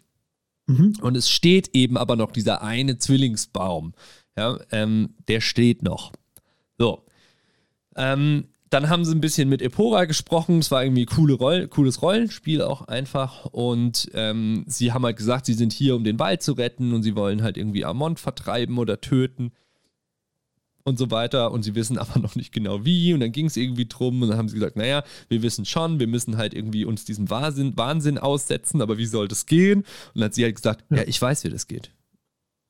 Mhm. 0.70 0.94
Und 1.02 1.18
es 1.18 1.30
steht 1.30 1.72
eben 1.74 1.98
aber 1.98 2.16
noch 2.16 2.32
dieser 2.32 2.62
eine 2.62 2.98
Zwillingsbaum. 2.98 3.94
Ja, 4.40 4.58
ähm, 4.72 5.16
der 5.28 5.42
steht 5.42 5.84
noch. 5.84 6.14
So. 6.78 7.04
Ähm, 7.98 8.46
dann 8.70 8.88
haben 8.88 9.04
sie 9.04 9.14
ein 9.14 9.20
bisschen 9.20 9.50
mit 9.50 9.62
Epora 9.62 10.06
gesprochen. 10.06 10.60
Es 10.60 10.72
war 10.72 10.82
irgendwie 10.82 11.06
coole 11.06 11.34
Roll 11.34 11.68
cooles 11.68 12.02
Rollenspiel 12.02 12.62
auch 12.62 12.84
einfach. 12.84 13.48
Und 13.48 14.10
ähm, 14.14 14.64
sie 14.66 14.94
haben 14.94 15.04
halt 15.04 15.18
gesagt, 15.18 15.46
sie 15.46 15.56
sind 15.56 15.74
hier, 15.74 15.94
um 15.98 16.06
den 16.06 16.20
Wald 16.20 16.42
zu 16.42 16.54
retten 16.54 16.94
und 16.94 17.04
sie 17.04 17.18
wollen 17.18 17.44
halt 17.44 17.58
irgendwie 17.58 17.84
Amont 17.84 18.18
vertreiben 18.18 18.78
oder 18.78 19.02
töten 19.02 19.52
und 20.86 20.98
so 20.98 21.12
weiter. 21.12 21.52
Und 21.52 21.64
sie 21.64 21.76
wissen 21.76 21.98
aber 21.98 22.18
noch 22.22 22.36
nicht 22.36 22.54
genau 22.54 22.86
wie. 22.86 23.14
Und 23.14 23.20
dann 23.20 23.34
ging 23.34 23.48
es 23.48 23.58
irgendwie 23.58 23.88
drum. 23.88 24.22
Und 24.22 24.30
dann 24.30 24.38
haben 24.38 24.48
sie 24.48 24.56
gesagt, 24.56 24.78
naja, 24.78 25.04
wir 25.28 25.42
wissen 25.42 25.66
schon, 25.66 26.00
wir 26.00 26.08
müssen 26.08 26.38
halt 26.38 26.54
irgendwie 26.54 26.86
uns 26.86 27.04
diesem 27.04 27.30
Wahnsinn, 27.30 27.76
Wahnsinn 27.76 28.18
aussetzen. 28.18 28.82
Aber 28.82 28.98
wie 28.98 29.06
soll 29.06 29.28
das 29.28 29.48
gehen? 29.48 29.80
Und 29.80 30.16
dann 30.16 30.24
hat 30.26 30.34
sie 30.34 30.46
halt 30.46 30.56
gesagt, 30.56 30.86
ja, 30.92 30.98
ja 30.98 31.04
ich 31.06 31.22
weiß, 31.22 31.44
wie 31.44 31.50
das 31.50 31.68
geht 31.68 31.92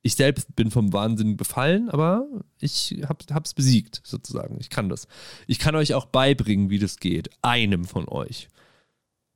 ich 0.01 0.15
selbst 0.15 0.55
bin 0.55 0.71
vom 0.71 0.93
Wahnsinn 0.93 1.35
befallen, 1.35 1.89
aber 1.89 2.25
ich 2.59 3.01
hab, 3.07 3.23
hab's 3.31 3.53
besiegt, 3.53 4.01
sozusagen. 4.05 4.57
Ich 4.59 4.69
kann 4.69 4.89
das. 4.89 5.07
Ich 5.45 5.59
kann 5.59 5.75
euch 5.75 5.93
auch 5.93 6.05
beibringen, 6.05 6.69
wie 6.69 6.79
das 6.79 6.97
geht. 6.97 7.29
Einem 7.41 7.83
von 7.83 8.07
euch. 8.07 8.47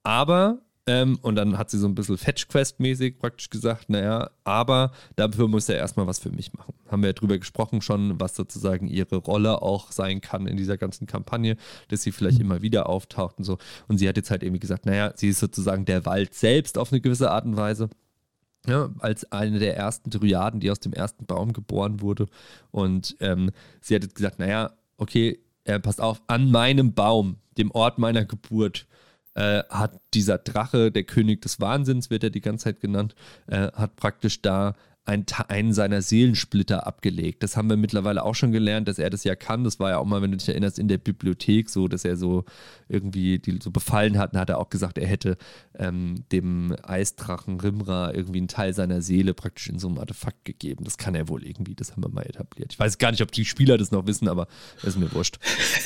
Aber, 0.03 0.61
ähm, 0.87 1.17
und 1.21 1.35
dann 1.35 1.57
hat 1.57 1.69
sie 1.69 1.79
so 1.79 1.87
ein 1.87 1.95
bisschen 1.95 2.17
Fetch-Quest-mäßig 2.17 3.19
praktisch 3.19 3.49
gesagt, 3.49 3.89
naja, 3.89 4.29
aber 4.45 4.91
dafür 5.17 5.49
muss 5.49 5.67
er 5.67 5.77
erstmal 5.77 6.07
was 6.07 6.19
für 6.19 6.31
mich 6.31 6.53
machen. 6.53 6.73
Haben 6.89 7.01
wir 7.01 7.09
ja 7.09 7.13
drüber 7.13 7.37
gesprochen 7.37 7.81
schon, 7.81 8.19
was 8.19 8.35
sozusagen 8.35 8.87
ihre 8.87 9.17
Rolle 9.17 9.61
auch 9.61 9.91
sein 9.91 10.21
kann 10.21 10.47
in 10.47 10.55
dieser 10.55 10.77
ganzen 10.77 11.07
Kampagne, 11.07 11.57
dass 11.89 12.03
sie 12.03 12.11
vielleicht 12.13 12.39
mhm. 12.39 12.45
immer 12.45 12.61
wieder 12.61 12.87
auftaucht 12.87 13.37
und 13.37 13.43
so. 13.43 13.57
Und 13.89 13.97
sie 13.97 14.07
hat 14.07 14.15
jetzt 14.15 14.31
halt 14.31 14.43
irgendwie 14.43 14.59
gesagt, 14.59 14.85
naja, 14.85 15.11
sie 15.15 15.29
ist 15.29 15.39
sozusagen 15.39 15.83
der 15.83 16.05
Wald 16.05 16.33
selbst 16.33 16.77
auf 16.77 16.91
eine 16.93 17.01
gewisse 17.01 17.31
Art 17.31 17.45
und 17.45 17.57
Weise 17.57 17.89
ja, 18.67 18.89
als 18.99 19.31
eine 19.31 19.59
der 19.59 19.75
ersten 19.75 20.09
Dryaden, 20.09 20.59
die 20.59 20.71
aus 20.71 20.79
dem 20.79 20.93
ersten 20.93 21.25
Baum 21.25 21.53
geboren 21.53 22.01
wurde. 22.01 22.27
Und 22.71 23.15
ähm, 23.19 23.51
sie 23.81 23.95
hat 23.95 24.15
gesagt, 24.15 24.39
naja, 24.39 24.71
okay, 24.97 25.39
äh, 25.65 25.79
passt 25.79 26.01
auf, 26.01 26.21
an 26.27 26.51
meinem 26.51 26.93
Baum, 26.93 27.37
dem 27.57 27.71
Ort 27.71 27.97
meiner 27.99 28.25
Geburt, 28.25 28.87
äh, 29.35 29.63
hat 29.69 29.99
dieser 30.13 30.37
Drache, 30.37 30.91
der 30.91 31.03
König 31.03 31.41
des 31.41 31.59
Wahnsinns, 31.59 32.09
wird 32.09 32.23
er 32.23 32.29
die 32.29 32.41
ganze 32.41 32.65
Zeit 32.65 32.79
genannt, 32.79 33.15
äh, 33.47 33.71
hat 33.71 33.95
praktisch 33.95 34.41
da 34.41 34.75
einen, 35.05 35.25
einen 35.49 35.73
seiner 35.73 36.01
Seelensplitter 36.01 36.87
abgelegt. 36.87 37.43
Das 37.43 37.57
haben 37.57 37.69
wir 37.69 37.75
mittlerweile 37.75 38.23
auch 38.23 38.35
schon 38.35 38.51
gelernt, 38.51 38.87
dass 38.87 38.99
er 38.99 39.09
das 39.09 39.23
ja 39.25 39.35
kann. 39.35 39.63
Das 39.63 39.79
war 39.79 39.91
ja 39.91 39.97
auch 39.97 40.05
mal, 40.05 40.21
wenn 40.21 40.31
du 40.31 40.37
dich 40.37 40.47
erinnerst, 40.47 40.79
in 40.79 40.87
der 40.87 40.97
Bibliothek 40.97 41.69
so, 41.69 41.87
dass 41.89 42.05
er 42.05 42.15
so 42.15 42.45
irgendwie 42.87 43.39
die 43.39 43.59
so 43.61 43.71
befallen 43.71 44.17
hat. 44.17 44.33
Und 44.33 44.39
hat 44.39 44.49
er 44.49 44.59
auch 44.59 44.69
gesagt, 44.69 44.97
er 44.97 45.07
hätte 45.07 45.37
ähm, 45.77 46.23
dem 46.31 46.75
Eisdrachen 46.83 47.59
Rimra 47.59 48.13
irgendwie 48.13 48.39
einen 48.39 48.47
Teil 48.47 48.73
seiner 48.73 49.01
Seele 49.01 49.33
praktisch 49.33 49.67
in 49.69 49.77
so 49.77 49.89
einem 49.89 49.97
Artefakt 49.97 50.45
gegeben. 50.45 50.85
Das 50.85 50.97
kann 50.97 51.15
er 51.15 51.27
wohl 51.27 51.45
irgendwie, 51.45 51.75
das 51.75 51.91
haben 51.91 52.03
wir 52.03 52.09
mal 52.09 52.25
etabliert. 52.25 52.71
Ich 52.71 52.79
weiß 52.79 52.97
gar 52.97 53.11
nicht, 53.11 53.21
ob 53.21 53.31
die 53.31 53.45
Spieler 53.45 53.77
das 53.77 53.91
noch 53.91 54.07
wissen, 54.07 54.29
aber 54.29 54.47
ist 54.83 54.97
mir 54.97 55.11
wurscht. 55.11 55.37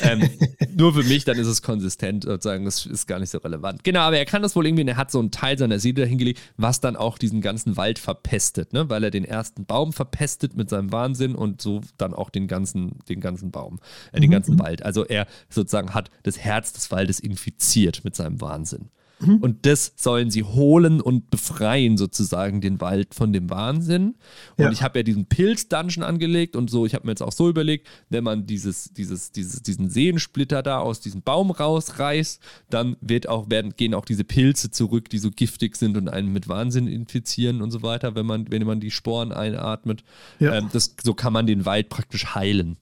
ähm, 0.02 0.28
nur 0.76 0.94
für 0.94 1.02
mich, 1.02 1.24
dann 1.24 1.38
ist 1.38 1.48
es 1.48 1.62
konsistent 1.62 2.24
sozusagen, 2.24 2.64
das 2.64 2.86
ist 2.86 3.06
gar 3.06 3.18
nicht 3.18 3.30
so 3.30 3.38
relevant. 3.38 3.82
Genau, 3.82 4.00
aber 4.00 4.18
er 4.18 4.26
kann 4.26 4.42
das 4.42 4.54
wohl 4.54 4.66
irgendwie 4.66 4.82
und 4.82 4.88
er 4.88 4.96
hat 4.96 5.10
so 5.10 5.18
einen 5.18 5.32
Teil 5.32 5.58
seiner 5.58 5.80
Seele 5.80 6.02
dahingelegt, 6.02 6.40
was 6.56 6.80
dann 6.80 6.94
auch 6.94 7.18
diesen 7.18 7.40
ganzen 7.40 7.76
Wald 7.76 7.98
verpestet, 7.98 8.72
ne? 8.72 8.88
weil 8.88 9.02
er 9.04 9.07
er 9.08 9.10
den 9.10 9.24
ersten 9.24 9.64
Baum 9.64 9.92
verpestet 9.92 10.56
mit 10.56 10.70
seinem 10.70 10.92
Wahnsinn 10.92 11.34
und 11.34 11.60
so 11.60 11.80
dann 11.96 12.14
auch 12.14 12.30
den 12.30 12.46
ganzen, 12.46 12.98
den 13.08 13.20
ganzen 13.20 13.50
Baum, 13.50 13.80
äh, 14.12 14.20
den 14.20 14.28
mhm. 14.28 14.34
ganzen 14.34 14.58
Wald. 14.58 14.84
Also 14.84 15.04
er 15.04 15.26
sozusagen 15.48 15.94
hat 15.94 16.10
das 16.22 16.38
Herz 16.38 16.72
des 16.72 16.90
Waldes 16.90 17.20
infiziert 17.20 18.04
mit 18.04 18.14
seinem 18.14 18.40
Wahnsinn. 18.40 18.90
Mhm. 19.20 19.36
Und 19.36 19.66
das 19.66 19.92
sollen 19.96 20.30
sie 20.30 20.44
holen 20.44 21.00
und 21.00 21.30
befreien, 21.30 21.96
sozusagen, 21.96 22.60
den 22.60 22.80
Wald 22.80 23.14
von 23.14 23.32
dem 23.32 23.50
Wahnsinn. 23.50 24.14
Und 24.56 24.64
ja. 24.64 24.70
ich 24.70 24.82
habe 24.82 25.00
ja 25.00 25.02
diesen 25.02 25.26
Pilz-Dungeon 25.26 26.04
angelegt 26.04 26.56
und 26.56 26.70
so, 26.70 26.86
ich 26.86 26.94
habe 26.94 27.06
mir 27.06 27.12
jetzt 27.12 27.22
auch 27.22 27.32
so 27.32 27.48
überlegt, 27.48 27.86
wenn 28.10 28.24
man 28.24 28.46
dieses, 28.46 28.92
dieses, 28.92 29.32
dieses, 29.32 29.62
diesen 29.62 29.90
Sehnensplitter 29.90 30.62
da 30.62 30.78
aus 30.78 31.00
diesem 31.00 31.22
Baum 31.22 31.50
rausreißt, 31.50 32.40
dann 32.70 32.96
wird 33.00 33.28
auch, 33.28 33.50
werden, 33.50 33.74
gehen 33.76 33.94
auch 33.94 34.04
diese 34.04 34.24
Pilze 34.24 34.70
zurück, 34.70 35.08
die 35.08 35.18
so 35.18 35.30
giftig 35.30 35.76
sind 35.76 35.96
und 35.96 36.08
einen 36.08 36.32
mit 36.32 36.48
Wahnsinn 36.48 36.86
infizieren 36.86 37.62
und 37.62 37.70
so 37.70 37.82
weiter, 37.82 38.14
wenn 38.14 38.26
man, 38.26 38.50
wenn 38.50 38.64
man 38.64 38.80
die 38.80 38.90
Sporen 38.90 39.32
einatmet. 39.32 40.04
Ja. 40.38 40.54
Ähm, 40.54 40.68
das, 40.72 40.94
so 41.02 41.14
kann 41.14 41.32
man 41.32 41.46
den 41.46 41.64
Wald 41.64 41.88
praktisch 41.88 42.34
heilen. 42.34 42.76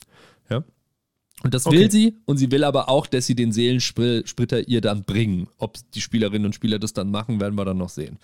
Und 1.42 1.52
das 1.52 1.66
will 1.66 1.90
sie 1.90 2.16
und 2.24 2.38
sie 2.38 2.50
will 2.50 2.64
aber 2.64 2.88
auch, 2.88 3.06
dass 3.06 3.26
sie 3.26 3.34
den 3.34 3.52
Seelensplitter 3.52 4.68
ihr 4.68 4.80
dann 4.80 5.04
bringen. 5.04 5.48
Ob 5.58 5.78
die 5.92 6.00
Spielerinnen 6.00 6.46
und 6.46 6.54
Spieler 6.54 6.78
das 6.78 6.92
dann 6.92 7.10
machen, 7.10 7.40
werden 7.40 7.56
wir 7.56 7.64
dann 7.64 7.78
noch 7.78 7.90
sehen. 7.90 8.18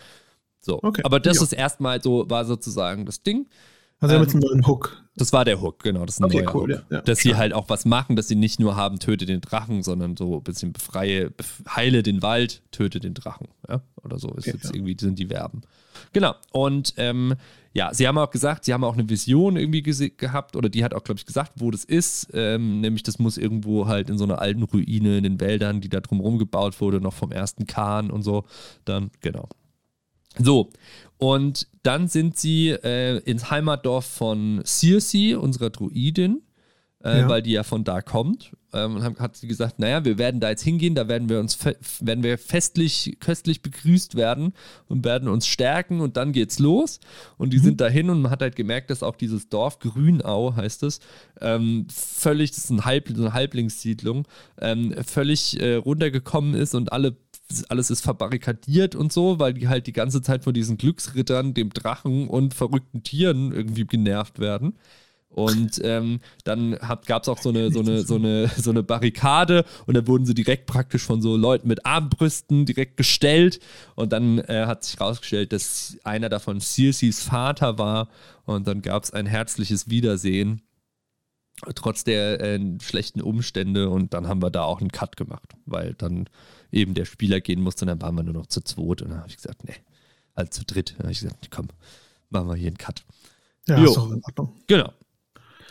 So. 0.60 0.82
Okay. 0.82 1.02
Aber 1.04 1.20
das 1.20 1.36
ja. 1.36 1.42
ist 1.42 1.52
erstmal 1.52 2.02
so, 2.02 2.28
war 2.30 2.44
sozusagen 2.44 3.04
das 3.04 3.22
Ding. 3.22 3.46
Also 4.02 4.16
ähm, 4.16 4.20
mit 4.22 4.30
einem 4.30 4.40
neuen 4.40 4.66
Hook. 4.66 5.00
Das 5.14 5.32
war 5.32 5.44
der 5.44 5.60
Hook, 5.60 5.82
genau. 5.82 6.04
Das 6.04 6.16
ist 6.16 6.20
ein 6.20 6.24
okay, 6.24 6.42
neuer 6.42 6.54
cool, 6.54 6.74
Hook. 6.74 6.84
Ja, 6.90 6.96
ja, 6.96 7.02
dass 7.02 7.20
sie 7.20 7.36
halt 7.36 7.52
auch 7.52 7.68
was 7.68 7.84
machen, 7.84 8.16
dass 8.16 8.28
sie 8.28 8.34
nicht 8.34 8.58
nur 8.58 8.74
haben, 8.74 8.98
töte 8.98 9.26
den 9.26 9.40
Drachen, 9.40 9.82
sondern 9.82 10.16
so 10.16 10.38
ein 10.38 10.42
bisschen 10.42 10.72
befreie, 10.72 11.32
heile 11.68 12.02
den 12.02 12.20
Wald, 12.20 12.62
töte 12.72 12.98
den 12.98 13.14
Drachen. 13.14 13.48
Ja? 13.68 13.82
Oder 14.02 14.18
so 14.18 14.28
ist 14.30 14.48
okay, 14.48 14.58
jetzt 14.60 14.74
irgendwie, 14.74 14.96
sind 14.98 15.18
die 15.18 15.26
Verben. 15.26 15.62
Genau. 16.12 16.34
Und 16.50 16.94
ähm, 16.96 17.34
ja, 17.74 17.94
sie 17.94 18.08
haben 18.08 18.18
auch 18.18 18.30
gesagt, 18.30 18.64
sie 18.64 18.74
haben 18.74 18.82
auch 18.82 18.94
eine 18.94 19.08
Vision 19.08 19.56
irgendwie 19.56 19.82
gehabt, 19.82 20.56
oder 20.56 20.68
die 20.68 20.82
hat 20.82 20.94
auch, 20.94 21.04
glaube 21.04 21.18
ich, 21.18 21.26
gesagt, 21.26 21.52
wo 21.56 21.70
das 21.70 21.84
ist. 21.84 22.28
Ähm, 22.34 22.80
nämlich, 22.80 23.04
das 23.04 23.20
muss 23.20 23.38
irgendwo 23.38 23.86
halt 23.86 24.10
in 24.10 24.18
so 24.18 24.24
einer 24.24 24.40
alten 24.40 24.64
Ruine 24.64 25.18
in 25.18 25.22
den 25.22 25.40
Wäldern, 25.40 25.80
die 25.80 25.88
da 25.88 26.00
drumherum 26.00 26.38
gebaut 26.38 26.80
wurde, 26.80 27.00
noch 27.00 27.14
vom 27.14 27.30
ersten 27.30 27.68
Kahn 27.68 28.10
und 28.10 28.22
so. 28.22 28.44
Dann, 28.84 29.10
genau. 29.20 29.48
So, 30.38 30.70
und 31.22 31.68
dann 31.82 32.08
sind 32.08 32.36
sie 32.36 32.70
äh, 32.70 33.18
ins 33.18 33.50
Heimatdorf 33.50 34.04
von 34.06 34.62
Circe, 34.66 35.38
unserer 35.38 35.70
Druidin. 35.70 36.42
äh, 37.04 37.18
Ja. 37.22 37.28
weil 37.28 37.42
die 37.42 37.50
ja 37.50 37.64
von 37.64 37.82
da 37.82 38.00
kommt. 38.00 38.52
Ähm, 38.72 38.94
und 38.94 39.02
haben- 39.02 39.18
hat 39.18 39.36
sie 39.36 39.48
gesagt, 39.48 39.80
naja, 39.80 40.04
wir 40.04 40.18
werden 40.18 40.38
da 40.40 40.50
jetzt 40.50 40.62
hingehen, 40.62 40.94
da 40.94 41.08
werden 41.08 41.28
wir 41.28 41.40
uns 41.40 41.58
werden 41.64 42.22
wir 42.22 42.38
festlich, 42.38 43.16
köstlich 43.18 43.60
begrüßt 43.60 44.14
werden 44.14 44.52
und 44.86 45.04
werden 45.04 45.28
uns 45.28 45.48
stärken 45.48 46.00
und 46.00 46.16
dann 46.16 46.30
geht's 46.30 46.60
los. 46.60 47.00
Und 47.38 47.52
die 47.52 47.58
sind 47.58 47.80
dahin 47.80 48.08
und 48.08 48.22
man 48.22 48.30
hat 48.30 48.40
halt 48.40 48.54
gemerkt, 48.54 48.88
dass 48.90 49.02
auch 49.02 49.16
dieses 49.16 49.48
Dorf 49.48 49.80
Grünau 49.80 50.54
heißt 50.54 50.84
es, 50.84 51.00
ähm, 51.40 51.86
völlig, 51.92 52.50
das 52.52 52.58
ist 52.66 52.70
ein 52.70 52.84
Halb, 52.84 53.08
so 53.12 53.22
eine 53.22 53.34
Halblingssiedlung, 53.34 54.28
ähm, 54.60 54.94
völlig 55.04 55.60
äh, 55.60 55.74
runtergekommen 55.74 56.54
ist 56.54 56.76
und 56.76 56.92
alle 56.92 57.16
alles 57.68 57.90
ist 57.90 58.02
verbarrikadiert 58.02 58.94
und 58.94 59.12
so, 59.12 59.38
weil 59.38 59.54
die 59.54 59.68
halt 59.68 59.86
die 59.86 59.92
ganze 59.92 60.22
Zeit 60.22 60.44
von 60.44 60.54
diesen 60.54 60.76
Glücksrittern, 60.76 61.54
dem 61.54 61.70
Drachen 61.70 62.28
und 62.28 62.54
verrückten 62.54 63.02
Tieren 63.02 63.52
irgendwie 63.52 63.86
genervt 63.86 64.38
werden. 64.38 64.74
Und 65.32 65.80
ähm, 65.82 66.20
dann 66.44 66.76
gab 67.06 67.22
es 67.22 67.28
auch 67.28 67.38
so 67.38 67.48
eine, 67.48 67.70
so, 67.70 67.80
eine, 67.80 68.02
so, 68.02 68.16
eine, 68.16 68.48
so 68.48 68.70
eine 68.70 68.82
Barrikade 68.82 69.64
und 69.86 69.94
dann 69.94 70.06
wurden 70.06 70.26
sie 70.26 70.34
direkt 70.34 70.66
praktisch 70.66 71.02
von 71.02 71.22
so 71.22 71.36
Leuten 71.36 71.68
mit 71.68 71.86
Armbrüsten 71.86 72.66
direkt 72.66 72.96
gestellt. 72.98 73.58
Und 73.94 74.12
dann 74.12 74.38
äh, 74.40 74.66
hat 74.66 74.84
sich 74.84 75.00
herausgestellt, 75.00 75.52
dass 75.52 75.96
einer 76.04 76.28
davon 76.28 76.60
Circes 76.60 77.22
Vater 77.22 77.78
war. 77.78 78.08
Und 78.44 78.66
dann 78.66 78.82
gab 78.82 79.04
es 79.04 79.12
ein 79.12 79.26
herzliches 79.26 79.88
Wiedersehen, 79.88 80.60
trotz 81.74 82.04
der 82.04 82.40
äh, 82.40 82.60
schlechten 82.82 83.22
Umstände. 83.22 83.88
Und 83.88 84.12
dann 84.12 84.28
haben 84.28 84.42
wir 84.42 84.50
da 84.50 84.64
auch 84.64 84.80
einen 84.80 84.92
Cut 84.92 85.16
gemacht, 85.16 85.54
weil 85.64 85.94
dann 85.94 86.28
eben 86.72 86.94
der 86.94 87.04
Spieler 87.04 87.40
gehen 87.40 87.60
musste 87.60 87.84
und 87.84 87.88
dann 87.88 88.02
waren 88.02 88.14
wir 88.16 88.22
nur 88.22 88.34
noch 88.34 88.46
zu 88.46 88.60
zweit. 88.62 89.02
Und 89.02 89.10
dann 89.10 89.18
habe 89.18 89.28
ich 89.28 89.36
gesagt, 89.36 89.64
nee, 89.64 89.74
also 90.34 90.50
zu 90.50 90.64
dritt. 90.64 90.92
Dann 90.92 91.04
habe 91.04 91.12
ich 91.12 91.20
gesagt, 91.20 91.50
komm, 91.50 91.68
machen 92.30 92.48
wir 92.48 92.56
hier 92.56 92.68
einen 92.68 92.78
Cut. 92.78 93.04
Ja, 93.68 93.78
Jo. 93.78 93.84
ist 93.84 93.96
doch 93.96 94.10
in 94.10 94.22
Ordnung. 94.24 94.56
Genau. 94.66 94.92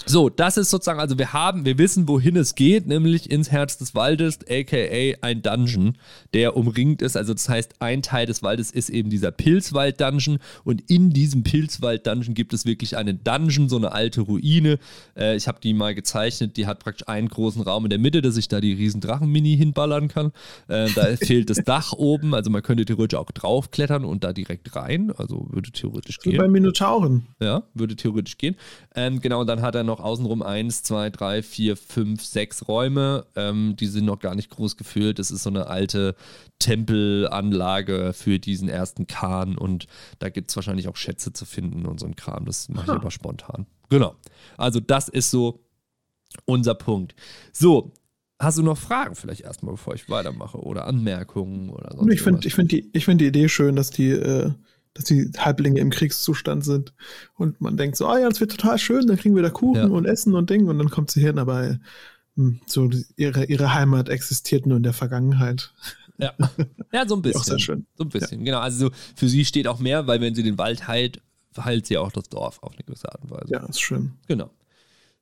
So, 0.08 0.30
das 0.30 0.58
ist 0.58 0.72
sozusagen, 0.72 1.00
also 1.00 1.18
wir 1.20 1.32
haben, 1.32 1.64
wir 1.64 1.78
wissen, 1.78 2.08
wohin 2.08 2.36
es 2.36 2.56
geht, 2.56 2.88
nämlich 2.88 3.30
ins 3.30 3.52
Herz 3.52 3.78
des 3.78 3.94
Waldes, 3.94 4.40
aka 4.50 5.16
ein 5.22 5.42
Dungeon, 5.42 5.98
der 6.34 6.58
umringt 6.58 7.02
ist. 7.02 7.16
Also 7.16 7.34
das 7.34 7.48
heißt, 7.48 7.76
ein 7.80 8.02
Teil 8.02 8.26
des 8.26 8.42
Waldes 8.42 8.72
ist 8.72 8.90
eben 8.90 9.10
dieser 9.10 9.32
Pilzwald-Dungeon 9.32 10.40
und 10.64 10.90
in 10.90 11.12
diesem 11.12 11.44
Pilzwald-Dungeon 11.44 12.34
gibt 12.34 12.54
es 12.54 12.66
wirklich 12.66 12.98
einen 12.98 13.24
Dungeon, 13.24 13.70
so 13.70 13.78
eine 13.78 13.92
alte 13.92 14.22
Ruine. 14.22 14.80
Äh, 15.16 15.36
ich 15.36 15.48
habe 15.48 15.60
die 15.62 15.74
mal 15.74 15.94
gezeichnet, 15.94 16.58
die 16.58 16.66
hat 16.66 16.80
praktisch 16.80 17.08
einen 17.08 17.30
großen 17.30 17.62
Raum 17.62 17.86
in 17.86 17.90
der 17.92 18.00
Mitte, 18.00 18.22
dass 18.22 18.38
ich 18.38 18.48
da 18.48 18.60
die 18.60 18.74
riesen 18.74 19.02
Drachen-Mini 19.02 19.56
hinballern 19.56 20.08
kann. 20.08 20.32
Äh, 20.68 20.90
da 20.96 21.16
fehlt 21.22 21.50
das 21.50 21.58
Dach 21.58 21.94
oben, 21.94 22.34
also 22.34 22.50
man 22.50 22.64
könnte 22.64 22.86
theoretisch 22.86 23.20
auch 23.20 23.32
draufklettern 23.32 24.04
und 24.04 24.24
da 24.24 24.34
direkt 24.34 24.76
rein, 24.76 25.12
also 25.16 25.48
würde 25.52 25.72
theoretisch 25.72 26.18
Wie 26.24 26.32
gehen. 26.32 26.40
bei 26.40 26.48
Minotauren. 26.48 27.28
Ja, 27.40 27.64
würde 27.76 27.96
theoretisch 27.96 28.38
gehen. 28.38 28.56
Ähm, 28.96 29.22
genau, 29.22 29.42
und 29.42 29.48
dann 29.48 29.62
hat 29.62 29.76
er 29.76 29.84
noch 29.84 29.91
außenrum 30.00 30.42
eins, 30.42 30.84
zwei, 30.84 31.10
drei, 31.10 31.44
vier, 31.44 31.76
fünf, 31.76 32.24
sechs 32.24 32.68
Räume. 32.68 33.26
Ähm, 33.36 33.76
die 33.80 33.88
sind 33.88 34.06
noch 34.06 34.20
gar 34.20 34.36
nicht 34.36 34.50
groß 34.50 34.78
gefüllt. 34.78 35.20
Das 35.20 35.32
ist 35.32 35.44
so 35.44 35.50
eine 35.50 35.68
alte 35.68 36.16
Tempelanlage 36.60 38.14
für 38.14 38.40
diesen 38.40 38.70
ersten 38.70 39.08
Kahn 39.08 39.58
und 39.58 39.88
da 40.20 40.30
gibt 40.30 40.50
es 40.50 40.56
wahrscheinlich 40.56 40.88
auch 40.88 40.96
Schätze 40.96 41.34
zu 41.34 41.46
finden 41.46 41.86
und 41.86 42.00
so 42.00 42.06
ein 42.06 42.16
Kram. 42.16 42.46
Das 42.46 42.70
mache 42.70 42.86
ich 42.86 42.92
aber 42.92 43.12
spontan. 43.12 43.66
Genau. 43.90 44.16
Also, 44.58 44.80
das 44.80 45.10
ist 45.10 45.32
so 45.32 45.66
unser 46.46 46.76
Punkt. 46.76 47.16
So. 47.52 47.92
Hast 48.40 48.58
du 48.58 48.64
noch 48.64 48.78
Fragen 48.78 49.14
vielleicht 49.14 49.42
erstmal, 49.42 49.74
bevor 49.74 49.94
ich 49.94 50.10
weitermache 50.10 50.58
oder 50.58 50.88
Anmerkungen 50.88 51.70
oder 51.70 51.96
sonst 51.96 52.12
Ich 52.12 52.24
finde 52.24 52.48
ich 52.48 52.56
find 52.56 52.72
die, 52.72 52.90
ich 52.92 53.06
find 53.06 53.22
die 53.22 53.28
Idee 53.28 53.48
schön, 53.48 53.76
dass 53.76 53.92
die, 53.92 54.10
äh, 54.10 54.52
dass 54.94 55.06
die 55.06 55.32
Halblinge 55.38 55.80
im 55.80 55.90
Kriegszustand 55.90 56.64
sind. 56.66 56.94
Und 57.36 57.62
man 57.62 57.78
denkt 57.78 57.98
so, 57.98 58.08
ah 58.08 58.20
ja, 58.20 58.28
das 58.30 58.40
wird 58.40 58.52
total 58.52 58.78
schön, 58.78 59.08
dann 59.08 59.18
kriegen 59.18 59.36
wir 59.36 59.44
da 59.44 59.50
Kuchen 59.50 59.76
Ja. 59.76 59.88
und 59.88 60.06
Essen 60.06 60.36
und 60.36 60.50
Ding. 60.50 60.68
Und 60.68 60.78
dann 60.80 60.90
kommt 60.90 61.12
sie 61.12 61.22
hin, 61.22 61.40
aber 61.40 61.78
hm, 62.36 62.60
so 62.66 62.90
ihre, 63.16 63.46
ihre 63.46 63.74
Heimat 63.74 64.10
existiert 64.10 64.66
nur 64.66 64.78
in 64.78 64.84
der 64.84 64.94
Vergangenheit. 64.94 65.74
Ja. 66.18 66.34
ja, 66.92 67.08
so 67.08 67.16
ein 67.16 67.20
Auch 67.20 67.22
bisschen. 67.22 67.44
sehr 67.44 67.60
schön. 67.60 67.86
So 67.96 68.04
ein 68.04 68.10
bisschen, 68.10 68.44
genau. 68.44 68.60
Also 68.60 68.88
so 68.88 68.92
für 69.16 69.28
sie 69.28 69.46
steht 69.46 69.68
auch 69.68 69.80
mehr, 69.80 70.08
weil 70.08 70.22
wenn 70.22 70.36
sie 70.36 70.44
den 70.44 70.58
Wald 70.58 70.88
heilt, 70.88 71.22
heilt 71.58 71.88
sie 71.88 71.98
auch 71.98 72.12
das 72.12 72.30
Dorf 72.30 72.60
auf 72.62 72.74
eine 72.74 72.84
gewisse 72.84 73.12
Art 73.12 73.22
und 73.24 73.32
Weise. 73.32 73.46
Ja, 73.52 73.66
ist 73.66 73.82
schön. 73.82 74.14
Genau. 74.28 74.50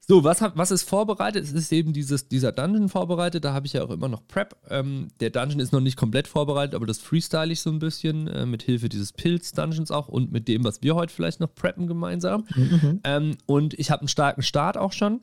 So, 0.09 0.23
was, 0.23 0.41
was 0.41 0.71
ist 0.71 0.89
vorbereitet? 0.89 1.43
Es 1.43 1.51
ist 1.51 1.71
eben 1.71 1.93
dieses, 1.93 2.27
dieser 2.27 2.51
Dungeon 2.51 2.89
vorbereitet. 2.89 3.45
Da 3.45 3.53
habe 3.53 3.67
ich 3.67 3.73
ja 3.73 3.83
auch 3.83 3.91
immer 3.91 4.07
noch 4.07 4.27
Prep. 4.27 4.55
Ähm, 4.67 5.09
der 5.19 5.29
Dungeon 5.29 5.59
ist 5.59 5.71
noch 5.71 5.81
nicht 5.81 5.97
komplett 5.97 6.27
vorbereitet, 6.27 6.73
aber 6.73 6.87
das 6.87 6.97
freestyle 6.97 7.53
ich 7.53 7.61
so 7.61 7.69
ein 7.69 7.77
bisschen 7.77 8.27
äh, 8.27 8.47
mit 8.47 8.63
Hilfe 8.63 8.89
dieses 8.89 9.13
Pilz-Dungeons 9.13 9.91
auch 9.91 10.07
und 10.07 10.31
mit 10.31 10.47
dem, 10.47 10.63
was 10.63 10.81
wir 10.81 10.95
heute 10.95 11.13
vielleicht 11.13 11.41
noch 11.41 11.53
preppen 11.53 11.85
gemeinsam. 11.85 12.45
Mhm. 12.55 13.01
Ähm, 13.03 13.37
und 13.45 13.75
ich 13.75 13.91
habe 13.91 14.01
einen 14.01 14.07
starken 14.07 14.41
Start 14.41 14.77
auch 14.77 14.93
schon. 14.93 15.21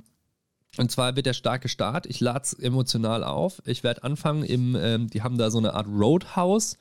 Und 0.79 0.93
zwar 0.93 1.17
wird 1.17 1.27
der 1.27 1.33
starke 1.33 1.69
Start. 1.69 2.07
Ich 2.07 2.21
lade 2.21 2.43
es 2.45 2.53
emotional 2.53 3.25
auf. 3.25 3.61
Ich 3.67 3.83
werde 3.83 4.05
anfangen 4.05 4.45
im, 4.45 4.77
ähm, 4.77 5.11
die 5.11 5.25
haben 5.25 5.37
da 5.37 5.51
so 5.51 5.59
eine 5.59 5.75
Art 5.75 5.89
Roadhouse, 5.89 6.79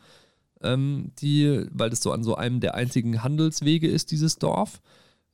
ähm, 0.61 1.11
die, 1.17 1.65
weil 1.71 1.89
das 1.89 2.03
so 2.03 2.11
an 2.11 2.23
so 2.23 2.35
einem 2.35 2.59
der 2.59 2.75
einzigen 2.75 3.23
Handelswege 3.23 3.87
ist, 3.87 4.11
dieses 4.11 4.37
Dorf. 4.37 4.79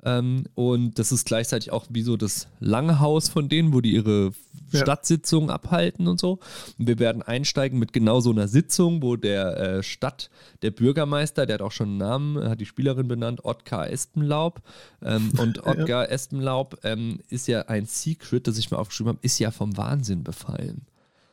Ähm, 0.03 0.45
und 0.56 0.98
das 0.98 1.11
ist 1.11 1.26
gleichzeitig 1.26 1.72
auch 1.72 1.86
wie 1.90 2.02
so 2.02 2.18
das 2.18 2.48
Langhaus 2.60 3.30
von 3.30 3.49
denen, 3.49 3.73
wo 3.73 3.82
die 3.82 3.94
ihre 3.94 4.32
Ja. 4.72 4.80
Stadtsitzungen 4.80 5.49
abhalten 5.49 6.07
und 6.07 6.19
so. 6.19 6.40
Und 6.80 6.88
wir 6.88 6.98
werden 6.99 7.22
einsteigen 7.22 7.78
mit 7.78 7.94
genau 7.94 8.22
so 8.22 8.32
einer 8.32 8.48
Sitzung, 8.48 9.02
wo 9.03 9.15
der 9.15 9.57
äh, 9.57 9.84
Stadt, 9.84 10.30
der 10.61 10.72
Bürgermeister, 10.72 11.45
der 11.45 11.56
hat 11.56 11.61
auch 11.61 11.72
schon 11.72 11.90
einen 11.90 11.98
Namen, 11.98 12.49
hat 12.49 12.61
die 12.61 12.65
Spielerin 12.65 13.07
benannt, 13.07 13.44
Otkar 13.44 13.90
Espenlaub. 13.90 14.61
Ähm, 15.03 15.32
und 15.38 15.64
Otkar 15.68 16.10
Espenlaub 16.10 16.80
ähm, 16.84 17.19
ist 17.30 17.48
ja 17.48 17.64
ein 17.64 17.86
Secret, 17.86 18.48
das 18.48 18.57
ich 18.57 18.72
mir 18.72 18.78
aufgeschrieben 18.80 19.10
habe, 19.10 19.19
ist 19.22 19.40
ja 19.40 19.52
vom 19.52 19.76
Wahnsinn 19.78 20.23
befallen. 20.23 20.86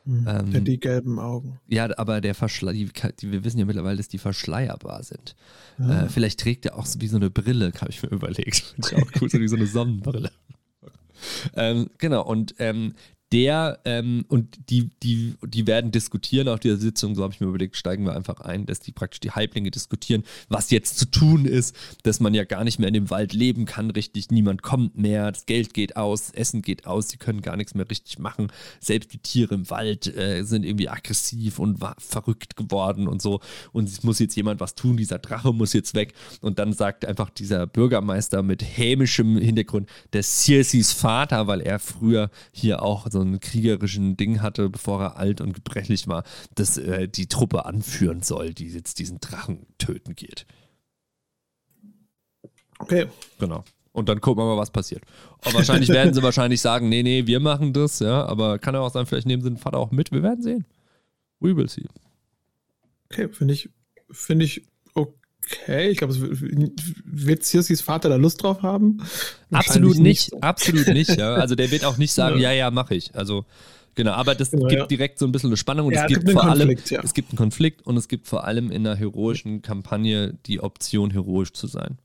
Ähm, 0.07 0.51
Denn 0.51 0.65
die 0.65 0.79
gelben 0.79 1.19
Augen. 1.19 1.59
ja, 1.67 1.89
aber 1.97 2.21
der 2.21 2.33
Verschle 2.33 2.73
die, 2.73 2.89
die, 3.21 3.31
wir 3.31 3.43
wissen 3.43 3.59
ja 3.59 3.65
mittlerweile, 3.65 3.97
dass 3.97 4.07
die 4.07 4.17
verschleierbar 4.17 5.03
sind. 5.03 5.35
Ja. 5.77 6.03
Äh, 6.03 6.09
vielleicht 6.09 6.39
trägt 6.39 6.65
er 6.65 6.77
auch 6.77 6.85
so 6.85 6.99
wie 7.01 7.07
so 7.07 7.17
eine 7.17 7.29
Brille, 7.29 7.71
habe 7.79 7.91
ich 7.91 8.01
mir 8.01 8.09
überlegt. 8.09 8.57
Finde 8.75 8.89
ich 8.91 8.95
auch 8.95 9.21
cool, 9.21 9.29
so 9.29 9.39
wie 9.39 9.47
so 9.47 9.55
eine 9.55 9.67
Sonnenbrille. 9.67 10.31
ähm, 11.55 11.89
genau, 11.97 12.25
und 12.25 12.55
ähm, 12.59 12.93
der 13.31 13.79
ähm, 13.85 14.25
und 14.27 14.69
die, 14.69 14.89
die, 15.03 15.35
die 15.45 15.67
werden 15.67 15.91
diskutieren 15.91 16.47
auf 16.47 16.59
dieser 16.59 16.77
Sitzung, 16.77 17.15
so 17.15 17.23
habe 17.23 17.33
ich 17.33 17.39
mir 17.39 17.47
überlegt, 17.47 17.77
steigen 17.77 18.05
wir 18.05 18.15
einfach 18.15 18.41
ein, 18.41 18.65
dass 18.65 18.79
die 18.79 18.91
praktisch 18.91 19.19
die 19.19 19.31
Halblinge 19.31 19.71
diskutieren, 19.71 20.23
was 20.47 20.71
jetzt 20.71 20.97
zu 20.97 21.05
tun 21.05 21.45
ist, 21.45 21.75
dass 22.03 22.19
man 22.19 22.33
ja 22.33 22.43
gar 22.43 22.63
nicht 22.63 22.79
mehr 22.79 22.87
in 22.87 22.93
dem 22.93 23.09
Wald 23.09 23.33
leben 23.33 23.65
kann, 23.65 23.91
richtig, 23.91 24.31
niemand 24.31 24.63
kommt 24.63 24.97
mehr, 24.97 25.31
das 25.31 25.45
Geld 25.45 25.73
geht 25.73 25.95
aus, 25.95 26.31
Essen 26.31 26.61
geht 26.61 26.87
aus, 26.87 27.09
sie 27.09 27.17
können 27.17 27.41
gar 27.41 27.55
nichts 27.55 27.75
mehr 27.75 27.89
richtig 27.89 28.19
machen, 28.19 28.51
selbst 28.79 29.13
die 29.13 29.19
Tiere 29.19 29.55
im 29.55 29.69
Wald 29.69 30.07
äh, 30.15 30.43
sind 30.43 30.65
irgendwie 30.65 30.89
aggressiv 30.89 31.59
und 31.59 31.79
verrückt 31.99 32.55
geworden 32.55 33.07
und 33.07 33.21
so. 33.21 33.39
Und 33.71 33.87
es 33.87 34.03
muss 34.03 34.19
jetzt 34.19 34.35
jemand 34.35 34.59
was 34.59 34.75
tun, 34.75 34.97
dieser 34.97 35.19
Drache 35.19 35.53
muss 35.53 35.73
jetzt 35.73 35.93
weg. 35.93 36.13
Und 36.41 36.59
dann 36.59 36.73
sagt 36.73 37.05
einfach 37.05 37.29
dieser 37.29 37.67
Bürgermeister 37.67 38.43
mit 38.43 38.63
hämischem 38.63 39.37
Hintergrund, 39.37 39.89
der 40.13 40.23
Circes 40.23 40.91
Vater, 40.91 41.47
weil 41.47 41.61
er 41.61 41.79
früher 41.79 42.29
hier 42.51 42.81
auch 42.81 43.07
so 43.09 43.18
einen 43.21 43.39
kriegerischen 43.39 44.17
Ding 44.17 44.41
hatte, 44.41 44.69
bevor 44.69 45.01
er 45.01 45.17
alt 45.17 45.41
und 45.41 45.53
gebrechlich 45.53 46.07
war, 46.07 46.23
dass 46.55 46.77
äh, 46.77 47.07
die 47.07 47.27
Truppe 47.27 47.65
anführen 47.65 48.21
soll, 48.21 48.53
die 48.53 48.67
jetzt 48.67 48.99
diesen 48.99 49.19
Drachen 49.19 49.65
töten 49.77 50.15
geht. 50.15 50.45
Okay. 52.79 53.07
Genau. 53.39 53.63
Und 53.91 54.07
dann 54.07 54.21
gucken 54.21 54.43
wir 54.43 54.47
mal, 54.47 54.57
was 54.57 54.71
passiert. 54.71 55.03
Und 55.45 55.53
wahrscheinlich 55.53 55.89
werden 55.89 56.13
sie 56.13 56.23
wahrscheinlich 56.23 56.61
sagen, 56.61 56.89
nee, 56.89 57.03
nee, 57.03 57.27
wir 57.27 57.39
machen 57.39 57.73
das, 57.73 57.99
ja, 57.99 58.25
aber 58.25 58.59
kann 58.59 58.75
ja 58.75 58.81
auch 58.81 58.91
sein, 58.91 59.05
vielleicht 59.05 59.27
nehmen 59.27 59.41
sie 59.41 59.49
den 59.49 59.57
Vater 59.57 59.77
auch 59.77 59.91
mit. 59.91 60.11
Wir 60.11 60.23
werden 60.23 60.41
sehen. 60.41 60.65
We 61.39 61.55
will 61.55 61.69
see. 61.69 61.85
Okay, 63.11 63.29
finde 63.29 63.53
ich, 63.53 63.69
finde 64.11 64.45
ich 64.45 64.68
okay. 65.51 65.89
Ich 65.89 65.97
glaube, 65.97 66.15
wird 66.19 67.43
Circes 67.43 67.81
Vater 67.81 68.09
da 68.09 68.15
Lust 68.15 68.43
drauf 68.43 68.61
haben? 68.61 69.01
Absolut 69.51 69.97
nicht, 69.97 70.31
so. 70.31 70.41
absolut 70.41 70.87
nicht, 70.87 71.17
ja. 71.17 71.35
Also 71.35 71.55
der 71.55 71.71
wird 71.71 71.85
auch 71.85 71.97
nicht 71.97 72.11
sagen, 72.11 72.39
ja, 72.39 72.51
Ja. 72.51 72.65
ja, 72.65 72.71
mache 72.71 72.95
ich. 72.95 73.15
Also 73.15 73.45
genau, 73.95 74.11
aber 74.11 74.35
das 74.35 74.51
Genau, 74.51 74.67
gibt 74.67 74.81
ja. 74.81 74.87
direkt 74.87 75.19
so 75.19 75.25
ein 75.25 75.31
bisschen 75.31 75.49
eine 75.49 75.57
Spannung 75.57 75.87
und 75.87 75.93
es 75.93 76.05
gibt 76.07 76.21
gibt 76.25 76.31
vor 76.31 76.43
allem, 76.43 76.67
Konflikt, 76.67 76.89
ja. 76.91 77.01
es 77.03 77.13
gibt 77.13 77.31
einen 77.31 77.37
Konflikt 77.37 77.85
und 77.85 77.97
es 77.97 78.07
gibt 78.07 78.27
vor 78.27 78.45
allem 78.45 78.71
in 78.71 78.85
einer 78.85 78.95
heroischen 78.95 79.61
Kampagne 79.61 80.35
die 80.45 80.59
Option, 80.61 81.11
heroisch 81.11 81.53
zu 81.53 81.67
sein. 81.67 81.97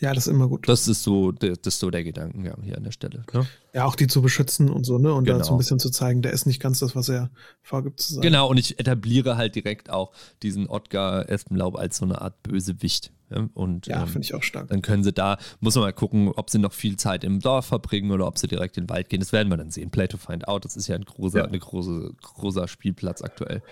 Ja, 0.00 0.14
das 0.14 0.26
ist 0.26 0.32
immer 0.32 0.48
gut. 0.48 0.66
Das 0.68 0.88
ist 0.88 1.02
so, 1.02 1.30
der- 1.30 1.56
das 1.56 1.74
ist 1.74 1.80
so 1.80 1.90
der 1.90 2.02
Gedankengang 2.04 2.62
hier 2.62 2.76
an 2.76 2.84
der 2.84 2.90
Stelle. 2.92 3.22
Ne? 3.34 3.46
ja, 3.74 3.84
auch 3.84 3.94
die 3.94 4.06
zu 4.06 4.22
beschützen 4.22 4.68
und 4.70 4.84
so, 4.84 4.98
ne? 4.98 5.12
Und 5.12 5.28
da 5.28 5.34
Genau. 5.34 5.44
so 5.44 5.52
ein 5.54 5.58
bisschen 5.58 5.78
zu 5.78 5.90
zeigen, 5.90 6.22
der 6.22 6.32
ist 6.32 6.46
nicht 6.46 6.60
ganz 6.60 6.78
das, 6.80 6.96
was 6.96 7.08
er 7.08 7.30
vorgibt 7.62 8.00
zu 8.00 8.14
sein. 8.14 8.22
Genau, 8.22 8.48
und 8.48 8.56
ich 8.56 8.80
etabliere 8.80 9.36
halt 9.36 9.54
direkt 9.54 9.90
auch 9.90 10.12
diesen 10.42 10.68
Ottgar 10.68 11.28
Espenlaub 11.28 11.76
als 11.76 11.98
so 11.98 12.04
eine 12.06 12.20
Art 12.20 12.42
Bösewicht. 12.42 13.12
Ja? 13.30 13.48
Und 13.54 13.86
Ja, 13.86 14.02
ähm, 14.02 14.08
finde 14.08 14.24
ich 14.24 14.34
auch 14.34 14.42
stark. 14.42 14.68
dann 14.68 14.82
können 14.82 15.04
sie 15.04 15.12
da, 15.12 15.36
muss 15.60 15.74
man 15.76 15.84
mal 15.84 15.92
gucken, 15.92 16.32
ob 16.34 16.50
sie 16.50 16.58
noch 16.58 16.72
viel 16.72 16.96
Zeit 16.96 17.22
im 17.22 17.38
Dorf 17.38 17.66
verbringen 17.66 18.10
oder 18.10 18.26
ob 18.26 18.38
sie 18.38 18.48
direkt 18.48 18.76
in 18.78 18.84
den 18.84 18.90
Wald 18.90 19.08
gehen. 19.08 19.20
Das 19.20 19.32
werden 19.32 19.48
wir 19.50 19.56
dann 19.58 19.70
sehen. 19.70 19.90
Play 19.90 20.08
to 20.08 20.16
find 20.16 20.48
out, 20.48 20.64
das 20.64 20.76
ist 20.76 20.88
ja 20.88 20.96
ein 20.96 21.04
großer, 21.04 21.38
Ja. 21.40 21.44
eine 21.44 21.58
große, 21.58 22.14
großer 22.22 22.66
Spielplatz 22.66 23.22
aktuell. 23.22 23.62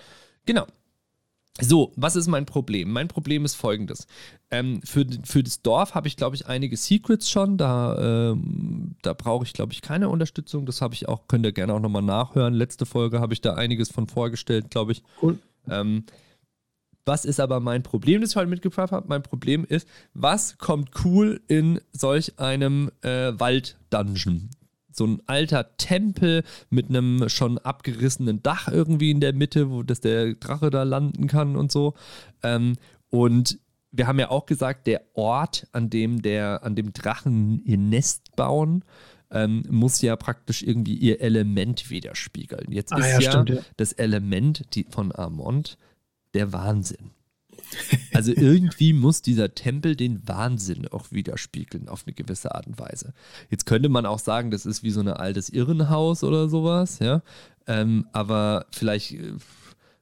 Genau. 0.45 0.65
So, 1.61 1.91
was 1.95 2.15
ist 2.15 2.27
mein 2.27 2.45
Problem? 2.45 2.91
Mein 2.91 3.07
Problem 3.07 3.45
ist 3.45 3.55
folgendes. 3.55 4.07
Ähm, 4.51 4.81
für, 4.83 5.05
für 5.23 5.43
das 5.43 5.61
Dorf 5.61 5.95
habe 5.95 6.07
ich, 6.07 6.15
glaube 6.15 6.35
ich, 6.35 6.47
einige 6.47 6.77
Secrets 6.77 7.29
schon. 7.29 7.57
Da, 7.57 8.31
ähm, 8.31 8.95
da 9.01 9.13
brauche 9.13 9.45
ich, 9.45 9.53
glaube 9.53 9.73
ich, 9.73 9.81
keine 9.81 10.09
Unterstützung. 10.09 10.65
Das 10.65 10.81
habe 10.81 10.93
ich 10.93 11.07
auch, 11.07 11.27
könnt 11.27 11.45
ihr 11.45 11.51
gerne 11.51 11.73
auch 11.73 11.79
nochmal 11.79 12.01
nachhören. 12.01 12.53
Letzte 12.53 12.85
Folge 12.85 13.19
habe 13.19 13.33
ich 13.33 13.41
da 13.41 13.55
einiges 13.55 13.89
von 13.89 14.07
vorgestellt, 14.07 14.69
glaube 14.69 14.93
ich. 14.93 15.03
Cool. 15.21 15.37
Ähm, 15.69 16.05
was 17.05 17.25
ist 17.25 17.39
aber 17.39 17.59
mein 17.59 17.83
Problem, 17.83 18.21
das 18.21 18.31
ich 18.31 18.35
heute 18.35 18.47
mitgebracht 18.49 18.91
habe? 18.91 19.07
Mein 19.07 19.23
Problem 19.23 19.65
ist, 19.65 19.87
was 20.13 20.57
kommt 20.57 20.91
cool 21.03 21.41
in 21.47 21.81
solch 21.91 22.37
einem 22.39 22.91
äh, 23.01 23.33
Wald-Dungeon? 23.39 24.49
So 24.91 25.05
ein 25.05 25.21
alter 25.27 25.77
Tempel 25.77 26.43
mit 26.69 26.89
einem 26.89 27.29
schon 27.29 27.57
abgerissenen 27.57 28.41
Dach 28.43 28.67
irgendwie 28.67 29.11
in 29.11 29.19
der 29.19 29.33
Mitte, 29.33 29.69
wo 29.69 29.83
das 29.83 30.01
der 30.01 30.33
Drache 30.35 30.69
da 30.69 30.83
landen 30.83 31.27
kann 31.27 31.55
und 31.55 31.71
so. 31.71 31.93
Ähm, 32.43 32.75
und 33.09 33.59
wir 33.91 34.07
haben 34.07 34.19
ja 34.19 34.29
auch 34.29 34.45
gesagt, 34.45 34.87
der 34.87 35.01
Ort, 35.13 35.67
an 35.71 35.89
dem 35.89 36.21
der, 36.21 36.63
an 36.63 36.75
dem 36.75 36.93
Drachen 36.93 37.63
ihr 37.65 37.77
Nest 37.77 38.35
bauen, 38.35 38.83
ähm, 39.31 39.63
muss 39.69 40.01
ja 40.01 40.15
praktisch 40.15 40.63
irgendwie 40.63 40.95
ihr 40.95 41.21
Element 41.21 41.89
widerspiegeln. 41.89 42.71
Jetzt 42.71 42.93
ah, 42.93 42.97
ist 42.97 43.21
ja, 43.21 43.31
stimmt, 43.31 43.49
ja, 43.49 43.61
das 43.77 43.93
Element 43.93 44.75
die, 44.75 44.85
von 44.89 45.11
Armand 45.11 45.77
der 46.33 46.53
Wahnsinn. 46.53 47.11
Also 48.13 48.33
irgendwie 48.33 48.93
muss 48.93 49.21
dieser 49.21 49.53
Tempel 49.53 49.95
den 49.95 50.27
Wahnsinn 50.27 50.87
auch 50.87 51.11
widerspiegeln 51.11 51.87
auf 51.87 52.03
eine 52.05 52.13
gewisse 52.13 52.53
Art 52.53 52.67
und 52.67 52.79
Weise. 52.79 53.13
Jetzt 53.49 53.65
könnte 53.65 53.87
man 53.87 54.05
auch 54.05 54.19
sagen, 54.19 54.51
das 54.51 54.65
ist 54.65 54.83
wie 54.83 54.91
so 54.91 54.99
ein 54.99 55.07
altes 55.07 55.49
Irrenhaus 55.49 56.23
oder 56.23 56.49
sowas, 56.49 56.99
ja. 56.99 57.21
Ähm, 57.67 58.07
aber 58.11 58.65
vielleicht, 58.71 59.13
äh, 59.13 59.33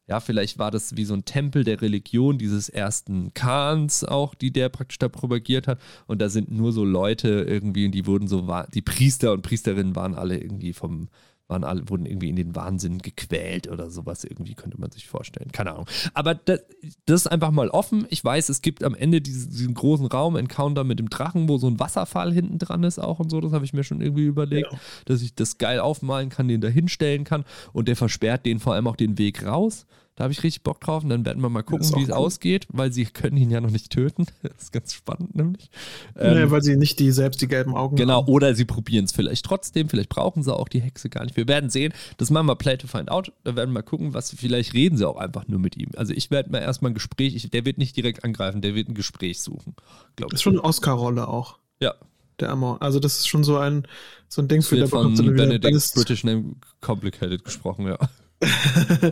ja, 0.08 0.22
vielleicht 0.22 0.58
war 0.58 0.72
das 0.72 0.96
wie 0.96 1.04
so 1.04 1.14
ein 1.14 1.26
Tempel 1.26 1.66
der 1.66 1.82
Religion 1.82 2.38
dieses 2.38 2.70
ersten 2.70 3.34
Khans 3.34 4.06
auch, 4.06 4.34
die 4.36 4.52
der 4.52 4.70
praktisch 4.70 5.00
da 5.00 5.10
propagiert 5.10 5.68
hat. 5.68 5.80
Und 6.08 6.22
da 6.22 6.30
sind 6.30 6.50
nur 6.50 6.72
so 6.72 6.86
Leute 6.86 7.46
irgendwie, 7.48 7.90
die 7.90 8.06
wurden 8.06 8.28
so, 8.28 8.48
die 8.74 8.82
Priester 8.82 9.34
und 9.34 9.42
Priesterinnen 9.42 9.96
waren 9.96 10.16
alle 10.16 10.38
irgendwie 10.40 10.72
vom 10.72 11.10
waren 11.48 11.64
alle, 11.64 11.88
wurden 11.90 12.06
irgendwie 12.06 12.30
in 12.30 12.36
den 12.36 12.56
Wahnsinn 12.56 13.00
gequält 13.00 13.70
oder 13.70 13.90
sowas 13.90 14.24
irgendwie, 14.24 14.54
könnte 14.54 14.80
man 14.80 14.92
sich 14.92 15.08
vorstellen. 15.08 15.52
Keine 15.52 15.72
Ahnung. 15.72 15.88
Aber 16.14 16.36
das, 16.36 16.62
das 17.06 17.22
ist 17.22 17.28
einfach 17.28 17.52
mal 17.52 17.70
offen. 17.70 18.06
Ich 18.10 18.24
weiß, 18.24 18.50
es 18.50 18.62
gibt 18.62 18.84
am 18.84 18.96
Ende 18.96 19.22
diesen, 19.22 19.52
diesen, 19.52 19.74
großen 19.74 20.08
Raum, 20.08 20.36
Encounter 20.36 20.84
mit 20.84 21.00
dem 21.00 21.10
Drachen, 21.10 21.48
wo 21.48 21.58
so 21.58 21.68
ein 21.68 21.80
Wasserfall 21.80 22.34
hinten 22.34 22.60
dran 22.60 22.84
ist 22.84 23.00
auch 23.00 23.20
und 23.20 23.30
so. 23.30 23.40
Das 23.40 23.54
habe 23.54 23.66
ich 23.66 23.74
mir 23.74 23.84
schon 23.84 24.02
irgendwie 24.02 24.26
überlegt, 24.26 24.72
ja. 24.72 24.80
dass 25.06 25.22
ich 25.22 25.36
das 25.36 25.58
geil 25.58 25.80
aufmalen 25.80 26.30
kann, 26.30 26.48
den 26.48 26.62
da 26.62 26.68
hinstellen 26.68 27.24
kann. 27.24 27.46
Und 27.74 27.88
der 27.88 27.96
versperrt 27.96 28.46
den 28.46 28.60
vor 28.60 28.74
allem 28.74 28.88
auch 28.88 28.98
den 28.98 29.18
Weg 29.18 29.46
raus. 29.46 29.86
Da 30.18 30.24
habe 30.24 30.34
ich 30.34 30.42
richtig 30.42 30.64
Bock 30.64 30.82
drauf 30.82 31.04
und 31.04 31.10
dann 31.10 31.24
werden 31.26 31.44
wir 31.44 31.50
mal 31.50 31.62
gucken, 31.62 31.88
wie 31.96 32.02
es 32.02 32.10
ausgeht, 32.10 32.66
weil 32.70 32.92
sie 32.92 33.06
können 33.06 33.38
ihn 33.38 33.52
ja 33.52 33.62
noch 33.62 33.70
nicht 33.70 33.92
töten. 33.92 34.26
Das 34.42 34.64
ist 34.64 34.72
ganz 34.72 34.94
spannend, 34.94 35.36
nämlich. 35.36 35.70
Ähm, 36.18 36.34
nee, 36.34 36.52
weil 36.52 36.64
sie 36.64 36.76
nicht 36.76 37.00
die 37.00 37.12
selbst 37.12 37.42
die 37.42 37.48
gelben 37.48 37.76
Augen 37.76 37.96
genau, 37.96 38.16
haben. 38.16 38.26
Genau, 38.26 38.36
oder 38.36 38.56
sie 38.56 38.66
probieren 38.66 39.06
es 39.06 39.12
vielleicht 39.12 39.46
trotzdem, 39.46 39.90
vielleicht 39.90 40.10
brauchen 40.10 40.42
sie 40.42 40.56
auch 40.56 40.70
die 40.70 40.82
Hexe 40.82 41.10
gar 41.10 41.24
nicht. 41.24 41.38
Wir 41.38 41.48
werden 41.48 41.70
sehen. 41.70 41.94
Das 42.18 42.32
machen 42.32 42.48
wir 42.48 42.56
Play 42.56 42.78
to 42.78 42.88
Find 42.88 43.12
Out. 43.12 43.32
Da 43.44 43.56
werden 43.56 43.70
wir 43.70 43.76
mal 43.76 43.82
gucken, 43.84 44.16
was 44.16 44.34
vielleicht 44.34 44.74
reden 44.74 44.98
sie 44.98 45.08
auch 45.08 45.18
einfach 45.18 45.48
nur 45.48 45.60
mit 45.60 45.78
ihm. 45.78 45.90
Also 45.96 46.14
ich 46.14 46.32
werde 46.32 46.50
mal 46.50 46.60
erstmal 46.60 46.92
ein 46.92 46.96
Gespräch, 46.96 47.36
ich, 47.36 47.52
der 47.52 47.66
wird 47.66 47.78
nicht 47.78 47.96
direkt 47.96 48.24
angreifen, 48.24 48.62
der 48.62 48.74
wird 48.74 48.90
ein 48.90 48.96
Gespräch 48.96 49.42
suchen. 49.42 49.76
Das 50.16 50.34
ist 50.34 50.42
schon 50.42 50.54
eine 50.54 50.64
Oscar-Rolle 50.64 51.28
auch. 51.28 51.60
Ja. 51.80 51.94
Der 52.40 52.50
Amor. 52.50 52.82
Also 52.82 53.00
das 53.00 53.20
ist 53.20 53.28
schon 53.28 53.44
so 53.44 53.58
ein, 53.58 53.88
so 54.30 54.42
ein 54.42 54.48
Ding 54.48 54.64
für 54.64 54.78
der 54.78 54.88
von 54.88 55.14
Benedict 55.16 55.94
British 55.94 56.24
Name 56.24 56.56
Complicated 56.82 57.44
gesprochen, 57.44 57.88
ja. 57.88 57.98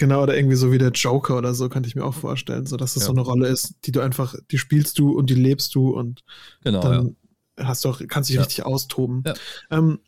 Genau, 0.00 0.22
oder 0.22 0.34
irgendwie 0.34 0.56
so 0.56 0.72
wie 0.72 0.78
der 0.78 0.92
Joker 0.92 1.36
oder 1.36 1.52
so, 1.52 1.68
könnte 1.68 1.86
ich 1.86 1.94
mir 1.94 2.06
auch 2.06 2.14
vorstellen. 2.14 2.64
So, 2.64 2.78
dass 2.78 2.94
das 2.94 3.02
ja. 3.02 3.08
so 3.08 3.12
eine 3.12 3.20
Rolle 3.20 3.48
ist, 3.48 3.74
die 3.84 3.92
du 3.92 4.00
einfach, 4.00 4.34
die 4.50 4.56
spielst 4.56 4.98
du 4.98 5.10
und 5.10 5.28
die 5.28 5.34
lebst 5.34 5.74
du 5.74 5.90
und 5.90 6.24
genau, 6.64 6.80
dann 6.80 7.16
ja. 7.58 7.66
hast 7.66 7.84
du 7.84 7.90
auch, 7.90 8.00
kannst 8.08 8.30
dich 8.30 8.40
richtig 8.40 8.64
austoben. 8.64 9.24
Ähm, 9.70 9.98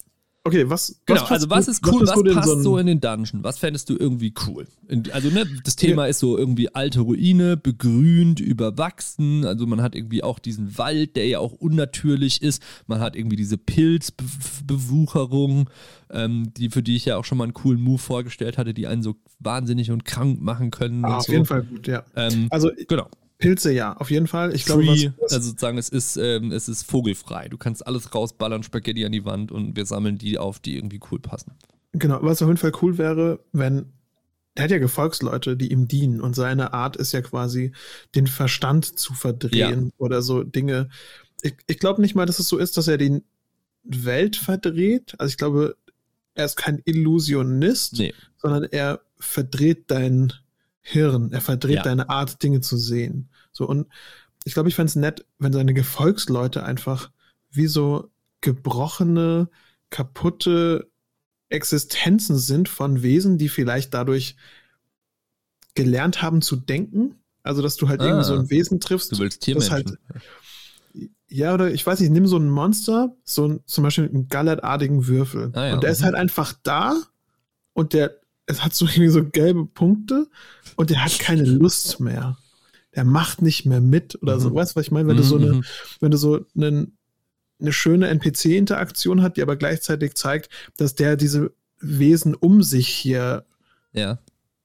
Okay, 0.45 0.69
was, 0.69 1.01
genau, 1.07 1.23
was 1.23 1.31
also 1.31 1.49
was 1.51 1.69
ist 1.69 1.87
cool, 1.87 2.01
was, 2.01 2.17
was 2.17 2.35
passt 2.35 2.49
so, 2.49 2.61
so, 2.61 2.77
in 2.77 2.87
den 2.87 3.01
Dungeon? 3.01 3.45
Was 3.45 3.59
fändest 3.59 3.89
du 3.89 3.97
irgendwie 3.97 4.35
cool? 4.45 4.67
Also, 5.13 5.31
ne, 5.31 5.47
das 5.63 5.77
Thema 5.77 6.03
ja. 6.03 6.09
ist 6.09 6.19
so 6.19 6.37
irgendwie 6.37 6.75
alte 6.75 6.99
Ruine, 6.99 7.57
begrünt, 7.57 8.41
überwachsen. 8.41 9.45
Also, 9.45 9.69
man 9.69 9.83
hat 9.83 9.95
irgendwie 9.95 10.25
auch 10.25 10.41
diesen 10.41 10.77
Wald, 10.77 11.15
der 11.15 11.29
ja 11.29 11.39
auch 11.39 11.53
unnatürlich 11.53 12.43
ist. 12.43 12.61
Man 12.89 12.99
hat 12.99 13.15
irgendwie 13.15 13.37
diese 13.37 13.57
Pilzbewucherung, 13.57 15.71
ähm, 16.11 16.53
die, 16.57 16.71
für 16.71 16.83
die 16.83 16.97
ich 16.97 17.05
ja 17.05 17.19
auch 17.19 17.25
schon 17.25 17.39
mal 17.39 17.45
einen 17.45 17.55
coolen 17.55 17.81
Move 17.81 17.99
vorgestellt 17.99 18.59
hatte, 18.59 18.75
die 18.75 18.89
einen 18.89 19.05
so 19.05 19.15
wahnsinnig 19.39 19.93
und 19.93 20.05
krank 20.05 20.41
machen 20.41 20.73
können. 20.73 21.05
Ah, 21.05 21.19
auf 21.19 21.27
so. 21.27 21.33
jeden 21.33 21.47
Fall 21.47 21.63
gut, 21.63 21.87
ja. 21.87 22.03
Ähm, 22.17 22.49
also, 22.51 22.73
genau. 22.89 23.07
Pilze 23.43 23.73
ja, 23.73 23.97
auf 23.97 24.11
jeden 24.11 24.29
Fall. 24.29 24.55
Ich 24.55 24.65
Free, 24.65 24.85
glaube, 24.85 25.15
was, 25.21 25.33
also 25.33 25.49
sozusagen, 25.49 25.77
es 25.77 25.89
ist, 25.89 26.17
ähm, 26.17 26.53
es 26.53 26.69
ist 26.69 26.85
vogelfrei. 26.85 27.49
Du 27.49 27.59
kannst 27.59 27.85
alles 27.85 28.15
rausballern, 28.15 28.63
Spaghetti 28.63 29.05
an 29.05 29.11
die 29.11 29.25
Wand 29.25 29.51
und 29.51 29.75
wir 29.77 29.85
sammeln 29.85 30.17
die 30.17 30.39
auf, 30.39 30.61
die 30.61 30.77
irgendwie 30.77 31.01
cool 31.11 31.19
passen. 31.19 31.53
Genau, 31.93 32.21
was 32.23 32.41
auf 32.41 32.49
jeden 32.49 32.59
Fall 32.59 32.73
cool 32.81 32.99
wäre, 32.99 33.41
wenn 33.53 33.87
der 34.57 34.65
hat 34.65 34.71
ja 34.71 34.79
Gefolgsleute, 34.79 35.57
die 35.57 35.73
ihm 35.73 35.89
dienen 35.89 36.21
und 36.21 36.35
seine 36.35 36.73
Art 36.73 36.97
ist 36.97 37.13
ja 37.13 37.23
quasi, 37.23 37.73
den 38.15 38.27
Verstand 38.27 38.99
zu 38.99 39.15
verdrehen 39.15 39.87
ja. 39.87 39.93
oder 39.97 40.23
so 40.23 40.43
Dinge. 40.45 40.89
Ich, 41.43 41.55
ich 41.67 41.79
glaube 41.79 42.01
nicht 42.01 42.15
mal, 42.15 42.27
dass 42.27 42.39
es 42.39 42.49
so 42.49 42.59
ist, 42.59 42.77
dass 42.77 42.87
er 42.87 42.99
die 42.99 43.23
Welt 43.83 44.37
verdreht. 44.37 45.15
Also 45.19 45.31
ich 45.31 45.39
glaube, 45.39 45.77
er 46.35 46.45
ist 46.45 46.57
kein 46.57 46.81
Illusionist, 46.85 47.99
nee. 47.99 48.15
sondern 48.37 48.65
er 48.65 49.01
verdreht 49.19 49.85
dein 49.91 50.33
Hirn. 50.83 51.33
Er 51.33 51.41
verdreht 51.41 51.77
ja. 51.77 51.83
deine 51.83 52.09
Art, 52.11 52.43
Dinge 52.43 52.61
zu 52.61 52.77
sehen. 52.77 53.29
So, 53.53 53.67
und 53.67 53.87
ich 54.45 54.55
glaube, 54.55 54.69
ich 54.69 54.75
fände 54.75 54.89
es 54.89 54.97
nett, 54.97 55.25
wenn 55.39 55.53
seine 55.53 55.75
Gefolgsleute 55.75 56.65
einfach 56.65 57.11
wie 57.51 57.67
so 57.67 58.11
gebrochene, 58.41 59.49
kaputte 59.91 60.91
Existenzen 61.49 62.37
sind 62.37 62.69
von 62.69 63.03
Wesen, 63.03 63.39
die 63.39 63.49
vielleicht 63.49 63.95
dadurch 63.95 64.37
gelernt 65.75 66.23
haben 66.23 66.43
zu 66.43 66.57
denken. 66.57 67.17
Also, 67.43 67.63
dass 67.63 67.77
du 67.77 67.89
halt 67.89 68.01
ah, 68.01 68.07
irgendwie 68.07 68.25
so 68.25 68.35
ein 68.35 68.51
Wesen 68.51 68.81
triffst. 68.81 69.13
Du 69.13 69.19
willst 69.19 69.43
Tiermenschen. 69.43 69.73
Halt, 69.73 69.99
ja, 71.29 71.55
oder 71.55 71.73
ich 71.73 71.87
weiß 71.87 72.01
nicht, 72.01 72.11
nimm 72.11 72.27
so 72.27 72.37
ein 72.37 72.51
Monster, 72.51 73.17
so 73.25 73.49
ein, 73.49 73.61
zum 73.67 73.85
Beispiel 73.85 74.09
einen 74.09 74.29
gallertartigen 74.29 75.07
Würfel. 75.07 75.51
Ah, 75.55 75.67
ja, 75.67 75.75
und 75.75 75.83
der 75.83 75.91
okay. 75.91 75.99
ist 75.99 76.03
halt 76.03 76.15
einfach 76.15 76.53
da 76.63 76.95
und 77.73 77.95
der, 77.95 78.21
es 78.47 78.63
hat 78.63 78.75
so 78.75 78.87
irgendwie 78.87 79.09
so 79.09 79.25
gelbe 79.25 79.65
Punkte 79.65 80.29
und 80.77 80.91
der 80.91 81.05
hat 81.05 81.19
keine 81.19 81.45
Lust 81.45 82.01
mehr 82.01 82.37
der 82.95 83.05
macht 83.05 83.43
nicht 83.43 83.67
mehr 83.67 83.81
mit 83.81 84.21
oder 84.23 84.39
so. 84.39 84.51
Mhm. 84.51 84.55
Weißt 84.55 84.73
du, 84.73 84.77
was 84.77 84.87
ich 84.87 84.91
meine? 84.93 85.09
Wenn 85.09 85.17
du 85.17 85.23
so 85.23 85.37
eine, 85.37 85.53
mhm. 85.55 85.65
wenn 86.01 86.11
du 86.11 86.19
so 86.19 86.45
einen, 86.57 86.99
eine 87.61 87.73
schöne 87.73 88.09
NPC-Interaktion 88.09 89.23
hat, 89.23 89.37
die 89.37 89.43
aber 89.43 89.57
gleichzeitig 89.57 90.15
zeigt, 90.15 90.51
dass 90.77 90.95
der 90.95 91.17
diese 91.17 91.55
Wesen 91.81 92.35
um 92.35 92.63
sich 92.63 92.89
hier 92.89 93.45
ja. 93.93 94.19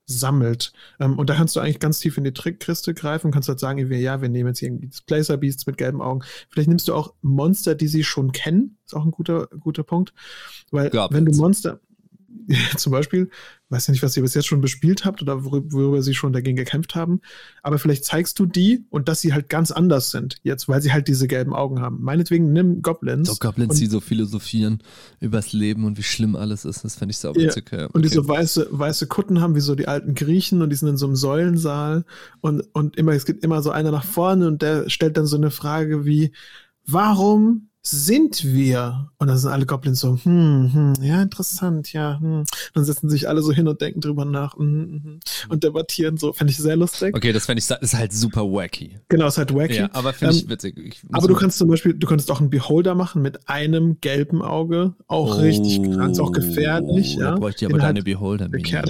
sammelt. 0.06 0.74
Ähm, 0.99 1.18
und 1.18 1.30
da 1.30 1.36
kannst 1.36 1.56
du 1.56 1.60
eigentlich 1.60 1.80
ganz 1.80 1.99
tief 1.99 2.18
in 2.18 2.24
die 2.24 2.34
Trickkiste 2.34 2.94
greifen 2.94 3.28
und 3.28 3.34
kannst 3.34 3.49
halt 3.49 3.60
sagen, 3.60 3.91
ja, 3.91 4.22
wir 4.22 4.30
nehmen 4.30 4.49
jetzt 4.49 4.62
irgendwie 4.62 4.88
Displacer 4.88 5.38
Beasts 5.38 5.66
mit 5.66 5.78
gelben 5.78 6.02
Augen. 6.02 6.22
Vielleicht 6.49 6.70
nimmst 6.70 6.88
du 6.88 6.94
auch 6.94 7.14
Monster, 7.22 7.76
die 7.76 7.88
sie 7.88 8.04
schon 8.04 8.32
kennen. 8.32 8.78
Ist 8.86 8.95
auch 8.95 9.06
ein 9.06 9.12
guter, 9.12 9.48
guter 9.60 9.84
Punkt. 9.84 10.14
Weil, 10.72 10.90
Goblins. 10.90 11.14
wenn 11.14 11.26
du 11.26 11.38
Monster, 11.38 11.80
zum 12.78 12.91
Beispiel, 12.91 13.30
weiß 13.69 13.88
ja 13.88 13.91
nicht, 13.91 14.03
was 14.03 14.15
ihr 14.15 14.23
bis 14.23 14.34
jetzt 14.34 14.48
schon 14.48 14.61
bespielt 14.61 15.03
habt 15.06 15.22
oder 15.22 15.44
worüber, 15.44 16.02
sie 16.02 16.14
schon 16.14 16.31
dagegen 16.31 16.56
gekämpft 16.56 16.95
haben, 16.95 17.22
aber 17.64 17.80
vielleicht 17.80 18.06
zeigst 18.06 18.39
du 18.39 18.45
die 18.45 18.85
und 18.89 19.10
dass 19.10 19.22
sie 19.22 19.34
halt 19.34 19.49
ganz 19.49 19.72
anders 19.72 20.10
sind 20.10 20.38
jetzt, 20.44 20.69
weil 20.69 20.81
sie 20.81 20.94
halt 20.94 21.07
diese 21.07 21.27
gelben 21.27 21.53
Augen 21.53 21.81
haben. 21.81 22.02
Meinetwegen 22.02 22.53
nimm 22.53 22.81
Goblins. 22.81 23.27
So 23.27 23.35
Goblins, 23.35 23.76
die 23.76 23.88
so 23.88 23.99
philosophieren 23.99 24.80
übers 25.19 25.53
Leben 25.53 25.84
und 25.84 25.98
wie 25.98 26.03
schlimm 26.03 26.35
alles 26.35 26.65
ist, 26.65 26.84
das 26.84 26.95
fände 26.95 27.11
ich 27.11 27.18
so 27.18 27.35
witzig. 27.35 27.69
Ja. 27.72 27.85
Okay. 27.85 27.89
Und 27.94 28.06
die 28.06 28.10
so 28.10 28.27
weiße, 28.27 28.69
weiße 28.72 29.07
Kutten 29.07 29.41
haben, 29.41 29.56
wie 29.56 29.61
so 29.61 29.76
die 29.76 29.88
alten 29.88 30.15
Griechen 30.15 30.61
und 30.61 30.69
die 30.69 30.76
sind 30.76 30.89
in 30.89 30.98
so 30.98 31.06
einem 31.06 31.15
Säulensaal 31.15 32.06
und, 32.41 32.64
und 32.73 32.95
immer, 32.98 33.11
es 33.14 33.26
gibt 33.26 33.44
immer 33.44 33.61
so 33.61 33.72
einer 33.72 33.91
nach 33.91 34.06
vorne 34.06 34.48
und 34.48 34.61
der 34.61 34.89
stellt 34.89 35.18
dann 35.18 35.26
so 35.26 35.35
eine 35.38 35.52
Frage 35.52 36.06
wie, 36.06 36.31
warum 36.85 37.69
sind 37.90 38.44
wir? 38.44 39.12
Und 39.18 39.28
dann 39.28 39.38
sind 39.38 39.52
alle 39.52 39.66
Goblins 39.66 40.00
so, 40.00 40.18
hm, 40.24 40.74
hm, 40.74 40.94
ja, 41.02 41.22
interessant, 41.22 41.94
ja, 41.94 42.20
hm. 42.20 42.44
Dann 42.74 42.86
setzen 42.86 43.10
sich 43.10 43.28
alle 43.30 43.42
so 43.42 43.52
hin 43.52 43.68
und 43.68 43.82
denken 43.82 44.02
drüber 44.02 44.26
nach 44.26 44.58
hm, 44.58 44.68
hm, 44.68 45.04
hm 45.04 45.20
und 45.50 45.64
debattieren 45.64 46.18
so. 46.18 46.34
Fände 46.34 46.52
ich 46.52 46.58
sehr 46.58 46.76
lustig. 46.76 47.16
Okay, 47.16 47.32
das 47.32 47.46
fände 47.46 47.60
ich, 47.60 47.70
ist 47.70 47.94
halt 47.94 48.14
super 48.14 48.42
wacky. 48.42 49.00
Genau, 49.10 49.28
ist 49.28 49.38
halt 49.38 49.54
wacky. 49.54 49.76
Ja, 49.76 49.90
aber 49.94 50.14
finde 50.14 50.36
ich 50.36 50.44
ähm, 50.44 50.50
witzig. 50.50 50.78
Ich 50.78 51.02
aber 51.12 51.28
du 51.28 51.36
kannst 51.36 51.58
zum 51.58 51.68
Beispiel, 51.68 51.94
du 51.94 52.08
könntest 52.08 52.30
auch 52.32 52.40
einen 52.40 52.50
Beholder 52.50 52.96
machen 52.96 53.22
mit 53.22 53.48
einem 53.50 54.00
gelben 54.02 54.42
Auge. 54.42 54.94
Auch 55.08 55.38
oh, 55.38 55.42
richtig 55.42 55.82
krank, 55.84 56.20
auch 56.20 56.32
gefährlich. 56.32 57.16
Ja. 57.16 57.32
Da 57.32 57.36
bräuchte 57.38 57.66
ich 57.66 57.72
aber 57.72 57.80
deine 57.80 57.96
halt 58.00 58.06
Beholder-Mini. 58.06 58.82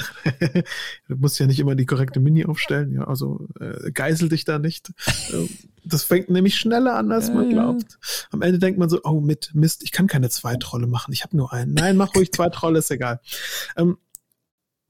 du 1.08 1.16
musst 1.16 1.40
ja 1.40 1.46
nicht 1.46 1.60
immer 1.60 1.76
die 1.76 1.86
korrekte 1.86 2.20
Mini 2.20 2.46
aufstellen, 2.46 2.94
ja, 2.94 3.04
also 3.06 3.48
äh, 3.60 3.92
geisel 3.92 4.30
dich 4.30 4.46
da 4.46 4.60
nicht. 4.60 4.92
Das 5.88 6.04
fängt 6.04 6.30
nämlich 6.30 6.56
schneller 6.56 6.96
an, 6.96 7.12
als 7.12 7.32
man 7.32 7.50
glaubt. 7.50 7.98
Am 8.32 8.42
Ende 8.42 8.60
denkt 8.60 8.80
man 8.80 8.90
so, 8.90 9.00
oh 9.04 9.20
mit 9.20 9.52
Mist, 9.54 9.84
ich 9.84 9.92
kann 9.92 10.08
keine 10.08 10.30
Zweitrolle 10.30 10.88
machen, 10.88 11.14
ich 11.14 11.24
habe 11.24 11.36
nur 11.38 11.54
einen. 11.54 11.74
Nein, 11.74 11.98
mach 11.98 12.16
ruhig 12.16 12.32
zwei 12.34 12.50
Trolle, 12.50 12.80
ist 12.80 12.92
egal. 12.92 13.20
Ähm, 13.76 13.98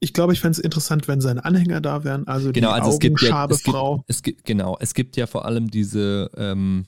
ich 0.00 0.12
glaube, 0.12 0.32
ich 0.32 0.40
fände 0.40 0.58
es 0.58 0.64
interessant, 0.64 1.08
wenn 1.08 1.20
seine 1.20 1.44
Anhänger 1.44 1.80
da 1.80 2.04
wären, 2.04 2.26
also 2.28 2.52
genau, 2.52 2.68
die 2.68 2.80
also 2.80 2.90
es 2.92 2.98
gibt 3.00 3.20
ja, 3.20 3.46
es 3.46 3.62
Frau. 3.62 3.96
Gibt, 3.96 4.10
es 4.10 4.22
gibt, 4.22 4.44
genau, 4.44 4.76
es 4.80 4.94
gibt 4.94 5.16
ja 5.16 5.26
vor 5.26 5.44
allem 5.44 5.70
diese, 5.70 6.30
ähm, 6.36 6.86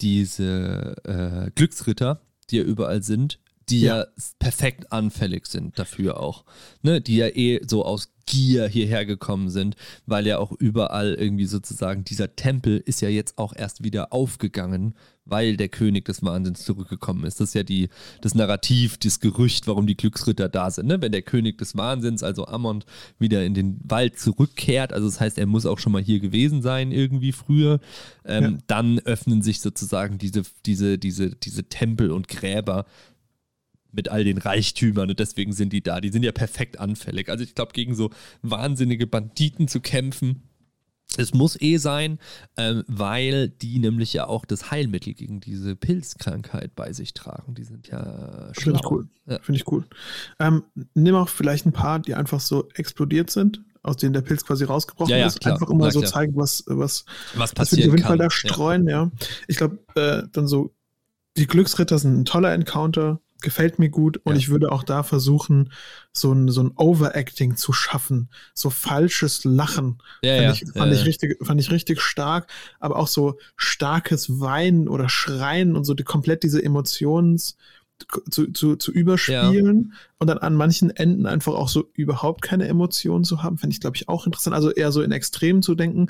diese 0.00 0.94
äh, 1.04 1.50
Glücksritter, 1.54 2.20
die 2.50 2.58
ja 2.58 2.62
überall 2.62 3.02
sind, 3.02 3.38
die 3.70 3.82
ja. 3.82 3.98
ja. 3.98 4.06
perfekt 4.38 4.92
anfällig 4.92 5.46
sind 5.46 5.78
dafür 5.78 6.20
auch. 6.20 6.44
Ne? 6.82 7.00
Die 7.00 7.16
ja 7.16 7.28
eh 7.28 7.60
so 7.66 7.84
aus 7.84 8.10
Gier 8.28 8.68
hierher 8.68 9.06
gekommen 9.06 9.48
sind, 9.48 9.74
weil 10.04 10.26
ja 10.26 10.38
auch 10.38 10.52
überall 10.52 11.14
irgendwie 11.14 11.46
sozusagen 11.46 12.04
dieser 12.04 12.36
Tempel 12.36 12.76
ist 12.84 13.00
ja 13.00 13.08
jetzt 13.08 13.38
auch 13.38 13.54
erst 13.56 13.84
wieder 13.84 14.12
aufgegangen, 14.12 14.94
weil 15.24 15.56
der 15.56 15.68
König 15.68 16.04
des 16.04 16.22
Wahnsinns 16.22 16.64
zurückgekommen 16.64 17.24
ist. 17.24 17.40
Das 17.40 17.50
ist 17.50 17.54
ja 17.54 17.62
die, 17.62 17.88
das 18.20 18.34
Narrativ, 18.34 18.98
das 18.98 19.20
Gerücht, 19.20 19.66
warum 19.66 19.86
die 19.86 19.96
Glücksritter 19.96 20.48
da 20.48 20.70
sind. 20.70 20.86
Ne? 20.86 21.00
Wenn 21.00 21.12
der 21.12 21.22
König 21.22 21.56
des 21.58 21.76
Wahnsinns, 21.76 22.22
also 22.22 22.46
Ammon, 22.46 22.84
wieder 23.18 23.44
in 23.44 23.54
den 23.54 23.78
Wald 23.82 24.18
zurückkehrt, 24.18 24.92
also 24.92 25.06
das 25.06 25.20
heißt, 25.20 25.38
er 25.38 25.46
muss 25.46 25.66
auch 25.66 25.78
schon 25.78 25.92
mal 25.92 26.02
hier 26.02 26.20
gewesen 26.20 26.60
sein, 26.60 26.92
irgendwie 26.92 27.32
früher, 27.32 27.80
ähm, 28.24 28.42
ja. 28.42 28.58
dann 28.66 28.98
öffnen 29.00 29.42
sich 29.42 29.60
sozusagen 29.60 30.18
diese, 30.18 30.42
diese, 30.66 30.98
diese, 30.98 31.30
diese 31.30 31.64
Tempel 31.64 32.10
und 32.10 32.28
Gräber 32.28 32.84
mit 33.92 34.08
all 34.08 34.24
den 34.24 34.38
Reichtümern 34.38 35.10
und 35.10 35.18
deswegen 35.18 35.52
sind 35.52 35.72
die 35.72 35.82
da. 35.82 36.00
Die 36.00 36.10
sind 36.10 36.22
ja 36.22 36.32
perfekt 36.32 36.78
anfällig. 36.78 37.28
Also 37.28 37.44
ich 37.44 37.54
glaube, 37.54 37.72
gegen 37.72 37.94
so 37.94 38.10
wahnsinnige 38.42 39.06
Banditen 39.06 39.68
zu 39.68 39.80
kämpfen, 39.80 40.42
es 41.16 41.32
muss 41.32 41.60
eh 41.60 41.78
sein, 41.78 42.18
ähm, 42.56 42.84
weil 42.86 43.48
die 43.48 43.78
nämlich 43.78 44.12
ja 44.12 44.26
auch 44.26 44.44
das 44.44 44.70
Heilmittel 44.70 45.14
gegen 45.14 45.40
diese 45.40 45.74
Pilzkrankheit 45.74 46.76
bei 46.76 46.92
sich 46.92 47.14
tragen. 47.14 47.54
Die 47.54 47.64
sind 47.64 47.88
ja 47.88 48.50
schlau. 48.52 48.62
Finde 48.62 48.80
ich 48.80 48.90
cool. 48.90 49.08
Ja. 49.26 49.38
Finde 49.40 49.60
ich 49.60 49.72
cool. 49.72 49.84
Ähm, 50.38 50.64
nimm 50.94 51.14
auch 51.14 51.28
vielleicht 51.28 51.66
ein 51.66 51.72
paar, 51.72 51.98
die 51.98 52.14
einfach 52.14 52.40
so 52.40 52.68
explodiert 52.74 53.30
sind, 53.30 53.62
aus 53.82 53.96
denen 53.96 54.12
der 54.12 54.20
Pilz 54.20 54.44
quasi 54.44 54.64
rausgebrochen 54.64 55.10
ja, 55.10 55.18
ja, 55.18 55.26
ist. 55.26 55.40
Klar. 55.40 55.54
Einfach 55.54 55.70
immer 55.70 55.90
so 55.90 56.02
zeigen, 56.02 56.36
was, 56.36 56.64
was, 56.66 57.06
was 57.34 57.54
passiert. 57.54 57.86
jeden 57.86 57.98
Fall 57.98 58.18
da 58.18 58.30
streuen, 58.30 58.86
ja. 58.86 59.10
Ich 59.46 59.56
glaube, 59.56 59.78
äh, 59.94 60.22
dann 60.32 60.46
so, 60.46 60.74
die 61.36 61.46
Glücksritter 61.46 61.98
sind 61.98 62.18
ein 62.18 62.24
toller 62.26 62.52
Encounter 62.52 63.20
gefällt 63.40 63.78
mir 63.78 63.88
gut 63.88 64.16
und 64.24 64.32
ja. 64.32 64.38
ich 64.38 64.48
würde 64.48 64.72
auch 64.72 64.82
da 64.82 65.02
versuchen, 65.02 65.72
so 66.12 66.32
ein, 66.32 66.48
so 66.48 66.62
ein 66.62 66.72
Overacting 66.76 67.56
zu 67.56 67.72
schaffen, 67.72 68.28
so 68.52 68.68
falsches 68.70 69.44
Lachen. 69.44 69.98
Ja, 70.22 70.34
fand, 70.34 70.44
ja. 70.44 70.52
Ich, 70.52 70.72
fand, 70.72 70.92
ich 70.92 71.04
richtig, 71.04 71.46
fand 71.46 71.60
ich 71.60 71.70
richtig 71.70 72.00
stark, 72.00 72.50
aber 72.80 72.96
auch 72.96 73.06
so 73.06 73.38
starkes 73.56 74.40
Weinen 74.40 74.88
oder 74.88 75.08
Schreien 75.08 75.76
und 75.76 75.84
so 75.84 75.94
die, 75.94 76.04
komplett 76.04 76.42
diese 76.42 76.62
Emotions 76.62 77.56
zu, 78.30 78.52
zu, 78.52 78.76
zu 78.76 78.92
überspielen 78.92 79.92
und 80.18 80.26
dann 80.28 80.38
an 80.38 80.54
manchen 80.54 80.90
Enden 80.90 81.26
einfach 81.26 81.54
auch 81.54 81.68
so 81.68 81.90
überhaupt 81.94 82.42
keine 82.42 82.68
Emotionen 82.68 83.24
zu 83.24 83.42
haben, 83.42 83.58
fände 83.58 83.74
ich, 83.74 83.80
glaube 83.80 83.96
ich, 83.96 84.08
auch 84.08 84.26
interessant. 84.26 84.54
Also 84.54 84.70
eher 84.70 84.92
so 84.92 85.02
in 85.02 85.12
Extremen 85.12 85.62
zu 85.62 85.74
denken. 85.74 86.08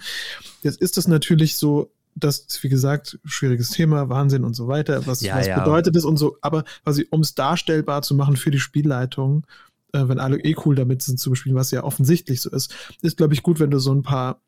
Jetzt 0.62 0.80
ist 0.80 0.96
das 0.96 1.08
natürlich 1.08 1.56
so 1.56 1.90
das 2.18 2.40
ist, 2.40 2.62
wie 2.62 2.68
gesagt, 2.68 3.18
schwieriges 3.24 3.70
Thema, 3.70 4.08
Wahnsinn 4.08 4.44
und 4.44 4.54
so 4.54 4.68
weiter. 4.68 5.06
Was, 5.06 5.20
ja, 5.20 5.36
was 5.36 5.46
ja. 5.46 5.58
bedeutet 5.58 5.96
es 5.96 6.04
und 6.04 6.16
so, 6.16 6.36
aber 6.40 6.64
quasi, 6.84 7.06
um 7.10 7.20
es 7.20 7.34
darstellbar 7.34 8.02
zu 8.02 8.14
machen 8.14 8.36
für 8.36 8.50
die 8.50 8.58
Spielleitung, 8.58 9.46
äh, 9.92 10.06
wenn 10.08 10.18
alle 10.18 10.38
eh 10.38 10.54
cool 10.64 10.74
damit 10.74 11.02
sind 11.02 11.18
zu 11.18 11.30
bespielen, 11.30 11.56
was 11.56 11.70
ja 11.70 11.84
offensichtlich 11.84 12.40
so 12.40 12.50
ist, 12.50 12.74
ist, 13.02 13.16
glaube 13.16 13.34
ich, 13.34 13.42
gut, 13.42 13.60
wenn 13.60 13.70
du 13.70 13.78
so 13.78 13.92
ein 13.92 14.02
paar 14.02 14.40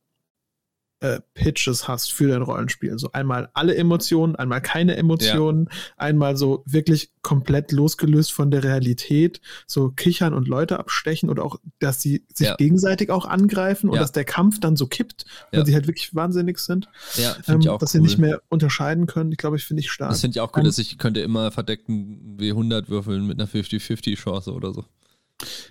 äh, 1.00 1.20
Pitches 1.34 1.88
hast 1.88 2.12
für 2.12 2.28
dein 2.28 2.42
Rollenspiel. 2.42 2.98
So 2.98 3.12
einmal 3.12 3.48
alle 3.54 3.74
Emotionen, 3.74 4.36
einmal 4.36 4.60
keine 4.60 4.96
Emotionen, 4.96 5.68
ja. 5.70 5.76
einmal 5.96 6.36
so 6.36 6.62
wirklich 6.66 7.10
komplett 7.22 7.72
losgelöst 7.72 8.32
von 8.32 8.50
der 8.50 8.64
Realität, 8.64 9.40
so 9.66 9.90
kichern 9.90 10.34
und 10.34 10.48
Leute 10.48 10.78
abstechen 10.78 11.30
oder 11.30 11.44
auch, 11.44 11.56
dass 11.78 12.00
sie 12.00 12.24
sich 12.32 12.48
ja. 12.48 12.56
gegenseitig 12.56 13.10
auch 13.10 13.24
angreifen 13.24 13.88
und 13.88 13.98
dass 13.98 14.12
der 14.12 14.24
Kampf 14.24 14.60
dann 14.60 14.76
so 14.76 14.86
kippt, 14.86 15.24
weil 15.52 15.66
sie 15.66 15.74
halt 15.74 15.86
wirklich 15.86 16.14
wahnsinnig 16.14 16.58
sind. 16.58 16.88
Ja, 17.16 17.36
ähm, 17.48 17.60
ich 17.60 17.68
auch 17.68 17.78
dass 17.78 17.94
cool. 17.94 18.00
sie 18.00 18.02
nicht 18.02 18.18
mehr 18.18 18.42
unterscheiden 18.48 19.06
können. 19.06 19.32
Ich 19.32 19.38
glaube, 19.38 19.56
ich 19.56 19.64
finde 19.64 19.80
ich 19.80 19.90
stark. 19.90 20.10
Das 20.10 20.20
finde 20.20 20.36
ich 20.36 20.40
auch 20.40 20.52
cool, 20.54 20.60
um, 20.60 20.66
dass 20.66 20.78
ich 20.78 20.98
könnte 20.98 21.20
immer 21.20 21.50
verdeckten 21.50 22.36
W100 22.38 22.88
würfeln 22.88 23.26
mit 23.26 23.38
einer 23.40 23.48
50-50 23.48 24.16
Chance 24.16 24.52
oder 24.52 24.72
so. 24.72 24.84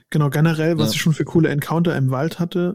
Genau, 0.09 0.29
generell, 0.29 0.77
was 0.79 0.93
ich 0.93 1.01
schon 1.01 1.13
für 1.13 1.25
coole 1.25 1.49
Encounter 1.49 1.95
im 1.95 2.09
Wald 2.09 2.39
hatte, 2.39 2.73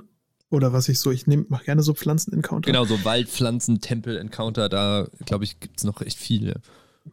oder 0.51 0.73
was 0.73 0.89
ich 0.89 0.99
so, 1.01 1.11
ich 1.11 1.27
nehme, 1.27 1.47
mache 1.49 1.65
gerne 1.65 1.83
so 1.83 1.95
Pflanzen-Encounter. 1.95 2.71
Genau, 2.71 2.85
so 2.85 3.05
Waldpflanzen, 3.05 3.81
Tempel-Encounter, 3.81 4.69
da 4.69 5.09
glaube 5.25 5.45
ich, 5.45 5.61
gibt 5.61 5.79
es 5.79 5.85
noch 5.85 6.01
echt 6.01 6.19
viele. 6.19 6.61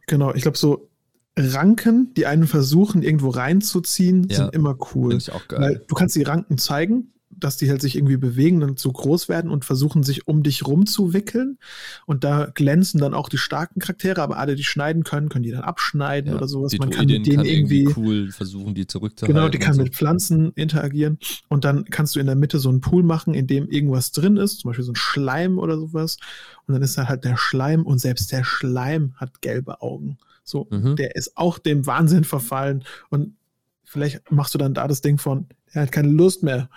Genau, 0.06 0.32
ich 0.34 0.42
glaube 0.42 0.58
so 0.58 0.88
Ranken, 1.36 2.12
die 2.14 2.26
einen 2.26 2.46
versuchen, 2.46 3.02
irgendwo 3.02 3.30
reinzuziehen, 3.30 4.28
ja, 4.28 4.36
sind 4.36 4.54
immer 4.54 4.76
cool. 4.94 5.10
Finde 5.12 5.16
ich 5.16 5.32
auch 5.32 5.48
geil. 5.48 5.60
Weil 5.60 5.84
du 5.86 5.94
kannst 5.94 6.14
die 6.14 6.22
Ranken 6.22 6.58
zeigen, 6.58 7.12
dass 7.44 7.56
die 7.56 7.70
halt 7.70 7.80
sich 7.82 7.96
irgendwie 7.96 8.16
bewegen 8.16 8.62
und 8.62 8.78
so 8.78 8.92
groß 8.92 9.28
werden 9.28 9.50
und 9.50 9.64
versuchen, 9.64 10.02
sich 10.02 10.26
um 10.26 10.42
dich 10.42 10.66
rumzuwickeln. 10.66 11.58
Und 12.06 12.24
da 12.24 12.46
glänzen 12.46 13.00
dann 13.00 13.14
auch 13.14 13.28
die 13.28 13.38
starken 13.38 13.80
Charaktere, 13.80 14.22
aber 14.22 14.38
alle, 14.38 14.54
die 14.54 14.64
schneiden 14.64 15.04
können, 15.04 15.28
können 15.28 15.42
die 15.42 15.50
dann 15.50 15.62
abschneiden 15.62 16.30
ja, 16.30 16.36
oder 16.36 16.48
sowas. 16.48 16.76
Man 16.78 16.90
kann 16.90 17.06
mit 17.06 17.26
denen 17.26 17.36
kann 17.36 17.46
irgendwie, 17.46 17.88
cool 17.96 18.30
versuchen, 18.30 18.74
die 18.74 18.86
zurückzuhalten. 18.86 19.34
Genau, 19.34 19.48
die 19.48 19.58
kann 19.58 19.74
so. 19.74 19.82
mit 19.82 19.94
Pflanzen 19.94 20.52
interagieren. 20.52 21.18
Und 21.48 21.64
dann 21.64 21.84
kannst 21.86 22.16
du 22.16 22.20
in 22.20 22.26
der 22.26 22.36
Mitte 22.36 22.58
so 22.58 22.68
einen 22.68 22.80
Pool 22.80 23.02
machen, 23.02 23.34
in 23.34 23.46
dem 23.46 23.68
irgendwas 23.68 24.12
drin 24.12 24.36
ist, 24.36 24.60
zum 24.60 24.70
Beispiel 24.70 24.84
so 24.84 24.92
ein 24.92 24.96
Schleim 24.96 25.58
oder 25.58 25.76
sowas. 25.76 26.18
Und 26.66 26.74
dann 26.74 26.82
ist 26.82 26.96
da 26.96 27.08
halt 27.08 27.24
der 27.24 27.36
Schleim 27.36 27.84
und 27.84 27.98
selbst 27.98 28.32
der 28.32 28.44
Schleim 28.44 29.14
hat 29.16 29.42
gelbe 29.42 29.82
Augen. 29.82 30.18
So, 30.44 30.68
mhm. 30.70 30.96
der 30.96 31.16
ist 31.16 31.36
auch 31.36 31.58
dem 31.58 31.86
Wahnsinn 31.86 32.24
verfallen. 32.24 32.84
Und 33.10 33.36
vielleicht 33.84 34.30
machst 34.30 34.54
du 34.54 34.58
dann 34.58 34.74
da 34.74 34.88
das 34.88 35.00
Ding 35.00 35.18
von, 35.18 35.46
er 35.72 35.82
hat 35.82 35.92
keine 35.92 36.08
Lust 36.08 36.42
mehr. 36.42 36.68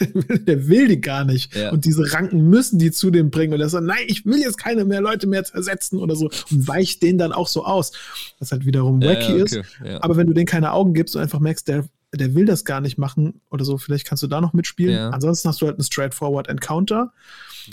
der 0.46 0.68
will 0.68 0.88
die 0.88 1.00
gar 1.00 1.24
nicht. 1.24 1.54
Ja. 1.54 1.70
Und 1.70 1.84
diese 1.84 2.12
Ranken 2.12 2.48
müssen 2.48 2.78
die 2.78 2.90
zu 2.90 3.10
dem 3.10 3.30
bringen. 3.30 3.54
Und 3.54 3.60
er 3.60 3.68
sagt, 3.68 3.84
nein, 3.84 4.04
ich 4.06 4.26
will 4.26 4.40
jetzt 4.40 4.58
keine 4.58 4.84
mehr 4.84 5.00
Leute 5.00 5.26
mehr 5.26 5.44
zersetzen 5.44 6.00
oder 6.00 6.16
so. 6.16 6.30
Und 6.50 6.68
weicht 6.68 7.02
den 7.02 7.16
dann 7.16 7.32
auch 7.32 7.46
so 7.46 7.64
aus. 7.64 7.92
Was 8.40 8.50
halt 8.50 8.66
wiederum 8.66 9.00
wacky 9.02 9.36
ja, 9.36 9.42
okay. 9.42 9.42
ist. 9.42 9.60
Ja. 9.84 10.02
Aber 10.02 10.16
wenn 10.16 10.26
du 10.26 10.32
denen 10.32 10.46
keine 10.46 10.72
Augen 10.72 10.94
gibst 10.94 11.14
und 11.14 11.22
einfach 11.22 11.38
merkst, 11.38 11.68
der, 11.68 11.84
der 12.16 12.34
will 12.34 12.44
das 12.44 12.64
gar 12.64 12.80
nicht 12.80 12.98
machen 12.98 13.40
oder 13.50 13.64
so, 13.64 13.78
vielleicht 13.78 14.06
kannst 14.06 14.22
du 14.22 14.26
da 14.26 14.40
noch 14.40 14.52
mitspielen. 14.52 15.12
Ansonsten 15.12 15.48
hast 15.48 15.60
du 15.60 15.66
halt 15.66 15.76
einen 15.76 15.84
straightforward 15.84 16.48
Encounter. 16.48 17.12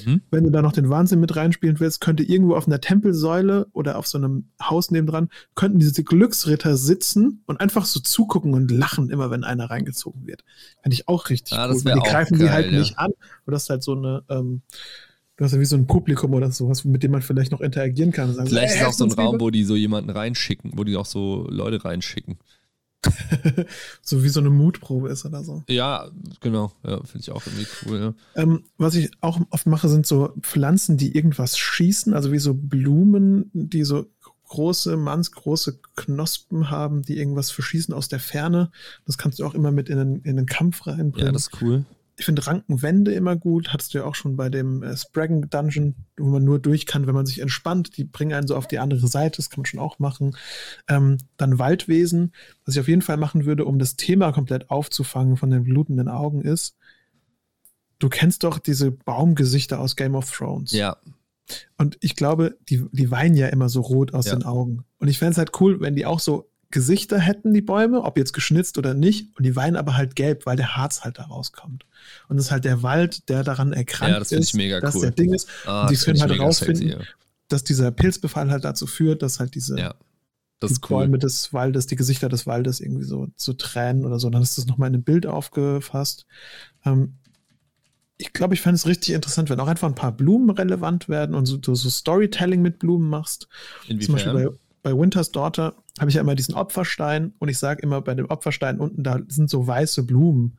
Mhm. 0.06 0.22
Wenn 0.32 0.44
du 0.44 0.50
da 0.50 0.62
noch 0.62 0.72
den 0.72 0.90
Wahnsinn 0.90 1.20
mit 1.20 1.36
reinspielen 1.36 1.80
willst, 1.80 2.02
könnte 2.02 2.24
irgendwo 2.24 2.56
auf 2.56 2.68
einer 2.68 2.80
Tempelsäule 2.80 3.68
oder 3.74 3.98
auf 3.98 4.08
so 4.08 4.18
einem 4.18 4.46
Haus 4.62 4.92
nebendran, 4.92 5.30
könnten 5.56 5.80
diese 5.80 6.04
Glücksritter 6.04 6.78
sitzen 6.78 7.44
und 7.46 7.60
einfach 7.60 7.86
so 7.86 8.00
zugucken 8.00 8.54
und 8.54 8.72
lachen, 8.72 9.10
immer 9.10 9.32
wenn 9.32 9.44
einer 9.44 9.70
reingezogen 9.70 10.28
wird. 10.28 10.44
Fände 10.82 10.94
ich 10.94 11.08
auch 11.08 11.30
richtig 11.30 11.58
ah, 11.58 11.70
cool. 11.70 11.82
die 11.82 12.00
greifen 12.00 12.38
geil, 12.38 12.48
die 12.48 12.54
halt 12.54 12.72
ja. 12.72 12.80
nicht 12.80 12.98
an. 12.98 13.12
Und 13.46 13.52
das 13.52 13.64
ist 13.64 13.70
halt 13.70 13.84
so 13.84 13.96
eine, 13.96 14.24
ähm, 14.30 14.62
du 15.38 15.46
hast 15.46 15.54
ja 15.54 15.60
wie 15.60 15.66
so 15.66 15.76
ein 15.76 15.88
Publikum 15.88 16.34
oder 16.34 16.52
sowas, 16.52 16.86
mit 16.86 17.04
dem 17.04 17.12
man 17.12 17.22
vielleicht 17.22 17.52
noch 17.52 17.62
interagieren 17.62 18.12
kann. 18.12 18.34
Sagen, 18.34 18.48
vielleicht 18.48 18.76
ist 18.76 18.86
auch 18.86 18.94
so 18.94 19.06
ein 19.06 19.12
Raum, 19.12 19.40
wo 19.40 19.50
die 19.50 19.64
so 19.64 19.76
jemanden 19.76 20.10
reinschicken, 20.10 20.72
wo 20.76 20.84
die 20.84 20.96
auch 20.96 21.06
so 21.06 21.48
Leute 21.50 21.84
reinschicken. 21.84 22.38
so 24.02 24.24
wie 24.24 24.30
so 24.30 24.40
eine 24.40 24.50
Mutprobe 24.50 25.10
ist 25.10 25.26
oder 25.26 25.44
so. 25.44 25.64
Ja, 25.68 26.10
genau. 26.40 26.72
Ja, 26.84 26.98
finde 27.04 27.20
ich 27.20 27.32
auch 27.32 27.44
irgendwie 27.46 27.68
cool. 27.86 28.00
Ja. 28.36 28.42
Ähm, 28.42 28.64
was 28.78 28.96
ich 28.96 29.12
auch 29.22 29.40
oft 29.50 29.66
mache, 29.66 29.90
sind 29.90 30.06
so 30.06 30.34
Pflanzen, 30.42 30.98
die 30.98 31.16
irgendwas 31.16 31.58
schießen, 31.58 32.14
also 32.14 32.32
wie 32.32 32.40
so 32.40 32.54
Blumen, 32.54 33.50
die 33.54 33.84
so 33.84 34.06
große, 34.50 34.98
mannsgroße 34.98 35.80
Knospen 35.96 36.70
haben, 36.70 37.04
die 37.04 37.18
irgendwas 37.18 37.52
verschießen 37.52 37.94
aus 37.94 38.10
der 38.10 38.20
Ferne. 38.20 38.72
Das 39.06 39.18
kannst 39.18 39.40
du 39.40 39.46
auch 39.46 39.54
immer 39.54 39.72
mit 39.72 39.88
in 39.88 39.98
den, 39.98 40.22
in 40.24 40.36
den 40.36 40.46
Kampf 40.46 40.88
reinbringen. 40.88 41.28
Ja, 41.28 41.32
das 41.32 41.48
ist 41.48 41.62
cool. 41.62 41.86
Ich 42.18 42.26
finde 42.26 42.46
Rankenwände 42.46 43.14
immer 43.14 43.36
gut. 43.36 43.74
Hattest 43.74 43.94
du 43.94 44.00
ja 44.00 44.04
auch 44.06 44.16
schon 44.16 44.36
bei 44.36 44.50
dem 44.50 44.84
äh, 44.84 44.96
Spraggon 44.96 45.50
Dungeon, 45.50 45.96
wo 46.18 46.28
man 46.28 46.44
nur 46.44 46.60
durch 46.60 46.86
kann, 46.86 47.08
wenn 47.08 47.16
man 47.16 47.26
sich 47.26 47.40
entspannt. 47.40 47.98
Die 47.98 48.04
bringen 48.04 48.34
einen 48.34 48.48
so 48.48 48.56
auf 48.56 48.68
die 48.68 48.80
andere 48.80 49.08
Seite. 49.08 49.38
Das 49.38 49.50
kann 49.50 49.62
man 49.62 49.66
schon 49.66 49.80
auch 49.80 49.98
machen. 49.98 50.36
Ähm, 50.88 51.18
dann 51.38 51.58
Waldwesen. 51.58 52.34
Was 52.66 52.76
ich 52.76 52.82
auf 52.82 52.88
jeden 52.88 53.02
Fall 53.02 53.18
machen 53.18 53.46
würde, 53.46 53.66
um 53.66 53.80
das 53.80 53.96
Thema 53.96 54.32
komplett 54.34 54.70
aufzufangen 54.70 55.38
von 55.38 55.50
den 55.50 55.64
blutenden 55.64 56.10
Augen, 56.10 56.42
ist, 56.42 56.76
du 58.00 58.10
kennst 58.10 58.44
doch 58.44 58.60
diese 58.60 58.92
Baumgesichter 58.92 59.80
aus 59.80 59.96
Game 59.96 60.16
of 60.16 60.30
Thrones. 60.32 60.74
Ja. 60.74 60.98
Und 61.78 61.98
ich 62.02 62.16
glaube, 62.16 62.58
die, 62.70 62.86
die 62.92 63.10
weinen 63.12 63.36
ja 63.36 63.48
immer 63.48 63.68
so 63.70 63.82
rot 63.82 64.14
aus 64.14 64.26
Ja. 64.28 64.36
den 64.36 64.44
Augen. 64.44 64.86
Und 65.00 65.08
ich 65.08 65.18
fände 65.18 65.32
es 65.32 65.38
halt 65.38 65.60
cool, 65.60 65.82
wenn 65.82 65.96
die 65.96 66.06
auch 66.06 66.20
so 66.20 66.51
Gesichter 66.72 67.20
hätten, 67.20 67.54
die 67.54 67.62
Bäume, 67.62 68.02
ob 68.02 68.18
jetzt 68.18 68.34
geschnitzt 68.34 68.78
oder 68.78 68.94
nicht, 68.94 69.36
und 69.38 69.46
die 69.46 69.56
weinen 69.56 69.76
aber 69.76 69.96
halt 69.96 70.16
gelb, 70.16 70.46
weil 70.46 70.58
der 70.58 70.76
Harz 70.76 71.02
halt 71.02 71.20
da 71.20 71.24
rauskommt. 71.24 71.86
Und 72.28 72.38
es 72.38 72.46
ist 72.46 72.52
halt 72.52 72.66
der 72.66 72.84
Wald, 72.84 73.30
der 73.30 73.44
daran 73.44 73.74
erkrankt 73.74 74.14
Ja, 74.14 74.20
das 74.20 74.32
ist, 74.32 74.54
mega 74.54 74.80
dass 74.80 74.96
cool. 74.96 75.02
der 75.02 75.12
Ding 75.12 75.34
ist. 75.34 75.48
Ah, 75.66 75.84
und 75.84 75.92
die 75.92 75.96
das 75.96 76.06
können 76.06 76.22
halt 76.22 76.40
rausfinden, 76.40 76.90
sexy, 76.90 77.08
dass 77.50 77.64
dieser 77.64 77.92
Pilzbefall 77.92 78.50
halt 78.50 78.64
dazu 78.64 78.88
führt, 78.88 79.22
dass 79.22 79.40
halt 79.40 79.56
diese 79.56 79.78
ja. 79.78 79.84
ja. 79.84 79.96
Das 80.62 80.74
die 80.74 80.80
cool. 80.84 81.00
Bäume 81.00 81.18
des 81.18 81.54
Waldes, 81.54 81.88
die 81.88 81.96
Gesichter 81.96 82.30
des 82.30 82.46
Waldes 82.46 82.82
irgendwie 82.82 83.04
so 83.04 83.28
zu 83.36 83.54
tränen 83.54 84.06
oder 84.06 84.20
so. 84.20 84.30
Dann 84.30 84.44
ist 84.44 84.60
das 84.60 84.68
nochmal 84.68 84.90
in 84.90 84.94
einem 84.94 85.04
Bild 85.04 85.26
aufgefasst. 85.26 86.28
Ähm, 86.86 87.16
ich 88.22 88.32
glaube, 88.34 88.54
ich 88.54 88.62
fände 88.62 88.76
es 88.76 88.86
richtig 88.86 89.16
interessant, 89.16 89.50
wenn 89.50 89.60
auch 89.60 89.68
einfach 89.68 89.88
ein 89.88 89.96
paar 89.96 90.12
Blumen 90.12 90.52
relevant 90.52 91.10
werden 91.10 91.36
und 91.36 91.48
so, 91.48 91.58
du 91.58 91.74
so 91.74 91.90
Storytelling 91.90 92.62
mit 92.62 92.78
Blumen 92.78 93.10
machst. 93.10 93.48
Zum 93.88 93.98
Beispiel 93.98 94.34
Inwiefern? 94.34 94.58
bei, 94.84 94.92
bei 94.92 94.98
Winter's 95.00 95.32
Daughter 95.32 95.74
habe 96.00 96.10
ich 96.10 96.16
ja 96.16 96.22
immer 96.22 96.36
diesen 96.36 96.56
Opferstein 96.56 97.34
und 97.40 97.50
ich 97.50 97.58
sage 97.58 97.82
immer 97.82 98.02
bei 98.02 98.16
dem 98.16 98.28
Opferstein 98.28 98.80
unten, 98.80 99.04
da 99.04 99.20
sind 99.28 99.50
so 99.50 99.68
weiße 99.68 100.04
Blumen. 100.04 100.58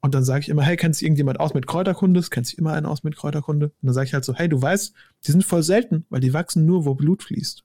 Und 0.00 0.14
dann 0.14 0.24
sage 0.24 0.40
ich 0.40 0.48
immer, 0.48 0.62
hey, 0.62 0.76
kennt 0.76 0.96
sich 0.96 1.04
irgendjemand 1.04 1.40
aus 1.40 1.54
mit 1.54 1.66
Kräuterkunde? 1.66 2.20
Es 2.20 2.30
kennt 2.30 2.46
sich 2.46 2.58
immer 2.58 2.72
einer 2.72 2.90
aus 2.90 3.04
mit 3.04 3.16
Kräuterkunde. 3.16 3.66
Und 3.66 3.74
dann 3.82 3.94
sage 3.94 4.06
ich 4.06 4.14
halt 4.14 4.24
so, 4.24 4.34
hey, 4.34 4.48
du 4.48 4.60
weißt, 4.60 4.92
die 5.26 5.30
sind 5.32 5.44
voll 5.44 5.62
selten, 5.62 6.04
weil 6.10 6.20
die 6.20 6.32
wachsen 6.32 6.66
nur, 6.66 6.84
wo 6.84 6.94
Blut 6.94 7.22
fließt. 7.22 7.62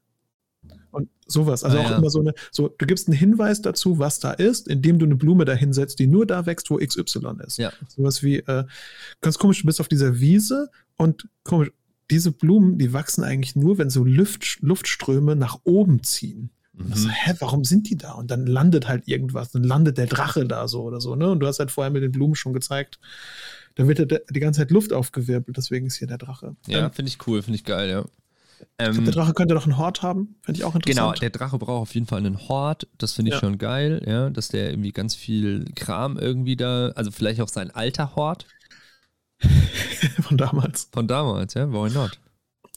Und 0.91 1.09
sowas. 1.25 1.63
Also 1.63 1.77
ah, 1.77 1.81
auch 1.81 1.89
ja. 1.89 1.97
immer 1.97 2.09
so 2.09 2.19
eine, 2.19 2.33
so, 2.51 2.69
du 2.69 2.85
gibst 2.85 3.07
einen 3.07 3.17
Hinweis 3.17 3.61
dazu, 3.61 3.99
was 3.99 4.19
da 4.19 4.31
ist, 4.31 4.67
indem 4.67 4.99
du 4.99 5.05
eine 5.05 5.15
Blume 5.15 5.45
da 5.45 5.53
hinsetzt, 5.53 5.99
die 5.99 6.07
nur 6.07 6.25
da 6.25 6.45
wächst, 6.45 6.69
wo 6.69 6.77
XY 6.77 7.37
ist. 7.45 7.57
Ja. 7.57 7.71
Sowas 7.87 8.23
wie, 8.23 8.37
äh, 8.37 8.65
ganz 9.21 9.37
komisch, 9.37 9.61
du 9.61 9.67
bist 9.67 9.81
auf 9.81 9.87
dieser 9.87 10.19
Wiese 10.19 10.69
und 10.95 11.27
komisch, 11.43 11.71
diese 12.11 12.31
Blumen, 12.31 12.77
die 12.77 12.93
wachsen 12.93 13.23
eigentlich 13.23 13.55
nur, 13.55 13.77
wenn 13.77 13.89
so 13.89 14.03
Luft, 14.03 14.59
Luftströme 14.61 15.35
nach 15.35 15.59
oben 15.63 16.03
ziehen. 16.03 16.51
Mhm. 16.79 16.93
So, 16.93 17.09
hä, 17.09 17.33
warum 17.39 17.63
sind 17.63 17.89
die 17.89 17.97
da? 17.97 18.13
Und 18.13 18.31
dann 18.31 18.45
landet 18.45 18.87
halt 18.87 19.07
irgendwas, 19.07 19.51
dann 19.51 19.63
landet 19.63 19.97
der 19.97 20.07
Drache 20.07 20.45
da 20.45 20.67
so 20.67 20.83
oder 20.83 21.01
so, 21.01 21.15
ne? 21.15 21.29
Und 21.29 21.39
du 21.39 21.47
hast 21.47 21.59
halt 21.59 21.71
vorher 21.71 21.91
mit 21.91 22.03
den 22.03 22.11
Blumen 22.11 22.35
schon 22.35 22.53
gezeigt, 22.53 22.99
da 23.75 23.87
wird 23.87 23.99
halt 23.99 24.23
die 24.29 24.39
ganze 24.39 24.59
Zeit 24.61 24.71
Luft 24.71 24.93
aufgewirbelt, 24.93 25.55
deswegen 25.55 25.87
ist 25.87 25.97
hier 25.97 26.07
der 26.07 26.17
Drache. 26.17 26.55
Ja, 26.67 26.85
ähm, 26.85 26.91
finde 26.91 27.09
ich 27.09 27.27
cool, 27.27 27.41
finde 27.41 27.57
ich 27.57 27.63
geil, 27.63 27.89
ja. 27.89 28.05
Ähm, 28.77 28.93
glaub, 28.93 29.05
der 29.05 29.13
Drache 29.13 29.33
könnte 29.33 29.53
doch 29.53 29.63
einen 29.63 29.77
Hort 29.77 30.01
haben, 30.01 30.35
finde 30.41 30.59
ich 30.59 30.65
auch 30.65 30.75
interessant. 30.75 31.13
Genau, 31.13 31.13
der 31.13 31.29
Drache 31.29 31.57
braucht 31.57 31.81
auf 31.81 31.93
jeden 31.93 32.07
Fall 32.07 32.19
einen 32.19 32.49
Hort, 32.49 32.87
das 32.97 33.13
finde 33.13 33.29
ich 33.29 33.35
ja. 33.35 33.39
schon 33.39 33.57
geil, 33.57 34.01
ja, 34.05 34.29
dass 34.29 34.49
der 34.49 34.69
irgendwie 34.71 34.91
ganz 34.91 35.15
viel 35.15 35.65
Kram 35.75 36.17
irgendwie 36.17 36.57
da, 36.57 36.89
also 36.89 37.11
vielleicht 37.11 37.39
auch 37.39 37.47
sein 37.47 37.71
alter 37.71 38.15
Hort, 38.15 38.45
Von 40.21 40.37
damals. 40.37 40.89
Von 40.91 41.07
damals, 41.07 41.53
ja, 41.53 41.71
why 41.71 41.89
not? 41.89 42.19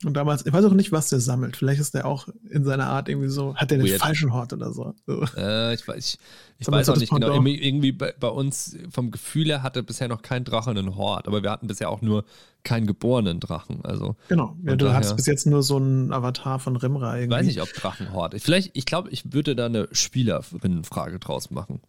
Und 0.04 0.14
damals, 0.14 0.44
ich 0.46 0.52
weiß 0.52 0.64
auch 0.64 0.72
nicht, 0.72 0.92
was 0.92 1.08
der 1.08 1.20
sammelt. 1.20 1.56
Vielleicht 1.56 1.80
ist 1.80 1.94
der 1.94 2.06
auch 2.06 2.28
in 2.50 2.64
seiner 2.64 2.86
Art 2.86 3.08
irgendwie 3.08 3.28
so, 3.28 3.54
hat 3.54 3.70
der 3.70 3.78
den 3.78 3.86
Weird. 3.86 4.00
falschen 4.00 4.32
Hort 4.32 4.52
oder 4.52 4.72
so. 4.72 4.94
Äh, 5.36 5.74
ich 5.74 5.86
weiß, 5.86 5.96
ich, 5.96 6.18
ich 6.58 6.68
weiß 6.70 6.88
auch 6.88 6.96
nicht 6.96 7.12
genau. 7.12 7.28
Irgendwie, 7.28 7.62
irgendwie 7.62 7.92
bei, 7.92 8.14
bei, 8.18 8.28
uns 8.28 8.76
vom 8.90 9.10
Gefühl 9.10 9.46
her 9.46 9.62
hatte 9.62 9.82
bisher 9.82 10.08
noch 10.08 10.22
kein 10.22 10.44
Drache 10.44 10.70
einen 10.70 10.96
Hort, 10.96 11.28
aber 11.28 11.42
wir 11.42 11.50
hatten 11.50 11.66
bisher 11.66 11.90
auch 11.90 12.02
nur 12.02 12.24
keinen 12.64 12.86
geborenen 12.86 13.40
Drachen. 13.40 13.84
Also 13.84 14.16
genau, 14.28 14.56
ja, 14.64 14.76
du 14.76 14.86
daher, 14.86 14.98
hast 14.98 15.16
bis 15.16 15.26
jetzt 15.26 15.46
nur 15.46 15.62
so 15.62 15.76
einen 15.76 16.12
Avatar 16.12 16.58
von 16.58 16.76
Rimra 16.76 17.16
irgendwie. 17.16 17.34
Ich 17.34 17.40
weiß 17.40 17.46
nicht, 17.46 17.62
ob 17.62 17.72
Drachenhort. 17.72 18.34
Vielleicht, 18.40 18.76
ich 18.76 18.86
glaube, 18.86 19.10
ich 19.10 19.32
würde 19.32 19.54
da 19.54 19.66
eine 19.66 19.88
Spielerinnenfrage 19.92 21.18
draus 21.18 21.50
machen. 21.50 21.80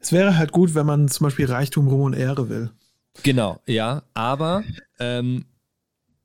Es 0.00 0.12
wäre 0.12 0.36
halt 0.36 0.52
gut, 0.52 0.74
wenn 0.74 0.86
man 0.86 1.08
zum 1.08 1.24
Beispiel 1.24 1.46
Reichtum, 1.46 1.88
Ruhm 1.88 2.02
und 2.02 2.14
Ehre 2.14 2.48
will. 2.48 2.70
Genau, 3.22 3.60
ja, 3.66 4.02
aber 4.14 4.62
ähm, 4.98 5.44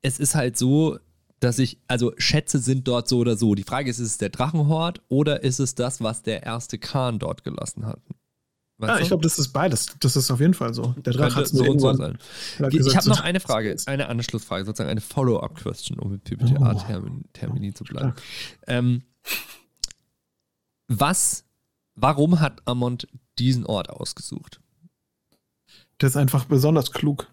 es 0.06 0.19
ist 0.19 0.36
halt 0.36 0.56
so, 0.56 0.99
dass 1.40 1.57
ich, 1.57 1.80
also 1.88 2.14
Schätze 2.18 2.60
sind 2.60 2.88
dort 2.88 3.07
so 3.07 3.18
oder 3.18 3.36
so. 3.36 3.56
Die 3.56 3.64
Frage 3.64 3.90
ist, 3.90 3.99
ist 3.99 4.07
es 4.07 4.18
der 4.19 4.30
Drachenhort 4.30 5.02
oder 5.10 5.44
ist 5.44 5.60
es 5.60 5.73
das, 5.73 5.99
was 6.02 6.22
der 6.22 6.44
erste 6.44 6.77
Kahn 6.77 7.18
dort 7.18 7.44
gelassen 7.44 7.86
hat? 7.86 7.99
Weißt 8.77 8.90
ja, 8.90 8.99
ich 8.99 9.07
glaube, 9.07 9.23
das 9.23 9.40
ist 9.40 9.49
beides. 9.49 9.88
Das 9.99 10.15
ist 10.15 10.30
auf 10.30 10.40
jeden 10.40 10.53
Fall 10.53 10.73
so. 10.73 10.94
Der 10.98 11.14
Drache 11.14 11.36
hat 11.36 11.45
es 11.45 11.53
irgendwann. 11.53 11.95
So 11.95 12.03
sein. 12.03 12.18
ich 12.72 12.95
habe 12.95 13.10
noch 13.10 13.22
eine 13.22 13.40
Frage, 13.40 13.76
eine 13.86 14.10
Anschlussfrage, 14.10 14.65
sozusagen 14.65 14.90
eine 14.90 15.02
Follow-up-Question, 15.02 15.98
um 15.98 16.11
mit 16.11 16.23
PPTA-Termini 16.26 17.69
oh, 17.69 17.73
zu 17.73 17.84
bleiben. 17.86 18.14
Ähm, 18.68 19.03
was, 20.88 21.45
warum 21.95 22.41
hat 22.41 22.61
Amont 22.65 23.07
diesen 23.40 23.65
Ort 23.65 23.90
ausgesucht? 23.90 24.60
Der 25.99 26.10
ist 26.10 26.18
einfach 26.18 26.45
besonders 26.45 26.91
klug. 26.91 27.27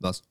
Was? 0.00 0.22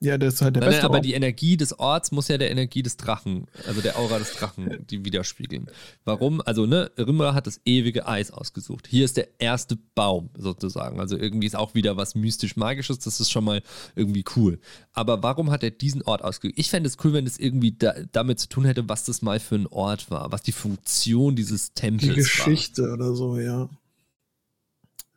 Ja, 0.00 0.18
der 0.18 0.28
ist 0.28 0.42
halt 0.42 0.54
der 0.54 0.60
nein, 0.60 0.70
beste. 0.70 0.82
Nein, 0.82 0.86
aber 0.90 0.98
Ort. 0.98 1.06
die 1.06 1.14
Energie 1.14 1.56
des 1.56 1.78
Orts 1.78 2.12
muss 2.12 2.28
ja 2.28 2.36
der 2.36 2.50
Energie 2.50 2.82
des 2.82 2.98
Drachen, 2.98 3.46
also 3.66 3.80
der 3.80 3.98
Aura 3.98 4.18
des 4.18 4.32
Drachen, 4.32 4.86
die 4.90 5.06
widerspiegeln. 5.06 5.70
Warum? 6.04 6.42
Also, 6.42 6.66
ne, 6.66 6.90
Rimra 6.98 7.32
hat 7.32 7.46
das 7.46 7.62
ewige 7.64 8.06
Eis 8.06 8.30
ausgesucht. 8.30 8.86
Hier 8.86 9.06
ist 9.06 9.16
der 9.16 9.40
erste 9.40 9.78
Baum, 9.94 10.28
sozusagen. 10.36 11.00
Also 11.00 11.16
irgendwie 11.16 11.46
ist 11.46 11.56
auch 11.56 11.74
wieder 11.74 11.96
was 11.96 12.14
mystisch-magisches, 12.14 12.98
das 12.98 13.20
ist 13.20 13.30
schon 13.30 13.44
mal 13.44 13.62
irgendwie 13.94 14.24
cool. 14.36 14.60
Aber 14.92 15.22
warum 15.22 15.50
hat 15.50 15.62
er 15.62 15.70
diesen 15.70 16.02
Ort 16.02 16.22
ausgesucht? 16.22 16.58
Ich 16.58 16.68
fände 16.68 16.88
es 16.88 16.98
cool, 17.02 17.14
wenn 17.14 17.26
es 17.26 17.38
irgendwie 17.38 17.72
da, 17.72 17.94
damit 18.12 18.38
zu 18.38 18.50
tun 18.50 18.66
hätte, 18.66 18.86
was 18.90 19.04
das 19.04 19.22
mal 19.22 19.40
für 19.40 19.54
ein 19.54 19.66
Ort 19.66 20.10
war, 20.10 20.30
was 20.30 20.42
die 20.42 20.52
Funktion 20.52 21.36
dieses 21.36 21.72
Tempels 21.72 22.08
war. 22.08 22.14
Die 22.14 22.20
Geschichte 22.20 22.82
war. 22.82 22.92
oder 22.92 23.14
so, 23.14 23.38
ja. 23.38 23.70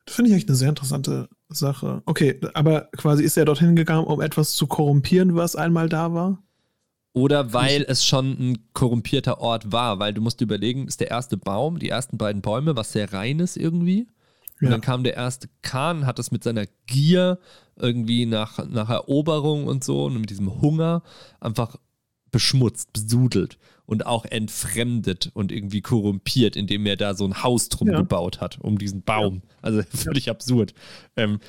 Das 0.05 0.15
finde 0.15 0.31
ich 0.31 0.37
echt 0.37 0.47
eine 0.47 0.55
sehr 0.55 0.69
interessante 0.69 1.27
Sache. 1.49 2.01
Okay, 2.05 2.39
aber 2.53 2.89
quasi 2.95 3.23
ist 3.23 3.37
er 3.37 3.45
dorthin 3.45 3.75
gegangen, 3.75 4.05
um 4.05 4.21
etwas 4.21 4.53
zu 4.53 4.67
korrumpieren, 4.67 5.35
was 5.35 5.55
einmal 5.55 5.89
da 5.89 6.13
war? 6.13 6.43
Oder 7.13 7.53
weil 7.53 7.85
es 7.87 8.05
schon 8.05 8.31
ein 8.39 8.57
korrumpierter 8.73 9.41
Ort 9.41 9.71
war, 9.71 9.99
weil 9.99 10.13
du 10.13 10.21
musst 10.21 10.41
überlegen, 10.41 10.87
ist 10.87 10.99
der 10.99 11.09
erste 11.09 11.37
Baum, 11.37 11.79
die 11.79 11.89
ersten 11.89 12.17
beiden 12.17 12.41
Bäume, 12.41 12.75
was 12.75 12.91
sehr 12.91 13.11
reines 13.11 13.57
irgendwie. 13.57 14.07
Und 14.61 14.67
ja. 14.67 14.69
dann 14.69 14.81
kam 14.81 15.03
der 15.03 15.15
erste 15.15 15.49
Kahn, 15.61 16.05
hat 16.05 16.19
das 16.19 16.31
mit 16.31 16.43
seiner 16.43 16.65
Gier 16.85 17.39
irgendwie 17.77 18.25
nach, 18.25 18.65
nach 18.67 18.89
Eroberung 18.89 19.65
und 19.65 19.83
so 19.83 20.05
und 20.05 20.19
mit 20.19 20.29
diesem 20.29 20.61
Hunger 20.61 21.01
einfach 21.39 21.77
beschmutzt, 22.31 22.93
besudelt 22.93 23.57
und 23.89 24.05
auch 24.05 24.25
entfremdet 24.25 25.31
und 25.33 25.51
irgendwie 25.51 25.81
korrumpiert, 25.81 26.55
indem 26.55 26.85
er 26.85 26.95
da 26.95 27.15
so 27.15 27.25
ein 27.25 27.41
Haus 27.41 27.69
drum 27.69 27.87
ja. 27.87 27.97
gebaut 27.97 28.39
hat, 28.39 28.59
um 28.61 28.77
diesen 28.77 29.01
Baum. 29.01 29.41
Ja. 29.43 29.55
Also 29.63 29.81
völlig 29.89 30.27
ja. 30.27 30.33
absurd. 30.33 30.75
Ähm, 31.15 31.39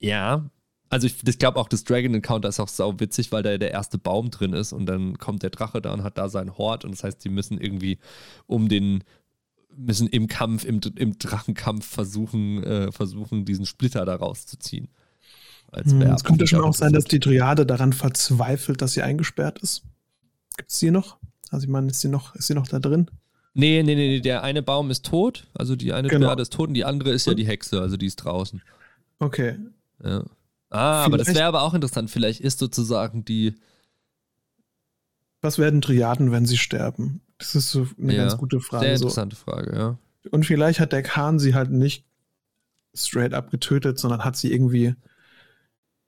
ja, 0.00 0.48
also 0.88 1.06
ich, 1.06 1.16
ich 1.28 1.38
glaube 1.38 1.60
auch, 1.60 1.68
das 1.68 1.84
Dragon 1.84 2.14
Encounter 2.14 2.48
ist 2.48 2.60
auch 2.60 2.68
sau 2.68 2.98
witzig, 2.98 3.30
weil 3.30 3.42
da 3.42 3.58
der 3.58 3.72
erste 3.72 3.98
Baum 3.98 4.30
drin 4.30 4.54
ist 4.54 4.72
und 4.72 4.86
dann 4.86 5.18
kommt 5.18 5.42
der 5.42 5.50
Drache 5.50 5.82
da 5.82 5.92
und 5.92 6.02
hat 6.02 6.16
da 6.16 6.30
seinen 6.30 6.56
Hort 6.56 6.86
und 6.86 6.92
das 6.92 7.04
heißt, 7.04 7.22
die 7.22 7.28
müssen 7.28 7.60
irgendwie 7.60 7.98
um 8.46 8.70
den 8.70 9.04
müssen 9.76 10.08
im 10.08 10.28
Kampf, 10.28 10.64
im, 10.64 10.80
im 10.96 11.18
Drachenkampf 11.18 11.86
versuchen, 11.86 12.64
äh, 12.64 12.90
versuchen, 12.90 13.44
diesen 13.44 13.66
Splitter 13.66 14.06
da 14.06 14.16
rauszuziehen. 14.16 14.88
Hm, 15.74 16.02
es 16.02 16.24
könnte 16.24 16.46
schon 16.46 16.62
auch 16.62 16.74
sein, 16.74 16.94
dass 16.94 17.04
die 17.04 17.20
Triade 17.20 17.66
daran 17.66 17.92
verzweifelt, 17.92 18.80
dass 18.80 18.92
sie 18.92 19.02
eingesperrt 19.02 19.58
ist. 19.58 19.82
Gibt 20.56 20.70
es 20.70 20.78
sie 20.78 20.90
noch? 20.90 21.18
Also 21.50 21.64
ich 21.64 21.70
meine, 21.70 21.88
ist 21.88 22.00
sie 22.00 22.08
noch, 22.08 22.34
ist 22.34 22.46
sie 22.46 22.54
noch 22.54 22.66
da 22.66 22.78
drin? 22.78 23.10
Nee, 23.54 23.82
nee, 23.82 23.94
nee, 23.94 24.20
der 24.20 24.42
eine 24.42 24.62
Baum 24.62 24.90
ist 24.90 25.04
tot, 25.04 25.46
also 25.52 25.76
die 25.76 25.92
eine 25.92 26.08
genau. 26.08 26.26
Triade 26.26 26.42
ist 26.42 26.52
tot 26.52 26.68
und 26.68 26.74
die 26.74 26.84
andere 26.84 27.10
ist 27.10 27.26
ja 27.26 27.34
die 27.34 27.46
Hexe, 27.46 27.80
also 27.80 27.98
die 27.98 28.06
ist 28.06 28.16
draußen. 28.16 28.62
Okay. 29.18 29.58
Ja. 30.02 30.24
Ah, 30.70 31.04
Vielleicht 31.04 31.06
aber 31.06 31.18
das 31.18 31.34
wäre 31.34 31.44
aber 31.44 31.62
auch 31.62 31.74
interessant. 31.74 32.10
Vielleicht 32.10 32.40
ist 32.40 32.58
sozusagen 32.58 33.24
die. 33.26 33.54
Was 35.42 35.58
werden 35.58 35.82
Triaden, 35.82 36.32
wenn 36.32 36.46
sie 36.46 36.56
sterben? 36.56 37.20
Das 37.36 37.54
ist 37.54 37.70
so 37.70 37.86
eine 38.00 38.14
ja, 38.14 38.22
ganz 38.22 38.38
gute 38.38 38.60
Frage. 38.60 38.86
Sehr 38.86 38.94
interessante 38.94 39.36
so. 39.36 39.42
Frage, 39.42 39.76
ja. 39.76 39.98
Und 40.30 40.46
vielleicht 40.46 40.80
hat 40.80 40.92
der 40.92 41.02
Khan 41.02 41.38
sie 41.38 41.54
halt 41.54 41.70
nicht 41.70 42.06
straight 42.94 43.34
up 43.34 43.50
getötet, 43.50 43.98
sondern 43.98 44.24
hat 44.24 44.36
sie 44.36 44.52
irgendwie 44.52 44.94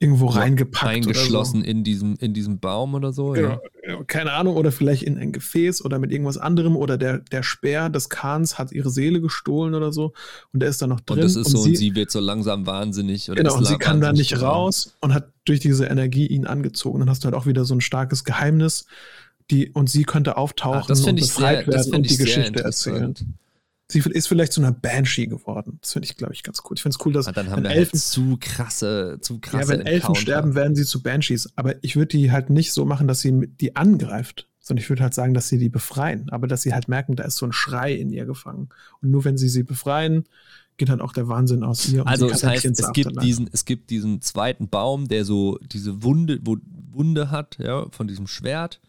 irgendwo 0.01 0.27
reingepackt. 0.27 1.07
Eingeschlossen 1.07 1.61
so. 1.63 1.67
in, 1.67 1.85
diesem, 1.85 2.17
in 2.17 2.35
diesem 2.35 2.59
Baum 2.59 2.95
oder 2.95 3.13
so. 3.13 3.31
Genau. 3.31 3.61
Ja. 3.87 4.03
Keine 4.05 4.33
Ahnung, 4.33 4.57
oder 4.57 4.73
vielleicht 4.73 5.03
in 5.03 5.19
ein 5.19 5.33
Gefäß 5.33 5.85
oder 5.85 5.99
mit 5.99 6.11
irgendwas 6.11 6.37
anderem 6.37 6.77
oder 6.77 6.99
der, 6.99 7.19
der 7.19 7.43
Speer 7.43 7.91
des 7.91 8.09
Kahns 8.09 8.59
hat 8.59 8.73
ihre 8.73 8.91
Seele 8.91 9.21
gestohlen 9.21 9.75
oder 9.75 9.93
so 9.93 10.13
und 10.53 10.61
der 10.61 10.69
ist 10.69 10.83
da 10.83 10.87
noch 10.87 11.01
drin. 11.01 11.19
Und 11.19 11.25
das 11.25 11.37
ist 11.37 11.47
und 11.47 11.53
so, 11.53 11.63
sie, 11.63 11.71
und 11.71 11.77
sie 11.77 11.95
wird 11.95 12.11
so 12.11 12.21
langsam 12.21 12.67
wahnsinnig. 12.67 13.31
Oder 13.31 13.43
genau, 13.43 13.57
und 13.57 13.67
sie 13.67 13.77
kann 13.77 14.01
da 14.01 14.13
nicht 14.13 14.41
raus 14.41 14.97
und 15.01 15.15
hat 15.15 15.29
durch 15.45 15.61
diese 15.61 15.87
Energie 15.87 16.27
ihn 16.27 16.47
angezogen. 16.47 17.01
Dann 17.01 17.11
hast 17.11 17.25
du 17.25 17.27
halt 17.27 17.35
auch 17.35 17.47
wieder 17.47 17.65
so 17.65 17.75
ein 17.75 17.81
starkes 17.81 18.25
Geheimnis. 18.25 18.87
Die, 19.51 19.69
und 19.71 19.91
sie 19.91 20.05
könnte 20.05 20.39
auftauchen 20.39 20.97
Ach, 20.97 21.07
und 21.07 21.21
befreit 21.21 21.67
sehr, 21.67 21.75
werden 21.75 21.95
und 21.97 22.11
die 22.11 22.17
Geschichte 22.17 22.65
erzählen. 22.65 23.15
Sie 23.89 23.99
ist 23.99 24.29
vielleicht 24.29 24.53
zu 24.53 24.63
einer 24.63 24.73
Banshee 24.73 25.27
geworden. 25.27 25.79
Das 25.83 25.93
finde 25.93 26.07
ich, 26.07 26.17
glaube 26.17 26.33
ich, 26.33 26.43
ganz 26.43 26.63
cool. 26.65 26.73
Ich 26.75 26.83
finde 26.83 26.97
es 26.99 27.05
cool, 27.05 27.13
dass 27.13 27.27
dann 27.27 27.51
haben 27.51 27.65
wenn 27.65 27.71
Elfen 27.71 27.93
halt 27.93 28.03
zu 28.03 28.39
krasse, 28.41 29.19
zu 29.21 29.41
krasse. 29.41 29.59
Ja, 29.59 29.69
wenn 29.69 29.81
Encounter. 29.81 29.93
Elfen 29.93 30.15
sterben, 30.15 30.55
werden 30.55 30.75
sie 30.75 30.87
zu 30.87 31.03
Banshees. 31.03 31.53
Aber 31.57 31.75
ich 31.85 31.97
würde 31.97 32.17
die 32.17 32.33
halt 32.33 32.49
nicht 32.49 32.73
so 32.73 32.87
machen, 32.87 33.07
dass 33.07 33.21
sie 33.21 33.47
die 33.47 33.77
angreift, 33.77 34.49
sondern 34.59 34.83
ich 34.83 34.89
würde 34.89 35.03
halt 35.03 35.13
sagen, 35.13 35.35
dass 35.35 35.49
sie 35.49 35.59
die 35.59 35.69
befreien. 35.69 36.31
Aber 36.31 36.47
dass 36.47 36.63
sie 36.63 36.73
halt 36.73 36.89
merken, 36.89 37.15
da 37.15 37.25
ist 37.25 37.37
so 37.37 37.45
ein 37.45 37.53
Schrei 37.53 37.93
in 37.93 38.09
ihr 38.09 38.25
gefangen. 38.25 38.71
Und 39.03 39.11
nur 39.11 39.25
wenn 39.25 39.37
sie 39.37 39.51
sie 39.51 39.65
befreien, 39.65 40.25
geht 40.79 40.89
halt 40.89 41.03
auch 41.03 41.13
der 41.13 41.29
Wahnsinn 41.29 41.63
aus 41.63 41.87
ihr. 41.89 42.07
also 42.07 42.29
es 42.31 42.43
heißt, 42.43 42.65
es 42.65 42.93
gibt 42.93 43.23
diesen, 43.23 43.51
es 43.53 43.67
gibt 43.67 43.91
diesen 43.91 44.23
zweiten 44.23 44.69
Baum, 44.69 45.09
der 45.09 45.27
so 45.27 45.59
diese 45.63 46.03
Wunde, 46.03 46.41
Wunde 46.43 47.31
hat, 47.31 47.59
ja, 47.59 47.87
von 47.91 48.09
diesem 48.09 48.27
Schwert. 48.27 48.81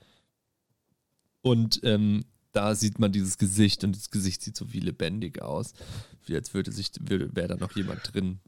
Und 1.41 1.81
ähm, 1.83 2.23
da 2.55 2.73
sieht 2.75 2.99
man 2.99 3.11
dieses 3.11 3.37
Gesicht 3.37 3.83
und 3.83 3.95
das 3.95 4.09
Gesicht 4.09 4.41
sieht 4.41 4.55
so 4.55 4.71
wie 4.71 4.79
lebendig 4.79 5.41
aus. 5.41 5.73
Wie 6.25 6.35
als 6.35 6.53
würde 6.53 6.71
sich, 6.71 6.91
wäre 7.01 7.47
da 7.47 7.55
noch 7.55 7.75
jemand 7.75 8.13
drin. 8.13 8.39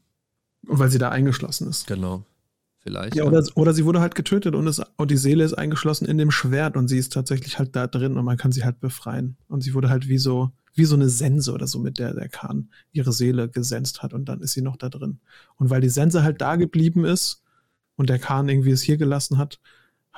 Weil 0.62 0.90
sie 0.90 0.98
da 0.98 1.10
eingeschlossen 1.10 1.68
ist. 1.68 1.86
Genau. 1.86 2.24
Vielleicht. 2.80 3.16
Ja, 3.16 3.24
oder, 3.24 3.44
oder 3.54 3.74
sie 3.74 3.84
wurde 3.84 4.00
halt 4.00 4.14
getötet 4.14 4.54
und, 4.54 4.66
es, 4.66 4.80
und 4.96 5.10
die 5.10 5.16
Seele 5.16 5.44
ist 5.44 5.54
eingeschlossen 5.54 6.06
in 6.06 6.16
dem 6.16 6.30
Schwert 6.30 6.76
und 6.76 6.88
sie 6.88 6.96
ist 6.96 7.12
tatsächlich 7.12 7.58
halt 7.58 7.74
da 7.76 7.86
drin 7.86 8.16
und 8.16 8.24
man 8.24 8.36
kann 8.36 8.52
sie 8.52 8.64
halt 8.64 8.80
befreien. 8.80 9.36
Und 9.48 9.62
sie 9.62 9.74
wurde 9.74 9.90
halt 9.90 10.08
wie 10.08 10.18
so, 10.18 10.52
wie 10.74 10.84
so 10.84 10.94
eine 10.94 11.08
Sense 11.08 11.52
oder 11.52 11.66
so, 11.66 11.80
mit 11.80 11.98
der 11.98 12.14
der 12.14 12.28
Kahn 12.28 12.70
ihre 12.92 13.12
Seele 13.12 13.48
gesenzt 13.48 14.02
hat 14.02 14.14
und 14.14 14.26
dann 14.26 14.40
ist 14.40 14.52
sie 14.52 14.62
noch 14.62 14.76
da 14.76 14.88
drin. 14.88 15.18
Und 15.56 15.70
weil 15.70 15.80
die 15.80 15.88
Sense 15.88 16.22
halt 16.22 16.40
da 16.40 16.56
geblieben 16.56 17.04
ist 17.04 17.42
und 17.96 18.08
der 18.08 18.18
Kahn 18.18 18.48
irgendwie 18.48 18.70
es 18.70 18.82
hier 18.82 18.96
gelassen 18.96 19.38
hat, 19.38 19.60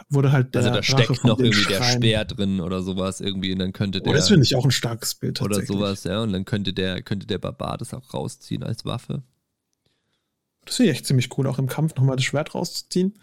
wurde 0.08 0.32
halt 0.32 0.54
der 0.54 0.62
Also 0.62 0.74
da 0.74 0.82
steckt 0.82 1.24
noch 1.24 1.38
irgendwie 1.38 1.62
Schrein. 1.62 1.78
der 1.78 1.84
Speer 1.84 2.24
drin 2.24 2.60
oder 2.60 2.82
sowas 2.82 3.20
irgendwie 3.20 3.52
und 3.52 3.58
dann 3.58 3.72
könnte 3.72 4.00
der. 4.00 4.12
Oh, 4.12 4.14
das 4.14 4.28
finde 4.28 4.44
ich 4.44 4.54
auch 4.54 4.64
ein 4.64 4.70
starkes 4.70 5.14
Bild 5.14 5.40
Oder 5.42 5.64
sowas, 5.64 6.04
ja. 6.04 6.22
Und 6.22 6.32
dann 6.32 6.44
könnte 6.44 6.72
der, 6.72 7.02
könnte 7.02 7.26
der 7.26 7.38
Barbar 7.38 7.78
das 7.78 7.94
auch 7.94 8.14
rausziehen 8.14 8.62
als 8.62 8.84
Waffe. 8.84 9.22
Das 10.64 10.76
finde 10.76 10.92
ich 10.92 10.98
echt 10.98 11.06
ziemlich 11.06 11.36
cool, 11.36 11.46
auch 11.46 11.58
im 11.58 11.66
Kampf 11.66 11.94
nochmal 11.96 12.16
das 12.16 12.24
Schwert 12.24 12.54
rauszuziehen. 12.54 13.18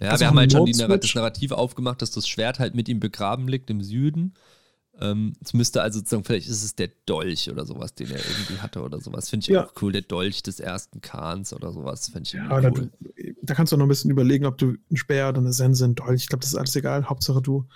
Ja, 0.00 0.10
das 0.10 0.20
wir 0.20 0.26
haben 0.26 0.38
halt 0.38 0.52
schon 0.52 0.66
die, 0.66 0.72
das 0.72 1.14
Narrativ 1.14 1.52
aufgemacht, 1.52 2.02
dass 2.02 2.10
das 2.10 2.26
Schwert 2.28 2.58
halt 2.58 2.74
mit 2.74 2.88
ihm 2.88 2.98
begraben 3.00 3.46
liegt 3.46 3.70
im 3.70 3.80
Süden. 3.80 4.34
Ähm, 5.00 5.32
es 5.42 5.54
müsste 5.54 5.82
also 5.82 5.98
sozusagen, 5.98 6.24
vielleicht 6.24 6.48
ist 6.48 6.62
es 6.62 6.76
der 6.76 6.90
Dolch 7.06 7.50
oder 7.50 7.66
sowas, 7.66 7.94
den 7.94 8.10
er 8.10 8.18
irgendwie 8.18 8.58
hatte 8.58 8.82
oder 8.82 9.00
sowas. 9.00 9.28
Finde 9.28 9.44
ich 9.44 9.48
ja. 9.48 9.66
auch 9.66 9.72
cool. 9.82 9.92
Der 9.92 10.02
Dolch 10.02 10.42
des 10.42 10.60
ersten 10.60 11.00
Kahns 11.00 11.52
oder 11.52 11.72
sowas. 11.72 12.08
Finde 12.08 12.22
ich 12.22 12.32
ja, 12.32 12.48
cool. 12.50 12.90
Da, 13.00 13.22
da, 13.42 13.54
kannst 13.54 13.72
du 13.72 13.76
noch 13.76 13.86
ein 13.86 13.88
bisschen 13.88 14.10
überlegen, 14.10 14.46
ob 14.46 14.58
du 14.58 14.66
einen 14.68 14.96
Speer 14.96 15.28
oder 15.28 15.38
eine 15.38 15.52
Sense, 15.52 15.84
einen 15.84 15.96
Dolch. 15.96 16.22
Ich 16.22 16.28
glaube, 16.28 16.42
das 16.42 16.50
ist 16.52 16.58
alles 16.58 16.76
egal. 16.76 17.08
Hauptsache 17.08 17.42
du 17.42 17.66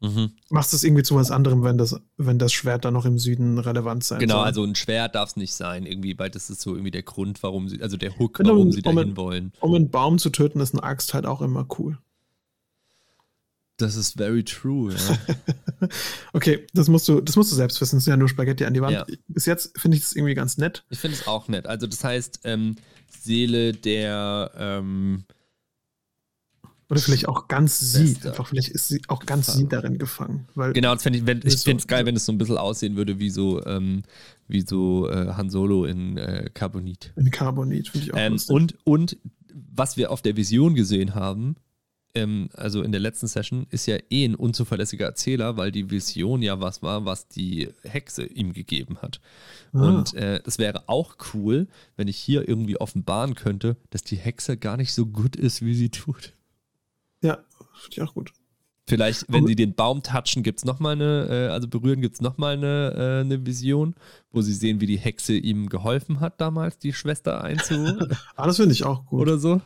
mhm. 0.00 0.32
machst 0.50 0.72
es 0.72 0.84
irgendwie 0.84 1.02
zu 1.02 1.16
was 1.16 1.30
anderem, 1.30 1.64
wenn 1.64 1.78
das, 1.78 2.00
wenn 2.16 2.38
das 2.38 2.52
Schwert 2.52 2.84
dann 2.84 2.94
noch 2.94 3.04
im 3.04 3.18
Süden 3.18 3.58
relevant 3.58 4.04
sein 4.04 4.20
Genau, 4.20 4.36
soll. 4.36 4.44
also 4.44 4.64
ein 4.64 4.74
Schwert 4.74 5.14
darf 5.14 5.30
es 5.30 5.36
nicht 5.36 5.54
sein, 5.54 5.86
irgendwie, 5.86 6.18
weil 6.18 6.30
das 6.30 6.50
ist 6.50 6.60
so 6.60 6.72
irgendwie 6.74 6.90
der 6.90 7.02
Grund, 7.02 7.42
warum 7.42 7.68
sie, 7.68 7.82
also 7.82 7.96
der 7.96 8.18
Hook, 8.18 8.34
genau, 8.36 8.50
warum 8.50 8.72
sie 8.72 8.82
dahin 8.82 9.16
wollen. 9.16 9.52
Um 9.60 9.74
einen 9.74 9.90
Baum 9.90 10.18
zu 10.18 10.30
töten, 10.30 10.60
ist 10.60 10.74
eine 10.74 10.82
Axt 10.82 11.14
halt 11.14 11.26
auch 11.26 11.42
immer 11.42 11.66
cool. 11.78 11.98
Das 13.78 13.94
ist 13.94 14.18
very 14.18 14.44
true, 14.44 14.92
ja. 14.92 15.88
okay, 16.32 16.66
das 16.74 16.88
musst 16.88 17.08
du, 17.08 17.20
das 17.20 17.36
musst 17.36 17.52
du 17.52 17.56
selbst 17.56 17.80
wissen. 17.80 17.98
Es 17.98 18.04
sind 18.04 18.12
ja 18.12 18.16
nur 18.16 18.28
Spaghetti 18.28 18.64
an 18.64 18.74
die 18.74 18.82
Wand. 18.82 18.92
Ja. 18.92 19.06
Bis 19.28 19.46
jetzt 19.46 19.78
finde 19.78 19.96
ich 19.96 20.02
das 20.02 20.14
irgendwie 20.14 20.34
ganz 20.34 20.58
nett. 20.58 20.84
Ich 20.90 20.98
finde 20.98 21.16
es 21.16 21.26
auch 21.28 21.48
nett. 21.48 21.66
Also, 21.66 21.86
das 21.86 22.02
heißt, 22.02 22.40
ähm, 22.42 22.74
Seele 23.08 23.72
der 23.72 24.50
ähm, 24.56 25.24
oder 26.90 27.00
vielleicht 27.00 27.28
auch 27.28 27.48
ganz 27.48 27.78
sie. 27.78 28.16
Einfach 28.24 28.48
vielleicht 28.48 28.70
ist 28.70 28.88
sie 28.88 29.02
auch 29.08 29.26
ganz 29.26 29.52
sie 29.52 29.68
darin 29.68 29.98
gefangen. 29.98 30.48
Weil 30.54 30.72
genau, 30.72 30.94
das 30.94 31.02
fände 31.02 31.18
ich, 31.18 31.26
wenn, 31.26 31.42
ich 31.44 31.58
finde 31.58 31.80
es 31.80 31.86
geil, 31.86 32.06
wenn 32.06 32.16
es 32.16 32.24
so 32.24 32.32
ein 32.32 32.38
bisschen 32.38 32.56
aussehen 32.56 32.96
würde 32.96 33.18
wie 33.18 33.28
so, 33.28 33.64
ähm, 33.66 34.02
wie 34.46 34.62
so 34.62 35.08
äh, 35.08 35.34
Han 35.34 35.50
Solo 35.50 35.84
in 35.84 36.16
äh, 36.16 36.48
Carbonit. 36.52 37.12
In 37.16 37.30
Carbonit, 37.30 37.88
finde 37.88 38.06
ich 38.06 38.14
auch 38.14 38.18
ähm, 38.18 38.38
Und, 38.48 38.76
und 38.84 39.18
was 39.52 39.98
wir 39.98 40.10
auf 40.10 40.22
der 40.22 40.36
Vision 40.36 40.74
gesehen 40.74 41.14
haben, 41.14 41.56
ähm, 42.18 42.48
also 42.54 42.82
in 42.82 42.92
der 42.92 43.00
letzten 43.00 43.26
Session, 43.26 43.66
ist 43.70 43.86
ja 43.86 43.96
eh 44.10 44.24
ein 44.24 44.34
unzuverlässiger 44.34 45.06
Erzähler, 45.06 45.56
weil 45.56 45.72
die 45.72 45.90
Vision 45.90 46.42
ja 46.42 46.60
was 46.60 46.82
war, 46.82 47.04
was 47.04 47.28
die 47.28 47.68
Hexe 47.82 48.24
ihm 48.26 48.52
gegeben 48.52 48.98
hat. 49.00 49.20
Ah. 49.72 49.88
Und 49.88 50.14
äh, 50.14 50.40
das 50.42 50.58
wäre 50.58 50.88
auch 50.88 51.16
cool, 51.32 51.68
wenn 51.96 52.08
ich 52.08 52.16
hier 52.16 52.48
irgendwie 52.48 52.80
offenbaren 52.80 53.34
könnte, 53.34 53.76
dass 53.90 54.02
die 54.02 54.16
Hexe 54.16 54.56
gar 54.56 54.76
nicht 54.76 54.92
so 54.92 55.06
gut 55.06 55.36
ist, 55.36 55.64
wie 55.64 55.74
sie 55.74 55.90
tut. 55.90 56.32
Ja, 57.22 57.38
finde 57.74 57.92
ich 57.92 58.02
auch 58.02 58.14
gut. 58.14 58.32
Vielleicht, 58.88 59.26
wenn 59.28 59.46
sie 59.46 59.54
den 59.54 59.74
Baum 59.74 60.02
touchen, 60.02 60.42
gibt 60.42 60.60
es 60.60 60.64
nochmal 60.64 60.92
eine, 60.92 61.28
äh, 61.28 61.48
also 61.48 61.68
berühren, 61.68 62.00
gibt 62.00 62.14
es 62.14 62.20
nochmal 62.22 62.54
eine, 62.54 62.94
äh, 62.96 63.20
eine 63.20 63.44
Vision, 63.44 63.94
wo 64.32 64.40
sie 64.40 64.54
sehen, 64.54 64.80
wie 64.80 64.86
die 64.86 64.96
Hexe 64.96 65.34
ihm 65.34 65.68
geholfen 65.68 66.20
hat, 66.20 66.40
damals 66.40 66.78
die 66.78 66.94
Schwester 66.94 67.44
einzu. 67.44 67.74
ah, 68.36 68.46
das 68.46 68.56
finde 68.56 68.72
ich 68.72 68.84
auch 68.84 69.04
gut. 69.04 69.20
Oder 69.20 69.36
so. 69.36 69.60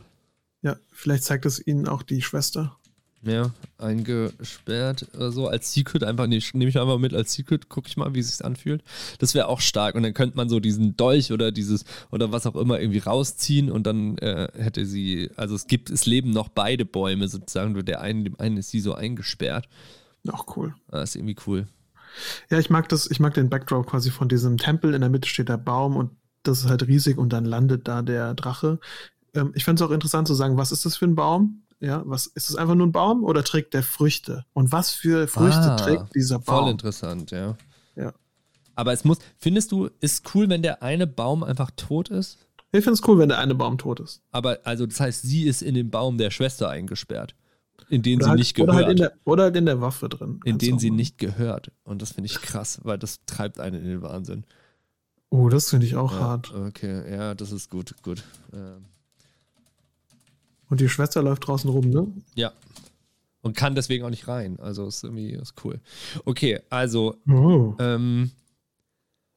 Ja, 0.63 0.77
vielleicht 0.91 1.23
zeigt 1.23 1.45
es 1.45 1.65
ihnen 1.65 1.87
auch 1.87 2.03
die 2.03 2.21
Schwester. 2.21 2.77
Ja, 3.25 3.51
eingesperrt 3.77 5.07
oder 5.15 5.31
so 5.31 5.47
als 5.47 5.71
Secret 5.71 6.03
einfach, 6.03 6.27
nee, 6.27 6.41
nehme 6.53 6.69
ich 6.69 6.77
einfach 6.77 6.97
mit 6.97 7.13
als 7.13 7.33
Secret, 7.33 7.69
gucke 7.69 7.87
ich 7.87 7.95
mal, 7.95 8.13
wie 8.13 8.19
es 8.19 8.35
sich 8.35 8.45
anfühlt. 8.45 8.83
Das 9.19 9.33
wäre 9.33 9.47
auch 9.47 9.61
stark 9.61 9.95
und 9.95 10.03
dann 10.03 10.13
könnte 10.13 10.35
man 10.35 10.49
so 10.49 10.59
diesen 10.59 10.97
Dolch 10.97 11.31
oder 11.31 11.53
dieses 11.53 11.85
oder 12.11 12.33
was 12.33 12.45
auch 12.45 12.57
immer 12.57 12.81
irgendwie 12.81 12.99
rausziehen 12.99 13.71
und 13.71 13.87
dann 13.87 14.17
äh, 14.17 14.49
hätte 14.57 14.85
sie, 14.85 15.29
also 15.37 15.55
es 15.55 15.67
gibt, 15.67 15.89
es 15.89 16.05
leben 16.05 16.31
noch 16.31 16.49
beide 16.49 16.83
Bäume 16.83 17.29
sozusagen, 17.29 17.71
nur 17.71 17.83
der 17.83 18.01
eine, 18.01 18.23
dem 18.23 18.37
einen 18.41 18.57
ist 18.57 18.71
sie 18.71 18.81
so 18.81 18.93
eingesperrt. 18.93 19.69
Auch 20.29 20.57
cool. 20.57 20.75
Das 20.87 20.99
ah, 20.99 21.03
ist 21.03 21.15
irgendwie 21.15 21.37
cool. 21.47 21.67
Ja, 22.49 22.59
ich 22.59 22.69
mag 22.69 22.89
das, 22.89 23.09
ich 23.09 23.21
mag 23.21 23.33
den 23.33 23.49
Backdrop 23.49 23.87
quasi 23.87 24.11
von 24.11 24.27
diesem 24.27 24.57
Tempel, 24.57 24.93
in 24.93 25.01
der 25.01 25.09
Mitte 25.09 25.29
steht 25.29 25.47
der 25.47 25.57
Baum 25.57 25.95
und 25.95 26.11
das 26.43 26.59
ist 26.59 26.69
halt 26.69 26.87
riesig 26.87 27.17
und 27.17 27.31
dann 27.31 27.45
landet 27.45 27.87
da 27.87 28.01
der 28.01 28.33
Drache 28.33 28.79
ähm, 29.33 29.51
ich 29.55 29.63
fände 29.63 29.83
es 29.83 29.89
auch 29.89 29.93
interessant 29.93 30.27
zu 30.27 30.33
sagen, 30.33 30.57
was 30.57 30.71
ist 30.71 30.85
das 30.85 30.97
für 30.97 31.05
ein 31.05 31.15
Baum? 31.15 31.63
Ja, 31.79 32.01
was 32.05 32.27
ist 32.27 32.49
es 32.49 32.55
einfach 32.55 32.75
nur 32.75 32.87
ein 32.87 32.91
Baum 32.91 33.23
oder 33.23 33.43
trägt 33.43 33.73
der 33.73 33.83
Früchte? 33.83 34.45
Und 34.53 34.71
was 34.71 34.91
für 34.91 35.27
Früchte 35.27 35.71
ah, 35.71 35.75
trägt 35.75 36.15
dieser 36.15 36.39
Baum? 36.39 36.63
Voll 36.63 36.71
interessant, 36.71 37.31
ja. 37.31 37.57
Ja. 37.95 38.13
Aber 38.75 38.93
es 38.93 39.03
muss, 39.03 39.17
findest 39.37 39.71
du, 39.71 39.89
ist 39.99 40.33
cool, 40.33 40.49
wenn 40.49 40.61
der 40.61 40.81
eine 40.81 41.07
Baum 41.07 41.43
einfach 41.43 41.71
tot 41.75 42.09
ist? 42.09 42.37
Ich 42.71 42.83
finde 42.83 42.93
es 42.93 43.07
cool, 43.07 43.19
wenn 43.19 43.29
der 43.29 43.37
eine 43.37 43.53
Baum 43.53 43.77
tot 43.77 43.99
ist. 43.99 44.21
Aber 44.31 44.59
also 44.63 44.85
das 44.85 44.99
heißt, 44.99 45.21
sie 45.23 45.43
ist 45.43 45.61
in 45.61 45.75
den 45.75 45.91
Baum 45.91 46.17
der 46.17 46.31
Schwester 46.31 46.69
eingesperrt, 46.69 47.35
in 47.89 48.01
den 48.01 48.15
oder 48.15 48.23
sie 48.23 48.29
halt, 48.29 48.39
nicht 48.39 48.55
gehört. 48.55 48.69
Oder 48.69 48.77
halt, 48.77 48.89
in 48.89 48.97
der, 48.97 49.13
oder 49.25 49.43
halt 49.43 49.55
in 49.57 49.65
der 49.65 49.81
Waffe 49.81 50.09
drin. 50.09 50.39
In 50.45 50.57
den 50.57 50.79
sie 50.79 50.89
nicht 50.89 51.17
gehört. 51.17 51.71
Und 51.83 52.01
das 52.01 52.13
finde 52.13 52.27
ich 52.27 52.41
krass, 52.41 52.79
weil 52.83 52.97
das 52.97 53.25
treibt 53.25 53.59
einen 53.59 53.83
in 53.83 53.89
den 53.89 54.01
Wahnsinn. 54.01 54.45
Oh, 55.29 55.49
das 55.49 55.69
finde 55.69 55.85
ich 55.85 55.95
auch 55.95 56.13
ja, 56.13 56.19
hart. 56.19 56.53
Okay, 56.53 57.11
ja, 57.11 57.35
das 57.35 57.51
ist 57.51 57.69
gut, 57.69 57.95
gut. 58.01 58.23
Ähm. 58.53 58.85
Und 60.73 60.81
die 60.81 60.89
Schwester 60.89 61.21
läuft 61.21 61.45
draußen 61.47 61.69
rum, 61.69 61.91
ne? 61.91 62.07
Ja. 62.33 62.51
Und 63.41 63.55
kann 63.55 63.75
deswegen 63.75 64.03
auch 64.05 64.09
nicht 64.09 64.27
rein. 64.27 64.57
Also 64.59 64.87
ist 64.87 65.03
irgendwie 65.03 65.33
ist 65.33 65.53
cool. 65.63 65.79
Okay, 66.25 66.61
also. 66.71 67.15
Oh. 67.29 67.75
Ähm, 67.77 68.31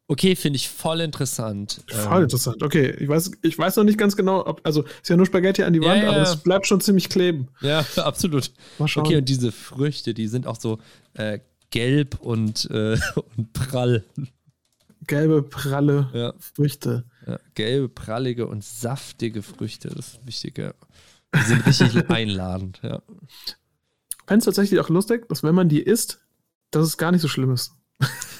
okay, 0.08 0.34
finde 0.34 0.56
ich 0.56 0.70
voll 0.70 1.02
interessant. 1.02 1.82
Voll 1.88 2.16
ähm, 2.16 2.22
interessant. 2.22 2.62
Okay, 2.62 2.90
ich 2.98 3.06
weiß, 3.06 3.32
ich 3.42 3.58
weiß 3.58 3.76
noch 3.76 3.84
nicht 3.84 3.98
ganz 3.98 4.16
genau, 4.16 4.46
ob, 4.46 4.62
also 4.64 4.84
ist 4.84 5.10
ja 5.10 5.18
nur 5.18 5.26
Spaghetti 5.26 5.62
an 5.62 5.74
die 5.74 5.82
Wand, 5.82 5.98
ja, 5.98 6.04
ja. 6.04 6.08
aber 6.08 6.22
es 6.22 6.36
bleibt 6.38 6.66
schon 6.66 6.80
ziemlich 6.80 7.10
kleben. 7.10 7.48
Ja, 7.60 7.84
absolut. 7.96 8.50
Mal 8.78 8.88
schauen. 8.88 9.04
Okay, 9.04 9.16
und 9.16 9.28
diese 9.28 9.52
Früchte, 9.52 10.14
die 10.14 10.28
sind 10.28 10.46
auch 10.46 10.58
so 10.58 10.78
äh, 11.12 11.40
gelb 11.68 12.18
und, 12.18 12.66
äh, 12.70 12.96
und 13.36 13.52
prall. 13.52 14.06
Gelbe, 15.06 15.42
pralle 15.42 16.08
ja. 16.14 16.32
Früchte. 16.38 17.04
Gelbe, 17.54 17.90
prallige 17.90 18.46
und 18.46 18.64
saftige 18.64 19.42
Früchte, 19.42 19.90
das 19.90 20.14
ist 20.14 20.26
wichtig, 20.26 20.56
ja. 20.56 20.72
Die 21.35 21.40
sind 21.40 21.66
richtig 21.66 22.11
einladend, 22.11 22.81
ja. 22.82 23.03
Ich 23.47 23.55
fände 24.27 24.39
es 24.39 24.44
tatsächlich 24.44 24.81
auch 24.81 24.89
lustig, 24.89 25.28
dass 25.28 25.43
wenn 25.43 25.55
man 25.55 25.69
die 25.69 25.82
isst, 25.82 26.20
dass 26.70 26.86
es 26.86 26.97
gar 26.97 27.12
nicht 27.12 27.23
so 27.23 27.28
schlimm 27.28 27.53
ist. 27.53 27.73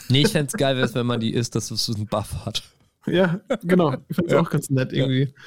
Nee, 0.09 0.23
ich 0.23 0.33
fände 0.33 0.49
es 0.49 0.55
geil, 0.55 0.77
wenn 0.95 1.07
man 1.07 1.21
die 1.21 1.33
isst, 1.33 1.55
dass 1.55 1.71
es 1.71 1.85
so 1.85 1.95
einen 1.95 2.07
Buff 2.07 2.45
hat. 2.45 2.63
Ja, 3.07 3.41
genau. 3.63 3.95
Ich 4.09 4.17
fände 4.17 4.29
es 4.29 4.33
ja. 4.35 4.41
auch 4.41 4.51
ganz 4.51 4.71
nett 4.71 4.93
irgendwie. 4.93 5.25
Ja. 5.25 5.43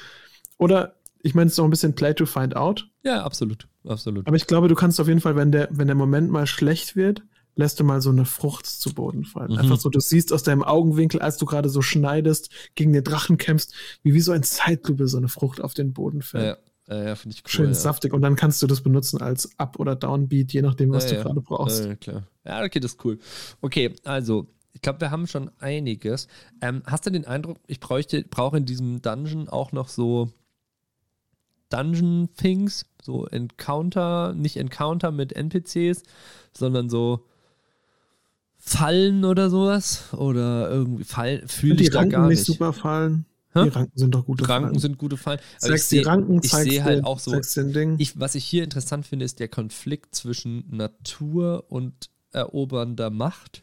Oder, 0.58 0.96
ich 1.22 1.34
meine, 1.34 1.46
es 1.46 1.54
ist 1.54 1.60
auch 1.60 1.64
ein 1.64 1.70
bisschen 1.70 1.94
Play 1.94 2.14
to 2.14 2.26
Find 2.26 2.56
Out. 2.56 2.88
Ja, 3.02 3.22
absolut. 3.22 3.68
absolut. 3.86 4.26
Aber 4.26 4.36
ich 4.36 4.46
glaube, 4.46 4.68
du 4.68 4.74
kannst 4.74 5.00
auf 5.00 5.08
jeden 5.08 5.20
Fall, 5.20 5.36
wenn 5.36 5.52
der, 5.52 5.68
wenn 5.70 5.86
der 5.86 5.96
Moment 5.96 6.30
mal 6.30 6.46
schlecht 6.46 6.96
wird, 6.96 7.22
lässt 7.54 7.80
du 7.80 7.84
mal 7.84 8.00
so 8.00 8.10
eine 8.10 8.24
Frucht 8.24 8.66
zu 8.66 8.94
Boden 8.94 9.24
fallen. 9.24 9.52
Mhm. 9.52 9.58
Einfach 9.58 9.78
so, 9.78 9.88
du 9.88 10.00
siehst 10.00 10.32
aus 10.32 10.42
deinem 10.42 10.62
Augenwinkel, 10.62 11.20
als 11.20 11.36
du 11.36 11.46
gerade 11.46 11.68
so 11.68 11.82
schneidest, 11.82 12.50
gegen 12.74 12.92
den 12.92 13.04
Drachen 13.04 13.36
kämpfst, 13.36 13.74
wie 14.02 14.14
wie 14.14 14.20
so 14.20 14.32
ein 14.32 14.42
Zeitlupe 14.42 15.08
so 15.08 15.18
eine 15.18 15.28
Frucht 15.28 15.60
auf 15.60 15.74
den 15.74 15.92
Boden 15.92 16.22
fällt. 16.22 16.58
Ja, 16.58 16.69
äh, 16.90 17.06
ja, 17.08 17.14
finde 17.14 17.36
ich 17.36 17.44
cool. 17.44 17.50
Schön 17.50 17.66
ja. 17.68 17.74
saftig. 17.74 18.12
Und 18.12 18.22
dann 18.22 18.36
kannst 18.36 18.60
du 18.62 18.66
das 18.66 18.80
benutzen 18.80 19.22
als 19.22 19.58
Up- 19.58 19.78
oder 19.78 19.94
Downbeat, 19.94 20.52
je 20.52 20.62
nachdem, 20.62 20.90
was 20.90 21.10
ja, 21.10 21.18
du 21.18 21.22
gerade 21.22 21.40
brauchst. 21.40 21.84
Ja, 21.84 21.94
klar. 21.94 22.26
Ja, 22.44 22.64
okay, 22.64 22.80
das 22.80 22.92
ist 22.92 23.04
cool. 23.04 23.18
Okay, 23.60 23.94
also, 24.04 24.48
ich 24.72 24.82
glaube, 24.82 25.00
wir 25.00 25.10
haben 25.10 25.26
schon 25.26 25.50
einiges. 25.60 26.26
Ähm, 26.60 26.82
hast 26.86 27.06
du 27.06 27.10
den 27.10 27.26
Eindruck, 27.26 27.58
ich 27.68 27.78
bräuchte, 27.78 28.24
brauche 28.28 28.56
in 28.56 28.66
diesem 28.66 29.00
Dungeon 29.02 29.48
auch 29.48 29.72
noch 29.72 29.88
so 29.88 30.32
Dungeon-Things, 31.70 32.86
so 33.02 33.26
Encounter, 33.26 34.34
nicht 34.34 34.56
Encounter 34.56 35.12
mit 35.12 35.32
NPCs, 35.32 36.02
sondern 36.56 36.90
so 36.90 37.24
Fallen 38.58 39.24
oder 39.24 39.48
sowas? 39.48 40.12
Oder 40.12 40.68
irgendwie 40.68 41.04
Fallen 41.04 41.46
fühle 41.46 41.82
ich 41.82 41.90
da 41.90 42.04
gar 42.04 42.26
nicht. 42.26 42.40
Die 42.40 42.52
super 42.52 42.72
Fallen. 42.72 43.26
Die 43.54 43.68
Ranken 43.68 43.98
sind 43.98 44.14
doch 44.14 44.24
gute 44.26 44.48
Ranken 44.48 44.68
Fallen. 44.68 44.78
sind 44.78 44.98
gute 44.98 45.16
Fallen. 45.16 45.40
Aber 45.62 45.74
ich 45.74 45.84
sehe 45.84 46.04
seh 46.40 46.82
halt 46.82 47.04
auch 47.04 47.18
so, 47.18 47.34
ich, 47.98 48.18
was 48.20 48.34
ich 48.34 48.44
hier 48.44 48.62
interessant 48.62 49.06
finde, 49.06 49.24
ist 49.24 49.40
der 49.40 49.48
Konflikt 49.48 50.14
zwischen 50.14 50.64
Natur 50.70 51.64
und 51.68 52.10
erobernder 52.32 53.10
Macht. 53.10 53.62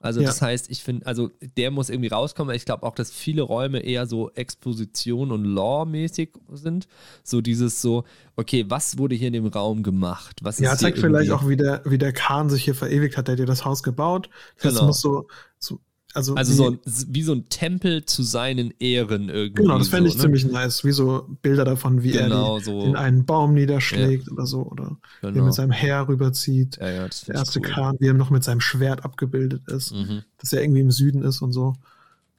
Also 0.00 0.20
ja. 0.20 0.28
das 0.28 0.40
heißt, 0.40 0.70
ich 0.70 0.84
finde, 0.84 1.06
also 1.06 1.32
der 1.56 1.72
muss 1.72 1.90
irgendwie 1.90 2.08
rauskommen. 2.08 2.54
Ich 2.54 2.64
glaube 2.64 2.84
auch, 2.84 2.94
dass 2.94 3.10
viele 3.10 3.42
Räume 3.42 3.80
eher 3.80 4.06
so 4.06 4.30
Exposition 4.30 5.32
und 5.32 5.44
Lore-mäßig 5.44 6.34
sind. 6.52 6.86
So 7.24 7.40
dieses 7.40 7.82
so, 7.82 8.04
okay, 8.36 8.64
was 8.68 8.98
wurde 8.98 9.16
hier 9.16 9.26
in 9.26 9.32
dem 9.32 9.46
Raum 9.46 9.82
gemacht? 9.82 10.38
Was 10.42 10.60
ja, 10.60 10.76
zeigt 10.76 10.98
vielleicht 10.98 11.32
auch, 11.32 11.48
wie 11.48 11.56
der, 11.56 11.82
wie 11.84 11.98
der 11.98 12.12
Kahn 12.12 12.48
sich 12.48 12.62
hier 12.62 12.76
verewigt 12.76 13.16
hat, 13.16 13.26
der 13.26 13.34
dir 13.34 13.46
das 13.46 13.64
Haus 13.64 13.82
gebaut. 13.82 14.30
Das 14.62 14.74
genau. 14.74 14.86
muss 14.86 15.00
so, 15.00 15.26
so 15.58 15.80
also, 16.14 16.34
also 16.34 16.52
wie, 16.52 16.56
so 16.56 16.66
ein, 16.70 16.80
wie 16.84 17.22
so 17.22 17.32
ein 17.32 17.48
Tempel 17.50 18.06
zu 18.06 18.22
seinen 18.22 18.72
Ehren 18.78 19.28
irgendwie. 19.28 19.62
Genau, 19.62 19.78
das 19.78 19.88
fände 19.88 20.08
ich 20.08 20.16
ne? 20.16 20.22
ziemlich 20.22 20.46
nice. 20.46 20.82
Wie 20.82 20.92
so 20.92 21.28
Bilder 21.42 21.66
davon, 21.66 22.02
wie 22.02 22.12
genau, 22.12 22.54
er 22.54 22.58
die, 22.60 22.64
so. 22.64 22.82
in 22.82 22.96
einen 22.96 23.26
Baum 23.26 23.52
niederschlägt 23.52 24.26
ja. 24.26 24.32
oder 24.32 24.46
so. 24.46 24.62
Oder 24.62 24.96
genau. 25.20 25.34
wie 25.34 25.38
er 25.38 25.44
mit 25.44 25.54
seinem 25.54 25.70
Heer 25.70 26.08
rüberzieht. 26.08 26.78
Ja, 26.80 26.90
ja, 26.90 27.08
Der 27.26 27.34
erste 27.34 27.60
cool. 27.60 27.66
Kahn, 27.66 27.96
wie 28.00 28.06
er 28.06 28.14
noch 28.14 28.30
mit 28.30 28.42
seinem 28.42 28.60
Schwert 28.60 29.04
abgebildet 29.04 29.68
ist. 29.68 29.92
Mhm. 29.92 30.22
Dass 30.38 30.52
er 30.52 30.62
irgendwie 30.62 30.80
im 30.80 30.90
Süden 30.90 31.22
ist 31.22 31.42
und 31.42 31.52
so. 31.52 31.74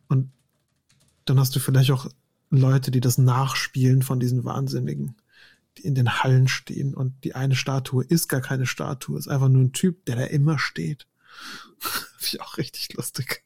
Und 0.07 0.31
dann 1.25 1.39
hast 1.39 1.55
du 1.55 1.59
vielleicht 1.59 1.91
auch 1.91 2.07
Leute, 2.49 2.89
die 2.89 3.01
das 3.01 3.19
nachspielen 3.19 4.01
von 4.01 4.19
diesen 4.19 4.45
Wahnsinnigen. 4.45 5.15
die 5.77 5.85
in 5.85 5.93
den 5.93 6.23
Hallen 6.23 6.47
stehen 6.47 6.95
und 6.95 7.23
die 7.23 7.35
eine 7.35 7.55
Statue 7.55 8.03
ist 8.03 8.27
gar 8.27 8.41
keine 8.41 8.65
Statue, 8.65 9.17
ist 9.17 9.27
einfach 9.27 9.47
nur 9.47 9.61
ein 9.61 9.73
Typ, 9.73 10.05
der 10.05 10.15
da 10.15 10.23
immer 10.23 10.57
steht. 10.57 11.05
Finde 11.79 12.25
ich 12.33 12.41
auch 12.41 12.57
richtig 12.57 12.93
lustig. 12.95 13.43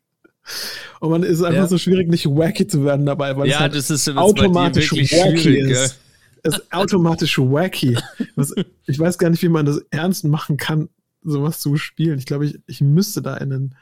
Und 1.00 1.10
man 1.10 1.24
ist 1.24 1.42
einfach 1.42 1.62
Ja. 1.64 1.68
so 1.68 1.78
schwierig, 1.78 2.10
nicht 2.10 2.26
wacky 2.26 2.68
zu 2.68 2.84
werden 2.84 3.06
dabei, 3.06 3.36
weil 3.38 3.48
es 3.48 3.54
Ja, 3.54 3.60
halt 3.62 3.76
das 3.76 3.90
ist 3.90 4.10
automatisch 4.10 4.92
wirklich 4.92 5.12
wacky 5.14 5.58
ist. 5.60 6.00
Es 6.44 6.58
ist 6.58 6.74
automatisch 6.74 7.40
wacky. 7.40 7.98
Was, 8.36 8.54
ich 8.86 9.00
weiß 9.00 9.18
gar 9.18 9.30
nicht, 9.30 9.42
wie 9.44 9.50
man 9.50 9.66
das 9.66 9.82
ernst 9.92 10.26
machen 10.26 10.58
kann, 10.58 10.90
sowas 11.24 11.60
zu 11.60 11.78
spielen. 11.78 12.20
Ich 12.20 12.26
glaube, 12.26 12.46
ich, 12.46 12.60
ich 12.68 12.82
müsste 12.82 13.22
da 13.22 13.38
in 13.38 13.50
den, 13.50 13.76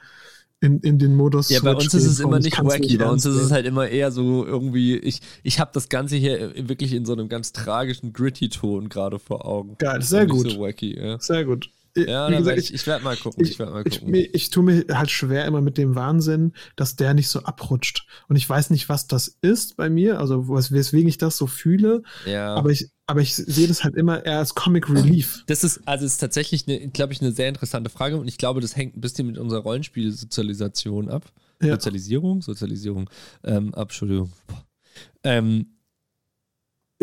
in, 0.59 0.79
in 0.81 0.99
den 0.99 1.15
Modus. 1.15 1.49
Ja, 1.49 1.59
bei 1.61 1.73
uns 1.73 1.91
ist 1.91 2.05
es 2.05 2.19
immer 2.19 2.37
ich 2.37 2.45
nicht 2.45 2.63
wacky. 2.63 2.97
Bei 2.97 3.09
uns 3.09 3.25
ist 3.25 3.35
es 3.35 3.51
halt 3.51 3.65
immer 3.65 3.87
eher 3.87 4.11
so 4.11 4.45
irgendwie, 4.45 4.95
ich, 4.97 5.21
ich 5.41 5.59
habe 5.59 5.71
das 5.73 5.89
Ganze 5.89 6.17
hier 6.17 6.53
wirklich 6.67 6.93
in 6.93 7.03
so 7.03 7.13
einem 7.13 7.29
ganz 7.29 7.51
tragischen, 7.51 8.13
gritty 8.13 8.49
Ton 8.49 8.89
gerade 8.89 9.17
vor 9.17 9.45
Augen. 9.47 9.75
Geil, 9.79 10.03
sehr 10.03 10.25
nicht 10.25 10.31
gut. 10.31 10.51
So 10.51 10.59
wacky, 10.59 10.95
ja. 10.99 11.17
Sehr 11.19 11.45
gut. 11.45 11.71
Ich- 11.93 12.07
Ja, 12.07 12.27
wie 12.29 12.37
gesagt, 12.37 12.45
werd 12.45 12.57
ich, 12.59 12.69
ich, 12.69 12.75
ich 12.81 12.87
werde 12.87 13.03
mal 13.03 13.17
gucken. 13.17 13.43
Ich, 13.43 13.51
ich, 13.51 13.59
werd 13.59 13.71
mal 13.71 13.83
ich, 13.85 13.99
gucken. 13.99 14.11
mir- 14.11 14.33
ich 14.33 14.49
tue 14.49 14.63
mir 14.63 14.85
halt 14.91 15.11
schwer 15.11 15.45
immer 15.45 15.61
mit 15.61 15.77
dem 15.77 15.95
Wahnsinn, 15.95 16.53
dass 16.75 16.95
der 16.95 17.13
nicht 17.13 17.27
so 17.29 17.41
abrutscht. 17.43 18.05
Und 18.29 18.35
ich 18.35 18.47
weiß 18.49 18.69
nicht, 18.69 18.87
was 18.89 19.07
das 19.07 19.37
ist 19.41 19.75
bei 19.77 19.89
mir, 19.89 20.19
also 20.19 20.47
wes- 20.47 20.71
weswegen 20.71 21.09
ich 21.09 21.17
das 21.17 21.37
so 21.37 21.47
fühle, 21.47 22.03
ja. 22.25 22.55
aber 22.55 22.69
ich, 22.69 22.89
aber 23.07 23.19
ich 23.21 23.35
sehe 23.35 23.67
das 23.67 23.83
halt 23.83 23.95
immer 23.95 24.25
eher 24.25 24.37
als 24.39 24.55
Comic 24.55 24.89
Relief. 24.89 25.43
Das 25.47 25.63
ist, 25.65 25.81
also 25.85 26.05
ist 26.05 26.17
tatsächlich, 26.17 26.65
glaube 26.93 27.11
ich, 27.13 27.21
eine 27.21 27.31
sehr 27.33 27.49
interessante 27.49 27.89
Frage 27.89 28.17
und 28.17 28.27
ich 28.27 28.37
glaube, 28.37 28.61
das 28.61 28.75
hängt 28.77 28.95
ein 28.95 29.01
bisschen 29.01 29.27
mit 29.27 29.37
unserer 29.37 29.59
Rollenspielsozialisation 29.61 31.09
ab. 31.09 31.31
Ja. 31.61 31.71
Sozialisierung? 31.73 32.41
Sozialisierung. 32.41 33.09
Ähm, 33.43 33.73
ab, 33.73 33.89
Entschuldigung. 33.89 34.31
Ähm, 35.23 35.75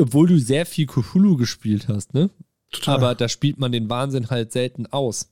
obwohl 0.01 0.29
du 0.29 0.39
sehr 0.39 0.65
viel 0.67 0.87
Cthulhu 0.87 1.37
gespielt 1.37 1.89
hast, 1.89 2.15
ne? 2.15 2.31
Total. 2.71 2.95
Aber 2.97 3.15
da 3.15 3.29
spielt 3.29 3.59
man 3.59 3.73
den 3.73 3.89
Wahnsinn 3.89 4.29
halt 4.31 4.53
selten 4.53 4.87
aus. 4.87 5.31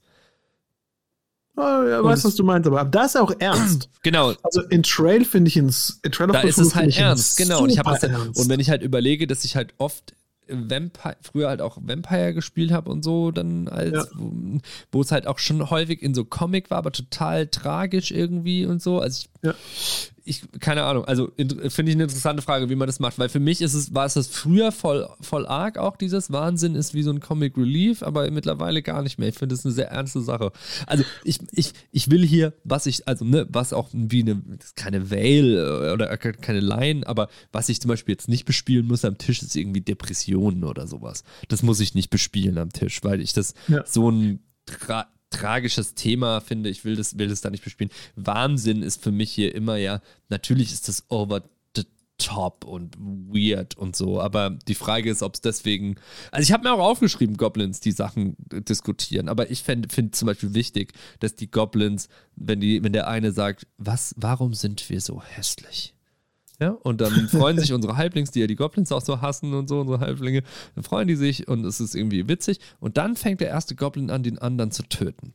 oh, 1.55 1.61
ja, 1.61 1.99
und 1.99 2.05
weiß, 2.05 2.19
es- 2.19 2.25
was 2.25 2.35
du 2.35 2.43
meinst, 2.43 2.67
aber 2.67 2.83
da 2.85 3.05
ist 3.05 3.17
auch 3.17 3.31
ernst. 3.39 3.89
Genau, 4.03 4.33
Also 4.43 4.61
in 4.69 4.83
Trail 4.83 5.25
finde 5.25 5.49
ich 5.49 5.57
ihn, 5.57 5.73
in 6.03 6.11
Trail 6.11 6.29
of 6.29 6.35
da 6.35 6.41
ist 6.41 6.57
es 6.57 6.75
halt 6.75 6.97
ernst, 6.97 7.37
genau. 7.37 7.61
Und, 7.63 7.69
ich 7.69 7.77
das, 7.81 8.03
ernst. 8.03 8.39
und 8.39 8.49
wenn 8.49 8.59
ich 8.59 8.69
halt 8.69 8.83
überlege, 8.83 9.27
dass 9.27 9.43
ich 9.45 9.55
halt 9.55 9.73
oft 9.77 10.13
Vampire, 10.49 11.17
früher 11.21 11.49
halt 11.49 11.59
auch 11.61 11.77
Vampire 11.81 12.33
gespielt 12.33 12.71
habe 12.71 12.89
und 12.89 13.03
so, 13.03 13.31
dann 13.31 13.67
als, 13.67 13.93
Ja. 13.93 14.05
wo, 14.15 14.59
wo 14.93 15.01
es 15.01 15.11
halt 15.11 15.27
auch 15.27 15.39
schon 15.39 15.69
häufig 15.69 16.01
in 16.01 16.13
so 16.13 16.23
Comic 16.23 16.69
war, 16.71 16.77
aber 16.77 16.93
total 16.93 17.47
tragisch 17.47 18.11
irgendwie 18.11 18.65
und 18.65 18.81
so. 18.81 18.99
Also 19.01 19.25
ich, 19.25 19.29
Ja. 19.43 19.53
Ich 20.27 20.43
keine 20.59 20.83
Ahnung, 20.83 21.05
also 21.05 21.31
in- 21.37 21.69
finde 21.69 21.91
ich 21.91 21.95
eine 21.95 22.03
interessante 22.03 22.41
Frage, 22.41 22.69
wie 22.69 22.75
man 22.75 22.87
das 22.87 22.99
macht, 22.99 23.17
weil 23.19 23.29
für 23.29 23.39
mich 23.39 23.61
ist 23.61 23.73
es, 23.73 23.93
war 23.93 24.05
es 24.05 24.15
das 24.15 24.27
früher 24.27 24.71
voll, 24.71 25.07
voll 25.21 25.45
arg 25.45 25.77
auch, 25.77 25.97
dieses 25.97 26.31
Wahnsinn 26.31 26.75
ist 26.75 26.93
wie 26.93 27.03
so 27.03 27.11
ein 27.11 27.19
Comic 27.19 27.57
Relief, 27.57 28.03
aber 28.03 28.29
mittlerweile 28.31 28.81
gar 28.81 29.01
nicht 29.01 29.17
mehr. 29.19 29.29
Ich 29.29 29.35
finde 29.37 29.55
es 29.55 29.65
eine 29.65 29.73
sehr 29.73 29.89
ernste 29.89 30.21
Sache. 30.21 30.51
Also 30.85 31.03
ich, 31.23 31.39
ich, 31.51 31.73
ich 31.91 32.11
will 32.11 32.25
hier, 32.25 32.53
was 32.63 32.85
ich, 32.85 33.07
also 33.07 33.25
ne, 33.25 33.47
was 33.49 33.73
auch 33.73 33.89
wie 33.93 34.21
eine, 34.21 34.41
keine 34.75 35.09
Veil 35.11 35.91
oder 35.93 36.15
keine 36.17 36.59
Line, 36.59 37.07
aber 37.07 37.29
was 37.51 37.69
ich 37.69 37.79
zum 37.81 37.89
Beispiel 37.89 38.13
jetzt 38.13 38.27
nicht 38.27 38.45
bespielen 38.45 38.87
muss 38.87 39.05
am 39.05 39.17
Tisch, 39.17 39.41
ist 39.41 39.55
irgendwie 39.55 39.81
Depressionen 39.81 40.63
oder 40.63 40.87
sowas. 40.87 41.23
Das 41.47 41.63
muss 41.63 41.79
ich 41.79 41.95
nicht 41.95 42.09
bespielen 42.09 42.57
am 42.57 42.71
Tisch, 42.71 43.03
weil 43.03 43.21
ich 43.21 43.33
das 43.33 43.53
Ja. 43.67 43.83
so 43.85 44.09
ein 44.11 44.39
tragisches 45.29 45.93
Thema 45.93 46.39
finde. 46.41 46.69
Ich 46.69 46.85
will 46.85 46.95
das, 46.95 47.17
will 47.17 47.27
das 47.27 47.41
da 47.41 47.49
nicht 47.49 47.63
bespielen. 47.63 47.91
Wahnsinn 48.15 48.81
ist 48.81 49.03
für 49.03 49.11
mich 49.11 49.31
hier 49.31 49.53
immer 49.53 49.77
ja, 49.77 50.01
natürlich 50.29 50.71
ist 50.71 50.87
das 50.87 51.05
over 51.09 51.43
the 51.75 51.83
top 52.17 52.65
und 52.65 52.95
weird 52.97 53.77
und 53.77 53.95
so, 53.95 54.21
aber 54.21 54.51
die 54.67 54.75
Frage 54.75 55.09
ist, 55.09 55.21
ob 55.21 55.35
es 55.35 55.41
deswegen, 55.41 55.95
also 56.31 56.43
ich 56.43 56.51
habe 56.51 56.63
mir 56.63 56.73
auch 56.73 56.79
aufgeschrieben, 56.79 57.37
Goblins, 57.37 57.79
die 57.79 57.91
Sachen 57.91 58.35
diskutieren, 58.51 59.29
aber 59.29 59.51
ich 59.51 59.63
finde 59.63 59.89
find 59.89 60.15
zum 60.15 60.27
Beispiel 60.27 60.53
wichtig, 60.53 60.93
dass 61.19 61.35
die 61.35 61.51
Goblins, 61.51 62.09
wenn 62.35 62.59
die, 62.59 62.83
wenn 62.83 62.93
der 62.93 63.07
eine 63.07 63.31
sagt, 63.31 63.67
was, 63.77 64.15
warum 64.17 64.53
sind 64.53 64.89
wir 64.89 65.01
so 65.01 65.21
hässlich? 65.21 65.96
Ja, 66.59 66.69
und 66.69 67.01
dann 67.01 67.11
freuen 67.29 67.59
sich 67.59 67.73
unsere 67.73 67.97
Halblings, 67.97 68.31
die 68.31 68.39
ja 68.39 68.47
die 68.47 68.55
Goblins 68.55 68.91
auch 68.91 69.01
so 69.01 69.21
hassen 69.21 69.53
und 69.53 69.67
so, 69.69 69.81
unsere 69.81 69.99
Halblinge, 69.99 70.43
dann 70.75 70.83
freuen 70.83 71.07
die 71.07 71.15
sich 71.15 71.47
und 71.47 71.65
es 71.65 71.79
ist 71.79 71.95
irgendwie 71.95 72.27
witzig. 72.27 72.59
Und 72.79 72.97
dann 72.97 73.15
fängt 73.15 73.41
der 73.41 73.49
erste 73.49 73.75
Goblin 73.75 74.09
an, 74.09 74.23
den 74.23 74.39
anderen 74.39 74.71
zu 74.71 74.83
töten. 74.83 75.33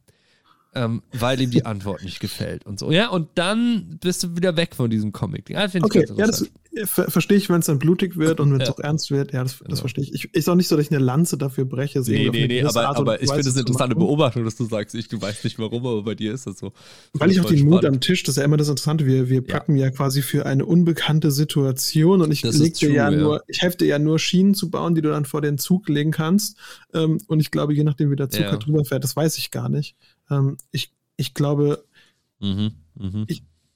Ähm, 0.75 1.03
weil 1.13 1.39
ihm 1.41 1.51
die 1.51 1.67
Antwort 1.67 2.03
nicht 2.03 2.19
gefällt 2.19 2.65
und 2.65 2.79
so. 2.79 2.91
Ja, 2.91 3.11
und 3.11 3.29
dann 3.35 3.99
bist 4.01 4.23
du 4.23 4.37
wieder 4.37 4.57
weg 4.57 4.75
von 4.75 4.89
diesem 4.89 5.13
Comic. 5.13 5.51
Ja, 5.51 5.69
finde 5.69 5.89
ich 5.93 6.09
Okay, 6.09 6.15
ja, 6.17 6.27
das 6.27 6.51
ver 6.85 7.11
verstehe 7.11 7.37
ich, 7.37 7.51
wenn 7.51 7.61
es 7.61 7.67
dann 7.67 7.79
blutig 7.79 8.17
wird 8.17 8.41
und 8.41 8.51
wenn 8.55 8.61
es 8.63 8.69
Ja. 8.69 8.75
auch 8.75 8.79
ernst 8.79 9.11
wird. 9.11 9.35
Ja, 9.35 9.43
das, 9.43 9.59
das 9.59 9.67
Genau. 9.67 9.77
verstehe 9.77 10.05
ich. 10.05 10.15
ich. 10.15 10.35
Ist 10.35 10.49
auch 10.49 10.55
nicht 10.55 10.69
so, 10.69 10.77
dass 10.77 10.87
ich 10.87 10.91
eine 10.91 11.05
Lanze 11.05 11.37
dafür 11.37 11.67
breche. 11.67 12.01
Nee, 12.07 12.31
nee, 12.33 12.47
nee, 12.47 12.63
aber, 12.63 12.89
Art 12.89 12.97
aber 12.97 13.21
ich 13.23 13.29
finde 13.29 13.47
es 13.47 13.55
eine 13.55 13.61
interessante. 13.61 13.97
Beobachtung, 13.97 14.45
dass 14.47 14.57
du 14.57 14.65
sagst, 14.65 14.95
ich, 14.95 15.09
du 15.09 15.21
weißt 15.21 15.45
nicht 15.45 15.59
warum, 15.59 15.85
aber 15.87 16.03
bei 16.05 16.15
dir 16.15 16.33
ist 16.33 16.47
das 16.47 16.59
so. 16.59 16.73
Weil 17.13 17.31
ich 17.31 17.39
auch 17.43 17.45
den 17.45 17.69
Mut 17.69 17.85
am 17.85 18.01
Tisch, 18.01 18.23
das 18.23 18.35
ist 18.35 18.39
ja 18.39 18.45
immer 18.45 18.57
das 18.57 18.71
Interessante, 18.71 19.05
wir, 19.05 19.29
wir 19.29 19.43
packen 19.43 19.77
ja. 19.77 19.91
quasi 19.91 20.23
für 20.23 20.47
eine 20.47 20.65
unbekannte 20.65 21.31
Situation 21.31 22.23
und 22.23 22.31
ich 22.33 22.41
Das 22.41 22.57
leg 22.57 22.73
true, 22.73 22.89
ja, 22.95 23.11
ja. 23.11 23.19
nur, 23.19 23.43
ich 23.49 23.61
helfe 23.61 23.77
dir 23.77 23.87
ja 23.89 23.99
nur 23.99 24.19
Schienen 24.19 24.55
zu 24.55 24.71
bauen, 24.71 24.95
die 24.95 25.03
du 25.03 25.11
dann 25.11 25.27
vor 25.27 25.43
den 25.43 25.59
Zug 25.59 25.91
legen 25.91 26.13
kannst. 26.13 26.57
Ähm, 26.95 27.19
und 27.27 27.41
ich 27.41 27.51
glaube, 27.51 27.75
je 27.75 27.85
nachdem, 27.85 28.11
wie 28.11 28.17
der 28.17 28.31
Zug 28.31 28.41
Ja. 28.41 28.51
halt 28.53 28.65
drüber 28.65 28.87
fährt, 28.87 29.05
das 29.05 29.15
weiß 29.15 29.37
ich 29.37 29.51
gar 29.51 29.69
nicht. 29.69 29.95
Ähm, 30.33 30.57
ich, 30.73 30.93
ich 31.17 31.35
glaube, 31.35 31.85
Mhm, 32.43 32.73
mhm. 32.97 33.27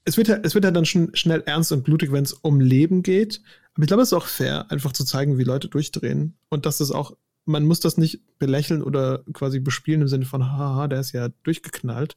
es 0.05 0.17
wird 0.17 0.29
ja, 0.29 0.37
es 0.43 0.55
wird 0.55 0.65
ja 0.65 0.71
dann 0.71 0.85
schon 0.85 1.15
schnell 1.15 1.43
ernst 1.47 1.73
und 1.73 1.85
blutig, 1.85 2.13
wenn 2.13 2.25
es 2.25 2.33
um 2.33 2.61
Leben 2.61 3.03
geht. 3.03 3.41
Aber 3.75 3.85
ich 3.85 3.89
glaube, 3.89 4.03
es 4.03 4.09
ist 4.09 4.13
auch 4.13 4.27
fair, 4.27 4.71
einfach 4.71 4.93
zu 4.93 5.05
zeigen, 5.05 5.39
wie 5.39 5.45
Leute 5.45 5.69
durchdrehen. 5.69 6.37
Und 6.49 6.67
dass 6.67 6.79
das 6.79 6.91
auch, 6.91 7.17
man 7.45 7.65
muss 7.65 7.81
das 7.81 7.97
nicht 7.97 8.21
belächeln 8.39 8.83
oder 8.83 9.23
quasi 9.33 9.61
bespielen 9.61 10.03
im 10.03 10.09
Sinne 10.09 10.25
von, 10.25 10.45
haha, 10.45 10.89
der 10.89 11.01
ist 11.01 11.13
ja 11.13 11.29
durchgeknallt. 11.45 12.17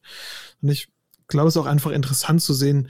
Und 0.60 0.70
ich 0.70 0.88
glaube, 1.28 1.48
es 1.48 1.54
ist 1.54 1.62
auch 1.62 1.66
einfach 1.66 1.92
interessant 1.92 2.42
zu 2.42 2.52
sehen, 2.52 2.88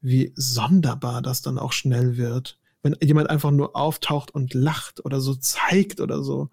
wie 0.00 0.32
sonderbar 0.36 1.22
das 1.22 1.42
dann 1.42 1.58
auch 1.58 1.72
schnell 1.72 2.16
wird. 2.16 2.58
Wenn 2.86 3.08
jemand 3.08 3.28
einfach 3.28 3.50
nur 3.50 3.74
auftaucht 3.74 4.30
und 4.30 4.54
lacht 4.54 5.04
oder 5.04 5.20
so 5.20 5.34
zeigt 5.34 6.00
oder 6.00 6.22
so. 6.22 6.50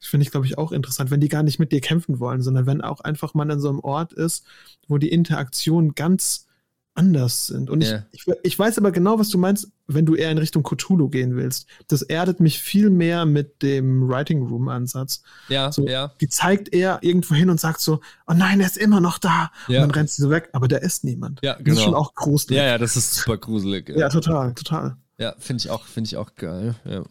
Das 0.00 0.08
finde 0.08 0.24
ich, 0.24 0.32
glaube 0.32 0.46
ich, 0.46 0.58
auch 0.58 0.72
interessant, 0.72 1.12
wenn 1.12 1.20
die 1.20 1.28
gar 1.28 1.44
nicht 1.44 1.60
mit 1.60 1.70
dir 1.70 1.80
kämpfen 1.80 2.18
wollen, 2.18 2.42
sondern 2.42 2.66
wenn 2.66 2.80
auch 2.80 3.00
einfach 3.00 3.34
man 3.34 3.50
an 3.52 3.60
so 3.60 3.68
einem 3.68 3.78
Ort 3.80 4.12
ist, 4.12 4.44
wo 4.88 4.98
die 4.98 5.10
Interaktionen 5.12 5.94
ganz 5.94 6.46
anders 6.94 7.46
sind. 7.48 7.68
Und 7.70 7.84
Ja. 7.84 8.04
ich, 8.10 8.26
ich, 8.26 8.34
ich 8.42 8.58
weiß 8.58 8.78
aber 8.78 8.90
genau, 8.90 9.18
was 9.18 9.28
du 9.28 9.36
meinst, 9.38 9.68
wenn 9.86 10.06
du 10.06 10.14
eher 10.14 10.30
in 10.30 10.38
Richtung 10.38 10.62
Cthulhu 10.62 11.08
gehen 11.10 11.36
willst. 11.36 11.66
Das 11.88 12.00
erdet 12.02 12.40
mich 12.40 12.58
viel 12.58 12.88
mehr 12.90 13.26
mit 13.26 13.62
dem 13.62 14.08
Writing 14.08 14.42
Room 14.48 14.68
Ansatz. 14.68 15.22
Ja, 15.48 15.70
So, 15.70 15.86
ja. 15.86 16.12
Die 16.20 16.28
zeigt 16.28 16.72
er 16.72 16.98
irgendwo 17.02 17.34
hin 17.34 17.50
und 17.50 17.60
sagt 17.60 17.80
so, 17.80 18.00
oh 18.26 18.32
nein, 18.34 18.60
er 18.60 18.66
ist 18.66 18.78
immer 18.78 19.00
noch 19.00 19.18
da. 19.18 19.50
Ja. 19.68 19.82
Und 19.82 19.88
dann 19.88 19.90
rennt 19.90 20.10
sie 20.10 20.22
so 20.22 20.30
weg, 20.30 20.48
aber 20.52 20.68
da 20.68 20.78
ist 20.78 21.04
niemand. 21.04 21.40
Ja, 21.44 21.52
Das 21.52 21.60
ist 21.60 21.64
genau. 21.66 21.80
schon 21.82 21.94
auch 21.94 22.14
gruselig. 22.14 22.56
Ja, 22.56 22.64
ja, 22.64 22.78
das 22.78 22.96
ist 22.96 23.14
super 23.14 23.36
gruselig. 23.36 23.88
Ja, 23.90 24.08
total, 24.08 24.54
total. 24.54 24.96
Ja, 25.18 25.34
finde 25.38 25.62
ich 25.62 25.70
auch, 25.70 25.84
finde 25.84 26.08
ich 26.08 26.16
auch 26.16 26.34
geil. 26.34 26.74
Ja. 26.84 27.04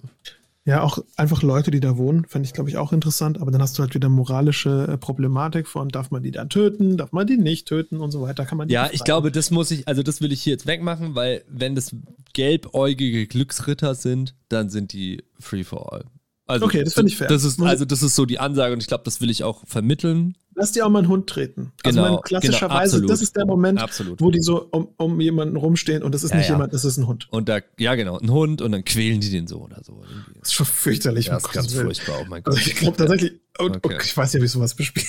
Ja, 0.68 0.82
auch 0.82 0.98
einfach 1.15 1.44
Leute, 1.44 1.69
die 1.69 1.80
da 1.80 1.95
wohnen, 1.95 2.26
fände 2.26 2.48
ich, 2.48 2.53
glaube 2.53 2.72
ich, 2.72 2.77
auch 2.77 2.91
interessant. 2.91 3.40
Aber 3.40 3.52
dann 3.52 3.61
hast 3.61 3.77
du 3.77 3.84
halt 3.84 3.94
wieder 3.94 4.10
moralische 4.10 4.88
äh, 4.90 4.98
Problematik 4.98 5.68
von, 5.68 5.90
darf 5.90 6.10
man 6.10 6.23
die 6.23 6.32
dann 6.32 6.49
töten, 6.49 6.98
darf 6.98 7.11
man 7.11 7.27
die 7.27 7.38
nicht 7.38 7.68
töten 7.68 7.99
und 7.99 8.10
so 8.10 8.22
weiter. 8.23 8.45
Kann 8.45 8.57
man 8.57 8.68
Ja, 8.69 8.90
ich 8.91 9.03
glaube, 9.03 9.32
das 9.32 9.52
muss 9.52 9.69
ich, 9.69 9.88
also 9.88 10.02
das 10.02 10.22
will 10.22 10.32
ich 10.32 10.41
hier 10.41 10.53
jetzt 10.53 10.65
wegmachen, 10.65 11.14
weil 11.14 11.44
wenn 11.48 11.76
das 11.76 11.95
gelbäugige 12.34 13.27
Glücksritter 13.27 13.94
sind, 13.94 14.34
dann 14.49 14.72
sind 14.72 14.91
die 14.91 15.23
free 15.40 15.64
for 15.64 15.94
all. 15.94 16.06
Also, 16.48 16.65
Okay, 16.65 16.84
das 16.84 16.95
finde 16.95 17.10
ich 17.10 17.18
fair. 17.18 17.27
Das 17.27 17.44
ist, 17.44 17.61
also 17.61 17.86
das 17.86 18.02
ist 18.02 18.15
so 18.15 18.26
die 18.26 18.40
Ansage 18.40 18.73
und 18.73 18.82
ich 18.82 18.88
glaube, 18.88 19.03
das 19.03 19.22
will 19.22 19.30
ich 19.30 19.44
auch 19.44 19.68
vermitteln. 19.68 20.36
Lass 20.57 20.72
dir 20.72 20.86
auch 20.86 20.90
mal 20.90 20.99
einen 20.99 21.10
Hund 21.10 21.27
treten. 21.27 21.73
Also 21.84 21.99
Genau, 22.02 22.14
man, 22.14 22.22
klassischerweise, 22.23 22.98
genau, 23.02 23.10
das 23.10 23.22
ist 23.22 23.36
der 23.36 23.45
Moment, 23.45 23.80
Absolut. 23.82 24.22
wo 24.22 24.32
die 24.32 24.41
so 24.41 24.68
um, 24.72 24.88
um 24.98 25.19
jemanden 25.19 25.57
rumstehen 25.57 26.02
und 26.02 26.14
das 26.15 26.23
ist 26.23 26.32
Ja, 26.32 26.38
nicht 26.38 26.48
ja. 26.48 26.56
jemand, 26.56 26.73
das 26.73 26.86
ist 26.86 26.95
ein 26.98 27.07
Hund. 27.07 27.27
Und 27.30 27.49
da, 27.49 27.60
ja 27.77 27.95
genau, 27.95 28.18
ein 28.19 28.32
Hund 28.32 28.61
und 28.61 28.72
dann 28.72 28.86
quälen 28.86 29.19
die 29.19 29.30
den 29.30 29.48
so 29.48 29.60
oder 29.60 29.82
so. 29.84 30.02
irgendwie. 30.10 30.40
Das 30.40 30.48
ist 30.49 30.53
schon 30.53 30.65
fürchterlich. 30.65 31.26
Ja, 31.26 31.34
um 31.34 31.38
ist 31.40 31.52
ganz 31.52 31.73
furchtbar, 31.73 32.19
oh 32.22 32.26
mein 32.30 32.41
Gott. 32.41 32.56
Also 32.56 32.69
ich 32.69 32.76
glaube 32.77 32.95
tatsächlich, 32.98 33.34
und, 33.60 33.76
Okay. 33.77 33.95
okay. 33.95 33.98
ich 34.06 34.15
weiß 34.15 34.34
nicht, 34.34 34.41
ob 34.41 34.45
ich 34.45 34.52
sowas 34.52 34.73
bespiele. 34.76 35.06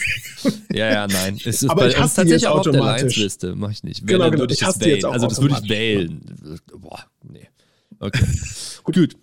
Ja, 0.73 0.90
ja, 0.90 1.06
nein. 1.06 1.36
Es 1.44 1.62
ist 1.62 1.70
Aber 1.70 1.86
ich 1.89 1.97
hasse 1.98 2.16
tatsächlich 2.16 2.43
jetzt 2.43 2.47
auch 2.51 2.59
auf 2.59 2.62
der 2.64 2.73
automatisch. 2.74 3.02
Lions-Liste. 3.16 3.55
Mach 3.56 3.70
ich 3.70 3.82
nicht. 3.85 4.01
Wenn, 4.02 4.06
Genau, 4.18 4.31
genau, 4.31 4.44
ich 4.44 4.59
das 4.59 4.68
hasse 4.68 4.78
die 4.81 4.90
jetzt 4.90 5.05
auch 5.05 5.12
Also 5.12 5.27
das 5.28 5.40
würde 5.40 5.56
ich 5.62 5.68
wählen. 5.70 6.60
Boah, 6.77 7.05
nee. 7.23 7.48
Okay. 8.01 8.24
Gut. 8.85 9.16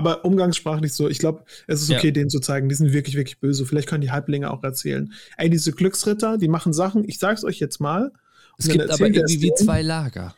Aber 0.00 0.24
umgangssprachlich 0.24 0.94
so, 0.94 1.10
ich 1.10 1.18
glaube, 1.18 1.44
es 1.66 1.82
ist 1.82 1.90
okay, 1.90 2.06
Ja. 2.06 2.12
denen 2.12 2.30
zu 2.30 2.40
zeigen, 2.40 2.70
die 2.70 2.74
sind 2.74 2.94
wirklich, 2.94 3.16
wirklich 3.16 3.38
böse. 3.38 3.66
Vielleicht 3.66 3.86
können 3.86 4.00
die 4.00 4.10
Halblinge 4.10 4.50
auch 4.50 4.64
erzählen. 4.64 5.12
Ey, 5.36 5.50
diese 5.50 5.72
Glücksritter, 5.72 6.38
die 6.38 6.48
machen 6.48 6.72
Sachen, 6.72 7.06
ich 7.06 7.18
sag's 7.18 7.44
euch 7.44 7.58
jetzt 7.58 7.80
mal. 7.80 8.10
Es 8.56 8.66
gibt 8.66 8.88
aber 8.90 9.08
er 9.08 9.14
irgendwie 9.14 9.42
wie 9.42 9.52
zwei 9.54 9.82
Lager. 9.82 10.34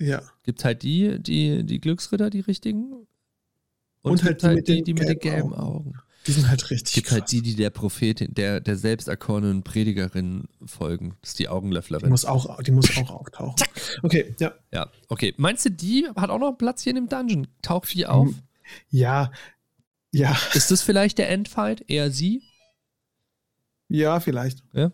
Ja. 0.00 0.20
Gibt 0.42 0.64
halt 0.64 0.82
die, 0.82 1.20
die, 1.22 1.62
die 1.64 1.80
Glücksritter, 1.80 2.28
die 2.28 2.40
richtigen. 2.40 2.92
Und, 2.92 3.06
Und 4.02 4.24
halt 4.24 4.42
die 4.42 4.46
halt 4.46 4.56
mit 4.56 4.66
die, 4.68 4.74
den 4.74 4.84
die 4.84 4.94
mit 4.94 5.02
den 5.08 5.18
gelben 5.20 5.50
gelben 5.50 5.54
Augen. 5.54 5.94
Die 6.26 6.32
sind 6.32 6.48
halt 6.48 6.62
Es 6.62 6.70
richtig. 6.70 6.94
gibt 6.94 7.10
halt 7.10 7.22
krass. 7.22 7.30
die, 7.30 7.42
die 7.42 7.54
der 7.54 7.70
Prophetin, 7.70 8.34
der, 8.34 8.60
der 8.60 8.76
selbst 8.76 9.06
erkorenen 9.08 9.62
Predigerin 9.62 10.48
folgen. 10.64 11.16
Das 11.20 11.30
ist 11.30 11.38
die 11.38 11.44
Die 11.44 11.48
Augenlöfflerin. 11.48 12.08
muss 12.10 12.24
auch, 12.24 12.60
die 12.62 12.72
muss 12.72 12.96
auch 12.96 13.10
auftauchen. 13.10 13.54
Okay, 14.02 14.34
ja. 14.40 14.52
Ja, 14.72 14.90
okay. 15.08 15.34
Meinst 15.36 15.64
du, 15.64 15.70
die 15.70 16.08
hat 16.16 16.30
auch 16.30 16.38
noch 16.38 16.48
einen 16.48 16.58
Platz 16.58 16.82
hier 16.82 16.90
in 16.90 16.96
dem 16.96 17.08
Dungeon? 17.08 17.46
Taucht 17.62 17.92
die 17.94 18.06
auf? 18.06 18.28
Ja, 18.90 19.30
Ja. 20.12 20.36
Ist 20.54 20.70
das 20.70 20.82
vielleicht 20.82 21.18
der 21.18 21.28
Endfight? 21.30 21.84
Eher 21.88 22.10
sie? 22.10 22.42
Ja, 23.88 24.18
vielleicht. 24.20 24.64
Ja. 24.72 24.90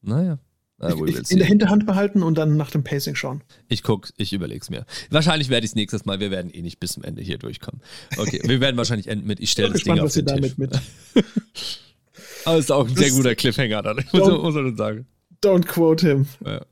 Naja. 0.00 0.38
Ah, 0.78 0.92
ich, 1.06 1.16
ich 1.16 1.30
in 1.30 1.38
der 1.38 1.46
Hinterhand 1.46 1.86
behalten 1.86 2.22
und 2.22 2.36
dann 2.36 2.58
nach 2.58 2.70
dem 2.70 2.84
Pacing 2.84 3.14
schauen. 3.14 3.42
Ich 3.68 3.82
guck, 3.82 4.10
ich 4.18 4.34
überleg's 4.34 4.68
mir. 4.68 4.84
Wahrscheinlich 5.08 5.48
werde 5.48 5.64
ich 5.64 5.70
es 5.70 5.74
nächstes 5.74 6.04
Mal, 6.04 6.20
wir 6.20 6.30
werden 6.30 6.50
eh 6.52 6.60
nicht 6.60 6.80
bis 6.80 6.92
zum 6.92 7.02
Ende 7.02 7.22
hier 7.22 7.38
durchkommen. 7.38 7.80
Okay, 8.18 8.40
wir 8.44 8.60
werden 8.60 8.76
wahrscheinlich 8.76 9.06
enden 9.06 9.26
mit, 9.26 9.40
ich 9.40 9.50
stelle 9.50 9.68
das 9.68 9.78
gespannt, 9.78 9.98
Ding 9.98 10.04
auf 10.04 10.12
den 10.12 10.26
Tisch. 10.26 10.34
Damit 10.34 10.58
mit. 10.58 10.80
Aber 12.44 12.58
es 12.58 12.66
ist 12.66 12.70
auch 12.70 12.86
ein 12.86 12.94
sehr 12.94 13.10
guter 13.10 13.34
Cliffhanger 13.34 13.82
dann, 13.82 13.96
muss, 14.12 14.28
muss 14.28 14.54
man 14.54 14.76
sagen. 14.76 15.06
Don't 15.42 15.66
quote 15.66 16.06
him. 16.06 16.26
Ja. 16.44 16.64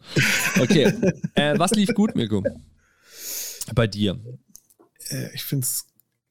Okay, 0.60 0.93
äh, 1.35 1.59
was 1.59 1.72
lief 1.72 1.94
gut, 1.94 2.14
Mirko? 2.14 2.43
Bei 3.74 3.86
dir? 3.86 4.18
Äh, 5.09 5.35
ich 5.35 5.44
find's 5.44 5.86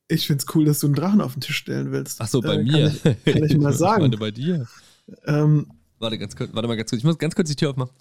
ich 0.08 0.28
find's 0.28 0.46
cool, 0.54 0.66
dass 0.66 0.80
du 0.80 0.88
einen 0.88 0.96
Drachen 0.96 1.22
auf 1.22 1.34
den 1.34 1.42
Tisch 1.42 1.58
stellen 1.58 1.92
willst. 1.92 2.22
Ach 2.22 2.28
so, 2.28 2.42
bei 2.42 2.56
äh, 2.56 2.64
mir. 2.64 2.96
Kann 3.04 3.16
ich, 3.26 3.34
kann 3.34 3.44
ich 3.44 3.58
mal 3.58 3.74
sagen. 3.74 4.04
Warte, 4.04 4.18
bei 4.18 4.32
dir. 4.32 4.68
Ähm, 5.26 5.68
Warte, 6.04 6.18
ganz 6.18 6.36
kurz, 6.36 6.54
warte 6.54 6.68
mal 6.68 6.76
ganz 6.76 6.90
kurz. 6.90 7.00
Ich 7.00 7.06
muss 7.06 7.18
ganz 7.18 7.34
kurz 7.34 7.48
die 7.48 7.56
Tür 7.56 7.70
aufmachen. 7.70 7.94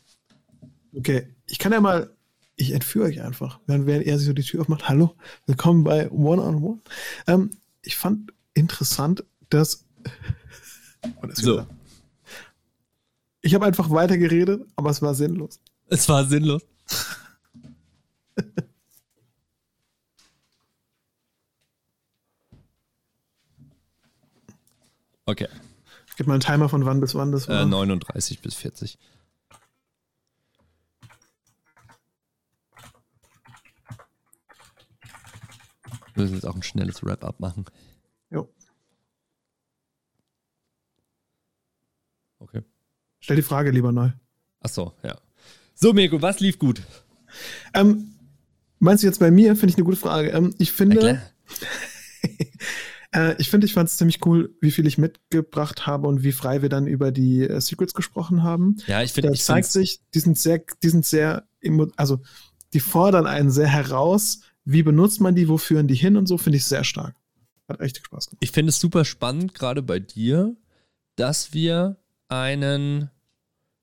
Okay, 0.92 1.28
ich 1.46 1.60
kann 1.60 1.70
ja 1.70 1.80
mal, 1.80 2.10
ich 2.56 2.72
entführe 2.72 3.06
euch 3.06 3.22
einfach, 3.22 3.60
während, 3.68 3.86
während 3.86 4.04
er 4.04 4.18
sich 4.18 4.26
so 4.26 4.32
die 4.32 4.42
Tür 4.42 4.62
aufmacht. 4.62 4.88
Hallo, 4.88 5.14
willkommen 5.46 5.84
bei 5.84 6.10
One 6.10 6.42
on 6.42 6.64
One. 6.64 6.80
Ähm, 7.28 7.50
ich 7.80 7.96
fand 7.96 8.32
interessant, 8.54 9.22
dass. 9.50 9.84
Oh, 11.20 11.26
das 11.26 11.38
so. 11.38 11.66
Ich 13.40 13.56
habe 13.56 13.66
einfach 13.66 13.90
weitergeredet, 13.90 14.64
aber 14.76 14.90
es 14.90 15.02
war 15.02 15.16
sinnlos. 15.16 15.58
Es 15.88 16.08
war 16.08 16.24
sinnlos. 16.24 16.62
okay. 25.26 25.48
Gib 26.22 26.28
mal 26.28 26.34
einen 26.34 26.40
Timer 26.40 26.68
von 26.68 26.84
wann 26.84 27.00
bis 27.00 27.16
wann 27.16 27.32
das 27.32 27.48
war. 27.48 27.62
Äh, 27.62 27.66
39 27.66 28.42
bis 28.42 28.54
40. 28.54 28.96
Wir 36.14 36.22
müssen 36.22 36.34
jetzt 36.34 36.46
auch 36.46 36.54
ein 36.54 36.62
schnelles 36.62 37.04
Wrap-up 37.04 37.40
machen. 37.40 37.64
Jo. 38.30 38.48
Okay. 42.38 42.62
Stell 43.18 43.34
die 43.34 43.42
Frage 43.42 43.72
lieber 43.72 43.90
neu. 43.90 44.12
Ach 44.60 44.70
so, 44.70 44.92
ja. 45.02 45.18
So, 45.74 45.92
Mirko, 45.92 46.22
was 46.22 46.38
lief 46.38 46.60
gut? 46.60 46.82
Ähm, 47.74 48.14
meinst 48.78 49.02
du 49.02 49.08
jetzt 49.08 49.18
bei 49.18 49.32
mir? 49.32 49.56
Finde 49.56 49.70
ich 49.70 49.76
eine 49.76 49.84
gute 49.84 49.96
Frage. 49.96 50.28
Ähm, 50.28 50.54
ich 50.58 50.70
finde. 50.70 51.20
Äh, 53.14 53.36
ich 53.39 53.51
finde, 53.51 53.66
ich 53.66 53.74
fand 53.74 53.89
es 53.89 53.97
ziemlich 53.97 54.24
cool, 54.26 54.55
wie 54.60 54.70
viel 54.70 54.86
ich 54.86 54.98
mitgebracht 54.98 55.86
habe 55.86 56.09
und 56.09 56.22
wie 56.22 56.32
frei 56.32 56.62
wir 56.62 56.68
dann 56.68 56.86
über 56.86 57.12
die 57.12 57.43
äh, 57.43 57.60
Secrets 57.60 57.94
gesprochen 57.94 58.43
haben. 58.43 58.76
Ja, 58.86 59.02
ich 59.02 59.12
finde, 59.12 59.30
da 59.30 59.34
zeigt 59.34 59.70
sich, 59.70 60.01
die 60.14 60.20
sind 60.20 60.39
sehr, 60.39 60.62
die 60.82 60.89
sind 60.89 61.05
sehr, 61.05 61.47
also 61.97 62.20
die 62.72 62.80
fordern 62.80 63.26
einen 63.26 63.51
sehr 63.51 63.68
heraus. 63.68 64.40
Wie 64.64 64.82
benutzt 64.82 65.20
man 65.20 65.34
die? 65.34 65.48
Wo 65.48 65.59
führen 65.59 65.89
die 65.89 65.94
hin 65.94 66.16
und 66.16 66.26
so? 66.26 66.39
Finde 66.39 66.56
ich 66.56 66.64
sehr 66.64 66.84
stark. 66.84 67.14
Hat 67.68 67.80
echt 67.80 67.98
Spaß 68.05 68.26
gemacht. 68.26 68.39
Ich 68.40 68.51
finde 68.51 68.70
es 68.70 68.80
super 68.80 69.05
spannend, 69.05 69.55
gerade 69.55 69.82
bei 69.82 69.98
dir, 69.98 70.56
dass 71.16 71.52
wir 71.52 71.98
einen 72.28 73.10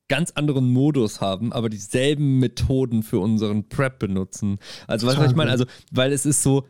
ganz 0.08 0.32
anderen 0.32 0.72
Modus 0.72 1.22
haben, 1.22 1.54
aber 1.54 1.70
dieselben 1.70 2.40
Methoden 2.40 3.04
für 3.04 3.20
unseren 3.20 3.70
Prep 3.70 4.00
benutzen. 4.00 4.58
Also, 4.88 5.06
was 5.06 5.16
ich 5.30 5.36
meine? 5.36 5.52
Also, 5.52 5.66
weil 5.92 6.12
es 6.12 6.26
ist 6.26 6.42
so, 6.42 6.68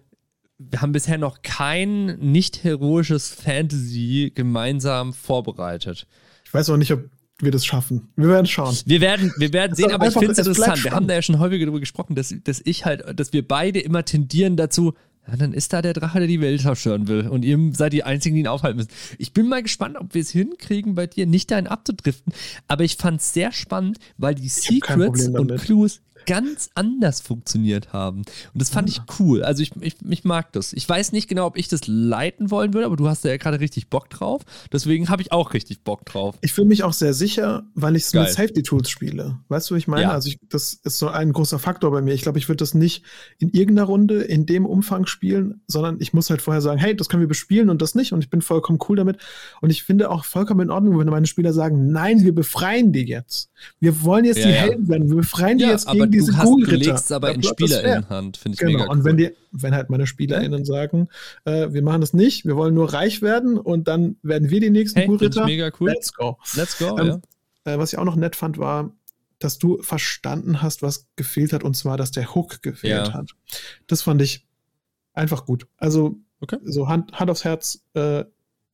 wir 0.60 0.82
haben 0.82 0.92
bisher 0.92 1.18
noch 1.18 1.42
kein 1.42 2.18
nicht 2.20 2.64
heroisches 2.64 3.30
Fantasy 3.30 4.32
gemeinsam 4.36 5.14
vorbereitet. 5.14 6.06
Ich 6.44 6.54
weiß 6.54 6.70
auch 6.70 6.78
nicht, 6.78 6.92
ob 6.92 7.06
wir 7.40 7.52
das 7.52 7.66
schaffen. 7.66 8.10
Wir 8.18 8.28
werden 8.28 8.46
schauen. 8.46 8.76
Wir 8.86 9.00
werden, 9.00 9.34
wir 9.38 9.54
werden 9.54 9.74
sehen, 9.74 9.92
aber 9.92 10.08
ich 10.08 10.14
finde 10.14 10.34
es 10.34 10.40
interessant. 10.40 10.84
Wir 10.84 10.92
haben 10.92 11.08
da 11.08 11.14
ja 11.14 11.22
schon 11.22 11.40
häufiger 11.40 11.66
darüber 11.66 11.80
gesprochen, 11.80 12.14
dass, 12.16 12.36
dass 12.44 12.62
ich 12.64 12.86
halt, 12.86 13.18
dass 13.18 13.32
wir 13.32 13.48
beide 13.48 13.80
immer 13.80 14.04
tendieren 14.04 14.58
dazu, 14.58 14.94
ja, 15.26 15.38
dann 15.38 15.54
ist 15.54 15.72
da 15.72 15.82
der 15.82 15.94
Drache, 15.94 16.20
der 16.20 16.28
die 16.28 16.42
Welt 16.42 16.62
zerstören 16.62 17.08
will. 17.08 17.28
Und 17.28 17.46
ihr 17.46 17.58
seid 17.74 17.94
die 17.94 18.04
Einzigen, 18.04 18.36
die 18.36 18.42
ihn 18.42 18.48
aufhalten 18.48 18.78
müssen. 18.78 18.92
Ich 19.18 19.32
bin 19.32 19.48
mal 19.48 19.64
gespannt, 19.64 19.96
ob 19.98 20.14
wir 20.14 20.22
es 20.22 20.32
hinkriegen, 20.32 20.96
bei 20.96 21.08
dir 21.08 21.26
nicht 21.26 21.52
dahin 21.52 21.68
abzudriften. 21.68 22.34
Aber 22.68 22.84
ich 22.84 22.98
fand 22.98 23.22
es 23.22 23.32
sehr 23.32 23.54
spannend, 23.54 24.00
weil 24.18 24.36
die 24.36 24.50
Secrets 24.50 25.30
und 25.30 25.56
Clues 25.58 26.02
ganz 26.26 26.70
anders 26.76 27.22
funktioniert 27.22 27.94
haben. 27.94 28.20
Und 28.20 28.62
das 28.62 28.70
fand 28.70 28.90
ja. 28.90 28.96
ich 28.96 29.20
cool. 29.20 29.44
Also 29.44 29.64
ich, 29.64 29.72
ich, 29.82 29.96
ich 30.08 30.24
mag 30.24 30.52
das. 30.54 30.74
Ich 30.74 30.88
weiß 30.88 31.12
nicht 31.12 31.28
genau, 31.28 31.46
ob 31.46 31.58
ich 31.58 31.68
das 31.68 31.82
leiten 31.88 32.52
wollen 32.52 32.74
würde, 32.74 32.86
aber 32.86 32.96
du 32.96 33.08
hast 33.08 33.24
ja 33.24 33.38
gerade 33.38 33.60
richtig 33.60 33.90
Bock 33.90 34.10
drauf. 34.10 34.42
Deswegen 34.72 35.10
habe 35.10 35.22
ich 35.22 35.32
auch 35.32 35.54
richtig 35.54 35.84
Bock 35.84 36.06
drauf. 36.06 36.36
Ich 36.42 36.54
fühle 36.54 36.68
mich 36.68 36.84
auch 36.84 36.94
sehr 36.94 37.14
sicher, 37.14 37.64
weil 37.76 37.96
ich 37.96 38.04
es 38.04 38.14
mit 38.14 38.30
Safety 38.30 38.64
Tools 38.64 38.90
spiele. 38.90 39.40
Weißt 39.48 39.70
du, 39.70 39.76
was 39.76 39.80
ich 39.80 39.88
meine? 39.88 40.04
Ja. 40.04 40.12
Also 40.12 40.30
ich, 40.30 40.40
das 40.50 40.74
ist 40.74 41.00
so 41.00 41.10
ein 41.10 41.34
großer 41.34 41.60
Faktor 41.60 41.92
bei 41.92 42.02
mir. 42.02 42.14
Ich 42.14 42.22
glaube, 42.22 42.40
ich 42.40 42.48
würde 42.48 42.58
das 42.58 42.74
nicht 42.74 43.04
in 43.40 43.50
irgendeiner 43.50 43.88
Runde 43.88 44.22
in 44.22 44.46
dem 44.46 44.66
Umfang 44.66 45.06
spielen, 45.06 45.62
sondern 45.68 45.98
ich 46.00 46.14
muss 46.14 46.30
halt 46.30 46.42
vorher 46.42 46.62
sagen, 46.62 46.80
hey, 46.80 46.96
das 46.96 47.10
können 47.10 47.22
wir 47.22 47.28
bespielen 47.28 47.70
und 47.70 47.82
das 47.82 47.96
nicht. 47.96 48.14
Und 48.14 48.24
ich 48.24 48.30
bin 48.30 48.42
vollkommen 48.42 48.80
cool 48.90 48.98
damit. 48.98 49.18
Und 49.62 49.70
ich 49.70 49.84
finde 49.84 50.10
auch 50.10 50.26
vollkommen 50.26 50.62
in 50.62 50.70
Ordnung, 50.70 51.00
wenn 51.00 51.08
meine 51.08 51.28
Spieler 51.28 51.54
sagen, 51.54 51.92
nein, 51.92 52.24
wir 52.24 52.34
befreien 52.34 52.92
die 52.94 53.06
jetzt. 53.06 53.50
Wir 53.80 54.04
wollen 54.04 54.26
jetzt 54.26 54.40
ja, 54.40 54.48
die 54.48 54.54
Helden 54.54 54.88
werden. 54.88 55.10
Wir 55.10 55.18
befreien 55.18 55.58
die 55.58 55.66
jetzt 55.66 55.92
die 55.92 56.09
diese 56.10 56.38
hast, 56.38 56.48
Du 56.48 56.58
legst 56.58 57.06
es 57.06 57.12
aber 57.12 57.34
in 57.34 57.44
SpielerInnenhand, 57.44 58.38
finde 58.38 58.56
ich 58.56 58.60
genau. 58.60 58.72
mega 58.72 58.84
cool. 58.86 58.90
Und 58.90 59.04
wenn, 59.04 59.18
die, 59.18 59.32
wenn 59.52 59.74
halt 59.74 59.90
meine 59.90 60.08
SpielerInnen 60.08 60.66
sagen, 60.66 61.08
äh, 61.46 61.72
wir 61.72 61.82
machen 61.82 62.02
das 62.02 62.14
nicht, 62.14 62.46
wir 62.46 62.56
wollen 62.56 62.74
nur 62.74 62.94
reich 62.94 63.22
werden 63.22 63.58
und 63.58 63.88
dann 63.88 64.18
werden 64.22 64.50
wir 64.50 64.60
die 64.60 64.70
nächsten 64.70 65.00
hey, 65.00 65.08
Coolritter. 65.08 65.46
mega 65.46 65.72
cool. 65.80 65.90
Let's 65.90 66.14
go. 66.14 66.38
Let's 66.56 66.78
go, 66.78 66.98
ähm, 66.98 67.22
ja. 67.66 67.74
äh, 67.74 67.78
was 67.78 67.94
ich 67.94 68.00
auch 68.00 68.06
noch 68.06 68.16
nett 68.16 68.36
fand, 68.36 68.58
war, 68.58 68.92
dass 69.40 69.58
du 69.58 69.82
verstanden 69.82 70.62
hast, 70.62 70.82
was 70.82 71.08
gefehlt 71.16 71.54
hat, 71.54 71.64
und 71.64 71.76
zwar, 71.76 71.98
dass 71.98 72.12
der 72.12 72.36
Hook 72.36 72.62
gefehlt 72.62 73.08
ja. 73.08 73.14
hat. 73.14 73.32
Das 73.88 74.02
fand 74.02 74.22
ich 74.22 74.46
einfach 75.14 75.46
gut. 75.46 75.68
Also, 75.78 76.18
okay. 76.42 76.58
so 76.64 76.88
Hand, 76.88 77.14
Hand 77.14 77.32
aufs 77.32 77.46
Herz, 77.46 77.86
äh, 77.94 78.26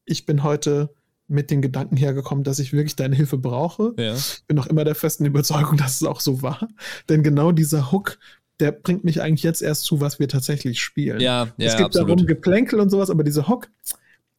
ich 0.06 0.26
bin 0.26 0.44
heute 0.44 0.94
mit 1.28 1.52
den 1.52 1.62
Gedanken 1.62 1.98
hergekommen, 1.98 2.44
dass 2.44 2.60
ich 2.60 2.74
wirklich 2.74 2.96
deine 2.96 3.16
Hilfe 3.16 3.38
brauche. 3.38 3.94
Ja. 3.98 4.16
Bin 4.48 4.56
noch 4.56 4.68
immer 4.68 4.84
der 4.84 4.96
festen 4.96 5.26
Überzeugung, 5.26 5.78
dass 5.78 6.02
es 6.02 6.08
auch 6.08 6.20
so 6.20 6.42
war. 6.42 6.68
Denn 7.10 7.24
genau 7.24 7.52
dieser 7.52 7.92
Hook, 7.92 8.18
der 8.60 8.72
bringt 8.72 9.04
mich 9.04 9.22
eigentlich 9.22 9.44
jetzt 9.44 9.62
erst 9.62 9.84
zu, 9.84 10.00
was 10.00 10.20
wir 10.20 10.28
tatsächlich 10.28 10.82
spielen. 10.82 11.20
Ja, 11.20 11.46
ja, 11.58 11.68
es 11.68 11.76
gibt 11.76 11.88
absolut. 11.88 12.10
darum 12.10 12.26
Geplänkel 12.28 12.80
und 12.80 12.90
sowas, 12.90 13.10
aber 13.10 13.24
dieser 13.24 13.48
Hook, 13.48 13.70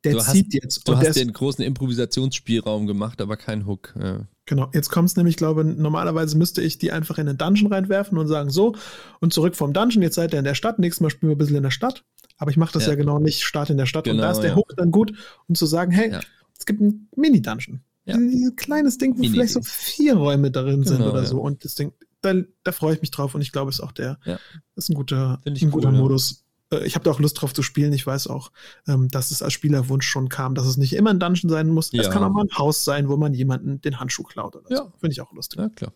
der 0.05 0.13
du 0.15 0.19
zieht 0.21 0.47
hast, 0.47 0.55
jetzt. 0.55 0.89
Du 0.89 0.93
und 0.93 0.99
hast 0.99 1.17
den 1.17 1.33
großen 1.33 1.65
Improvisationsspielraum 1.65 2.87
gemacht, 2.87 3.21
aber 3.21 3.37
kein 3.37 3.67
Hook. 3.67 3.95
Ja. 4.01 4.21
Genau, 4.47 4.71
jetzt 4.73 4.91
kommt 4.91 5.09
es 5.09 5.17
nämlich, 5.17 5.33
ich 5.33 5.39
glaube, 5.39 5.65
normalerweise 5.65 6.39
müsste 6.39 6.63
ich 6.63 6.79
die 6.79 6.93
einfach 6.93 7.19
in 7.19 7.27
den 7.27 7.37
Dungeon 7.37 7.73
reinwerfen 7.73 8.17
und 8.17 8.29
sagen, 8.29 8.49
so, 8.49 8.77
und 9.21 9.33
zurück 9.33 9.57
vom 9.57 9.73
Dungeon, 9.73 10.03
jetzt 10.03 10.15
seid 10.15 10.33
ihr 10.33 10.39
in 10.39 10.45
der 10.45 10.55
Stadt, 10.55 10.79
nächstes 10.79 11.01
Mal 11.01 11.11
spielen 11.11 11.31
wir 11.31 11.35
ein 11.35 11.39
bisschen 11.39 11.57
in 11.57 11.65
der 11.65 11.71
Stadt. 11.71 12.05
Aber 12.39 12.51
ich 12.51 12.57
mache 12.57 12.73
das 12.73 12.85
ja. 12.85 12.91
ja. 12.91 12.97
genau 12.97 13.19
nicht, 13.19 13.43
Start 13.43 13.71
in 13.71 13.77
der 13.77 13.87
Stadt. 13.87 14.05
Genau, 14.05 14.17
und 14.17 14.23
da 14.23 14.31
ist 14.31 14.41
der 14.41 14.51
ja. 14.51 14.57
Hook 14.57 14.75
dann 14.77 14.91
gut, 14.91 15.15
um 15.49 15.55
zu 15.55 15.67
sagen, 15.67 15.91
hey. 15.91 16.19
Es 16.59 16.67
gibt 16.67 16.81
einen 16.81 17.09
Mini-Dungeon. 17.17 17.81
Ja. 18.05 18.17
Dieses 18.17 18.55
kleines 18.57 18.99
Ding, 18.99 19.17
wo 19.17 19.21
Mini 19.21 19.33
vielleicht 19.33 19.53
so 19.53 19.61
vier 19.63 20.15
Räume 20.15 20.51
darin 20.51 20.85
sind 20.85 20.99
genau, 20.99 21.11
oder 21.11 21.25
so. 21.25 21.41
Und 21.41 21.65
das 21.65 21.75
Ding, 21.75 21.93
da, 22.21 22.35
da 22.63 22.73
freue 22.73 22.95
ich 22.95 23.01
mich 23.01 23.11
drauf 23.11 23.35
und 23.35 23.41
ich 23.41 23.53
glaube, 23.53 23.71
es 23.71 23.79
ist 23.79 23.85
auch 23.85 23.93
der, 23.93 24.19
das 24.25 24.39
ist 24.77 24.91
ein 24.91 24.95
guter, 24.95 25.41
ein 25.45 25.57
cool, 25.63 25.71
guter 25.71 25.91
Modus. 25.91 26.45
Äh, 26.73 26.87
ich 26.87 26.95
habe 26.95 27.05
da 27.05 27.11
auch 27.11 27.21
Lust 27.21 27.41
drauf 27.41 27.53
zu 27.53 27.63
spielen. 27.63 27.93
Ich 27.93 28.07
weiß 28.07 28.29
auch, 28.29 28.53
ähm, 28.87 29.09
dass 29.09 29.31
es 29.31 29.43
als 29.43 29.53
Spielerwunsch 29.53 30.07
schon 30.07 30.29
kam, 30.29 30.55
dass 30.55 30.67
es 30.67 30.77
nicht 30.77 30.93
immer 30.93 31.11
ein 31.11 31.21
Dungeon 31.21 31.51
sein 31.51 31.69
muss. 31.69 31.93
Es 31.93 32.11
kann 32.11 32.23
auch 32.23 32.31
mal 32.31 32.45
ein 32.45 32.59
Haus 32.59 32.85
sein, 32.85 33.09
wo 33.09 33.17
man 33.17 33.35
jemanden 33.35 33.81
den 33.81 33.99
Handschuh 33.99 34.23
klaut 34.23 34.57
oder 34.57 34.69
so. 34.69 34.93
Finde 34.99 35.13
ich 35.13 35.21
auch 35.21 35.33
lustig. 35.33 35.61
Ja, 35.61 35.69
klar. 35.69 35.93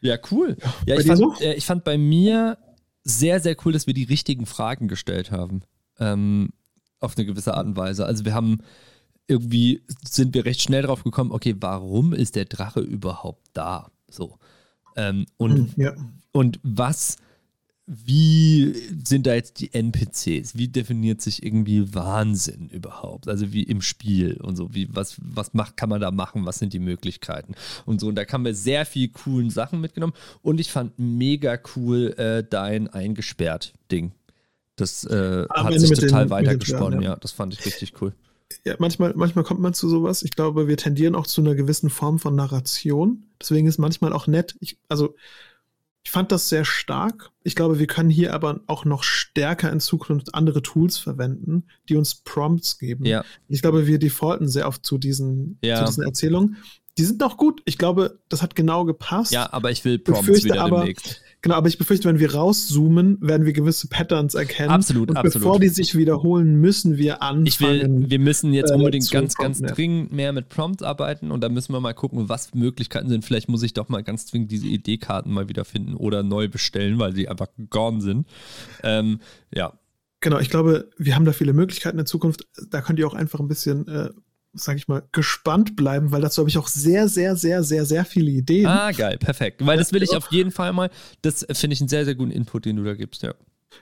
Ja, 0.00 0.16
cool. 0.30 0.56
Ja, 0.86 0.98
ich 0.98 1.06
fand, 1.06 1.18
so? 1.18 1.34
äh, 1.40 1.54
ich 1.54 1.66
fand 1.66 1.84
bei 1.84 1.98
mir 1.98 2.58
sehr, 3.02 3.40
sehr 3.40 3.56
cool, 3.64 3.72
dass 3.72 3.86
wir 3.86 3.94
die 3.94 4.04
richtigen 4.04 4.46
Fragen 4.46 4.88
gestellt 4.88 5.30
haben. 5.30 5.62
Ähm, 5.98 6.50
auf 7.00 7.16
eine 7.16 7.26
gewisse 7.26 7.54
Art 7.54 7.66
und 7.66 7.76
Weise. 7.76 8.06
Also 8.06 8.24
wir 8.24 8.34
haben 8.34 8.58
irgendwie 9.30 9.82
sind 10.04 10.34
wir 10.34 10.44
recht 10.44 10.60
schnell 10.60 10.82
drauf 10.82 11.04
gekommen, 11.04 11.30
okay, 11.30 11.54
warum 11.60 12.12
ist 12.12 12.34
der 12.34 12.44
Drache 12.44 12.80
überhaupt 12.80 13.46
da? 13.52 13.90
So. 14.10 14.38
Ähm, 14.96 15.26
und, 15.36 15.56
hm, 15.56 15.70
ja. 15.76 15.94
und 16.32 16.58
was, 16.64 17.16
wie 17.86 18.74
sind 19.04 19.26
da 19.26 19.34
jetzt 19.34 19.60
die 19.60 19.72
NPCs? 19.72 20.56
Wie 20.56 20.66
definiert 20.66 21.20
sich 21.20 21.44
irgendwie 21.44 21.94
Wahnsinn 21.94 22.68
überhaupt? 22.70 23.28
Also 23.28 23.52
wie 23.52 23.62
im 23.62 23.82
Spiel 23.82 24.36
und 24.40 24.56
so, 24.56 24.74
wie, 24.74 24.88
was, 24.92 25.16
was 25.22 25.54
macht, 25.54 25.76
kann 25.76 25.88
man 25.88 26.00
da 26.00 26.10
machen? 26.10 26.44
Was 26.44 26.58
sind 26.58 26.72
die 26.72 26.80
Möglichkeiten? 26.80 27.54
Und 27.86 28.00
so, 28.00 28.08
und 28.08 28.16
da 28.16 28.26
haben 28.26 28.44
wir 28.44 28.54
sehr 28.54 28.84
viel 28.84 29.08
coolen 29.08 29.50
Sachen 29.50 29.80
mitgenommen. 29.80 30.14
Und 30.42 30.58
ich 30.58 30.72
fand 30.72 30.98
mega 30.98 31.56
cool 31.76 32.14
äh, 32.18 32.42
dein 32.42 32.88
eingesperrt 32.88 33.74
Ding. 33.92 34.10
Das 34.74 35.04
äh, 35.04 35.46
hat 35.48 35.78
sich 35.78 35.90
total 35.90 36.24
den, 36.24 36.30
weitergesponnen, 36.30 37.02
ja. 37.02 37.10
ja. 37.10 37.16
Das 37.16 37.30
fand 37.30 37.54
ich 37.54 37.64
richtig 37.64 37.92
cool 38.02 38.12
ja, 38.64 38.74
manchmal, 38.78 39.12
manchmal 39.14 39.44
kommt 39.44 39.60
man 39.60 39.74
zu 39.74 39.88
sowas. 39.88 40.22
Ich 40.22 40.32
glaube, 40.32 40.68
wir 40.68 40.76
tendieren 40.76 41.14
auch 41.14 41.26
zu 41.26 41.40
einer 41.40 41.54
gewissen 41.54 41.90
Form 41.90 42.18
von 42.18 42.34
Narration. 42.34 43.24
Deswegen 43.40 43.66
ist 43.66 43.78
manchmal 43.78 44.12
auch 44.12 44.26
nett. 44.26 44.54
Ich, 44.60 44.78
also, 44.88 45.14
Ich 46.02 46.10
fand 46.10 46.32
das 46.32 46.48
sehr 46.48 46.64
stark. 46.64 47.30
Ich 47.42 47.54
glaube, 47.54 47.78
wir 47.78 47.86
können 47.86 48.08
hier 48.10 48.32
aber 48.32 48.60
auch 48.66 48.86
noch 48.86 49.02
stärker 49.02 49.70
in 49.70 49.80
Zukunft 49.80 50.34
andere 50.34 50.62
Tools 50.62 50.96
verwenden, 50.96 51.64
die 51.90 51.96
uns 51.96 52.14
Prompts 52.14 52.78
geben. 52.78 53.04
Ja. 53.04 53.22
Ich 53.48 53.60
glaube, 53.60 53.86
wir 53.86 53.98
defaulten 53.98 54.48
sehr 54.48 54.66
oft 54.66 54.84
zu 54.84 54.96
diesen, 54.96 55.58
Ja. 55.62 55.76
zu 55.80 55.84
diesen 55.84 56.04
Erzählungen. 56.04 56.56
Die 56.96 57.04
sind 57.04 57.20
noch 57.20 57.36
gut. 57.36 57.60
Ich 57.66 57.76
glaube, 57.78 58.18
das 58.30 58.40
hat 58.42 58.54
genau 58.54 58.84
gepasst. 58.86 59.30
Ja, 59.32 59.52
aber 59.52 59.70
ich 59.70 59.84
will 59.84 59.98
Prompts 59.98 60.20
befürchte 60.26 60.48
wieder 60.48 60.62
aber- 60.62 60.78
demnächst. 60.80 61.20
Genau, 61.42 61.54
aber 61.54 61.68
ich 61.68 61.78
befürchte, 61.78 62.08
wenn 62.08 62.18
wir 62.18 62.34
rauszoomen, 62.34 63.16
werden 63.20 63.46
wir 63.46 63.54
gewisse 63.54 63.88
Patterns 63.88 64.34
erkennen. 64.34 64.70
Absolut, 64.70 65.10
und 65.10 65.16
absolut. 65.16 65.34
bevor 65.34 65.58
die 65.58 65.68
sich 65.68 65.94
wiederholen, 65.94 66.60
müssen 66.60 66.98
wir 66.98 67.22
anfangen. 67.22 67.46
Ich 67.46 67.60
will, 67.60 68.10
wir 68.10 68.18
müssen 68.18 68.52
jetzt 68.52 68.70
äh, 68.70 68.74
unbedingt 68.74 69.04
zu 69.04 69.12
ganz, 69.12 69.34
ganz 69.36 69.60
dringend 69.60 70.12
mehr 70.12 70.32
mit 70.32 70.50
Prompts 70.50 70.82
arbeiten 70.82 71.30
und 71.30 71.42
da 71.42 71.48
müssen 71.48 71.72
wir 71.72 71.80
mal 71.80 71.94
gucken, 71.94 72.28
was 72.28 72.52
Möglichkeiten 72.54 73.08
sind. 73.08 73.24
Vielleicht 73.24 73.48
muss 73.48 73.62
ich 73.62 73.72
doch 73.72 73.88
mal 73.88 74.02
ganz 74.02 74.26
zwingend 74.26 74.50
diese 74.50 74.66
ID-Karten 74.66 75.32
mal 75.32 75.48
wieder 75.48 75.64
finden 75.64 75.94
oder 75.94 76.22
neu 76.22 76.48
bestellen, 76.48 76.98
weil 76.98 77.14
sie 77.14 77.28
einfach 77.28 77.48
gone 77.70 78.02
sind. 78.02 78.26
Ähm, 78.82 79.20
ja, 79.54 79.72
Genau, 80.22 80.38
ich 80.38 80.50
glaube, 80.50 80.90
wir 80.98 81.16
haben 81.16 81.24
da 81.24 81.32
viele 81.32 81.54
Möglichkeiten 81.54 81.98
in 81.98 82.04
Zukunft. 82.04 82.46
Da 82.68 82.82
könnt 82.82 82.98
ihr 82.98 83.06
auch 83.06 83.14
einfach 83.14 83.40
ein 83.40 83.48
bisschen, 83.48 83.88
äh, 83.88 84.10
sag 84.52 84.76
ich 84.76 84.88
mal, 84.88 85.02
gespannt 85.12 85.76
bleiben, 85.76 86.10
weil 86.12 86.20
dazu 86.20 86.40
habe 86.40 86.48
ich 86.50 86.58
auch 86.58 86.68
sehr, 86.68 87.08
sehr, 87.08 87.36
sehr, 87.36 87.62
sehr, 87.62 87.84
sehr 87.84 88.04
viele 88.04 88.30
Ideen. 88.30 88.66
Ah, 88.66 88.90
geil, 88.90 89.16
perfekt. 89.18 89.64
Weil 89.64 89.78
das 89.78 89.92
will 89.92 90.02
ich 90.02 90.10
Ja. 90.12 90.18
auf 90.18 90.30
jeden 90.32 90.50
Fall 90.50 90.72
mal. 90.72 90.90
Das 91.22 91.46
finde 91.52 91.74
ich 91.74 91.80
einen 91.80 91.88
sehr, 91.88 92.04
sehr 92.04 92.14
guten 92.14 92.30
Input, 92.32 92.64
den 92.64 92.76
du 92.76 92.84
da 92.84 92.94
gibst, 92.94 93.22
ja. 93.22 93.34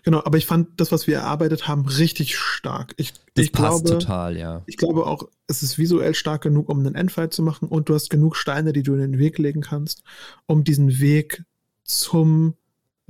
Genau, 0.03 0.23
aber 0.23 0.37
ich 0.37 0.45
fand 0.45 0.79
das, 0.79 0.93
was 0.93 1.07
wir 1.07 1.17
erarbeitet 1.17 1.67
haben, 1.67 1.87
richtig 1.87 2.37
stark. 2.37 2.93
Ich, 2.99 3.15
Das 3.35 3.47
ich 3.47 3.53
passt 3.53 3.87
glaube, 3.87 3.99
total, 4.01 4.37
ja. 4.37 4.63
ich 4.67 4.77
glaube 4.77 5.07
auch, 5.07 5.29
es 5.47 5.63
ist 5.63 5.79
visuell 5.79 6.15
stark 6.15 6.43
genug, 6.43 6.69
um 6.69 6.79
einen 6.81 6.95
Endfight 6.95 7.33
zu 7.33 7.43
machen 7.43 7.69
und 7.69 7.89
du 7.89 7.95
hast 7.95 8.11
genug 8.11 8.37
Steine, 8.37 8.75
die 8.75 8.83
du 8.83 8.93
in 8.93 9.01
den 9.01 9.19
Weg 9.19 9.39
legen 9.39 9.63
kannst, 9.63 10.03
um 10.45 10.63
diesen 10.63 11.01
Weg 11.01 11.43
zum 11.85 12.55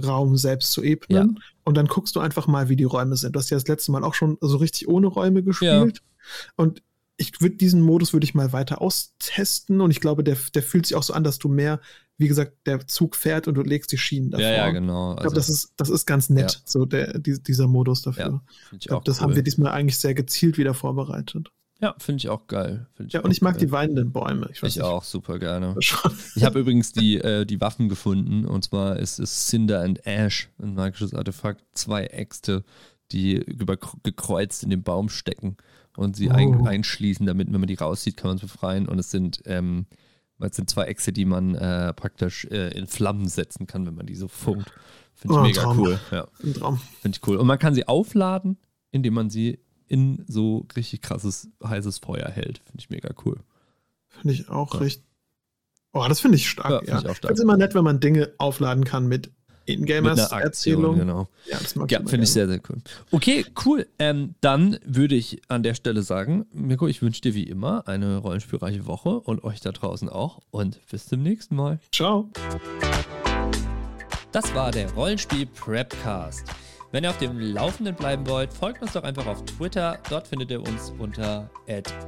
Raum 0.02 0.36
selbst 0.36 0.70
zu 0.70 0.85
ebnen. 0.85 1.40
Und 1.64 1.76
dann 1.76 1.86
guckst 1.89 2.14
du 2.14 2.20
einfach 2.20 2.47
mal, 2.47 2.68
wie 2.68 2.76
die 2.76 2.85
Räume 2.85 3.16
sind. 3.16 3.35
Du 3.35 3.40
hast 3.40 3.51
ja 3.51 3.56
das 3.56 3.66
letzte 3.66 3.90
Mal 3.90 4.05
auch 4.05 4.14
schon 4.14 4.39
so 4.40 4.59
richtig 4.59 4.86
ohne 4.89 5.09
Räume 5.09 5.43
gespielt. 5.43 6.01
Und 6.56 6.82
ich 7.20 7.40
würde 7.40 7.56
diesen 7.56 7.82
Modus 7.82 8.12
würde 8.12 8.24
ich 8.24 8.34
mal 8.34 8.52
weiter 8.52 8.80
austesten 8.80 9.80
und 9.80 9.90
ich 9.90 10.00
glaube, 10.00 10.22
der, 10.24 10.36
der 10.54 10.62
fühlt 10.62 10.86
sich 10.86 10.96
auch 10.96 11.02
so 11.02 11.12
an, 11.12 11.24
dass 11.24 11.38
du 11.38 11.48
mehr, 11.48 11.80
wie 12.16 12.28
gesagt, 12.28 12.52
der 12.66 12.86
Zug 12.86 13.16
fährt 13.16 13.48
und 13.48 13.54
du 13.56 13.62
legst 13.62 13.90
die 13.92 13.98
Schienen 13.98 14.30
davor. 14.30 14.46
Ja, 14.46 14.52
ja, 14.52 14.70
genau. 14.70 15.14
Ich 15.14 15.20
glaube, 15.20 15.34
das 15.34 15.48
ist, 15.48 15.72
das 15.76 15.90
ist 15.90 16.06
ganz 16.06 16.30
nett, 16.30 16.52
Ja. 16.52 16.60
so 16.64 16.84
der, 16.86 17.18
die, 17.18 17.42
dieser 17.42 17.66
Modus 17.66 18.02
dafür. 18.02 18.24
Ja, 18.24 18.42
ich 18.72 18.78
ich 18.78 18.86
glaube, 18.86 19.04
das 19.04 19.18
cool. 19.18 19.24
haben 19.24 19.34
wir 19.36 19.42
diesmal 19.42 19.72
eigentlich 19.72 19.98
sehr 19.98 20.14
gezielt 20.14 20.58
wieder 20.58 20.74
vorbereitet. 20.74 21.50
Ja, 21.80 21.94
finde 21.98 22.18
ich 22.18 22.28
auch 22.28 22.46
geil. 22.48 22.86
Find 22.94 23.12
Ja, 23.12 23.20
auch 23.20 23.24
und 23.24 23.30
ich 23.30 23.40
mag 23.42 23.54
geil. 23.54 23.66
die 23.66 23.70
weinenden 23.72 24.10
Bäume. 24.12 24.48
Ich, 24.52 24.62
Ich 24.62 24.82
auch, 24.82 25.04
super 25.04 25.38
gerne. 25.38 25.76
Ich 26.36 26.44
habe 26.44 26.60
übrigens 26.60 26.92
die, 26.92 27.18
äh, 27.18 27.44
die 27.46 27.60
Waffen 27.60 27.88
gefunden 27.88 28.44
und 28.44 28.64
zwar 28.64 28.96
ist 28.98 29.18
es 29.18 29.46
Cinder 29.48 29.82
and 29.82 30.04
Ash, 30.06 30.48
ein 30.62 30.74
magisches 30.74 31.14
Artefakt, 31.14 31.64
zwei 31.72 32.04
Äxte, 32.06 32.64
die 33.12 33.34
über, 33.34 33.76
gekreuzt 34.02 34.62
in 34.64 34.70
den 34.70 34.82
Baum 34.82 35.08
stecken 35.08 35.56
und 35.98 36.16
sie 36.16 36.30
ein, 36.30 36.60
Oh. 36.62 36.64
einschließen, 36.64 37.26
damit, 37.26 37.52
wenn 37.52 37.60
man 37.60 37.66
die 37.68 37.74
rauszieht, 37.74 38.16
kann 38.16 38.28
man 38.28 38.36
es 38.36 38.42
befreien. 38.42 38.88
Und 38.88 38.98
es 38.98 39.10
sind, 39.10 39.42
ähm, 39.46 39.86
es 40.40 40.56
sind 40.56 40.70
zwei 40.70 40.84
Äxte, 40.84 41.12
die 41.12 41.24
man 41.24 41.54
äh, 41.54 41.92
praktisch 41.92 42.44
äh, 42.46 42.70
in 42.78 42.86
Flammen 42.86 43.28
setzen 43.28 43.66
kann, 43.66 43.86
wenn 43.86 43.94
man 43.94 44.06
die 44.06 44.14
so 44.14 44.28
funkt. 44.28 44.72
Finde 45.14 45.34
ich 45.34 45.40
Oh, 45.40 45.42
mega 45.42 45.62
Traum. 45.62 45.78
cool. 45.78 46.00
Ja, 46.10 46.28
Ein 46.44 46.54
Traum. 46.54 46.80
finde 47.00 47.18
ich 47.20 47.26
cool. 47.28 47.36
Und 47.36 47.46
man 47.46 47.58
kann 47.58 47.74
sie 47.74 47.86
aufladen, 47.88 48.56
indem 48.92 49.14
man 49.14 49.30
sie 49.30 49.58
in 49.88 50.24
so 50.28 50.66
richtig 50.76 51.02
krasses, 51.02 51.48
heißes 51.64 51.98
Feuer 51.98 52.28
hält. 52.28 52.58
Finde 52.58 52.78
ich 52.78 52.90
mega 52.90 53.10
cool. 53.24 53.40
Finde 54.06 54.34
ich 54.34 54.48
auch 54.48 54.74
Ja. 54.74 54.80
richtig. 54.80 55.04
Oh, 55.92 56.04
das 56.08 56.20
finde 56.20 56.36
ich 56.36 56.44
Ja, 56.44 56.50
stark. 56.50 56.78
find 56.84 56.88
Ja, 56.88 56.98
ich 56.98 57.04
Ich 57.06 57.16
finde 57.18 57.32
es 57.34 57.40
immer 57.40 57.56
nett, 57.56 57.74
wenn 57.74 57.82
man 57.84 57.98
Dinge 57.98 58.32
aufladen 58.38 58.84
kann 58.84 59.08
mit 59.08 59.32
Aktion, 60.32 60.42
Erzählung. 60.42 60.98
genau. 60.98 61.28
Ja, 61.50 61.58
das 61.58 61.74
mag 61.76 61.90
Ja, 61.90 61.98
immer 62.00 62.08
finde 62.08 62.24
ich 62.24 62.32
sehr, 62.32 62.48
sehr 62.48 62.60
cool. 62.68 62.78
Okay, 63.10 63.44
cool. 63.64 63.86
Ähm, 63.98 64.34
dann 64.40 64.78
würde 64.84 65.14
ich 65.14 65.40
an 65.48 65.62
der 65.62 65.74
Stelle 65.74 66.02
sagen, 66.02 66.46
Mirko, 66.52 66.86
ich 66.86 67.02
wünsche 67.02 67.20
dir 67.20 67.34
wie 67.34 67.44
immer 67.44 67.86
eine 67.88 68.18
rollenspielreiche 68.18 68.86
Woche 68.86 69.20
und 69.20 69.44
euch 69.44 69.60
da 69.60 69.72
draußen 69.72 70.08
auch. 70.08 70.40
Und 70.50 70.80
bis 70.90 71.06
zum 71.06 71.22
nächsten 71.22 71.56
Mal. 71.56 71.78
Ciao. 71.92 72.30
Das 74.32 74.54
war 74.54 74.70
der 74.70 74.90
Rollenspiel 74.92 75.46
Prepcast. 75.46 76.44
Wenn 76.90 77.04
ihr 77.04 77.10
auf 77.10 77.18
dem 77.18 77.38
Laufenden 77.38 77.94
bleiben 77.94 78.26
wollt, 78.26 78.50
folgt 78.52 78.80
uns 78.80 78.94
doch 78.94 79.02
einfach 79.02 79.26
auf 79.26 79.44
Twitter. 79.44 79.98
Dort 80.08 80.26
findet 80.26 80.50
ihr 80.50 80.60
uns 80.60 80.92
unter 80.98 81.50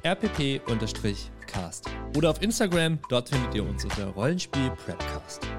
rpp-cast. 0.04 1.84
Oder 2.16 2.30
auf 2.30 2.40
Instagram, 2.40 2.98
dort 3.10 3.28
findet 3.28 3.54
ihr 3.54 3.62
uns 3.64 3.84
unter 3.84 4.06
Rollenspiel 4.06 4.70
Prepcast. 4.84 5.42